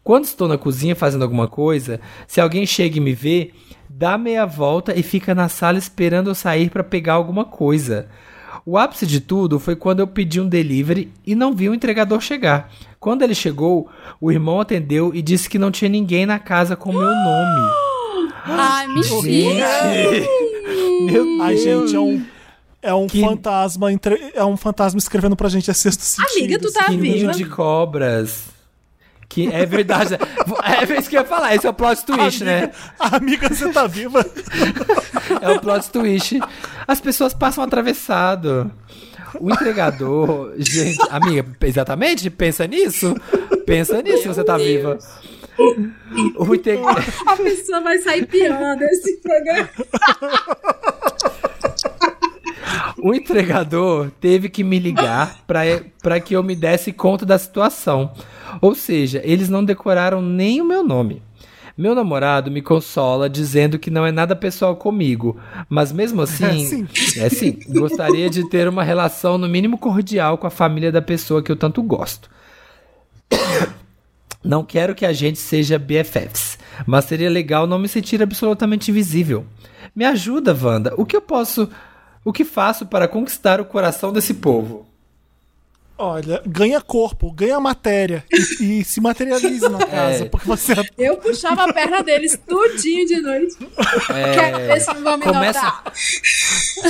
Quando 0.05 0.23
estou 0.23 0.47
na 0.47 0.57
cozinha 0.57 0.95
fazendo 0.95 1.23
alguma 1.23 1.49
coisa, 1.49 2.01
se 2.29 2.41
alguém 2.41 2.65
chega 2.65 2.97
e 2.97 3.01
me 3.01 3.13
vê, 3.13 3.51
dá 3.91 4.17
meia 4.17 4.47
volta 4.47 4.97
e 4.97 5.03
fica 5.03 5.35
na 5.35 5.49
sala 5.49 5.79
esperando 5.79 6.31
eu 6.31 6.35
sair 6.37 6.71
pra 6.71 6.85
pegar 6.85 7.15
alguma 7.15 7.45
coisa. 7.45 8.07
O 8.65 8.79
ápice 8.79 9.09
de 9.09 9.21
tudo 9.21 9.59
foi 9.59 9.75
quando 9.75 9.99
eu 9.99 10.07
pedi 10.07 10.41
um 10.41 10.49
delivery 10.49 11.13
e 11.27 11.35
não 11.35 11.53
vi 11.53 11.69
o 11.69 11.75
entregador 11.75 12.21
chegar. 12.21 12.73
Quando 13.01 13.23
ele 13.23 13.35
chegou, 13.35 13.91
o 14.21 14.31
irmão 14.31 14.61
atendeu 14.61 15.13
e 15.13 15.21
disse 15.21 15.51
que 15.51 15.59
não 15.59 15.73
tinha 15.73 15.89
ninguém 15.89 16.25
na 16.25 16.39
casa 16.39 16.77
com 16.77 16.93
meu 16.93 17.03
nome. 17.03 17.94
Ai, 18.45 18.87
mentira. 18.89 19.67
Meu 21.11 21.43
Ai, 21.43 21.55
Deus. 21.57 21.91
gente, 21.91 21.97
é 21.97 22.01
um. 22.01 22.25
É 22.83 22.93
um 22.95 23.07
Que- 23.07 23.21
fantasma, 23.23 23.91
entre- 23.91 24.31
é 24.35 24.45
um 24.45 24.57
fantasma 24.59 24.99
escrevendo 24.99 25.35
pra 25.35 25.49
gente, 25.49 25.71
é 25.71 25.75
sexto 25.75 26.01
sentido. 26.03 26.37
Amiga, 26.45 26.59
tu 26.59 26.71
tá 26.73 26.81
assim. 26.85 26.91
Que 26.97 26.97
ninho 27.03 27.19
viva? 27.21 27.33
de 27.33 27.45
cobras. 27.47 28.45
Que 29.27 29.49
é 29.51 29.65
verdade. 29.65 30.15
É 30.15 30.99
isso 30.99 31.09
que 31.09 31.17
eu 31.17 31.23
ia 31.23 31.27
falar. 31.27 31.55
Esse 31.55 31.67
é 31.67 31.71
o 31.71 31.75
plot 31.75 32.05
twist, 32.05 32.45
né? 32.45 32.71
Amiga, 33.01 33.49
você 33.49 33.73
tá 33.73 33.87
viva? 33.87 34.25
É 35.41 35.51
o 35.51 35.59
plot 35.61 35.89
twist. 35.91 36.39
As 36.87 37.01
pessoas 37.01 37.33
passam 37.33 37.65
atravessado. 37.65 38.71
O 39.41 39.51
entregador. 39.51 40.53
Gente, 40.59 40.99
amiga, 41.11 41.47
exatamente? 41.63 42.29
Pensa 42.31 42.67
nisso. 42.67 43.17
Pensa 43.67 44.01
nisso 44.03 44.23
se 44.23 44.29
você 44.29 44.45
tá 44.45 44.57
viva. 44.59 44.99
O 46.37 46.55
inte- 46.55 46.79
A 47.27 47.37
pessoa 47.37 47.81
vai 47.81 47.99
sair 47.99 48.27
pior 48.27 48.77
desse 48.77 49.17
programa. 49.21 49.69
O 53.03 53.15
entregador 53.15 54.11
teve 54.21 54.49
que 54.49 54.65
me 54.65 54.79
ligar 54.79 55.39
para 55.47 56.21
que 56.21 56.35
eu 56.35 56.43
me 56.43 56.57
desse 56.57 56.93
conta 56.93 57.27
da 57.27 57.39
situação. 57.39 58.13
Ou 58.61 58.75
seja, 58.75 59.21
eles 59.25 59.49
não 59.49 59.65
decoraram 59.65 60.23
nem 60.23 60.61
o 60.61 60.65
meu 60.65 60.83
nome. 60.83 61.23
Meu 61.77 61.93
namorado 61.95 62.53
me 62.53 62.63
consola 62.63 63.29
dizendo 63.29 63.81
que 63.81 63.91
não 63.91 64.07
é 64.07 64.13
nada 64.13 64.37
pessoal 64.37 64.77
comigo, 64.77 65.37
mas 65.69 65.91
mesmo 65.91 66.23
assim, 66.23 66.87
é 67.19 67.29
sim, 67.29 67.59
gostaria 67.69 68.31
de 68.31 68.49
ter 68.49 68.69
uma 68.69 68.85
relação 68.85 69.37
no 69.37 69.49
mínimo 69.49 69.77
cordial 69.77 70.39
com 70.39 70.47
a 70.47 70.51
família 70.51 70.93
da 70.93 71.03
pessoa 71.03 71.43
que 71.43 71.51
eu 71.51 71.57
tanto 71.57 71.83
gosto. 71.83 72.31
Não 74.45 74.63
quero 74.63 74.95
que 74.95 75.07
a 75.07 75.13
gente 75.13 75.39
seja 75.39 75.79
BFFs, 75.79 76.59
mas 76.87 77.07
seria 77.07 77.31
legal 77.31 77.67
não 77.67 77.79
me 77.79 77.89
sentir 77.89 78.23
absolutamente 78.23 78.91
invisível. 78.91 79.47
Me 79.97 80.05
ajuda, 80.05 80.55
Wanda. 80.55 80.93
O 80.99 81.07
que 81.07 81.17
eu 81.17 81.23
posso. 81.23 81.71
O 82.23 82.33
que 82.33 82.45
faço 82.45 82.85
para 82.87 83.09
conquistar 83.09 83.61
o 83.61 83.65
coração 83.65 84.13
desse 84.13 84.35
povo? 84.35 84.87
Olha, 85.97 86.43
ganha 86.45 86.81
corpo, 86.81 87.31
ganha 87.31 87.61
matéria 87.61 88.25
e, 88.61 88.81
e 88.81 88.85
se 88.85 89.01
materialize 89.01 89.69
na 89.69 89.79
casa, 89.87 90.25
É. 90.25 90.29
porque 90.29 90.45
você 90.47 90.73
Eu 90.99 91.17
puxava 91.19 91.65
a 91.65 91.73
perna 91.73 92.03
deles 92.03 92.37
tudinho 92.49 93.07
de 93.07 93.21
noite. 93.21 93.57
Quero 94.35 94.59
ver 94.59 94.81
se 94.81 94.93
não 94.93 95.03
vão 95.05 95.19
me 95.19 95.25
começa- 95.25 95.63
notar. 95.63 95.85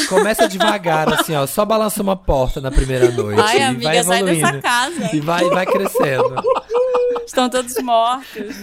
Começa 0.09 0.49
devagar, 0.49 1.13
assim, 1.13 1.35
ó. 1.37 1.47
Só 1.47 1.67
balança 1.67 2.03
uma 2.03 2.17
porta 2.17 2.63
na 2.63 2.71
primeira 2.71 3.11
noite. 3.11 3.41
Ai, 3.41 3.57
e 3.57 3.59
vai 3.59 3.69
amiga, 3.69 4.05
sai 4.05 4.17
evoluindo. 4.21 4.47
dessa 4.47 4.63
casa. 4.63 5.11
E 5.17 5.21
vai, 5.21 5.45
vai 5.51 5.67
crescendo. 5.67 6.35
Estão 7.27 7.51
todos 7.51 7.77
mortos. 7.83 8.57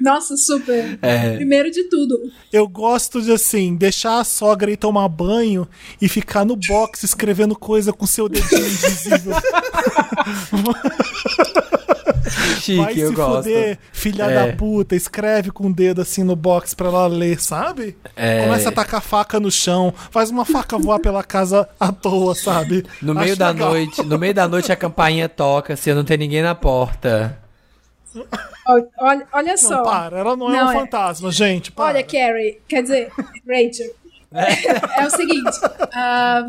Nossa, 0.00 0.36
super. 0.36 0.98
É. 1.02 1.34
Primeiro 1.36 1.70
de 1.70 1.84
tudo, 1.88 2.16
Eu 2.52 2.68
gosto 2.68 3.20
de 3.20 3.32
assim, 3.32 3.74
deixar 3.76 4.20
a 4.20 4.24
sogra 4.24 4.70
ir 4.70 4.76
tomar 4.76 5.08
banho 5.08 5.66
e 6.00 6.08
ficar 6.08 6.44
no 6.44 6.56
box 6.56 7.02
escrevendo 7.04 7.56
coisa 7.56 7.92
com 7.92 8.06
seu 8.06 8.28
dedinho 8.28 8.66
invisível. 8.66 9.34
Chique, 12.60 12.76
Vai 12.76 12.92
eu 13.00 13.08
se 13.08 13.14
gosto. 13.14 13.36
fuder, 13.44 13.78
filha 13.92 14.24
É. 14.24 14.34
da 14.50 14.56
puta, 14.56 14.94
escreve 14.94 15.50
com 15.50 15.68
o 15.68 15.72
dedo 15.72 16.02
assim 16.02 16.22
no 16.22 16.36
box 16.36 16.74
pra 16.74 16.88
ela 16.88 17.06
ler, 17.06 17.40
sabe? 17.40 17.96
É. 18.14 18.44
Começa 18.44 18.68
a 18.68 18.72
tacar 18.72 19.00
faca 19.00 19.40
no 19.40 19.50
chão, 19.50 19.94
faz 20.10 20.30
uma 20.30 20.44
faca 20.44 20.76
voar 20.76 20.98
pela 20.98 21.22
casa 21.24 21.66
à 21.80 21.90
toa, 21.90 22.34
sabe? 22.34 22.84
No 23.00 23.14
meio 23.14 23.28
Acho 23.30 23.38
da 23.38 23.50
legal. 23.50 23.70
noite, 23.70 24.02
no 24.02 24.18
meio 24.18 24.34
da 24.34 24.46
noite 24.46 24.70
a 24.70 24.76
campainha 24.76 25.28
toca, 25.28 25.76
se 25.76 25.92
não 25.94 26.04
tem 26.04 26.18
ninguém 26.18 26.42
na 26.42 26.54
porta. 26.54 27.38
Olha, 28.98 29.26
olha 29.32 29.56
só. 29.56 29.76
Não, 29.76 29.82
para, 29.84 30.18
ela 30.18 30.36
não, 30.36 30.50
é 30.50 30.56
Não, 30.56 30.66
um 30.66 30.70
é. 30.70 30.74
fantasma, 30.74 31.30
gente. 31.30 31.72
Para. 31.72 31.94
Olha, 31.98 32.02
Carrie, 32.04 32.60
quer 32.68 32.82
dizer, 32.82 33.10
Rachel. 33.46 33.94
É, 34.32 35.06
o 35.06 35.10
seguinte. 35.10 35.58
ah, 35.94 36.46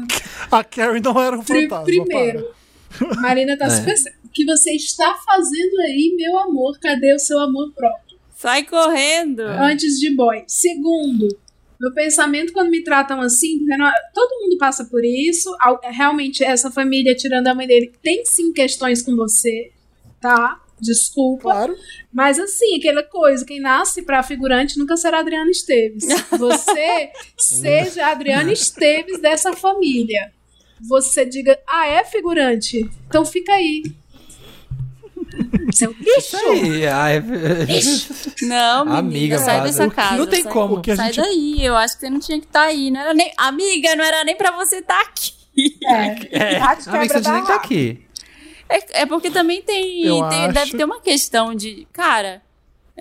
A 0.52 0.64
Carrie 0.64 1.00
não 1.02 1.20
era 1.22 1.38
um 1.38 1.42
fantasma. 1.44 1.84
primeiro, 1.86 2.50
Marina 3.22 3.58
tá 3.58 3.66
É. 3.66 3.70
super. 3.70 3.96
O 4.26 4.30
que 4.32 4.46
você 4.46 4.72
está 4.72 5.16
fazendo 5.26 5.80
aí, 5.88 6.14
meu 6.18 6.38
amor? 6.40 6.78
Cadê 6.80 7.14
o 7.14 7.20
seu 7.20 7.40
amor 7.40 7.72
próprio? 7.74 8.18
Sai 8.36 8.64
correndo. 8.64 9.42
Antes 9.42 10.00
de 10.00 10.14
boy. 10.16 10.44
Segundo, 10.48 11.28
meu 11.80 11.94
pensamento 11.94 12.54
quando 12.54 12.70
me 12.70 12.84
tratam 12.84 13.20
assim, 13.22 13.60
todo 14.14 14.40
mundo 14.42 14.58
passa 14.58 14.86
por 14.86 15.04
isso. 15.04 15.50
Al- 15.62 15.80
Realmente, 15.84 16.44
essa 16.44 16.70
família, 16.70 17.16
tirando 17.16 17.48
a 17.48 17.56
mãe 17.56 17.66
dele, 17.68 17.92
tem 18.04 18.24
sim 18.26 18.52
questões 18.54 19.02
com 19.02 19.16
você, 19.16 19.72
tá? 20.22 20.60
Desculpa. 20.82 21.44
Claro. 21.52 21.76
Mas 22.12 22.40
assim, 22.40 22.78
aquela 22.78 23.04
coisa, 23.04 23.46
quem 23.46 23.60
nasce 23.60 24.02
pra 24.02 24.24
figurante 24.24 24.78
nunca 24.80 24.96
será 24.98 25.20
Adriana 25.20 25.50
Esteves. 25.52 26.06
Você 26.38 27.12
seja 27.38 28.06
a 28.08 28.12
Adriana 28.12 28.52
Esteves 28.52 29.20
dessa 29.22 29.54
família. 29.54 30.32
Você 30.82 31.26
diga, 31.26 31.60
ah, 31.68 31.86
é 31.88 32.04
figurante? 32.06 32.90
Então 33.08 33.26
fica 33.26 33.52
aí. 33.52 33.84
Seu 35.74 35.92
Isso 35.92 36.36
lixo! 36.38 36.50
aí, 36.66 36.88
ai, 36.88 37.22
Não, 38.42 38.86
menina, 38.86 39.00
Amiga, 39.00 39.38
sai 39.40 39.62
dessa 39.62 39.86
O 39.86 39.90
que- 39.90 39.96
casa. 39.96 40.18
não 40.18 40.26
tem 40.28 40.42
sai, 40.44 40.52
como. 40.52 40.82
Que 40.82 40.92
a 40.92 40.96
sai 40.96 41.14
gente- 41.14 41.24
daí, 41.26 41.66
eu 41.66 41.76
acho 41.76 41.94
que 41.96 42.00
você 42.02 42.10
não 42.10 42.20
tinha 42.20 42.40
que 42.40 42.46
estar 42.48 42.62
aí. 42.64 42.90
Não 42.90 43.00
era 43.02 43.14
nem... 43.14 43.32
Amiga, 43.38 43.96
não 43.96 44.04
era 44.04 44.24
nem 44.24 44.36
pra 44.36 44.52
você 44.52 44.78
estar 44.78 45.00
aqui. 45.02 45.34
É, 45.86 46.56
é, 46.56 46.60
Bate, 46.60 46.90
amiga, 46.90 47.14
você 47.14 47.22
tinha 47.22 47.36
que 47.36 47.42
estar 47.42 47.56
aqui. 47.56 48.02
É, 48.70 49.02
é 49.02 49.06
porque 49.06 49.32
também 49.32 49.62
tem, 49.62 50.04
tem-. 50.30 50.52
Deve 50.52 50.78
ter 50.78 50.84
uma 50.84 51.02
questão 51.02 51.56
de. 51.56 51.88
Cara, 51.92 52.42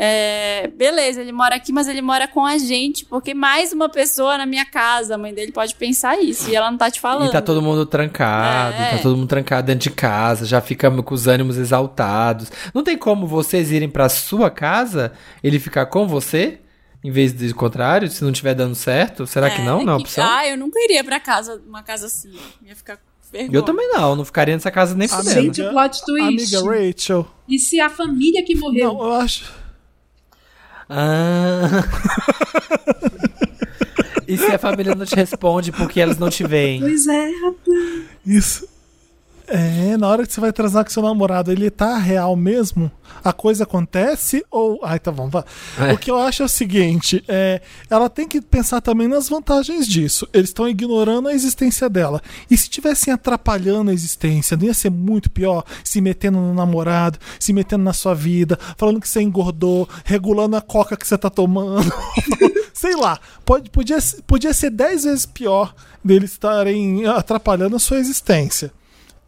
é, 0.01 0.69
beleza, 0.77 1.21
ele 1.21 1.33
mora 1.33 1.57
aqui, 1.57 1.73
mas 1.73 1.89
ele 1.89 2.01
mora 2.01 2.29
com 2.29 2.47
a 2.47 2.57
gente, 2.57 3.05
porque 3.05 3.35
mais 3.35 3.73
uma 3.73 3.89
pessoa 3.89 4.39
na 4.39 4.47
minha 4.47 4.65
casa, 4.65 5.17
a 5.17 5.19
mãe 5.19 5.35
dele 5.35 5.51
pode 5.51 5.75
pensar 5.75 6.17
isso, 6.23 6.49
e 6.49 6.55
ela 6.55 6.71
não 6.71 6.79
tá 6.79 6.89
te 6.89 7.01
falando. 7.01 7.29
E 7.29 7.33
tá 7.33 7.43
todo 7.43 7.61
mundo 7.61 7.85
trancado, 7.85 8.77
É. 8.77 8.91
tá 8.93 8.99
todo 9.03 9.17
mundo 9.17 9.27
trancado 9.27 9.67
dentro 9.67 9.91
de 9.91 9.91
casa, 9.91 10.47
já 10.47 10.61
fica 10.61 10.89
com 11.03 11.15
os 11.15 11.27
ânimos 11.27 11.57
exaltados. 11.57 12.49
Não 12.73 12.85
tem 12.85 12.97
como 12.97 13.27
vocês 13.27 13.73
irem 13.73 13.89
pra 13.89 14.09
sua 14.09 14.51
casa, 14.51 15.13
ele 15.43 15.59
ficar 15.59 15.87
com 15.87 16.07
você, 16.07 16.61
em 17.03 17.11
vez 17.11 17.33
do 17.33 17.53
contrário, 17.57 18.09
se 18.09 18.23
não 18.23 18.31
tiver 18.31 18.55
dando 18.55 18.77
certo? 18.77 19.27
Será 19.27 19.51
que 19.51 19.63
não? 19.63 19.83
Não 19.85 19.95
é 19.95 19.97
opção? 19.97 20.25
Ah, 20.25 20.47
eu 20.47 20.57
nunca 20.57 20.79
iria 20.79 21.03
pra 21.03 21.19
casa, 21.19 21.61
uma 21.67 21.83
casa 21.83 22.07
assim. 22.07 22.39
Ia 22.65 22.77
ficar 22.77 23.01
vergonha. 23.31 23.57
Eu 23.59 23.63
também 23.63 23.89
não, 23.89 24.17
não 24.17 24.25
ficaria 24.25 24.55
nessa 24.55 24.71
casa 24.71 24.95
nem 24.95 25.09
fudendo. 25.09 25.31
Gente, 25.31 25.63
o 25.63 25.71
plot 25.71 26.05
twist. 26.05 26.55
Amiga 26.57 26.87
Rachel. 26.89 27.27
E 27.49 27.59
se 27.59 27.81
a 27.81 27.89
família 27.91 28.45
que 28.45 28.55
morreu? 28.55 28.95
Não, 28.95 29.03
eu 29.03 29.13
acho. 29.13 29.53
Ah. 30.89 31.85
e 34.27 34.37
se 34.37 34.47
a 34.47 34.59
família 34.59 34.95
não 34.95 35.05
te 35.05 35.15
responde 35.15 35.71
porque 35.73 36.01
elas 36.01 36.19
não 36.19 36.31
te 36.31 36.47
veem? 36.47 36.81
Pois 36.81 37.07
é, 37.07 37.31
rapaz. 37.41 38.05
Isso. 38.25 38.78
É, 39.51 39.97
na 39.97 40.07
hora 40.07 40.27
que 40.27 40.33
você 40.33 40.41
vai 40.41 40.53
transar 40.53 40.85
com 40.85 40.91
seu 40.91 41.03
namorado, 41.03 41.51
ele 41.51 41.71
tá 41.71 41.97
real 41.97 42.37
mesmo? 42.37 42.91
A 43.25 43.33
coisa 43.33 43.65
acontece 43.65 44.45
ou. 44.51 44.79
Ai, 44.83 44.99
tá 44.99 45.11
bom, 45.11 45.29
vá. 45.31 45.43
É. 45.79 45.93
O 45.95 45.99
que 45.99 46.11
eu 46.11 46.19
acho 46.19 46.43
é 46.43 46.47
o 46.47 46.49
seguinte: 46.49 47.25
é, 47.27 47.63
ela 47.89 48.11
tem 48.11 48.29
que 48.29 48.43
pensar 48.43 48.83
também 48.83 49.09
nas 49.09 49.29
vantagens 49.29 49.89
disso. 49.89 50.29
Eles 50.35 50.51
estão 50.51 50.69
ignorando 50.69 51.29
a 51.29 51.33
existência 51.33 51.89
dela. 51.89 52.21
E 52.51 52.57
se 52.57 52.65
estivessem 52.65 53.13
atrapalhando 53.13 53.91
a 53.91 53.95
existência, 53.95 54.57
não 54.57 54.67
ia 54.67 54.75
ser 54.75 54.91
muito 54.91 55.31
pior? 55.31 55.65
Se 55.83 56.01
metendo 56.01 56.39
no 56.39 56.53
namorado, 56.53 57.19
se 57.41 57.53
metendo 57.55 57.85
na 57.85 57.95
sua 57.95 58.15
vida, 58.15 58.59
falando 58.77 59.01
que 59.01 59.09
você 59.09 59.23
engordou, 59.23 59.89
regulando 60.05 60.57
a 60.57 60.61
coca 60.61 60.97
que 60.97 61.07
você 61.07 61.17
tá 61.17 61.31
tomando. 61.31 61.91
Sei 62.75 62.95
lá, 62.95 63.19
pode, 63.45 63.71
podia, 63.71 63.99
podia 64.27 64.53
ser 64.53 64.71
dez 64.71 65.05
vezes 65.05 65.27
pior 65.27 65.75
deles 66.05 66.33
estarem 66.33 67.07
atrapalhando 67.07 67.75
a 67.75 67.81
sua 67.81 67.99
existência. 67.99 68.73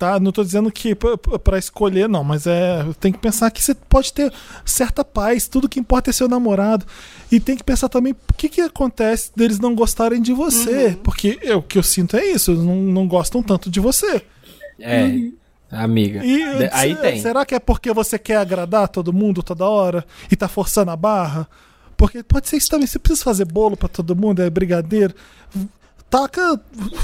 Tá, 0.01 0.19
não 0.19 0.33
tô 0.33 0.43
dizendo 0.43 0.73
que 0.73 0.95
p- 0.95 1.15
p- 1.19 1.39
pra 1.41 1.59
escolher, 1.59 2.09
não, 2.09 2.25
mas 2.25 2.47
é. 2.47 2.87
Tem 2.99 3.13
que 3.13 3.19
pensar 3.19 3.51
que 3.51 3.63
você 3.63 3.75
pode 3.75 4.15
ter 4.15 4.33
certa 4.65 5.05
paz, 5.05 5.47
tudo 5.47 5.69
que 5.69 5.79
importa 5.79 6.09
é 6.09 6.13
seu 6.15 6.27
namorado. 6.27 6.87
E 7.31 7.39
tem 7.39 7.55
que 7.55 7.63
pensar 7.63 7.91
também 7.91 8.15
o 8.15 8.33
que, 8.33 8.49
que 8.49 8.63
acontece 8.63 9.31
deles 9.37 9.59
não 9.59 9.75
gostarem 9.75 10.23
de 10.23 10.33
você. 10.33 10.97
Porque 11.05 11.39
é, 11.43 11.55
o 11.55 11.61
que 11.61 11.77
eu 11.77 11.83
sinto 11.83 12.17
é 12.17 12.25
isso, 12.25 12.51
eles 12.53 12.63
não, 12.65 12.77
não 12.77 13.07
gostam 13.07 13.43
tanto 13.43 13.69
de 13.69 13.79
você. 13.79 14.23
É, 14.81 15.05
amiga. 15.71 16.25
E 16.25 16.43
aí 16.73 16.95
se- 16.97 17.03
tem. 17.03 17.21
Será 17.21 17.45
que 17.45 17.55
é 17.55 17.59
porque 17.61 17.93
você 17.93 18.19
quer 18.19 18.37
agradar 18.39 18.89
todo 18.89 19.13
mundo 19.13 19.43
toda 19.43 19.67
hora 19.69 20.03
e 20.33 20.35
tá 20.35 20.49
forçando 20.49 20.91
a 20.93 20.97
barra? 20.97 21.47
Porque 21.95 22.23
pode 22.23 22.49
ser 22.49 22.57
isso 22.57 22.71
também. 22.71 22.87
Você 22.87 22.99
precisa 22.99 23.23
fazer 23.23 23.45
bolo 23.45 23.77
pra 23.77 23.87
todo 23.87 24.17
mundo, 24.17 24.41
é 24.41 24.49
brigadeiro. 24.49 25.15
Taca. 26.09 26.59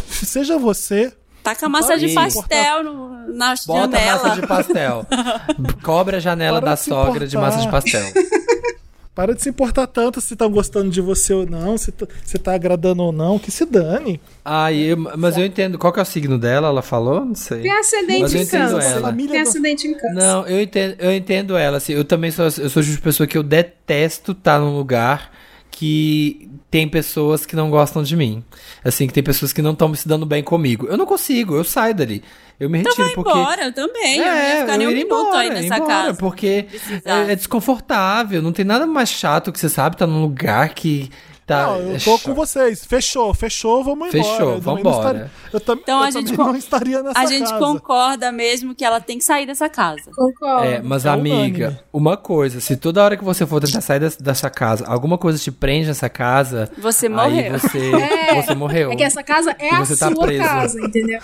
Seja 0.09 0.57
você. 0.57 1.13
Taca 1.47 1.69
massa 1.69 1.97
de 1.97 2.13
pastel 2.13 2.83
no, 2.83 3.33
na 3.35 3.55
Bota 3.67 3.97
janela. 3.99 4.23
massa 4.25 4.41
de 4.41 4.47
pastel. 4.47 5.07
Cobre 5.83 6.17
a 6.17 6.21
janela 6.21 6.61
Para 6.61 6.71
da 6.71 6.75
de 6.75 6.81
sogra 6.83 7.27
de 7.27 7.37
importar. 7.37 7.57
massa 7.57 7.65
de 7.65 7.71
pastel. 7.71 8.13
Para 9.15 9.35
de 9.35 9.43
se 9.43 9.49
importar 9.49 9.87
tanto 9.87 10.21
se 10.21 10.35
estão 10.35 10.51
gostando 10.51 10.91
de 10.91 11.01
você 11.01 11.33
ou 11.33 11.47
não, 11.47 11.79
se, 11.79 11.91
tá- 11.91 12.07
se 12.23 12.37
tá 12.37 12.53
agradando 12.55 13.03
ou 13.03 13.13
não, 13.13 13.39
que 13.39 13.51
se 13.51 13.65
dane. 13.65 14.21
Ah, 14.45 14.71
e 14.71 14.89
eu- 14.89 14.97
mas 15.17 15.39
eu 15.39 15.47
entendo. 15.47 15.79
Qual 15.79 15.91
que 15.91 15.99
é 15.99 16.03
o 16.03 16.05
signo 16.05 16.37
dela? 16.37 16.69
Ela 16.69 16.83
falou? 16.83 17.25
Não 17.25 17.35
sei. 17.35 17.63
Tem 17.63 17.71
ascendente 17.73 18.37
em 18.37 18.45
câncer. 18.47 19.01
Tem 19.31 19.41
ascendente 19.41 19.87
em 19.89 19.95
câncer. 19.95 20.15
Não, 20.15 20.47
eu 20.47 20.61
entendo, 20.61 20.97
eu 20.99 21.15
entendo 21.15 21.57
ela. 21.57 21.79
Assim, 21.79 21.95
eu 21.95 22.05
também 22.05 22.31
sou, 22.31 22.45
eu 22.45 22.69
sou 22.69 22.83
de 22.83 22.99
pessoa 22.99 23.27
que 23.27 23.39
eu 23.39 23.43
detesto 23.43 24.33
estar 24.33 24.59
num 24.59 24.77
lugar 24.77 25.31
que 25.79 26.49
tem 26.71 26.89
pessoas 26.89 27.45
que 27.45 27.55
não 27.55 27.69
gostam 27.69 28.03
de 28.03 28.17
mim. 28.17 28.43
Assim, 28.83 29.07
que 29.07 29.13
tem 29.13 29.23
pessoas 29.23 29.53
que 29.53 29.61
não 29.61 29.73
estão 29.73 29.95
se 29.95 30.09
dando 30.09 30.25
bem 30.25 30.43
comigo. 30.43 30.87
Eu 30.87 30.97
não 30.97 31.05
consigo, 31.05 31.55
eu 31.55 31.65
saio 31.65 31.95
dali. 31.95 32.23
Eu 32.59 32.71
me 32.71 32.79
Então 32.81 32.93
retiro 32.93 33.07
vai 33.09 33.15
porque. 33.15 33.39
embora, 33.39 33.65
eu 33.67 33.73
também. 33.75 34.17
eu 34.19 34.25
não 34.25 34.33
ia 34.33 34.43
É, 34.43 34.61
ficar 34.63 34.79
nem 34.79 34.87
um 34.87 34.91
minuto 34.91 35.05
embora, 35.07 35.39
aí 35.39 35.51
nessa 35.51 35.77
embora, 35.77 35.87
casa. 35.87 36.15
Porque 36.15 36.65
é, 37.05 37.33
é 37.33 37.37
desconfortável. 37.37 38.41
Não 38.41 38.53
tem 38.53 38.65
nada 38.65 38.87
mais 38.87 39.11
chato 39.11 39.53
que 39.53 39.61
você 39.61 39.69
sabe, 39.69 39.99
tá 39.99 40.07
num 40.07 40.23
lugar 40.23 40.71
que 40.71 41.11
tá. 41.47 41.67
Não, 41.69 41.81
eu 41.93 42.01
tô 42.01 42.19
com 42.19 42.35
vocês. 42.35 42.85
Fechou, 42.85 43.33
fechou, 43.33 43.85
vamos 43.85 44.09
embora. 44.09 44.23
Fechou, 44.25 44.55
Eu 44.55 44.61
também 44.61 44.83
não 44.85 44.91
vambora. 44.93 45.09
estaria- 45.19 45.31
Eu, 45.53 45.61
tam- 45.61 45.79
Então 45.81 45.99
eu 46.01 46.05
a 46.05 46.11
gente 46.11 46.25
também 46.25 46.37
con- 46.37 46.45
não 46.45 46.57
estaria 46.57 47.03
nessa 47.03 47.19
A 47.21 47.27
gente 47.27 47.49
casa. 47.51 47.59
concorda 47.59 48.33
mesmo 48.33 48.75
que 48.75 48.85
ela 48.85 49.01
tem 49.01 49.19
que 49.19 49.25
sair 49.25 49.47
dessa 49.47 49.69
casa. 49.69 50.11
Concordo. 50.15 50.65
É, 50.67 50.83
mas 50.83 51.07
É 51.07 51.09
amiga, 51.11 51.67
unânime. 51.69 51.81
uma 51.93 52.17
coisa, 52.17 52.61
se 52.61 52.77
toda 52.77 53.03
hora 53.05 53.17
que 53.17 53.25
você 53.25 53.47
for 53.47 53.61
tentar 53.61 53.81
sair 53.81 54.01
des- 54.01 54.17
dessa 54.17 54.51
casa, 54.51 54.85
alguma 54.87 55.17
coisa 55.17 55.39
te 55.39 55.51
prende 55.53 55.87
nessa 55.89 56.09
casa, 56.09 56.71
Você 56.79 57.07
aí 57.07 57.13
morreu. 57.13 57.53
você, 57.59 57.79
É, 58.37 58.43
você 58.43 58.55
morreu. 58.55 58.91
É 58.93 58.97
que 58.97 59.05
essa 59.05 59.23
casa 59.23 59.55
é 59.59 59.75
a 59.75 59.79
você 59.85 59.97
tá 59.97 60.11
sua 60.13 60.27
preso. 60.27 60.43
casa, 60.45 60.81
entendeu? 60.81 61.21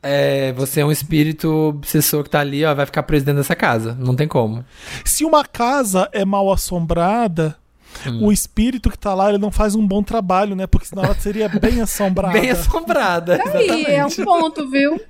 É, 0.00 0.52
você 0.52 0.80
é 0.80 0.84
um 0.86 0.92
espírito 0.92 1.50
obsessor 1.50 2.22
que 2.22 2.30
tá 2.30 2.38
ali, 2.38 2.64
ó, 2.64 2.72
vai 2.72 2.86
ficar 2.86 3.02
preso 3.02 3.24
dentro 3.24 3.40
dessa 3.40 3.56
casa. 3.56 3.96
Não 3.98 4.14
tem 4.14 4.28
como. 4.28 4.64
Se 5.04 5.24
uma 5.24 5.44
casa 5.44 6.08
é 6.12 6.24
mal 6.24 6.52
assombrada, 6.52 7.56
Hum. 8.06 8.26
o 8.26 8.32
espírito 8.32 8.90
que 8.90 8.98
tá 8.98 9.14
lá 9.14 9.28
ele 9.28 9.38
não 9.38 9.50
faz 9.50 9.74
um 9.74 9.86
bom 9.86 10.02
trabalho, 10.02 10.54
né? 10.54 10.66
Porque 10.66 10.86
senão 10.86 11.04
ela 11.04 11.14
seria 11.14 11.48
bem 11.48 11.80
assombrada. 11.82 12.38
Bem 12.38 12.50
assombrada. 12.50 13.40
Aí, 13.54 13.84
é 13.86 14.04
um 14.06 14.10
ponto, 14.10 14.68
viu? 14.70 15.00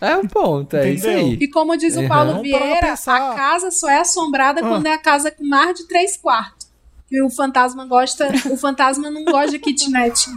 É 0.00 0.16
um 0.16 0.28
ponto, 0.28 0.76
é 0.76 0.92
isso 0.92 1.08
Entendeu? 1.08 1.26
aí. 1.26 1.38
E 1.40 1.48
como 1.48 1.76
diz 1.76 1.96
o 1.96 2.00
Uhum. 2.02 2.08
Paulo 2.08 2.32
pra 2.34 2.42
Vieira, 2.42 2.86
pensar. 2.86 3.32
a 3.32 3.34
casa 3.34 3.72
só 3.72 3.90
é 3.90 3.98
assombrada 3.98 4.60
Ah. 4.64 4.68
quando 4.68 4.86
é 4.86 4.92
a 4.92 4.98
casa 4.98 5.28
com 5.28 5.44
mais 5.44 5.76
de 5.76 5.88
três 5.88 6.16
quartos. 6.16 6.68
E 7.10 7.20
o 7.20 7.28
fantasma 7.28 7.84
gosta. 7.84 8.28
O 8.48 8.56
fantasma 8.56 9.10
não 9.10 9.24
gosta 9.24 9.50
de 9.50 9.58
kitnet. 9.58 10.28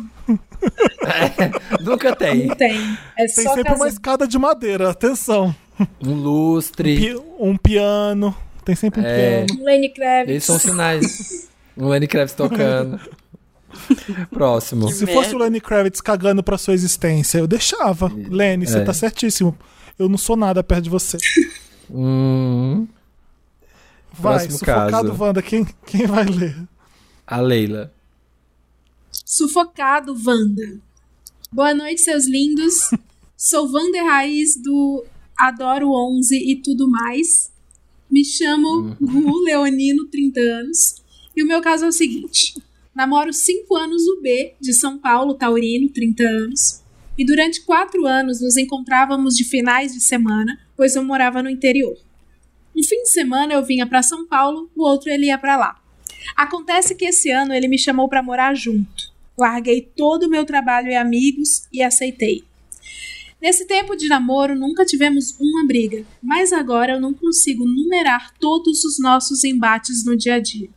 Nunca 1.79 2.15
tem. 2.15 2.47
Não 2.47 2.55
tem. 2.55 2.97
É 3.17 3.25
Tem 3.25 3.45
só 3.45 3.49
sempre 3.53 3.63
casa. 3.65 3.75
uma 3.75 3.87
escada 3.87 4.27
de 4.27 4.37
madeira, 4.39 4.89
atenção. 4.89 5.55
Um 6.03 6.13
lustre. 6.15 6.95
Pi- 6.97 7.21
um 7.39 7.57
piano. 7.57 8.35
Tem 8.65 8.75
sempre 8.75 9.01
um 9.01 9.05
É. 9.05 9.45
piano. 9.45 9.63
Lenny 9.63 9.89
Kravitz. 9.89 10.29
Eles 10.29 10.43
são 10.43 10.59
sinais. 10.59 11.49
Um 11.77 11.87
Lenny 11.87 12.07
Kravitz 12.07 12.33
tocando. 12.35 12.99
Próximo. 14.31 14.89
Se 14.91 15.05
merda. 15.05 15.21
fosse 15.21 15.35
o 15.35 15.37
Lenny 15.37 15.61
Kravitz 15.61 16.01
cagando 16.01 16.43
pra 16.43 16.57
sua 16.57 16.73
existência, 16.73 17.37
eu 17.39 17.47
deixava. 17.47 18.11
Lenny, 18.13 18.67
você 18.67 18.79
É. 18.79 18.83
tá 18.83 18.93
certíssimo. 18.93 19.57
Eu 19.97 20.09
não 20.09 20.17
sou 20.17 20.35
nada 20.35 20.63
perto 20.63 20.83
de 20.83 20.89
você. 20.89 21.17
Hum, 21.93 22.87
Vai, 24.13 24.33
Próximo 24.35 24.51
sufocado, 24.53 24.91
caso. 25.09 25.21
Wanda. 25.23 25.41
Quem, 25.41 25.65
quem 25.85 26.05
vai 26.07 26.23
ler? 26.23 26.55
a 27.27 27.41
Leila. 27.41 27.91
Sufocado, 29.11 30.13
Wanda. 30.25 30.77
Boa 31.51 31.73
noite, 31.73 31.99
seus 32.01 32.25
lindos. 32.25 32.91
Sou 33.35 33.69
Wander 33.69 34.05
Raiz 34.05 34.55
do 34.61 35.03
Adoro 35.37 35.91
11 35.91 36.35
e 36.37 36.55
tudo 36.61 36.89
mais. 36.89 37.50
Me 38.11 38.25
chamo 38.25 38.97
Gu 38.99 39.43
Leonino, 39.45 40.05
30 40.07 40.41
anos. 40.41 40.95
E 41.35 41.41
o 41.41 41.47
meu 41.47 41.61
caso 41.61 41.85
é 41.85 41.87
o 41.87 41.93
seguinte: 41.93 42.61
namoro 42.93 43.31
5 43.31 43.73
anos 43.75 44.05
o 44.05 44.21
B, 44.21 44.53
de 44.59 44.73
São 44.73 44.97
Paulo, 44.97 45.33
Taurino, 45.33 45.87
30 45.89 46.23
anos. 46.23 46.83
E 47.17 47.25
durante 47.25 47.61
4 47.61 48.05
anos 48.05 48.41
nos 48.41 48.57
encontrávamos 48.57 49.35
de 49.35 49.45
finais 49.45 49.93
de 49.93 50.01
semana, 50.01 50.59
pois 50.75 50.95
eu 50.95 51.03
morava 51.03 51.41
no 51.41 51.49
interior. 51.49 51.97
Um 52.75 52.83
fim 52.83 53.03
de 53.03 53.09
semana 53.09 53.53
eu 53.53 53.63
vinha 53.63 53.87
para 53.87 54.01
São 54.01 54.27
Paulo, 54.27 54.69
o 54.75 54.83
outro 54.83 55.09
ele 55.09 55.27
ia 55.27 55.37
para 55.37 55.55
lá. 55.55 55.81
Acontece 56.35 56.95
que 56.95 57.05
esse 57.05 57.29
ano 57.31 57.53
ele 57.53 57.67
me 57.67 57.77
chamou 57.77 58.09
para 58.09 58.23
morar 58.23 58.53
junto. 58.55 59.11
Larguei 59.37 59.81
todo 59.81 60.23
o 60.23 60.29
meu 60.29 60.45
trabalho 60.45 60.89
e 60.89 60.95
amigos 60.95 61.67
e 61.71 61.81
aceitei. 61.81 62.43
Nesse 63.41 63.65
tempo 63.65 63.95
de 63.95 64.07
namoro 64.07 64.55
nunca 64.55 64.85
tivemos 64.85 65.35
uma 65.39 65.65
briga, 65.65 66.05
mas 66.21 66.53
agora 66.53 66.93
eu 66.93 67.01
não 67.01 67.13
consigo 67.13 67.65
numerar 67.65 68.31
todos 68.39 68.83
os 68.83 68.99
nossos 68.99 69.43
embates 69.43 70.05
no 70.05 70.15
dia 70.15 70.35
a 70.35 70.39
dia. 70.39 70.69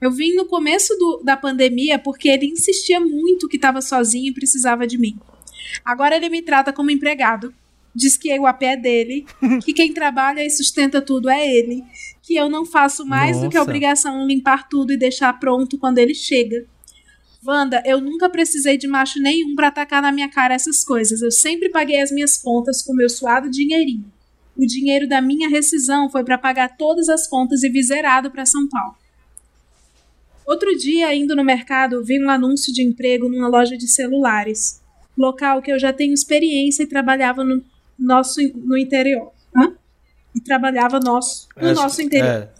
Eu 0.00 0.12
vim 0.12 0.34
no 0.34 0.46
começo 0.46 0.94
do- 0.96 1.20
da 1.24 1.36
pandemia 1.36 1.98
porque 1.98 2.28
ele 2.28 2.46
insistia 2.46 3.00
muito 3.00 3.48
que 3.48 3.56
estava 3.56 3.80
sozinho 3.82 4.28
e 4.30 4.34
precisava 4.34 4.86
de 4.86 4.96
mim. 4.96 5.18
Agora 5.84 6.14
ele 6.16 6.28
me 6.28 6.40
trata 6.42 6.72
como 6.72 6.90
empregado. 6.90 7.52
Diz 7.92 8.16
que 8.16 8.38
o 8.38 8.46
AP 8.46 8.62
é 8.62 8.76
dele, 8.76 9.26
que 9.64 9.72
quem 9.72 9.92
trabalha 9.92 10.44
e 10.46 10.50
sustenta 10.50 11.02
tudo 11.02 11.28
é 11.28 11.44
ele, 11.44 11.82
que 12.22 12.36
eu 12.36 12.48
não 12.48 12.64
faço 12.64 13.04
mais 13.04 13.40
do 13.40 13.48
que 13.50 13.56
a 13.56 13.60
Nossa. 13.60 13.70
obrigação 13.70 14.26
limpar 14.26 14.68
tudo 14.68 14.92
e 14.92 14.96
deixar 14.96 15.32
pronto 15.40 15.76
quando 15.76 15.98
ele 15.98 16.14
chega. 16.14 16.64
Wanda, 17.44 17.82
eu 17.86 18.00
nunca 18.00 18.28
precisei 18.28 18.76
de 18.76 18.88
macho 18.88 19.20
nenhum 19.20 19.54
pra 19.54 19.68
atacar 19.68 20.02
na 20.02 20.10
minha 20.10 20.28
cara 20.28 20.54
essas 20.54 20.84
coisas. 20.84 21.22
Eu 21.22 21.30
sempre 21.30 21.68
paguei 21.68 22.00
as 22.00 22.10
minhas 22.10 22.36
contas 22.36 22.82
com 22.82 22.92
meu 22.92 23.08
suado 23.08 23.48
dinheirinho. 23.50 24.04
O 24.56 24.66
dinheiro 24.66 25.08
da 25.08 25.20
minha 25.22 25.48
rescisão 25.48 26.10
foi 26.10 26.24
pra 26.24 26.36
pagar 26.36 26.76
todas 26.76 27.08
as 27.08 27.28
contas 27.28 27.62
e 27.62 27.68
vir 27.68 27.82
zerado 27.82 28.30
pra 28.30 28.44
São 28.44 28.68
Paulo. 28.68 28.96
Outro 30.44 30.76
dia, 30.76 31.14
indo 31.14 31.36
no 31.36 31.44
mercado, 31.44 32.02
vi 32.02 32.22
um 32.24 32.28
anúncio 32.30 32.72
de 32.72 32.82
emprego 32.82 33.28
numa 33.28 33.48
loja 33.48 33.76
de 33.76 33.86
celulares. 33.86 34.80
Local 35.16 35.60
que 35.62 35.70
eu 35.70 35.78
já 35.78 35.92
tenho 35.92 36.12
experiência 36.14 36.82
e 36.82 36.86
trabalhava 36.86 37.44
no 37.44 37.62
nosso 37.98 38.40
no 38.56 38.76
interior. 38.76 39.30
Hã? 39.54 39.74
E 40.34 40.40
trabalhava 40.40 40.98
nosso, 41.00 41.48
no 41.56 41.68
Acho- 41.70 41.82
nosso 41.82 42.02
interior. 42.02 42.28
é. 42.30 42.50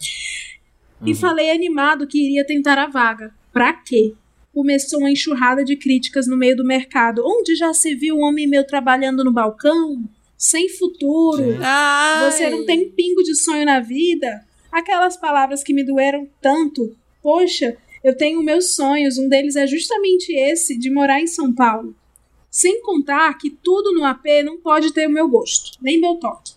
E 1.07 1.15
falei 1.15 1.51
animado 1.51 2.07
que 2.07 2.19
iria 2.25 2.45
tentar 2.47 2.77
a 2.79 2.87
vaga. 2.89 3.33
Pra 3.53 3.73
quê? 3.73 4.15
Começou 4.59 4.99
uma 4.99 5.13
enxurrada 5.13 5.65
de 5.65 5.77
críticas 5.77 6.27
no 6.27 6.37
meio 6.37 6.57
do 6.57 6.65
mercado. 6.65 7.23
Onde 7.25 7.55
já 7.55 7.73
se 7.73 7.95
viu 7.95 8.17
um 8.17 8.25
homem 8.25 8.45
meu 8.45 8.67
trabalhando 8.67 9.23
no 9.23 9.33
balcão? 9.33 10.03
Sem 10.37 10.69
futuro? 10.69 11.59
Ai. 11.63 12.29
Você 12.29 12.51
não 12.51 12.67
tem 12.67 12.91
pingo 12.91 13.23
de 13.23 13.37
sonho 13.37 13.65
na 13.65 13.79
vida? 13.79 14.45
Aquelas 14.73 15.17
palavras 15.17 15.63
que 15.63 15.73
me 15.73 15.85
doeram 15.85 16.29
tanto. 16.43 16.97
Poxa, 17.23 17.77
eu 18.03 18.17
tenho 18.17 18.43
meus 18.43 18.75
sonhos, 18.75 19.17
um 19.17 19.29
deles 19.29 19.55
é 19.55 19.65
justamente 19.65 20.33
esse, 20.33 20.77
de 20.77 20.91
morar 20.91 21.21
em 21.21 21.29
São 21.29 21.55
Paulo. 21.55 21.95
Sem 22.51 22.83
contar 22.83 23.39
que 23.39 23.51
tudo 23.51 23.93
no 23.93 24.05
AP 24.05 24.25
não 24.45 24.59
pode 24.59 24.93
ter 24.93 25.07
o 25.07 25.13
meu 25.13 25.29
gosto, 25.29 25.79
nem 25.81 26.01
meu 26.01 26.17
toque. 26.17 26.55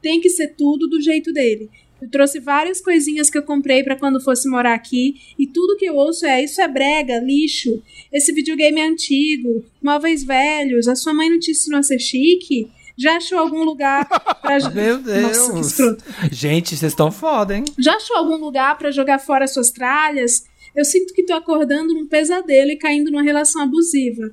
Tem 0.00 0.22
que 0.22 0.30
ser 0.30 0.54
tudo 0.56 0.88
do 0.88 1.02
jeito 1.02 1.30
dele. 1.34 1.68
Eu 2.02 2.10
trouxe 2.10 2.40
várias 2.40 2.80
coisinhas 2.80 3.30
que 3.30 3.38
eu 3.38 3.44
comprei 3.44 3.84
para 3.84 3.94
quando 3.94 4.20
fosse 4.20 4.48
morar 4.48 4.74
aqui, 4.74 5.14
e 5.38 5.46
tudo 5.46 5.76
que 5.76 5.84
eu 5.84 5.94
ouço 5.94 6.26
é: 6.26 6.42
isso 6.42 6.60
é 6.60 6.66
brega, 6.66 7.20
lixo, 7.20 7.80
esse 8.12 8.32
videogame 8.32 8.80
é 8.80 8.88
antigo, 8.88 9.64
móveis 9.80 10.24
velhos, 10.24 10.88
a 10.88 10.96
sua 10.96 11.14
mãe 11.14 11.30
não 11.30 11.38
te 11.38 11.52
ensinou 11.52 11.78
a 11.78 11.82
ser 11.84 12.00
chique? 12.00 12.68
Já 12.98 13.18
achou 13.18 13.38
algum 13.38 13.62
lugar 13.62 14.04
pra. 14.42 14.58
Meu 14.70 14.98
Deus. 14.98 15.22
Nossa, 15.22 15.52
que 15.52 15.60
escroto. 15.60 16.04
Gente, 16.32 16.76
vocês 16.76 16.92
estão 16.92 17.12
foda, 17.12 17.56
hein? 17.56 17.64
Já 17.78 17.94
achou 17.94 18.16
algum 18.16 18.36
lugar 18.36 18.76
pra 18.76 18.90
jogar 18.90 19.20
fora 19.20 19.46
suas 19.46 19.70
tralhas? 19.70 20.44
Eu 20.74 20.84
sinto 20.84 21.14
que 21.14 21.24
tô 21.24 21.34
acordando 21.34 21.94
num 21.94 22.08
pesadelo 22.08 22.70
e 22.70 22.76
caindo 22.76 23.12
numa 23.12 23.22
relação 23.22 23.62
abusiva. 23.62 24.32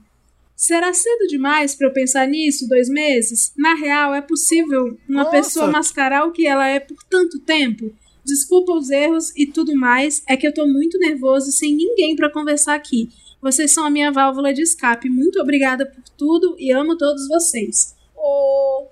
Será 0.59 0.93
cedo 0.93 1.25
demais 1.25 1.73
pra 1.73 1.87
eu 1.87 1.93
pensar 1.93 2.27
nisso? 2.27 2.67
Dois 2.67 2.89
meses? 2.89 3.53
Na 3.57 3.75
real, 3.75 4.13
é 4.13 4.21
possível 4.21 4.97
uma 5.07 5.23
Nossa. 5.23 5.31
pessoa 5.31 5.67
mascarar 5.71 6.27
o 6.27 6.33
que 6.33 6.45
ela 6.45 6.67
é 6.67 6.81
por 6.81 7.01
tanto 7.09 7.39
tempo? 7.39 7.95
Desculpa 8.25 8.73
os 8.73 8.89
erros 8.89 9.31
e 9.37 9.47
tudo 9.47 9.73
mais, 9.73 10.21
é 10.27 10.35
que 10.35 10.45
eu 10.45 10.53
tô 10.53 10.67
muito 10.67 10.99
nervoso 10.99 11.49
sem 11.53 11.73
ninguém 11.73 12.13
pra 12.13 12.29
conversar 12.29 12.75
aqui. 12.75 13.07
Vocês 13.41 13.71
são 13.71 13.85
a 13.85 13.89
minha 13.89 14.11
válvula 14.11 14.53
de 14.53 14.61
escape. 14.61 15.09
Muito 15.09 15.39
obrigada 15.39 15.85
por 15.85 16.03
tudo 16.17 16.57
e 16.59 16.73
amo 16.73 16.97
todos 16.97 17.25
vocês. 17.29 17.95
Oh, 18.13 18.87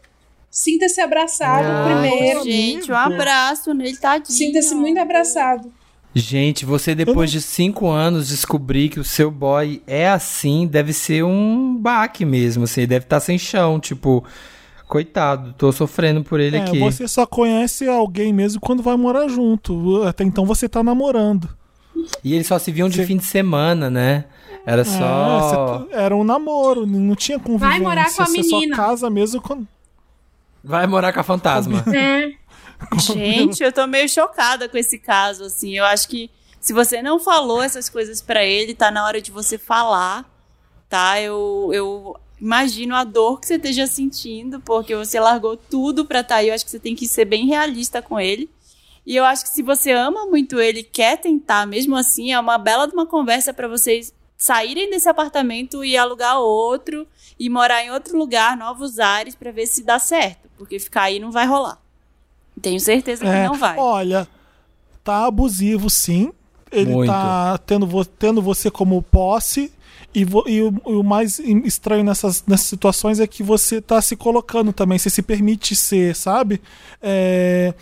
Sinta-se 0.49 1.01
abraçado 1.01 1.67
Ai, 1.67 2.09
primeiro. 2.09 2.43
Gente, 2.45 2.89
um 2.89 2.95
abraço 2.95 3.73
nele, 3.73 3.97
tadinho. 3.97 4.37
Sinta-se 4.37 4.73
muito 4.73 4.99
abraçado. 4.99 5.71
Gente, 6.19 6.65
você 6.65 6.95
depois 6.95 7.29
de 7.31 7.41
cinco 7.41 7.87
anos 7.89 8.27
descobrir 8.29 8.89
que 8.89 8.99
o 8.99 9.03
seu 9.03 9.29
boy 9.29 9.81
é 9.85 10.09
assim, 10.09 10.65
deve 10.67 10.93
ser 10.93 11.23
um 11.23 11.75
baque 11.79 12.25
mesmo, 12.25 12.63
assim, 12.63 12.81
ele 12.81 12.87
deve 12.87 13.05
estar 13.05 13.19
sem 13.19 13.37
chão, 13.37 13.79
tipo, 13.79 14.23
coitado, 14.87 15.53
tô 15.57 15.71
sofrendo 15.71 16.23
por 16.23 16.39
ele 16.39 16.57
É, 16.57 16.61
aqui. 16.61 16.79
você 16.79 17.07
só 17.07 17.25
conhece 17.25 17.87
alguém 17.87 18.31
mesmo 18.33 18.59
quando 18.61 18.81
vai 18.81 18.95
morar 18.97 19.27
junto. 19.27 20.03
Até 20.03 20.23
então 20.23 20.45
você 20.45 20.67
tá 20.69 20.81
namorando. 20.83 21.49
E 22.23 22.33
eles 22.33 22.47
só 22.47 22.57
se 22.57 22.71
viam 22.71 22.87
de 22.89 22.97
Você- 22.97 23.05
fim 23.05 23.17
de 23.17 23.25
semana, 23.25 23.89
né? 23.89 24.25
Era 24.65 24.81
É, 24.81 24.85
só. 24.85 25.85
você- 25.89 25.93
era 25.95 26.15
um 26.15 26.23
namoro, 26.23 26.85
não 26.85 27.15
tinha 27.15 27.39
convivência. 27.39 27.79
morar 27.81 28.13
com 28.13 28.21
a 28.21 28.25
Você 28.25 28.41
menina. 28.41 28.75
só 28.75 28.81
casa 28.81 29.09
mesmo 29.09 29.41
quando. 29.41 29.67
Vai 30.63 30.85
morar 30.87 31.13
com 31.13 31.19
a 31.19 31.23
fantasma. 31.23 31.83
É. 31.95 32.31
Gente, 32.99 33.63
eu 33.63 33.71
tô 33.71 33.85
meio 33.87 34.07
chocada 34.07 34.69
com 34.69 34.77
esse 34.77 34.97
caso, 34.97 35.45
assim. 35.45 35.77
Eu 35.77 35.85
acho 35.85 36.07
que 36.07 36.29
se 36.59 36.73
você 36.73 37.01
não 37.01 37.19
falou 37.19 37.61
essas 37.61 37.89
coisas 37.89 38.21
pra 38.21 38.43
ele, 38.43 38.73
tá 38.73 38.91
na 38.91 39.05
hora 39.05 39.21
de 39.21 39.31
você 39.31 39.57
falar, 39.57 40.25
tá? 40.89 41.19
Eu, 41.19 41.69
eu 41.73 42.15
imagino 42.39 42.95
a 42.95 43.03
dor 43.03 43.39
que 43.39 43.47
você 43.47 43.55
esteja 43.55 43.87
sentindo, 43.87 44.59
porque 44.61 44.95
você 44.95 45.19
largou 45.19 45.57
tudo 45.57 46.05
pra 46.05 46.23
tá 46.23 46.35
aí. 46.35 46.49
Eu 46.49 46.53
acho 46.53 46.65
que 46.65 46.71
você 46.71 46.79
tem 46.79 46.95
que 46.95 47.07
ser 47.07 47.25
bem 47.25 47.47
realista 47.47 48.01
com 48.01 48.19
ele. 48.19 48.49
E 49.05 49.15
eu 49.15 49.23
acho 49.23 49.43
que 49.43 49.49
se 49.49 49.63
você 49.63 49.91
ama 49.91 50.25
muito 50.25 50.59
ele 50.59 50.83
quer 50.83 51.17
tentar, 51.17 51.65
mesmo 51.65 51.95
assim, 51.95 52.33
é 52.33 52.39
uma 52.39 52.57
bela 52.57 52.85
de 52.87 52.93
uma 52.93 53.05
conversa 53.05 53.53
pra 53.53 53.67
vocês 53.67 54.13
saírem 54.37 54.89
desse 54.89 55.07
apartamento 55.07 55.83
e 55.83 55.97
alugar 55.97 56.39
outro 56.39 57.07
e 57.39 57.49
morar 57.49 57.83
em 57.83 57.91
outro 57.91 58.17
lugar, 58.17 58.57
novos 58.57 58.99
ares, 58.99 59.33
pra 59.33 59.51
ver 59.51 59.65
se 59.65 59.83
dá 59.83 59.97
certo. 59.97 60.49
Porque 60.57 60.77
ficar 60.77 61.03
aí 61.03 61.19
não 61.19 61.31
vai 61.31 61.45
rolar. 61.45 61.81
Tenho 62.61 62.79
certeza 62.79 63.23
que 63.23 63.29
É, 63.29 63.45
não 63.47 63.55
vai. 63.55 63.77
Olha, 63.77 64.27
tá 65.03 65.25
abusivo 65.25 65.89
sim. 65.89 66.31
Ele 66.71 66.91
Muito. 66.91 67.09
tá 67.09 67.57
tendo, 67.59 67.87
vo- 67.87 68.03
tendo 68.05 68.41
você 68.41 68.69
como 68.69 69.01
posse. 69.01 69.71
E, 70.15 70.21
e 70.21 70.25
o, 70.25 70.73
e 70.87 70.91
o 70.93 71.03
mais 71.03 71.37
estranho 71.39 72.03
nessas, 72.03 72.43
nessas 72.47 72.65
situações 72.65 73.19
é 73.19 73.27
que 73.27 73.43
você 73.43 73.79
tá 73.81 74.01
se 74.01 74.15
colocando 74.15 74.73
também, 74.73 74.97
você 74.97 75.09
se 75.09 75.21
permite 75.21 75.75
ser, 75.75 76.15
sabe? 76.15 76.59
É, 77.01 77.73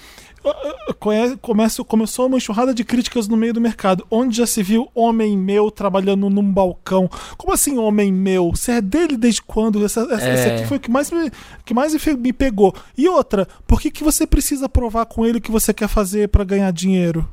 começa, 1.41 1.83
começou 1.83 2.27
uma 2.27 2.37
enxurrada 2.37 2.73
de 2.73 2.83
críticas 2.83 3.27
no 3.27 3.37
meio 3.37 3.53
do 3.53 3.61
mercado. 3.61 4.05
Onde 4.09 4.37
já 4.37 4.47
se 4.47 4.61
viu 4.63 4.89
homem 4.93 5.37
meu 5.37 5.69
trabalhando 5.71 6.29
num 6.29 6.51
balcão? 6.51 7.09
Como 7.37 7.53
assim, 7.53 7.77
homem 7.77 8.11
meu? 8.11 8.51
Você 8.51 8.73
é 8.73 8.81
dele 8.81 9.17
desde 9.17 9.41
quando? 9.41 9.83
Essa, 9.83 10.01
essa, 10.01 10.27
É. 10.27 10.33
esse 10.33 10.47
aqui 10.49 10.65
foi 10.67 10.77
o 10.77 10.79
que 10.79 10.91
mais, 10.91 11.11
me, 11.11 11.31
que 11.63 11.73
mais 11.73 11.93
me, 11.93 12.33
pegou. 12.33 12.73
E 12.97 13.07
outra, 13.07 13.47
por 13.67 13.79
que, 13.79 13.91
que 13.91 14.03
você 14.03 14.25
precisa 14.25 14.69
provar 14.69 15.05
com 15.05 15.25
ele 15.25 15.37
o 15.37 15.41
que 15.41 15.51
você 15.51 15.73
quer 15.73 15.87
fazer 15.87 16.29
pra 16.29 16.43
ganhar 16.43 16.71
dinheiro? 16.71 17.27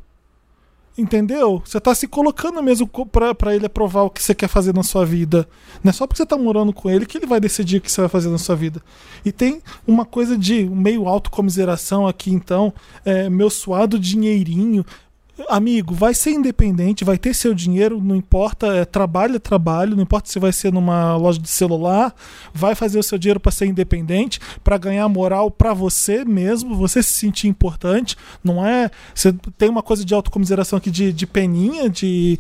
Entendeu? 0.97 1.63
Você 1.65 1.81
tá 1.81 1.95
se 1.95 2.07
colocando 2.07 2.63
mesmo 2.63 2.89
pra 3.35 3.57
ele 3.57 3.65
aprovar 3.65 4.03
o 4.03 4.11
que 4.11 4.23
você 4.23 4.35
quer 4.35 4.49
fazer 4.49 4.75
na 4.75 4.83
sua 4.83 5.07
vida. 5.07 5.49
Não 5.83 5.89
é 5.89 5.93
só 5.93 6.07
porque 6.07 6.19
você 6.19 6.27
tá 6.27 6.37
morando 6.37 6.73
com 6.73 6.91
ele 6.91 7.07
que 7.07 7.17
ele 7.17 7.27
vai 7.27 7.41
decidir 7.41 7.79
o 7.79 7.81
que 7.81 7.91
você 7.91 8.03
vai 8.03 8.11
fazer 8.11 8.29
na 8.29 8.37
sua 8.37 8.55
vida. 8.55 8.83
E 9.25 9.33
tem 9.33 9.63
uma 9.87 10.05
coisa 10.05 10.37
de 10.37 10.69
meio 10.69 11.09
autocomiseração 11.09 12.07
aqui, 12.07 12.31
então. 12.31 12.75
É, 13.05 13.31
meu 13.31 13.49
suado 13.49 13.99
dinheirinho. 13.99 14.85
Amigo, 15.49 15.95
vai 15.95 16.13
ser 16.13 16.33
independente, 16.33 17.05
vai 17.05 17.17
ter 17.17 17.35
seu 17.35 17.55
dinheiro, 17.55 17.99
não 18.03 18.15
importa, 18.15 18.67
é, 18.67 18.85
trabalho 18.85 19.37
é 19.37 19.39
trabalho, 19.39 19.97
não 19.97 20.03
importa 20.03 20.29
se 20.29 20.39
vai 20.39 20.53
ser 20.53 20.71
numa 20.71 21.17
loja 21.17 21.39
de 21.39 21.49
celular, 21.49 22.15
vai 22.53 22.75
fazer 22.75 22.99
o 22.99 23.03
seu 23.03 23.17
dinheiro 23.17 23.41
para 23.41 23.51
ser 23.51 23.65
independente, 23.65 24.39
para 24.63 24.77
ganhar 24.77 25.09
moral 25.09 25.51
para 25.51 25.73
você 25.73 26.23
mesmo, 26.23 26.77
você 26.77 27.03
se 27.03 27.15
sentir 27.15 27.49
importante, 27.49 28.15
não 28.45 28.65
é? 28.65 28.91
Você 29.15 29.33
tem 29.57 29.71
uma 29.71 29.83
coisa 29.83 30.05
de 30.05 30.13
autocomiseração 30.13 30.77
aqui 30.77 30.91
de, 30.91 31.15
de 31.15 31.27
peninha, 31.27 31.89
de 31.89 32.39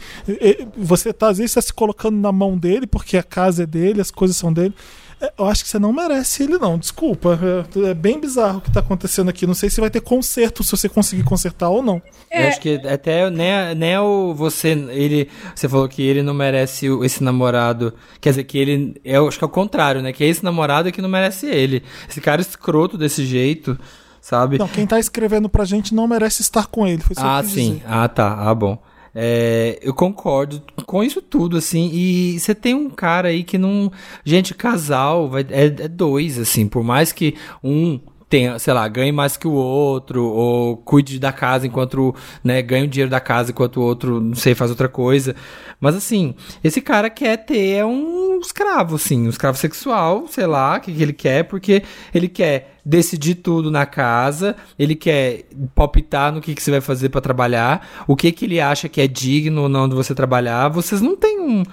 você 0.77 1.14
tá 1.14 1.28
às 1.28 1.39
vezes 1.39 1.55
tá 1.55 1.62
se 1.62 1.73
colocando 1.73 2.19
na 2.19 2.31
mão 2.31 2.59
dele 2.59 2.86
porque 2.86 3.16
a 3.16 3.23
casa 3.23 3.62
é 3.62 3.66
dele, 3.66 4.02
as 4.02 4.10
coisas 4.10 4.36
são 4.36 4.52
dele. 4.52 4.74
É, 5.23 5.32
Eu 5.39 5.47
acho 5.47 5.62
que 5.62 5.70
você 5.70 5.78
não 5.78 5.93
merece 5.93 6.43
ele, 6.43 6.59
não. 6.59 6.77
Desculpa. 6.77 7.39
É, 7.77 7.90
é 7.90 7.94
bem 7.94 8.20
bizarro 8.20 8.59
o 8.59 8.61
que 8.61 8.70
tá 8.73 8.81
acontecendo 8.81 9.28
aqui. 9.28 9.47
Não 9.47 9.55
sei 9.55 9.70
se 9.70 9.81
vai 9.81 9.89
ter 9.89 10.01
conserto, 10.01 10.62
se 10.65 10.70
você 10.73 10.89
conseguir 10.89 11.23
consertar 11.23 11.69
ou 11.69 11.82
não. 11.82 12.03
Eu 12.31 12.49
acho 12.49 12.61
que 12.61 12.81
até 12.86 13.31
nem, 13.31 13.74
nem 13.77 13.97
o 13.99 14.35
você 14.35 14.70
ele 14.70 15.28
você 15.55 15.69
falou 15.69 15.89
que 15.89 16.03
ele 16.03 16.23
não 16.23 16.35
merece 16.35 16.90
o- 16.90 17.05
esse 17.05 17.23
namorado, 17.23 17.94
quer 18.20 18.31
dizer 18.31 18.44
que 18.44 18.59
ele 18.59 19.01
eu 19.05 19.28
acho 19.28 19.39
que 19.39 19.44
é 19.44 19.47
o 19.47 19.51
contrário, 19.51 20.03
né? 20.03 20.12
Que 20.12 20.24
é 20.24 20.27
esse 20.28 20.43
namorado 20.44 20.90
que 20.90 21.01
não 21.03 21.09
merece 21.09 21.47
ele. 21.47 21.82
Esse 22.09 22.20
cara 22.20 22.40
escroto 22.40 22.97
desse 22.99 23.24
jeito, 23.24 23.78
sabe? 24.20 24.59
Não, 24.59 24.66
quem 24.66 24.86
tá 24.86 24.99
escrevendo 24.99 25.49
pra 25.49 25.65
gente 25.65 25.94
não 25.94 26.09
merece 26.09 26.43
estar 26.43 26.66
com 26.66 26.86
ele. 26.86 27.03
Ah, 27.16 27.43
sim. 27.44 27.74
dizer. 27.74 27.82
Ah, 27.86 28.09
tá. 28.09 28.35
Ah, 28.39 28.55
bom. 28.55 28.78
É, 29.14 29.78
eu 29.82 29.93
concordo 29.93 30.62
com 30.86 31.02
isso 31.05 31.20
tudo, 31.20 31.56
assim. 31.56 31.90
E 31.93 32.39
você 32.39 32.55
tem 32.55 32.74
um 32.74 32.89
cara 32.89 33.28
aí 33.28 33.44
que 33.44 33.59
não. 33.59 33.93
Gente, 34.24 34.55
casal 34.55 35.28
vai, 35.28 35.47
é, 35.51 35.66
é 35.66 35.89
dois, 35.89 36.39
assim. 36.39 36.66
Por 36.66 36.82
mais 36.82 37.12
que 37.12 37.34
um 37.62 38.01
tenha, 38.33 38.59
sei 38.59 38.73
lá, 38.73 38.89
ganhe 38.89 39.13
mais 39.13 39.37
que 39.37 39.47
o 39.47 39.53
outro, 39.53 40.25
ou 40.25 40.79
cuide 40.79 41.19
da 41.19 41.31
casa 41.31 41.67
enquanto, 41.67 42.15
né, 42.43 42.63
ganha 42.63 42.85
o 42.85 42.89
dinheiro 42.89 43.11
da 43.11 43.21
casa 43.21 43.51
enquanto 43.51 43.77
o 43.77 43.83
outro, 43.83 44.23
não 44.23 44.35
sei, 44.35 44.55
faz 44.55 44.71
outra 44.71 44.89
coisa. 44.89 45.37
Mas 45.79 45.95
assim, 45.95 46.35
esse 46.65 46.81
cara 46.81 47.11
quer 47.11 47.45
ter 47.45 47.73
é 47.73 47.85
um 47.85 48.41
escravo, 48.41 48.95
assim, 48.95 49.27
um 49.27 49.29
escravo 49.29 49.59
sexual, 49.59 50.27
sei 50.29 50.47
lá, 50.47 50.79
o 50.79 50.81
que, 50.81 50.95
que 50.95 51.03
ele 51.03 51.13
quer, 51.13 51.45
porque 51.45 51.83
ele 52.15 52.27
quer 52.27 52.79
decidir 52.83 53.35
tudo 53.35 53.71
na 53.71 53.85
casa, 53.85 54.57
ele 54.79 54.95
quer 54.95 55.45
palpitar 55.75 56.33
no 56.33 56.41
que, 56.41 56.55
que 56.55 56.63
você 56.63 56.71
vai 56.71 56.81
fazer 56.81 57.11
pra 57.11 57.21
trabalhar, 57.21 57.87
o 58.07 58.17
que 58.17 58.33
que 58.33 58.47
ele 58.47 58.63
acha 58.63 58.89
que 58.89 59.03
é 59.03 59.07
digno 59.07 59.65
ou 59.65 59.69
não 59.69 59.87
de 59.87 59.95
você 59.95 60.15
trabalhar. 60.15 60.71
Vocês 60.71 61.03
não 61.03 61.15
têm 61.19 61.39
um, 61.39 61.65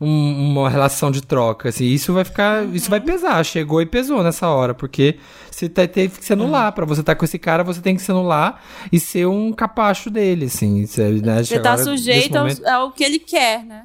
um- 0.00 0.50
uma 0.52 0.70
relação 0.70 1.10
de 1.10 1.20
troca, 1.20 1.68
assim, 1.68 1.84
isso 1.84 2.12
vai 2.14 2.24
ficar, 2.24 2.64
isso 2.74 2.88
vai 2.88 3.00
pesar, 3.00 3.44
chegou 3.44 3.82
e 3.82 3.86
pesou 3.86 4.22
nessa 4.22 4.48
hora, 4.48 4.72
porque 4.72 5.16
você 5.50 5.68
tá, 5.68 5.86
teve 5.86 6.18
que 6.18 6.24
se 6.24 6.32
anular, 6.32 6.72
pra 6.72 6.86
você 6.86 7.00
estar 7.02 7.14
com 7.14 7.24
esse 7.24 7.38
cara, 7.38 7.62
você 7.62 7.80
tem 7.82 7.94
que 7.94 8.00
se 8.02 8.10
anular 8.10 8.62
e 8.90 8.98
ser 8.98 9.26
um 9.26 9.52
capacho 9.52 10.08
dele, 10.10 10.46
assim, 10.46 10.86
você, 10.86 11.10
né, 11.22 11.42
Você 11.44 11.60
tá 11.60 11.76
sujeito 11.76 12.22
nesse 12.32 12.36
ao, 12.36 12.42
momento- 12.44 12.66
ao 12.66 12.92
que 12.92 13.04
ele 13.04 13.18
quer, 13.18 13.62
né? 13.64 13.84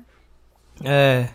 É, 0.84 1.28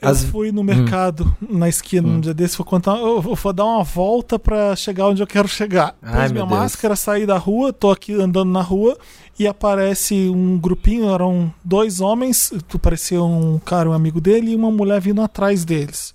Eu 0.00 0.10
As- 0.10 0.24
fui 0.24 0.52
no 0.52 0.62
mercado 0.62 1.34
na 1.40 1.68
esquina 1.70 2.06
um 2.06 2.20
dia 2.20 2.34
desse, 2.34 2.56
vou 2.58 2.66
contar, 2.66 2.98
eu 2.98 3.20
vou 3.20 3.34
vou 3.34 3.52
dar 3.52 3.64
uma 3.64 3.82
volta 3.82 4.38
pra 4.38 4.76
chegar 4.76 5.06
onde 5.08 5.22
eu 5.22 5.26
quero 5.26 5.48
chegar. 5.48 5.94
Ai, 6.02 6.24
Pus 6.24 6.32
minha 6.32 6.44
Deus. 6.46 6.58
máscara, 6.58 6.94
saí 6.94 7.24
da 7.24 7.38
rua, 7.38 7.72
tô 7.72 7.90
aqui 7.90 8.12
andando 8.12 8.50
na 8.50 8.60
rua 8.60 8.96
e 9.38 9.46
aparece 9.46 10.28
um 10.28 10.58
grupinho, 10.58 11.08
eram 11.10 11.52
dois 11.64 12.00
homens, 12.00 12.52
tu 12.68 12.78
parecia 12.78 13.22
um 13.22 13.58
cara, 13.58 13.88
um 13.88 13.92
amigo 13.94 14.20
dele, 14.20 14.50
e 14.52 14.56
uma 14.56 14.70
mulher 14.70 15.00
vindo 15.00 15.22
atrás 15.22 15.64
deles. 15.64 16.14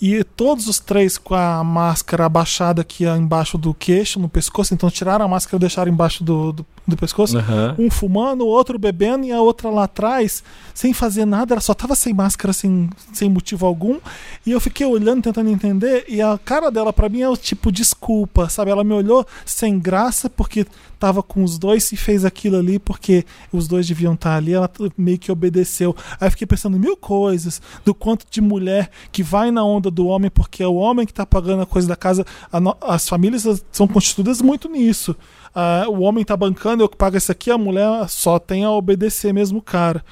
E 0.00 0.24
todos 0.24 0.66
os 0.66 0.80
três 0.80 1.16
com 1.16 1.34
a 1.34 1.62
máscara 1.62 2.26
abaixada 2.26 2.82
aqui 2.82 3.04
embaixo 3.06 3.56
do 3.56 3.72
queixo, 3.72 4.18
no 4.18 4.28
pescoço, 4.28 4.74
então 4.74 4.90
tiraram 4.90 5.24
a 5.24 5.28
máscara 5.28 5.56
e 5.56 5.60
deixaram 5.60 5.90
embaixo 5.90 6.24
do, 6.24 6.52
do, 6.52 6.66
do 6.86 6.96
pescoço. 6.96 7.38
Aham. 7.38 7.76
Um 7.78 7.88
fumando, 7.90 8.42
o 8.42 8.48
outro 8.48 8.78
bebendo 8.78 9.24
e 9.24 9.32
a 9.32 9.40
outra 9.40 9.70
lá 9.70 9.84
atrás, 9.84 10.42
sem 10.74 10.92
fazer 10.92 11.24
nada, 11.24 11.54
ela 11.54 11.60
só 11.60 11.72
tava 11.72 11.94
sem 11.94 12.12
máscara, 12.12 12.52
sem, 12.52 12.90
sem 13.12 13.30
motivo 13.30 13.66
algum. 13.66 13.98
E 14.44 14.50
eu 14.50 14.60
fiquei 14.60 14.84
olhando, 14.84 15.22
tentando 15.22 15.48
entender, 15.48 16.04
e 16.08 16.20
a 16.20 16.38
cara 16.44 16.70
dela 16.70 16.92
pra 16.92 17.08
mim 17.08 17.22
é 17.22 17.28
o 17.28 17.36
tipo 17.36 17.70
desculpa, 17.70 18.48
sabe? 18.48 18.72
Ela 18.72 18.82
me 18.82 18.92
olhou 18.92 19.24
sem 19.46 19.78
graça 19.78 20.28
porque 20.28 20.66
tava 21.04 21.22
com 21.22 21.44
os 21.44 21.58
dois 21.58 21.92
e 21.92 21.98
fez 21.98 22.24
aquilo 22.24 22.56
ali 22.56 22.78
porque 22.78 23.26
os 23.52 23.68
dois 23.68 23.86
deviam 23.86 24.14
estar 24.14 24.36
ali, 24.36 24.54
ela 24.54 24.70
meio 24.96 25.18
que 25.18 25.30
obedeceu. 25.30 25.94
Aí 26.18 26.30
fiquei 26.30 26.46
pensando 26.46 26.78
mil 26.78 26.96
coisas 26.96 27.60
do 27.84 27.94
quanto 27.94 28.24
de 28.30 28.40
mulher 28.40 28.90
que 29.12 29.22
vai 29.22 29.50
na 29.50 29.62
onda 29.62 29.90
do 29.90 30.06
homem 30.06 30.30
porque 30.30 30.62
é 30.62 30.66
o 30.66 30.76
homem 30.76 31.04
que 31.04 31.12
tá 31.12 31.26
pagando 31.26 31.60
a 31.60 31.66
coisa 31.66 31.86
da 31.86 31.94
casa. 31.94 32.24
A 32.50 32.94
as 32.94 33.06
famílias 33.06 33.44
são 33.70 33.86
constituídas 33.86 34.40
muito 34.40 34.66
nisso. 34.66 35.14
Ah, 35.54 35.84
o 35.88 36.00
homem 36.00 36.24
tá 36.24 36.34
bancando, 36.38 36.82
eu 36.82 36.88
que 36.88 36.96
pago 36.96 37.18
isso 37.18 37.30
aqui, 37.30 37.50
a 37.50 37.58
mulher 37.58 38.08
só 38.08 38.38
tem 38.38 38.64
a 38.64 38.70
obedecer 38.70 39.34
mesmo 39.34 39.58
o 39.58 39.62
cara. 39.62 40.02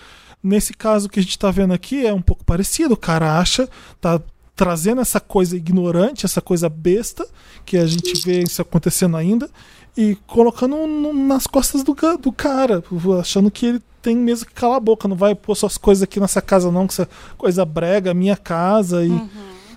Nesse 0.43 0.75
caso 0.75 1.09
que 1.09 1.21
a 1.21 1.23
gente 1.23 1.39
tá 1.39 1.51
vendo 1.51 1.73
aqui 1.73 2.05
é 2.05 2.13
um 2.13 2.21
pouco 2.21 2.45
parecido, 2.45 2.93
o 2.93 2.99
cara 2.99 3.39
acha, 3.39 3.67
tá 3.99 4.21
trazendo 4.55 5.01
essa 5.01 5.19
coisa 5.21 5.57
ignorante, 5.57 6.27
essa 6.27 6.41
coisa 6.41 6.69
besta, 6.69 7.27
que 7.65 7.77
a 7.77 7.87
gente 7.87 8.21
vê 8.25 8.43
isso 8.43 8.61
acontecendo 8.63 9.17
ainda, 9.17 9.49
e 9.97 10.17
colocando 10.27 10.87
no- 10.87 11.13
nas 11.13 11.47
costas 11.47 11.83
do, 11.83 11.95
do 12.21 12.33
cara, 12.33 12.83
achando 13.21 13.51
que 13.51 13.67
ele 13.67 13.83
tem 14.01 14.17
mesmo 14.17 14.47
que 14.47 14.53
calar 14.55 14.77
a 14.77 14.81
boca, 14.81 15.07
não 15.09 15.17
vai 15.17 15.35
pôr 15.35 15.55
suas 15.55 15.77
coisas 15.79 16.03
aqui 16.03 16.19
nessa 16.19 16.43
casa 16.43 16.71
não, 16.73 16.87
que 16.87 16.93
essa 16.95 17.09
coisa 17.39 17.65
brega, 17.65 18.13
minha 18.13 18.37
casa 18.37 19.05
e 19.05 19.11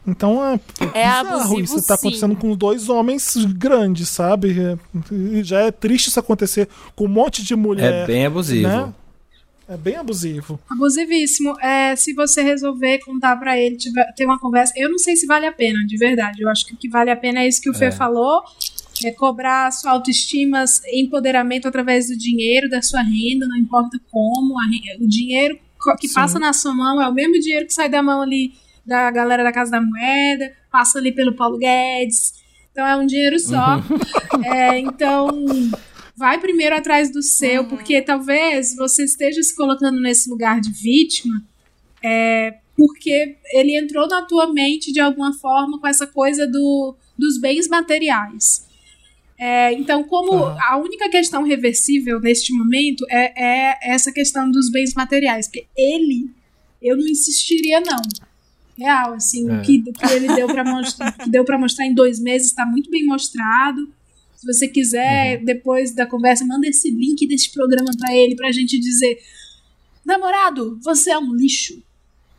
então 0.07 0.43
é, 0.45 0.60
É 0.93 1.07
bizarro 1.07 1.39
abusivo, 1.41 1.61
isso 1.77 1.88
tá 1.88 1.97
sim. 1.97 2.07
acontecendo 2.07 2.35
com 2.35 2.56
dois 2.56 2.89
homens 2.89 3.35
grandes, 3.57 4.07
sabe? 4.10 4.56
É, 4.60 4.77
e 5.11 5.43
já 5.43 5.61
é 5.61 5.72
triste 5.72 6.07
isso 6.10 6.19
acontecer 6.19 6.69
com 6.95 7.06
um 7.06 7.10
monte 7.10 7.43
de 7.43 7.56
mulher. 7.56 8.03
É 8.03 8.06
bem 8.06 8.26
abusivo. 8.26 8.68
né? 8.68 8.93
É 9.67 9.75
bem 9.75 9.95
abusivo. 9.95 10.59
Abusivíssimo. 10.69 11.59
É, 11.59 11.95
se 11.95 12.13
você 12.13 12.41
resolver 12.43 12.99
contar 12.99 13.35
pra 13.37 13.57
ele, 13.57 13.77
tiver, 13.77 14.05
ter 14.15 14.25
uma 14.25 14.39
conversa, 14.39 14.71
eu 14.77 14.89
não 14.89 14.97
sei 14.99 15.15
se 15.15 15.25
vale 15.25 15.45
a 15.47 15.51
pena, 15.51 15.79
de 15.87 15.97
verdade. 15.97 16.41
Eu 16.41 16.49
acho 16.49 16.65
que 16.67 16.73
o 16.73 16.77
que 16.77 16.87
vale 16.87 17.09
a 17.09 17.15
pena 17.15 17.39
é 17.41 17.47
isso 17.47 17.61
que 17.61 17.69
o 17.69 17.73
Fê 17.73 17.85
É. 17.85 17.91
falou. 17.91 18.43
É 19.03 19.11
cobrar 19.11 19.71
sua 19.71 19.91
autoestima, 19.91 20.63
empoderamento 20.93 21.67
através 21.67 22.07
do 22.07 22.15
dinheiro, 22.17 22.69
da 22.69 22.81
sua 22.81 23.01
renda, 23.01 23.45
não 23.47 23.57
importa 23.57 23.99
como. 24.09 24.53
o 25.01 25.07
dinheiro 25.07 25.59
que 25.99 26.07
Sim. 26.07 26.13
passa 26.15 26.39
na 26.39 26.53
sua 26.53 26.73
mão 26.73 27.01
é 27.01 27.07
o 27.07 27.13
mesmo 27.13 27.33
dinheiro 27.39 27.65
que 27.67 27.73
sai 27.73 27.89
da 27.89 28.01
mão 28.01 28.21
ali 28.21 28.53
da 28.85 29.11
galera 29.11 29.43
da 29.43 29.51
Casa 29.51 29.71
da 29.71 29.81
Moeda, 29.81 30.51
passa 30.71 30.97
ali 30.99 31.11
pelo 31.11 31.33
Paulo 31.35 31.57
Guedes. 31.57 32.33
Então 32.71 32.85
é 32.87 32.95
um 32.95 33.05
dinheiro 33.05 33.37
só. 33.39 33.81
É, 34.45 34.79
então, 34.79 35.27
vai 36.17 36.39
primeiro 36.39 36.75
atrás 36.75 37.11
do 37.11 37.21
seu, 37.21 37.65
porque 37.65 38.01
talvez 38.01 38.75
você 38.75 39.03
esteja 39.03 39.41
se 39.43 39.55
colocando 39.55 39.99
nesse 39.99 40.29
lugar 40.29 40.61
de 40.61 40.71
vítima, 40.71 41.43
é, 42.03 42.57
porque 42.77 43.37
ele 43.51 43.77
entrou 43.77 44.07
na 44.07 44.21
tua 44.21 44.51
mente 44.51 44.91
de 44.91 44.99
alguma 44.99 45.33
forma 45.33 45.79
com 45.79 45.87
essa 45.87 46.07
coisa 46.07 46.47
do, 46.47 46.95
dos 47.17 47.39
bens 47.39 47.67
materiais. 47.67 48.65
É, 49.37 49.73
então, 49.73 50.03
como 50.03 50.33
a 50.33 50.77
única 50.77 51.09
questão 51.09 51.43
reversível 51.43 52.21
neste 52.21 52.53
momento 52.53 53.05
é, 53.09 53.71
é 53.71 53.93
essa 53.93 54.11
questão 54.11 54.49
dos 54.49 54.71
bens 54.71 54.93
materiais, 54.93 55.47
porque 55.47 55.67
ele, 55.75 56.29
eu 56.81 56.95
não 56.95 57.05
insistiria 57.05 57.81
não. 57.81 58.01
Real, 58.77 59.13
assim, 59.13 59.49
É. 59.49 59.57
o 59.57 59.61
que, 59.61 59.81
que 59.81 60.05
ele 60.13 60.33
deu 60.35 60.47
para 60.47 60.63
mostrar, 60.63 61.15
deu 61.27 61.43
para 61.43 61.57
mostrar 61.57 61.85
em 61.85 61.93
dois 61.93 62.19
meses 62.19 62.47
está 62.47 62.65
muito 62.65 62.89
bem 62.89 63.05
mostrado. 63.05 63.93
Se 64.45 64.53
você 64.53 64.67
quiser, 64.67 65.43
depois 65.43 65.93
da 65.95 66.05
conversa, 66.05 66.45
manda 66.45 66.67
esse 66.67 66.91
link 66.91 67.26
desse 67.27 67.51
programa 67.51 67.89
para 67.97 68.15
ele, 68.15 68.35
pra 68.35 68.51
gente 68.51 68.80
dizer: 68.80 69.17
namorado, 70.05 70.80
você 70.84 71.11
é 71.11 71.17
um 71.17 71.34
lixo. 71.34 71.81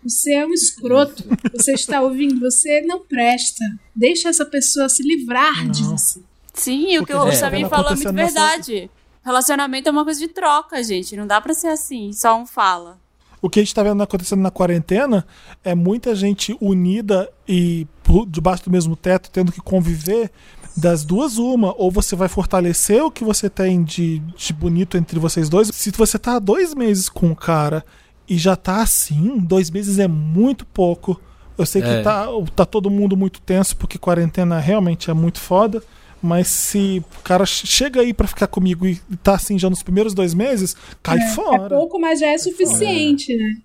Você 0.03 0.35
é 0.35 0.47
um 0.47 0.53
escroto. 0.53 1.24
Você 1.53 1.73
está 1.73 2.01
ouvindo? 2.01 2.39
Você 2.39 2.81
não 2.83 3.01
presta. 3.05 3.65
Deixa 3.95 4.28
essa 4.28 4.45
pessoa 4.45 4.89
se 4.89 5.03
livrar 5.03 5.69
de 5.69 5.83
Não. 5.83 5.99
você. 5.99 6.20
Sim, 6.55 6.85
o 6.99 7.05
que 7.05 7.12
Porque 7.12 7.15
o 7.15 7.27
já 7.33 7.33
Samir 7.33 7.69
falou 7.69 7.87
é 7.91 7.95
muito 7.97 8.09
acontecendo 8.09 8.15
nessa- 8.15 8.41
verdade. 8.41 8.91
Relacionamento 9.24 9.89
é 9.89 9.93
uma 9.93 10.05
coisa 10.05 10.20
de 10.20 10.28
troca, 10.28 10.81
gente. 10.85 11.16
Não 11.16 11.27
dá 11.27 11.41
pra 11.41 11.53
ser 11.53 11.66
assim, 11.69 12.12
só 12.12 12.41
um 12.41 12.47
fala. 12.47 12.99
O 13.43 13.51
que 13.51 13.59
a 13.59 13.62
gente 13.62 13.74
tá 13.74 13.83
vendo 13.83 14.01
acontecendo 14.03 14.41
na 14.41 14.51
quarentena 14.51 15.27
é 15.65 15.74
muita 15.74 16.15
gente 16.15 16.57
unida 16.61 17.28
e 17.49 17.87
por 18.05 18.24
debaixo 18.27 18.65
do 18.65 18.70
mesmo 18.70 18.95
teto 18.97 19.28
tendo 19.31 19.51
que 19.53 19.61
conviver 19.61 20.31
das 20.77 21.05
duas 21.05 21.39
uma. 21.39 21.74
Ou 21.77 21.90
você 21.90 22.15
vai 22.15 22.28
fortalecer 22.28 23.03
o 23.03 23.11
que 23.11 23.24
você 23.24 23.48
tem 23.48 23.82
de, 23.82 24.19
de 24.19 24.53
bonito 24.53 24.97
entre 24.97 25.19
vocês 25.19 25.48
dois. 25.48 25.69
Se 25.73 25.90
você 25.93 26.19
tá 26.19 26.36
há 26.36 26.39
dois 26.39 26.74
meses 26.74 27.09
com 27.09 27.31
o 27.31 27.36
cara 27.36 27.85
e 28.28 28.36
já 28.36 28.57
tá 28.57 28.82
assim, 28.82 29.39
dois 29.39 29.70
meses 29.70 29.98
é 29.98 30.09
muito 30.09 30.66
pouco. 30.66 31.20
Eu 31.59 31.65
sei 31.65 31.81
que 31.81 31.89
É. 31.89 32.03
tá, 32.03 32.27
tá 32.55 32.66
todo 32.66 32.90
mundo 32.90 33.16
muito 33.16 33.40
tenso 33.40 33.77
porque 33.77 33.97
quarentena 33.98 34.59
realmente 34.59 35.11
é 35.11 35.15
muito 35.15 35.40
foda. 35.40 35.82
Mas 36.23 36.48
se 36.48 37.05
o 37.19 37.23
cara 37.23 37.44
che- 37.47 37.66
chega 37.66 38.01
aí 38.01 38.12
pra 38.12 38.27
ficar 38.27 38.47
comigo 38.47 38.86
e 38.86 38.97
tá 39.23 39.35
assim 39.35 39.59
já 39.59 39.69
nos 39.70 39.82
primeiros 39.82 40.12
dois 40.15 40.32
meses, 40.35 40.74
cai 41.03 41.19
É 41.19 41.28
fora. 41.28 41.69
pouco, 41.69 42.01
mas 42.01 42.19
já 42.20 42.27
é 42.28 42.39
suficiente, 42.39 43.36
né? 43.36 43.57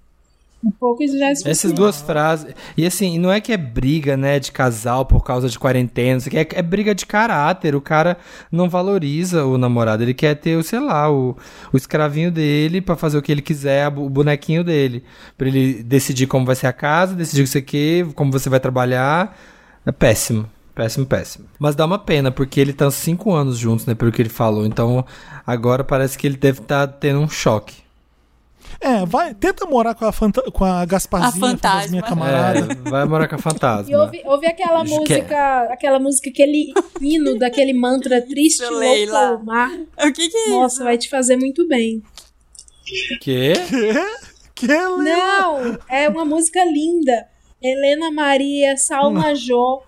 Um 0.63 0.69
pouco 0.69 1.05
já 1.07 1.27
é. 1.27 1.31
Essas 1.45 1.71
duas 1.71 2.01
frases. 2.01 2.53
E 2.77 2.85
assim, 2.85 3.17
não 3.17 3.31
é 3.31 3.41
que 3.41 3.51
é 3.51 3.57
briga, 3.57 4.15
né, 4.15 4.39
de 4.39 4.51
casal 4.51 5.05
por 5.05 5.23
causa 5.23 5.49
de 5.49 5.57
quarentena, 5.57 6.17
isso 6.17 6.27
aqui 6.27 6.37
é, 6.37 6.47
é 6.53 6.61
briga 6.61 6.93
de 6.93 7.05
caráter. 7.05 7.75
O 7.75 7.81
cara 7.81 8.17
não 8.51 8.69
valoriza 8.69 9.43
o 9.45 9.57
namorado, 9.57 10.03
ele 10.03 10.13
quer 10.13 10.35
ter, 10.35 10.55
o, 10.55 10.63
sei 10.63 10.79
lá, 10.79 11.11
o, 11.11 11.35
o 11.73 11.77
escravinho 11.77 12.31
dele 12.31 12.79
pra 12.79 12.95
fazer 12.95 13.17
o 13.17 13.21
que 13.21 13.31
ele 13.31 13.41
quiser, 13.41 13.87
o 13.87 14.09
bonequinho 14.09 14.63
dele. 14.63 15.03
Pra 15.37 15.47
ele 15.47 15.81
decidir 15.83 16.27
como 16.27 16.45
vai 16.45 16.55
ser 16.55 16.67
a 16.67 16.73
casa, 16.73 17.15
decidir 17.15 17.41
o 17.41 17.45
que 17.45 17.51
você 17.51 17.61
quer, 17.61 18.05
como 18.13 18.31
você 18.31 18.49
vai 18.49 18.59
trabalhar. 18.59 19.37
É 19.85 19.91
péssimo. 19.91 20.47
Péssimo, 20.73 21.05
péssimo. 21.05 21.45
Mas 21.59 21.75
dá 21.75 21.85
uma 21.85 21.99
pena, 21.99 22.31
porque 22.31 22.59
ele 22.59 22.71
tá 22.71 22.89
cinco 22.89 23.33
anos 23.33 23.57
juntos, 23.57 23.85
né, 23.85 23.93
pelo 23.93 24.11
que 24.11 24.21
ele 24.21 24.29
falou. 24.29 24.65
Então, 24.65 25.05
agora 25.45 25.83
parece 25.83 26.17
que 26.17 26.25
ele 26.25 26.37
deve 26.37 26.61
estar 26.61 26.87
tendo 26.87 27.19
um 27.19 27.27
choque. 27.27 27.80
É, 28.81 29.05
vai, 29.05 29.33
tenta 29.35 29.65
morar 29.67 29.93
com 29.93 30.05
a, 30.05 30.11
fanta 30.11 30.41
com 30.51 30.63
a 30.65 30.83
Gasparzinha, 30.85 31.45
A 31.45 31.49
fantasma. 31.51 31.91
minha 31.91 32.01
camarada. 32.01 32.59
É, 32.73 32.89
vai 32.89 33.05
morar 33.05 33.27
com 33.27 33.35
a 33.35 33.37
fantasma. 33.37 33.91
E 33.91 33.95
ouve, 33.95 34.21
ouve 34.25 34.47
aquela 34.47 34.81
Acho 34.81 35.03
que 35.03 35.13
é- 35.13 35.17
música, 35.17 35.61
aquela 35.71 35.99
música, 35.99 36.29
aquele 36.31 36.73
hino 36.99 37.37
daquele 37.37 37.73
mantra 37.73 38.19
triste, 38.25 38.61
Isso, 38.63 38.71
louco 38.71 38.79
Leila. 38.79 39.27
ao 39.29 39.43
mar. 39.43 39.71
O 40.03 40.11
que 40.11 40.29
que 40.29 40.37
é 40.37 40.49
Nossa, 40.49 40.83
vai 40.83 40.97
te 40.97 41.07
fazer 41.09 41.35
muito 41.37 41.67
bem. 41.67 42.01
Quê? 43.21 43.53
Que 44.55 44.71
ela 44.71 44.97
Não, 44.97 45.77
é 45.89 46.09
uma 46.09 46.25
música 46.25 46.63
linda. 46.65 47.27
Helena 47.61 48.11
Maria, 48.11 48.75
Salma 48.77 49.35
Jô, 49.35 49.83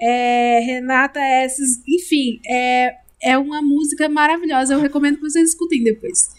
é, 0.00 0.60
Renata 0.60 1.20
Esses, 1.20 1.82
enfim, 1.86 2.40
é, 2.48 2.94
é 3.22 3.36
uma 3.36 3.60
música 3.60 4.08
maravilhosa. 4.08 4.72
Eu 4.74 4.80
recomendo 4.80 5.16
que 5.16 5.22
vocês 5.28 5.50
escutem 5.50 5.82
depois. 5.84 6.30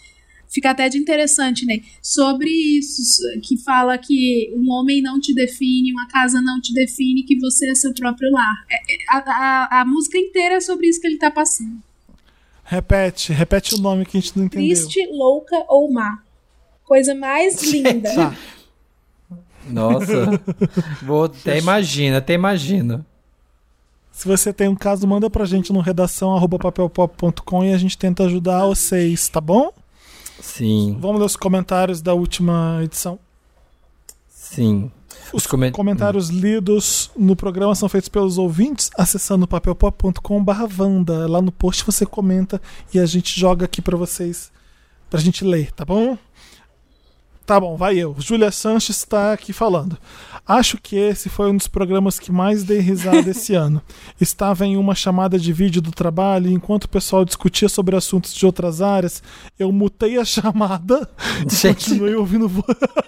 Fica 0.50 0.70
até 0.70 0.88
de 0.88 0.98
interessante, 0.98 1.64
né? 1.64 1.80
Sobre 2.02 2.50
isso, 2.50 3.22
que 3.40 3.56
fala 3.56 3.96
que 3.96 4.52
um 4.56 4.68
homem 4.72 5.00
não 5.00 5.20
te 5.20 5.32
define, 5.32 5.92
uma 5.92 6.08
casa 6.08 6.40
não 6.42 6.60
te 6.60 6.74
define, 6.74 7.22
que 7.22 7.38
você 7.38 7.70
é 7.70 7.74
seu 7.76 7.94
próprio 7.94 8.30
lar. 8.32 8.64
É- 8.68 8.94
é- 8.94 8.98
a, 9.10 9.18
a, 9.78 9.80
a 9.80 9.84
música 9.84 10.18
inteira 10.18 10.56
é 10.56 10.60
sobre 10.60 10.88
isso 10.88 11.00
que 11.00 11.06
ele 11.06 11.18
tá 11.18 11.30
passando. 11.30 11.80
Repete, 12.64 13.32
repete 13.32 13.74
o 13.76 13.78
nome 13.78 14.04
que 14.04 14.18
a 14.18 14.20
gente 14.20 14.36
não 14.36 14.44
entendeu. 14.46 14.66
Triste, 14.68 15.06
louca 15.12 15.56
ou 15.68 15.90
má. 15.92 16.20
Coisa 16.84 17.14
mais 17.14 17.62
linda. 17.72 18.12
Tá. 18.12 18.36
Nossa. 19.68 20.40
Vou 21.02 21.24
até 21.24 21.58
imagina, 21.58 22.18
até 22.18 22.34
imagino. 22.34 23.06
Se 24.10 24.26
você 24.26 24.52
tem 24.52 24.68
um 24.68 24.74
caso, 24.74 25.06
manda 25.06 25.30
pra 25.30 25.44
gente 25.44 25.72
no 25.72 25.80
redação 25.80 26.36
papelpop.com 26.48 27.64
e 27.64 27.72
a 27.72 27.78
gente 27.78 27.96
tenta 27.96 28.24
ajudar 28.24 28.66
vocês, 28.66 29.28
tá 29.28 29.40
bom? 29.40 29.72
Sim, 30.40 30.96
Vamos 31.00 31.18
ler 31.20 31.26
os 31.26 31.36
comentários 31.36 32.00
da 32.02 32.14
última 32.14 32.80
edição. 32.82 33.18
sim. 34.28 34.90
Os 35.32 35.46
comen- 35.46 35.70
comentários 35.70 36.28
lidos 36.28 37.10
no 37.16 37.36
programa 37.36 37.74
são 37.74 37.88
feitos 37.88 38.08
pelos 38.08 38.36
ouvintes 38.38 38.90
acessando 38.96 39.46
papelpop.com/barra 39.46 40.68
Wanda. 40.78 41.28
Lá 41.28 41.40
no 41.40 41.52
post 41.52 41.84
você 41.84 42.04
comenta 42.04 42.60
e 42.92 42.98
a 42.98 43.06
gente 43.06 43.38
joga 43.38 43.64
aqui 43.64 43.80
pra 43.80 43.96
vocês, 43.96 44.50
pra 45.08 45.20
gente 45.20 45.44
ler, 45.44 45.70
tá 45.72 45.84
bom? 45.84 46.16
Tá 47.50 47.58
bom, 47.58 47.76
vai 47.76 47.98
eu. 47.98 48.14
Júlia 48.16 48.52
Sanches 48.52 48.98
está 48.98 49.32
aqui 49.32 49.52
falando. 49.52 49.98
Acho 50.46 50.78
que 50.80 50.94
esse 50.94 51.28
foi 51.28 51.50
um 51.50 51.56
dos 51.56 51.66
programas 51.66 52.16
que 52.16 52.30
mais 52.30 52.62
dei 52.62 52.78
risada 52.78 53.26
esse 53.28 53.56
ano. 53.56 53.82
Estava 54.20 54.64
em 54.64 54.76
uma 54.76 54.94
chamada 54.94 55.36
de 55.36 55.52
vídeo 55.52 55.82
do 55.82 55.90
trabalho 55.90 56.48
e 56.48 56.54
enquanto 56.54 56.84
o 56.84 56.88
pessoal 56.88 57.24
discutia 57.24 57.68
sobre 57.68 57.96
assuntos 57.96 58.32
de 58.32 58.46
outras 58.46 58.80
áreas, 58.80 59.20
eu 59.58 59.72
mutei 59.72 60.16
a 60.16 60.22
chamada 60.24 61.10
e 61.44 61.52
Gente. 61.52 61.86
continuei 61.88 62.14
ouvindo 62.14 62.48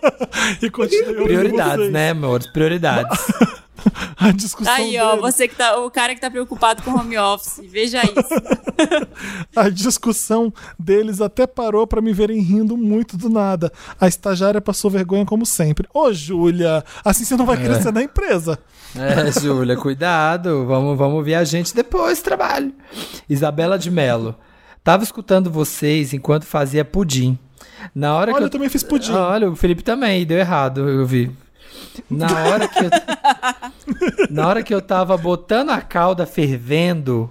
e 0.60 0.68
continuei 0.68 1.06
ouvindo 1.10 1.24
Prioridades, 1.24 1.76
vocês. 1.76 1.92
né, 1.92 2.10
amor? 2.10 2.42
Prioridades. 2.52 3.20
A 4.16 4.30
discussão 4.30 4.72
Aí, 4.74 4.98
ó, 4.98 5.16
deles- 5.16 5.20
você 5.34 5.48
que 5.48 5.56
tá. 5.56 5.78
O 5.78 5.90
cara 5.90 6.14
que 6.14 6.20
tá 6.20 6.30
preocupado 6.30 6.82
com 6.82 6.92
home 6.92 7.18
office. 7.18 7.60
Veja 7.68 8.02
isso. 8.02 9.06
A 9.56 9.68
discussão 9.68 10.52
deles 10.78 11.20
até 11.20 11.46
parou 11.46 11.86
pra 11.86 12.00
me 12.00 12.12
verem 12.12 12.40
rindo 12.40 12.76
muito 12.76 13.16
do 13.16 13.28
nada. 13.28 13.72
A 14.00 14.06
estagiária 14.08 14.60
passou 14.60 14.90
vergonha 14.90 15.24
como 15.24 15.44
sempre. 15.44 15.88
Ô, 15.92 16.12
Júlia, 16.12 16.84
assim 17.04 17.24
você 17.24 17.36
não 17.36 17.46
vai 17.46 17.56
crescer 17.56 17.92
na 17.92 18.02
empresa. 18.02 18.58
É, 18.96 19.30
Júlia, 19.40 19.76
cuidado. 19.76 20.64
Vamos, 20.66 20.96
vamos 20.98 21.24
ver 21.24 21.34
a 21.34 21.44
gente 21.44 21.74
depois, 21.74 22.20
trabalho. 22.22 22.72
Isabela 23.28 23.78
de 23.78 23.90
Melo. 23.90 24.34
Tava 24.84 25.04
escutando 25.04 25.50
vocês 25.50 26.12
enquanto 26.12 26.44
fazia 26.44 26.84
pudim. 26.84 27.38
Na 27.94 28.14
hora 28.16 28.30
Olha, 28.32 28.38
que 28.38 28.42
eu 28.42 28.46
eu... 28.46 28.50
também 28.50 28.68
fiz 28.68 28.82
pudim. 28.82 29.12
Olha, 29.12 29.50
o 29.50 29.56
Felipe 29.56 29.82
também, 29.82 30.26
deu 30.26 30.38
errado, 30.38 30.88
eu 30.88 31.06
vi. 31.06 31.30
Na 32.08 32.26
hora 32.48 32.68
que 32.68 32.78
eu... 32.78 32.90
Na 34.30 34.48
hora 34.48 34.62
que 34.62 34.74
eu 34.74 34.80
tava 34.80 35.16
botando 35.16 35.70
a 35.70 35.80
calda 35.80 36.26
fervendo, 36.26 37.30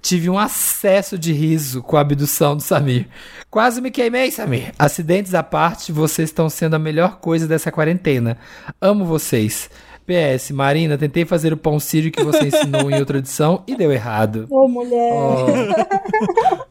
tive 0.00 0.28
um 0.28 0.38
acesso 0.38 1.18
de 1.18 1.32
riso 1.32 1.82
com 1.82 1.96
a 1.96 2.00
abdução 2.00 2.56
do 2.56 2.62
Samir. 2.62 3.08
Quase 3.50 3.80
me 3.80 3.90
queimei, 3.90 4.30
Samir. 4.30 4.72
Acidentes 4.78 5.34
à 5.34 5.42
parte, 5.42 5.92
vocês 5.92 6.28
estão 6.28 6.48
sendo 6.48 6.74
a 6.74 6.78
melhor 6.78 7.18
coisa 7.18 7.46
dessa 7.46 7.70
quarentena. 7.70 8.36
Amo 8.80 9.04
vocês. 9.04 9.70
PS, 10.06 10.50
Marina, 10.50 10.98
tentei 10.98 11.24
fazer 11.24 11.52
o 11.52 11.56
pão 11.56 11.78
sírio 11.78 12.10
que 12.10 12.24
você 12.24 12.46
ensinou 12.46 12.90
em 12.90 12.98
outra 12.98 13.18
edição 13.18 13.62
e 13.66 13.76
deu 13.76 13.92
errado. 13.92 14.46
Ô, 14.50 14.66
mulher. 14.66 15.12
Oh, 15.12 16.70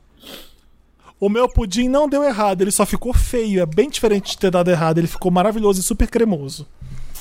O 1.22 1.28
meu 1.28 1.50
pudim 1.50 1.90
não 1.90 2.08
deu 2.08 2.24
errado, 2.24 2.62
ele 2.62 2.72
só 2.72 2.86
ficou 2.86 3.14
feio. 3.14 3.62
É 3.62 3.66
bem 3.66 3.90
diferente 3.90 4.32
de 4.32 4.38
ter 4.38 4.50
dado 4.50 4.72
errado. 4.72 5.00
Ele 5.00 5.08
ficou 5.08 5.30
maravilhoso 5.30 5.82
e 5.82 5.84
super 5.84 6.08
cremoso. 6.10 6.66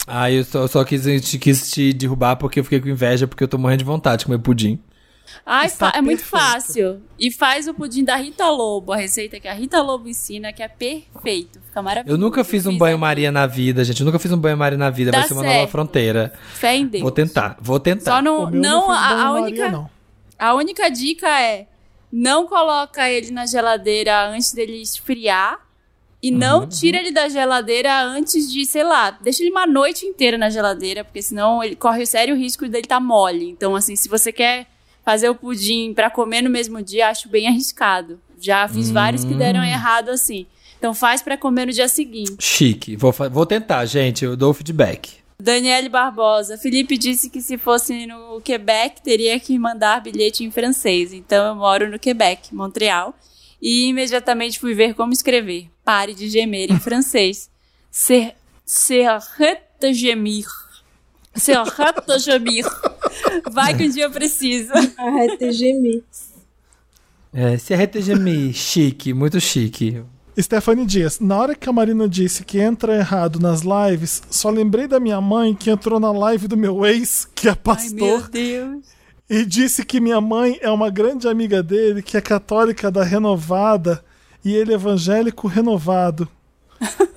Ah, 0.09 0.31
eu 0.31 0.43
só, 0.45 0.61
eu 0.63 0.69
só 0.69 0.85
quis, 0.85 1.03
te, 1.29 1.39
quis 1.39 1.71
te 1.71 1.93
derrubar 1.93 2.37
porque 2.37 2.61
eu 2.61 2.65
fiquei 2.65 2.81
com 2.81 2.89
inveja, 2.89 3.27
porque 3.27 3.45
eu 3.45 3.49
tô 3.49 3.59
morrendo 3.59 3.79
de 3.81 3.85
vontade 3.85 4.21
de 4.21 4.25
comer 4.27 4.39
pudim. 4.39 4.79
Ai, 5.45 5.67
Está 5.67 5.91
fa- 5.93 5.99
é 5.99 6.01
muito 6.01 6.21
perfeito. 6.23 6.45
fácil. 6.45 7.03
E 7.19 7.31
faz 7.31 7.69
o 7.69 7.75
pudim 7.75 8.03
da 8.05 8.17
Rita 8.17 8.49
Lobo, 8.51 8.93
a 8.93 8.97
receita 8.97 9.39
que 9.39 9.47
a 9.47 9.53
Rita 9.55 9.81
Lobo 9.83 10.09
ensina, 10.09 10.53
que 10.53 10.63
é 10.63 10.69
perfeito. 10.69 11.61
Fica 11.67 11.81
maravilhoso. 11.83 12.19
Eu 12.19 12.19
nunca 12.23 12.43
fiz 12.45 12.67
um 12.67 12.77
banho-maria 12.77 13.31
na 13.31 13.47
vida, 13.47 13.85
gente. 13.85 14.01
Eu 14.01 14.07
nunca 14.07 14.19
fiz 14.19 14.33
um 14.33 14.39
banho-maria 14.39 14.77
na 14.79 14.91
vida. 14.91 15.11
Dá 15.11 15.19
Vai 15.21 15.29
ser 15.29 15.35
uma 15.35 15.43
nova 15.43 15.55
certo. 15.55 15.71
fronteira. 15.71 16.33
Fé 16.55 16.77
em 16.77 16.87
Deus. 16.87 17.03
Vou 17.03 17.11
tentar, 17.13 17.57
vou 17.61 17.79
tentar. 17.79 18.17
Só 18.17 18.23
não, 18.23 18.45
O 18.45 18.51
meu 18.51 18.61
não, 18.61 18.81
fiz 18.87 18.91
a, 18.97 19.23
a 19.27 19.33
única, 19.33 19.71
não. 19.71 19.91
a 20.39 20.55
única 20.55 20.89
dica 20.91 21.29
é 21.41 21.67
não 22.11 22.47
coloca 22.47 23.09
ele 23.09 23.31
na 23.31 23.45
geladeira 23.47 24.29
antes 24.31 24.53
dele 24.53 24.81
esfriar 24.81 25.59
e 26.23 26.31
não 26.31 26.67
tira 26.67 26.99
ele 26.99 27.13
da 27.13 27.29
geladeira 27.29 28.03
antes 28.03 28.53
de, 28.53 28.67
sei 28.67 28.83
lá, 28.83 29.11
deixa 29.11 29.43
ele 29.43 29.53
uma 29.53 29.67
noite 29.67 30.05
inteira 30.05 30.37
na 30.37 30.51
geladeira, 30.51 31.05
porque 31.05 31.23
senão 31.23 31.63
ele 31.63 31.77
corre 31.77 32.03
o 32.03 32.07
sério 32.07 32.35
risco 32.35 32.67
dele 32.69 32.85
estar 32.85 33.01
mole. 33.01 33.49
Então, 33.49 33.77
assim, 33.77 33.95
se 33.95 34.09
você 34.09 34.33
quer 34.33 34.67
fazer 35.05 35.29
o 35.29 35.35
pudim 35.35 35.95
pra 35.95 36.11
comer 36.11 36.43
no 36.43 36.51
mesmo 36.51 36.83
dia, 36.83 37.09
acho 37.09 37.29
bem 37.29 37.47
arriscado. 37.49 38.21
Já 38.41 38.69
fiz 38.69 38.91
vários 38.91 39.25
que 39.25 39.35
deram 39.35 39.65
errado 39.65 40.11
assim. 40.11 40.47
Então 40.79 40.95
faz 40.95 41.23
pra 41.23 41.37
comer 41.37 41.67
no 41.67 41.73
dia 41.73 41.89
seguinte. 41.89 42.37
Chique. 42.39 42.95
Vou, 42.95 43.13
vou 43.13 43.47
tentar, 43.47 43.85
gente. 43.87 44.25
Eu 44.25 44.37
dou 44.37 44.51
o 44.51 44.55
feedback. 44.55 45.19
Daniele 45.41 45.89
Barbosa. 45.89 46.59
Felipe 46.59 46.99
disse 46.99 47.31
que 47.31 47.41
se 47.41 47.57
fosse 47.57 48.07
no 48.07 48.41
Quebec, 48.41 49.03
teria 49.03 49.39
que 49.41 49.59
mandar 49.59 50.03
bilhete 50.03 50.45
em 50.45 50.51
francês. 50.51 51.13
Então 51.13 51.47
eu 51.47 51.55
moro 51.55 51.91
no 51.91 51.99
Quebec, 51.99 52.55
Montreal. 52.55 53.15
E 53.61 53.89
imediatamente 53.89 54.59
fui 54.59 54.75
ver 54.75 54.95
como 54.95 55.13
escrever. 55.13 55.69
Pare 55.89 56.13
de 56.13 56.29
gemer 56.29 56.71
em 56.71 56.79
francês. 56.79 57.49
Se- 57.91 58.35
Serrette 58.63 59.63
de 59.81 59.95
gemir. 59.95 60.45
Serrette 61.35 62.03
de 62.07 62.19
gemir. 62.19 62.67
Vai 63.51 63.75
que 63.75 63.85
um 63.87 63.89
dia 63.91 64.05
eu 64.05 64.11
preciso. 64.11 64.71
Ai, 64.75 65.35
TGM. 65.39 66.05
É, 67.33 67.57
se 67.57 67.75
RTGMI, 67.75 68.53
chique, 68.53 69.15
muito 69.15 69.41
chique. 69.41 70.03
Stephanie 70.39 70.85
Dias, 70.85 71.21
na 71.21 71.39
hora 71.39 71.55
que 71.55 71.67
a 71.71 71.73
Marina 71.73 72.07
disse 72.07 72.45
que 72.45 72.59
entra 72.61 72.95
errado 72.95 73.41
nas 73.41 73.63
lives, 73.63 74.23
só 74.29 74.51
lembrei 74.51 74.87
da 74.87 75.01
minha 75.01 75.23
mãe 75.23 75.55
que 75.55 75.71
entrou 75.71 75.99
na 75.99 76.13
live 76.13 76.47
do 76.49 76.57
meu 76.57 76.85
ex, 76.85 77.27
que 77.35 77.49
é 77.49 77.53
Ai, 77.53 77.57
meu 77.57 77.63
pastor, 77.65 78.29
Deus. 78.29 78.85
e 79.31 79.43
disse 79.47 79.87
que 79.87 80.01
minha 80.01 80.21
mãe 80.21 80.59
é 80.61 80.71
uma 80.71 80.91
grande 80.91 81.27
amiga 81.27 81.63
dele, 81.63 82.03
que 82.03 82.15
é 82.19 82.21
católica 82.21 82.91
da 82.91 83.03
renovada 83.03 84.05
e 84.49 84.55
ele 84.55 84.73
é 84.73 84.75
evangélico 84.75 85.47
renovado. 85.49 86.29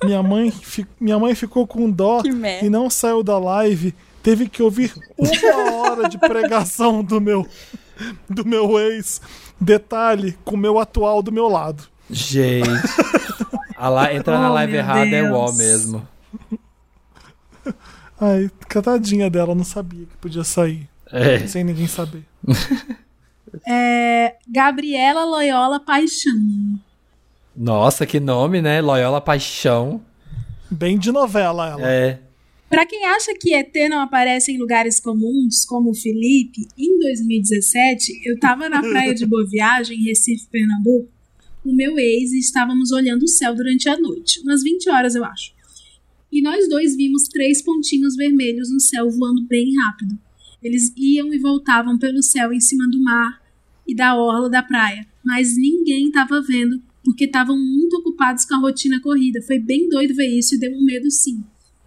Minha 0.04 0.22
mãe, 0.22 0.50
fi- 0.50 0.86
minha 1.00 1.18
mãe 1.18 1.34
ficou 1.34 1.66
com 1.66 1.90
dó 1.90 2.20
e 2.62 2.68
não 2.68 2.90
saiu 2.90 3.22
da 3.22 3.38
live. 3.38 3.94
Teve 4.22 4.48
que 4.48 4.62
ouvir 4.62 4.92
uma 5.18 5.72
hora 5.76 6.08
de 6.08 6.18
pregação 6.18 7.02
do 7.02 7.20
meu, 7.20 7.46
do 8.28 8.44
meu 8.44 8.78
ex. 8.78 9.20
Detalhe, 9.60 10.36
com 10.44 10.54
o 10.56 10.58
meu 10.58 10.78
atual 10.78 11.22
do 11.22 11.30
meu 11.32 11.48
lado. 11.48 11.84
Gente. 12.10 12.68
A 13.76 13.88
la- 13.88 14.12
entrar 14.12 14.38
na 14.38 14.50
Oh, 14.50 14.54
live 14.54 14.76
errada 14.76 15.06
é 15.06 15.22
Deus. 15.22 15.30
uó 15.32 15.52
mesmo. 15.52 16.08
Ai, 18.20 18.50
catadinha 18.68 19.28
dela, 19.30 19.54
não 19.54 19.64
sabia 19.64 20.06
que 20.06 20.16
podia 20.18 20.44
sair. 20.44 20.88
É. 21.10 21.46
Sem 21.46 21.64
ninguém 21.64 21.86
saber. 21.86 22.24
É, 23.68 24.36
Gabriela 24.48 25.24
Loyola 25.24 25.78
Paixão. 25.80 26.32
Nossa, 27.56 28.06
que 28.06 28.18
nome, 28.18 28.62
né? 28.62 28.80
Loyola 28.80 29.20
Paixão. 29.20 30.02
Bem 30.70 30.98
de 30.98 31.12
novela 31.12 31.68
ela. 31.68 31.90
É. 31.90 32.20
Pra 32.68 32.86
quem 32.86 33.04
acha 33.04 33.34
que 33.38 33.54
ET 33.54 33.74
não 33.90 34.00
aparece 34.00 34.50
em 34.50 34.58
lugares 34.58 34.98
comuns, 34.98 35.66
como 35.66 35.90
o 35.90 35.94
Felipe, 35.94 36.66
em 36.78 36.98
2017, 36.98 38.22
eu 38.24 38.38
tava 38.38 38.66
na 38.70 38.80
praia 38.80 39.14
de 39.14 39.26
Boa 39.26 39.46
Viagem, 39.46 39.98
em 39.98 40.04
Recife, 40.04 40.46
Pernambuco, 40.50 41.06
o 41.62 41.74
meu 41.74 41.98
ex 41.98 42.32
e 42.32 42.38
estávamos 42.38 42.90
olhando 42.90 43.24
o 43.24 43.28
céu 43.28 43.54
durante 43.54 43.90
a 43.90 43.98
noite, 43.98 44.40
umas 44.40 44.62
20 44.62 44.88
horas, 44.88 45.14
eu 45.14 45.22
acho. 45.22 45.52
E 46.32 46.40
nós 46.40 46.66
dois 46.66 46.96
vimos 46.96 47.28
três 47.28 47.60
pontinhos 47.60 48.16
vermelhos 48.16 48.72
no 48.72 48.80
céu 48.80 49.10
voando 49.10 49.46
bem 49.46 49.70
rápido. 49.84 50.18
Eles 50.62 50.90
iam 50.96 51.32
e 51.34 51.38
voltavam 51.38 51.98
pelo 51.98 52.22
céu 52.22 52.54
em 52.54 52.60
cima 52.60 52.88
do 52.90 53.02
mar 53.02 53.42
e 53.86 53.94
da 53.94 54.16
orla 54.16 54.48
da 54.48 54.62
praia, 54.62 55.06
mas 55.22 55.58
ninguém 55.58 56.06
estava 56.06 56.40
vendo 56.40 56.82
porque 57.04 57.24
estavam 57.24 57.56
muito 57.56 57.96
ocupados 57.98 58.44
com 58.44 58.54
a 58.54 58.58
rotina 58.58 59.00
corrida. 59.02 59.40
Foi 59.42 59.58
bem 59.58 59.88
doido 59.88 60.14
ver 60.14 60.28
isso 60.28 60.54
e 60.54 60.58
deu 60.58 60.70
um 60.72 60.84
medo 60.84 61.10
sim. 61.10 61.42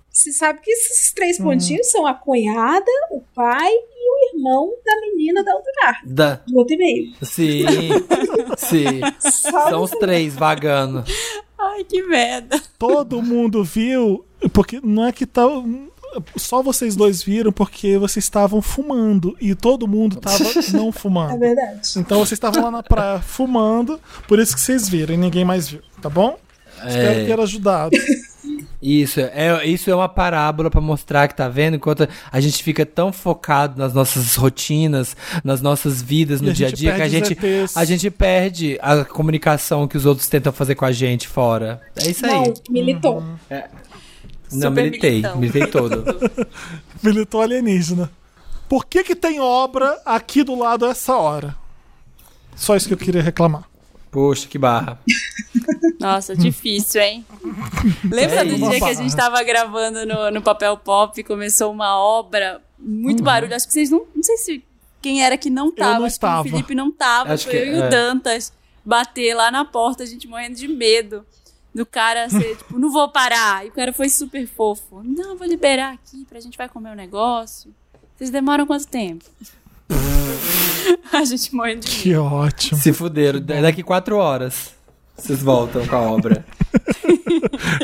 Você 0.09 0.31
sabe 0.31 0.61
que 0.61 0.71
esses 0.71 1.11
três 1.13 1.37
pontinhos 1.37 1.91
são 1.91 2.07
a 2.07 2.13
cunhada, 2.13 2.89
o 3.11 3.21
pai 3.33 3.69
e 3.69 4.33
o 4.33 4.37
irmão 4.37 4.73
da 4.85 5.01
menina 5.01 5.43
da 5.43 5.53
outra 5.53 5.73
carta, 5.81 6.07
Da... 6.07 6.35
do 6.47 6.57
outro 6.57 6.73
e-mail. 6.73 7.11
Sim. 7.21 7.65
Sim. 8.57 9.01
Só 9.19 9.69
São 9.69 9.83
os 9.83 9.91
três 9.91 10.33
vagando. 10.33 11.03
Ai, 11.59 11.83
que 11.83 12.01
merda. 12.03 12.61
Todo 12.79 13.21
mundo 13.21 13.61
viu, 13.61 14.23
porque 14.53 14.79
não 14.81 15.05
é 15.05 15.11
que 15.11 15.25
tá. 15.25 15.43
Só 16.37 16.61
vocês 16.61 16.95
dois 16.95 17.21
viram 17.23 17.51
porque 17.51 17.97
vocês 17.97 18.25
estavam 18.25 18.61
fumando 18.61 19.35
e 19.41 19.53
todo 19.55 19.87
mundo 19.87 20.17
tava 20.17 20.37
não 20.73 20.89
É 20.89 20.91
fumando. 20.91 21.39
verdade. 21.39 21.79
Então 21.97 22.19
vocês 22.19 22.33
estavam 22.33 22.63
lá 22.63 22.71
na 22.71 22.83
praia 22.83 23.19
fumando, 23.21 23.99
por 24.27 24.39
isso 24.39 24.53
que 24.55 24.61
vocês 24.61 24.87
viram 24.89 25.13
e 25.13 25.17
ninguém 25.17 25.43
mais 25.45 25.67
viu, 25.69 25.81
tá 26.01 26.09
bom? 26.09 26.37
Espero 26.85 27.19
É. 27.21 27.25
ter 27.25 27.39
ajudado. 27.39 27.91
Isso 28.81 29.19
é, 29.19 29.65
isso 29.65 29.89
é 29.89 29.95
uma 29.95 30.07
parábola 30.07 30.69
pra 30.69 30.79
mostrar 30.79 31.27
que 31.27 31.33
tá 31.33 31.49
vendo 31.49 31.75
enquanto 31.77 32.07
a 32.31 32.39
gente 32.39 32.61
fica 32.61 32.85
tão 32.85 33.11
focado 33.11 33.79
nas 33.79 33.91
nossas 33.95 34.35
rotinas, 34.35 35.17
nas 35.43 35.59
nossas 35.61 36.03
vidas 36.03 36.39
no 36.41 36.53
dia 36.53 36.67
a 36.67 36.71
dia 36.71 36.93
que 36.93 37.01
a 37.01 37.07
gente 37.07 37.33
ETs. 37.33 37.75
a 37.75 37.83
gente 37.83 38.11
perde 38.11 38.77
a 38.83 39.03
comunicação 39.03 39.87
que 39.87 39.97
os 39.97 40.05
outros 40.05 40.27
tentam 40.27 40.53
fazer 40.53 40.75
com 40.75 40.85
a 40.85 40.91
gente 40.91 41.27
fora. 41.27 41.81
É 41.95 42.07
isso 42.11 42.23
aí. 42.27 42.31
Não, 42.31 42.53
militou. 42.69 43.23
Não, 44.51 44.69
Super 44.69 44.83
militei, 44.83 45.11
militão. 45.11 45.37
militei 45.37 45.67
todo. 45.67 46.03
Militou 47.03 47.41
alienígena. 47.41 48.11
Por 48.69 48.85
que 48.85 49.03
que 49.03 49.15
tem 49.15 49.39
obra 49.39 49.99
aqui 50.05 50.43
do 50.43 50.55
lado 50.57 50.85
a 50.85 50.89
essa 50.89 51.15
hora? 51.15 51.55
Só 52.55 52.75
isso 52.75 52.87
que 52.87 52.93
eu 52.93 52.97
queria 52.97 53.21
reclamar. 53.21 53.63
Poxa, 54.11 54.47
que 54.47 54.57
barra. 54.57 54.97
Nossa, 55.99 56.35
difícil, 56.35 57.01
hein? 57.01 57.25
Lembra 58.09 58.41
É 58.41 58.45
do 58.45 58.55
dia 58.55 58.79
que 58.79 58.85
a 58.85 58.93
gente 58.93 59.15
tava 59.15 59.41
gravando 59.43 60.05
no, 60.05 60.31
no 60.31 60.41
Papel 60.41 60.77
Pop 60.77 61.19
e 61.19 61.23
começou 61.23 61.71
uma 61.71 61.97
obra, 61.99 62.61
muito 62.79 63.19
Uhum. 63.19 63.25
barulho. 63.25 63.55
Acho 63.55 63.67
que 63.67 63.73
vocês 63.73 63.89
não. 63.89 64.05
Não 64.15 64.23
sei 64.23 64.37
se 64.37 64.63
quem 65.01 65.23
era 65.23 65.37
que 65.37 65.49
não 65.49 65.69
tava. 65.71 65.99
não 65.99 66.05
acho 66.05 66.13
que 66.13 66.25
estava. 66.25 66.41
o 66.47 66.51
Felipe 66.51 66.73
não 66.75 66.91
tava. 66.91 67.33
Acho 67.33 67.43
foi 67.45 67.53
que- 67.53 67.57
eu 67.59 67.73
e 67.75 67.81
é. 67.81 67.87
o 67.87 67.89
Dantas 67.89 68.53
bater 68.85 69.33
lá 69.35 69.51
na 69.51 69.65
porta, 69.65 70.03
a 70.03 70.05
gente 70.05 70.27
morrendo 70.27 70.55
de 70.55 70.67
medo. 70.67 71.25
Do 71.75 71.85
cara 71.85 72.29
ser, 72.29 72.55
tipo, 72.55 72.79
não 72.79 72.89
vou 72.89 73.09
parar. 73.09 73.65
E 73.65 73.67
o 73.67 73.71
cara 73.73 73.91
foi 73.91 74.07
super 74.07 74.47
fofo. 74.47 75.01
Não, 75.03 75.35
vou 75.35 75.45
liberar 75.45 75.91
aqui 75.91 76.23
pra 76.23 76.39
gente 76.39 76.57
vai 76.57 76.69
comer 76.69 76.91
um 76.91 76.95
negócio. 76.95 77.69
Vocês 78.15 78.29
demoram 78.29 78.65
quanto 78.65 78.87
tempo? 78.87 79.25
a 81.11 81.25
gente 81.25 81.53
morrendo 81.53 81.81
de. 81.81 82.01
Que 82.01 82.15
ótimo. 82.15 82.79
Se 82.79 82.93
fuderam. 82.93 83.41
Daqui 83.41 83.83
quatro 83.83 84.15
horas. 84.15 84.73
Vocês 85.17 85.43
voltam 85.43 85.85
com 85.85 85.95
a 85.95 86.01
obra. 86.01 86.45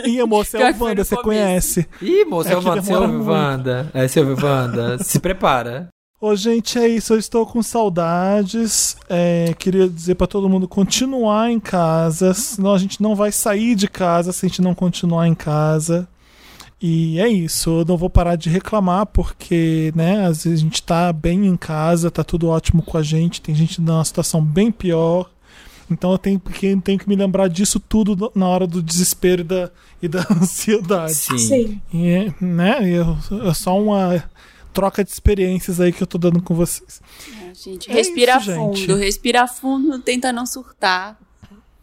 E 0.06 0.20
amor, 0.20 0.46
você 0.46 0.58
é 0.58 0.70
o 0.70 0.74
foi 0.74 0.90
Wanda, 0.90 1.04
você 1.04 1.16
conhece. 1.18 1.88
Ih, 2.02 2.26
moça, 2.26 2.50
É 2.50 2.54
é 2.54 2.60
que 2.60 2.68
Wanda, 2.68 2.82
você 2.82 2.94
ouve. 2.94 3.16
Wanda. 3.18 3.92
É, 3.94 4.08
você 4.08 4.20
ouve, 4.20 4.44
Wanda. 4.44 5.04
Se 5.04 5.20
prepara. 5.20 5.88
Ô, 6.22 6.36
gente, 6.36 6.78
é 6.78 6.88
isso. 6.88 7.14
Eu 7.14 7.18
estou 7.18 7.48
com 7.48 7.64
saudades. 7.64 8.96
É, 9.10 9.56
queria 9.58 9.90
dizer 9.90 10.14
pra 10.14 10.28
todo 10.28 10.48
mundo 10.48 10.68
continuar 10.68 11.50
em 11.50 11.60
casa. 11.60 12.32
Senão 12.36 12.76
a 12.76 12.78
gente 12.78 13.02
não 13.02 13.16
vai 13.16 13.32
sair 13.32 13.74
de 13.74 13.88
casa 13.88 14.32
se 14.32 14.46
a 14.46 14.48
gente 14.48 14.62
não 14.62 14.76
continuar 14.76 15.28
em 15.28 15.34
casa. 15.34 16.08
E 16.80 17.20
é 17.20 17.28
isso. 17.28 17.80
Eu 17.80 17.86
não 17.86 17.98
vou 17.98 18.08
parar 18.08 18.36
de 18.36 18.52
reclamar 18.52 19.08
porque, 19.08 19.92
né, 19.96 20.28
às 20.28 20.44
vezes 20.44 20.60
a 20.60 20.62
gente 20.64 20.84
tá 20.84 21.12
bem 21.12 21.48
em 21.48 21.58
casa, 21.58 22.12
tá 22.12 22.24
tudo 22.24 22.50
ótimo 22.50 22.84
com 22.84 23.00
a 23.00 23.04
gente. 23.04 23.42
Tem 23.42 23.56
gente 23.56 23.82
numa 23.82 24.06
situação 24.06 24.44
bem 24.44 24.72
pior. 24.72 25.28
Então 25.90 26.12
eu 26.12 26.20
tenho 26.20 26.40
que, 26.40 26.76
tenho 26.82 27.00
que 27.00 27.10
me 27.10 27.16
lembrar 27.16 27.48
disso 27.48 27.80
tudo 27.80 28.32
na 28.36 28.48
hora 28.48 28.68
do 28.68 28.82
desespero 28.84 29.42
e 29.42 29.44
da, 29.44 29.72
e 30.04 30.08
da 30.08 30.20
ansiedade. 30.30 31.16
Sim. 31.16 31.38
Sim. 31.40 31.82
E, 31.92 32.32
né, 32.40 32.88
eu, 32.88 33.18
é 33.50 33.54
só 33.56 33.76
uma 33.76 34.24
troca 34.74 35.04
de 35.04 35.10
experiências 35.12 35.80
aí 35.80 35.92
que 35.92 36.02
eu 36.02 36.08
tô 36.08 36.18
dando 36.18 36.42
com 36.42 36.54
vocês. 36.56 37.02
Ah, 37.42 37.54
gente, 37.54 37.90
É 37.90 37.94
respira 37.94 38.38
isso, 38.38 38.54
fundo, 38.54 38.78
gente. 38.78 38.94
respira 38.96 39.48
fundo, 39.48 40.00
tenta 40.00 40.32
não 40.32 40.46
surtar. 40.46 41.20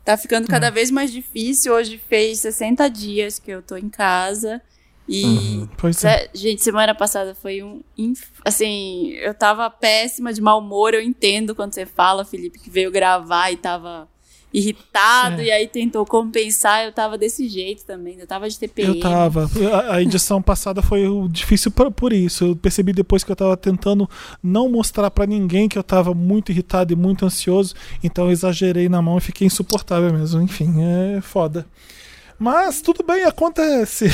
Tá 0.05 0.17
ficando 0.17 0.45
Hum. 0.45 0.49
cada 0.49 0.71
vez 0.71 0.91
mais 0.91 1.13
difícil. 1.13 1.75
Hoje 1.75 1.99
fez 2.09 2.39
60 2.41 2.89
dias 2.89 3.39
que 3.39 3.51
eu 3.51 3.61
tô 3.63 3.77
em 3.77 3.89
casa 3.91 4.63
E, 5.11 5.67
Pois 5.79 6.05
é. 6.05 6.19
Zé- 6.25 6.31
gente, 6.35 6.63
semana 6.63 6.95
passada 6.95 7.35
foi 7.35 7.63
um. 7.63 7.81
Assim, 8.45 9.13
eu 9.23 9.33
tava 9.33 9.69
péssima 9.71 10.33
de 10.35 10.41
mau 10.43 10.59
humor. 10.61 10.93
Eu 10.93 11.01
entendo 11.01 11.55
quando 11.55 11.73
você 11.73 11.87
fala, 11.87 12.27
Felipe, 12.27 12.59
que 12.59 12.69
veio 12.69 12.91
gravar 12.91 13.51
e 13.51 13.57
tava 13.57 14.07
irritado, 14.53 15.41
É. 15.41 15.45
e 15.45 15.51
aí 15.51 15.67
tentou 15.69 16.05
compensar. 16.07 16.85
Eu 16.85 16.93
tava 16.93 17.19
desse 17.19 17.49
jeito 17.49 17.85
também. 17.85 18.17
Eu 18.19 18.27
tava 18.27 18.49
de 18.49 18.59
TPM. 18.59 18.95
Eu 18.97 19.01
tava. 19.01 19.49
A- 19.91 20.01
edição 20.03 20.41
passada 20.41 20.81
foi 20.83 21.05
difícil 21.31 21.71
por, 21.71 22.13
isso. 22.13 22.45
Eu 22.47 22.57
percebi 22.57 22.93
depois 22.93 23.23
que 23.25 23.31
eu 23.33 23.37
tava 23.37 23.57
tentando 23.57 24.09
não 24.43 24.69
mostrar 24.69 25.11
pra 25.11 25.27
ninguém 25.27 25.69
que 25.69 25.79
eu 25.79 25.83
tava 25.83 26.15
muito 26.15 26.51
irritado 26.53 26.93
e 26.93 26.97
muito 26.97 27.25
ansioso. 27.27 27.75
Então 28.03 28.27
eu 28.27 28.31
exagerei 28.33 28.89
na 28.89 29.03
mão 29.03 29.19
e 29.19 29.21
fiquei 29.21 29.47
insuportável 29.47 30.13
mesmo. 30.13 30.41
Enfim, 30.41 30.77
é 31.17 31.21
foda. 31.21 31.67
Mas 32.39 32.81
tudo 32.81 33.03
bem, 33.05 33.25
acontece. 33.25 34.07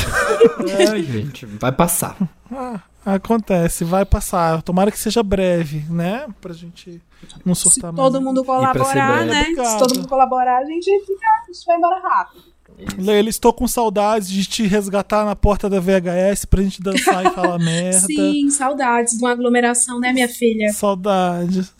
Ai, 0.91 1.03
gente, 1.05 1.45
vai 1.45 1.71
passar. 1.71 2.17
Ah, 2.51 2.81
acontece, 3.05 3.85
vai 3.85 4.05
passar. 4.05 4.63
Tomara 4.63 4.91
que 4.91 4.99
seja 4.99 5.23
breve, 5.23 5.85
né? 5.91 6.27
Pra 6.41 6.55
gente 6.55 7.03
não 7.45 7.55
Se 7.55 7.63
surtar 7.63 7.93
mais. 7.93 7.97
todo 7.97 8.23
mundo 8.23 8.45
colaborar, 8.45 9.25
né? 9.25 9.43
Obrigado. 9.43 9.67
Se 9.67 9.79
todo 9.79 9.97
mundo 9.97 10.09
colaborar, 10.09 10.59
a 10.59 10.65
gente 10.65 10.91
fica, 11.01 11.27
isso 11.51 11.65
vai 11.67 11.77
embora 11.77 12.01
rápido. 12.01 12.55
Leila, 12.99 13.29
estou 13.29 13.53
com 13.53 13.69
saudades 13.69 14.29
de 14.29 14.45
te 14.47 14.67
resgatar 14.67 15.25
na 15.25 15.37
porta 15.37 15.71
da 15.71 15.79
VHS 15.79 16.45
pra 16.45 16.63
gente 16.63 16.83
dançar 16.83 17.25
e 17.25 17.31
falar 17.31 17.59
merda. 17.61 18.01
Sim, 18.01 18.51
saudades 18.51 19.17
de 19.17 19.25
uma 19.25 19.31
aglomeração, 19.31 20.01
né, 20.01 20.13
minha 20.13 20.29
filha? 20.29 20.73
Saudades. 20.73 21.73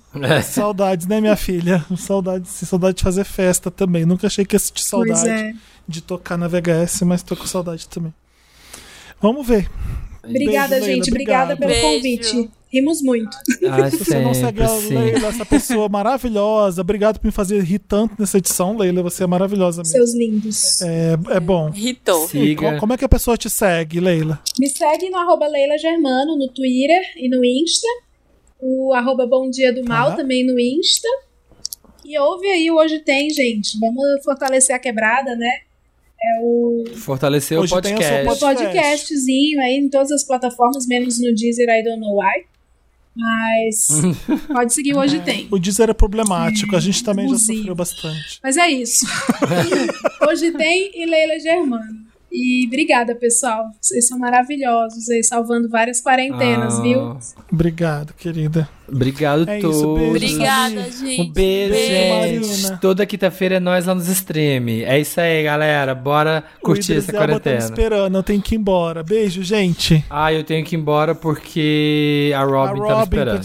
Saudades, 0.45 1.07
né, 1.07 1.21
minha 1.21 1.37
filha? 1.37 1.85
Saudades, 1.97 2.51
sim, 2.51 2.67
saudade 2.67 2.99
de 2.99 3.03
fazer 3.03 3.25
festa 3.25 3.71
também. 3.71 4.05
Nunca 4.05 4.29
achei 4.29 4.45
que 4.45 4.55
ia 4.55 4.61
sentir 4.61 4.85
saudade 4.85 5.29
é. 5.29 5.53
de 5.89 6.01
tocar 6.01 6.39
na 6.39 6.47
VHS, 6.47 7.03
mas 7.03 7.23
tô 7.23 7.35
com 7.35 7.47
saudade 7.47 7.89
também. 7.89 8.15
Vamos 9.21 9.47
ver. 9.47 9.69
Obrigada, 10.23 10.69
Beijo, 10.77 10.87
Leila, 10.87 11.05
gente. 11.05 11.11
Obrigada 11.11 11.55
obrigado. 11.55 11.81
pelo 11.81 12.01
Beijo. 12.01 12.33
convite. 12.33 12.51
Rimos 12.75 13.01
muito. 13.03 13.37
Ai, 13.71 13.91
Se 13.91 13.99
você 14.05 14.19
não 14.21 14.35
segue 14.35 14.67
sempre 14.67 14.97
a. 14.97 15.01
Leila, 15.01 15.29
essa 15.29 15.47
pessoa 15.47 15.89
maravilhosa, 15.89 16.81
obrigado 16.81 17.19
por 17.21 17.27
me 17.27 17.33
fazer 17.33 17.63
rir 17.63 17.79
tanto 17.79 18.15
nessa 18.19 18.39
edição, 18.39 18.77
Leila. 18.77 19.03
Você 19.03 19.25
é 19.25 19.27
maravilhosa 19.27 19.83
mesmo. 19.83 19.93
Seus 19.93 20.15
lindos. 20.15 20.83
É, 20.83 21.13
é 21.37 21.41
bom. 21.41 21.71
E 21.75 21.97
Siga. 22.29 22.73
co- 22.75 22.81
como 22.81 22.93
é 22.93 22.97
que 22.99 23.05
a 23.05 23.09
pessoa 23.09 23.37
te 23.37 23.49
segue, 23.49 24.01
Leila? 24.01 24.41
Me 24.59 24.69
segue 24.69 25.09
no 25.11 25.17
arroba 25.19 25.47
Leila 25.47 25.79
Germano 25.79 26.37
no 26.37 26.49
Twitter 26.49 27.03
e 27.17 27.29
no 27.29 27.45
Insta. 27.45 27.87
O 28.61 28.93
arroba 28.95 29.27
Bom 29.27 29.49
Dia 29.51 29.73
do 29.73 29.85
Mal 29.85 30.11
Tá. 30.11 30.17
também 30.17 30.45
no 30.45 30.59
Insta. 30.59 31.09
E 32.05 32.19
ouve 32.19 32.47
aí 32.49 32.71
o 32.71 32.77
Hoje 32.77 32.99
Tem, 33.01 33.31
gente. 33.31 33.79
Vamos 33.79 34.03
fortalecer 34.25 34.75
a 34.75 34.79
quebrada, 34.79 35.35
né? 35.37 35.51
É 36.27 36.41
o 36.43 36.85
Fortalecer 36.97 37.59
o 37.59 37.63
Hoje 37.63 37.73
tem 37.83 37.93
o 37.95 37.97
podcast. 37.99 38.25
podcast. 38.41 38.65
podcastzinho 38.65 39.61
aí 39.61 39.77
em 39.77 39.89
todas 39.91 40.11
as 40.11 40.25
plataformas, 40.25 40.87
menos 40.87 41.21
no 41.21 41.35
Deezer, 41.35 41.69
I 41.69 41.83
don't 41.85 42.01
know 42.01 42.17
why. 42.19 42.45
Mas 43.17 43.89
pode 44.49 44.75
seguir 44.75 44.95
Hoje 44.97 45.21
Tem. 45.21 45.47
O 45.51 45.59
Deezer 45.59 45.89
é 45.91 45.95
problemático, 45.95 46.75
a 46.75 46.81
gente 46.81 47.03
também 47.05 47.27
já 47.27 47.31
abusivo. 47.35 47.57
sofreu 47.59 47.75
bastante. 47.75 48.41
Mas 48.43 48.57
é 48.57 48.69
isso. 48.71 49.07
Hoje 50.29 50.51
tem 50.53 50.91
e 50.95 51.07
Leila 51.07 51.39
Germano. 51.39 52.05
E 52.33 52.67
obrigada, 52.67 53.15
pessoal. 53.15 53.71
Vocês 53.81 54.09
são 54.09 54.19
maravilhosos 54.19 55.09
aí, 55.09 55.23
salvando 55.23 55.69
várias 55.69 56.01
quarentenas, 56.03 56.81
Ah, 56.81 56.83
viu? 56.83 57.17
Obrigado, 57.53 58.13
querida. 58.15 58.69
Obrigado 58.87 59.49
É 59.49 59.53
a 59.55 59.59
isso, 59.59 59.71
todos. 59.71 59.99
beijo, 59.99 60.11
Obrigada, 60.11 60.91
gente. 60.91 61.21
Um 61.23 61.33
beijo, 61.33 61.73
Beijo, 61.73 61.91
gente. 61.91 62.47
Marina. 62.63 62.79
Toda 62.81 63.07
quinta-feira 63.07 63.55
é 63.57 63.61
nós 63.61 63.87
lá 63.87 63.95
nos 63.95 64.09
stream. 64.09 64.69
É 64.85 64.99
isso 65.01 65.19
aí, 65.21 65.43
galera. 65.43 65.95
Bora 65.95 66.45
curtir 66.63 66.93
o 66.93 66.99
essa 66.99 67.13
tá 67.13 67.13
me 67.13 67.19
quarentena. 67.27 67.59
esperando, 67.59 68.17
eu 68.19 68.23
tenho 68.23 68.43
que 68.43 68.55
ir 68.55 68.59
embora. 68.59 69.03
Beijo, 69.03 69.43
gente. 69.43 70.05
Ah, 70.11 70.33
eu 70.33 70.45
tenho 70.45 70.63
que 70.65 70.77
ir 70.77 70.79
embora 70.79 71.15
porque 71.15 72.33
a 72.37 72.45
Robin, 72.45 72.81
tá 72.81 72.87
me 72.87 72.93
Robin 72.93 73.03
esperando. 73.03 73.41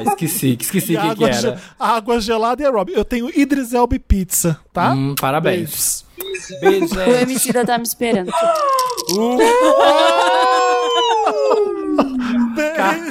É, 0.00 0.02
esqueci, 0.08 0.58
esqueci 0.60 0.96
o 0.96 1.16
que, 1.16 1.24
era. 1.24 1.32
ge- 1.32 1.54
água 1.78 2.20
gelada 2.20 2.62
e 2.62 2.66
a 2.66 2.70
Robin. 2.70 2.92
Eu 2.94 3.04
tenho 3.04 3.30
Idris 3.38 3.72
Elba 3.72 3.94
e 3.94 3.98
pizza, 4.00 4.58
tá? 4.72 4.92
Hum, 4.92 5.14
parabéns. 5.20 6.04
Beijos. 6.20 6.60
Beijo, 6.60 6.84
O 6.86 6.88
gente. 7.04 7.22
MC 7.22 7.52
da 7.52 7.64
tá 7.64 7.78
me 7.78 7.84
esperando. 7.84 8.32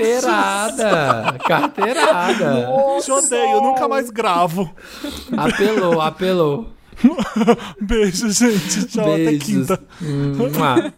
Carteirada. 0.02 1.38
Carteirada. 1.48 2.68
Te 3.04 3.12
odeio, 3.12 3.62
nunca 3.62 3.88
mais 3.88 4.10
gravo. 4.10 4.70
Apelou, 5.38 6.02
apelou. 6.02 6.68
Beijo, 7.82 8.30
gente. 8.30 8.86
Tchau, 8.88 9.14
até 9.14 9.26
Beijos. 9.26 9.44
quinta. 9.46 9.80
Mua. 10.02 10.94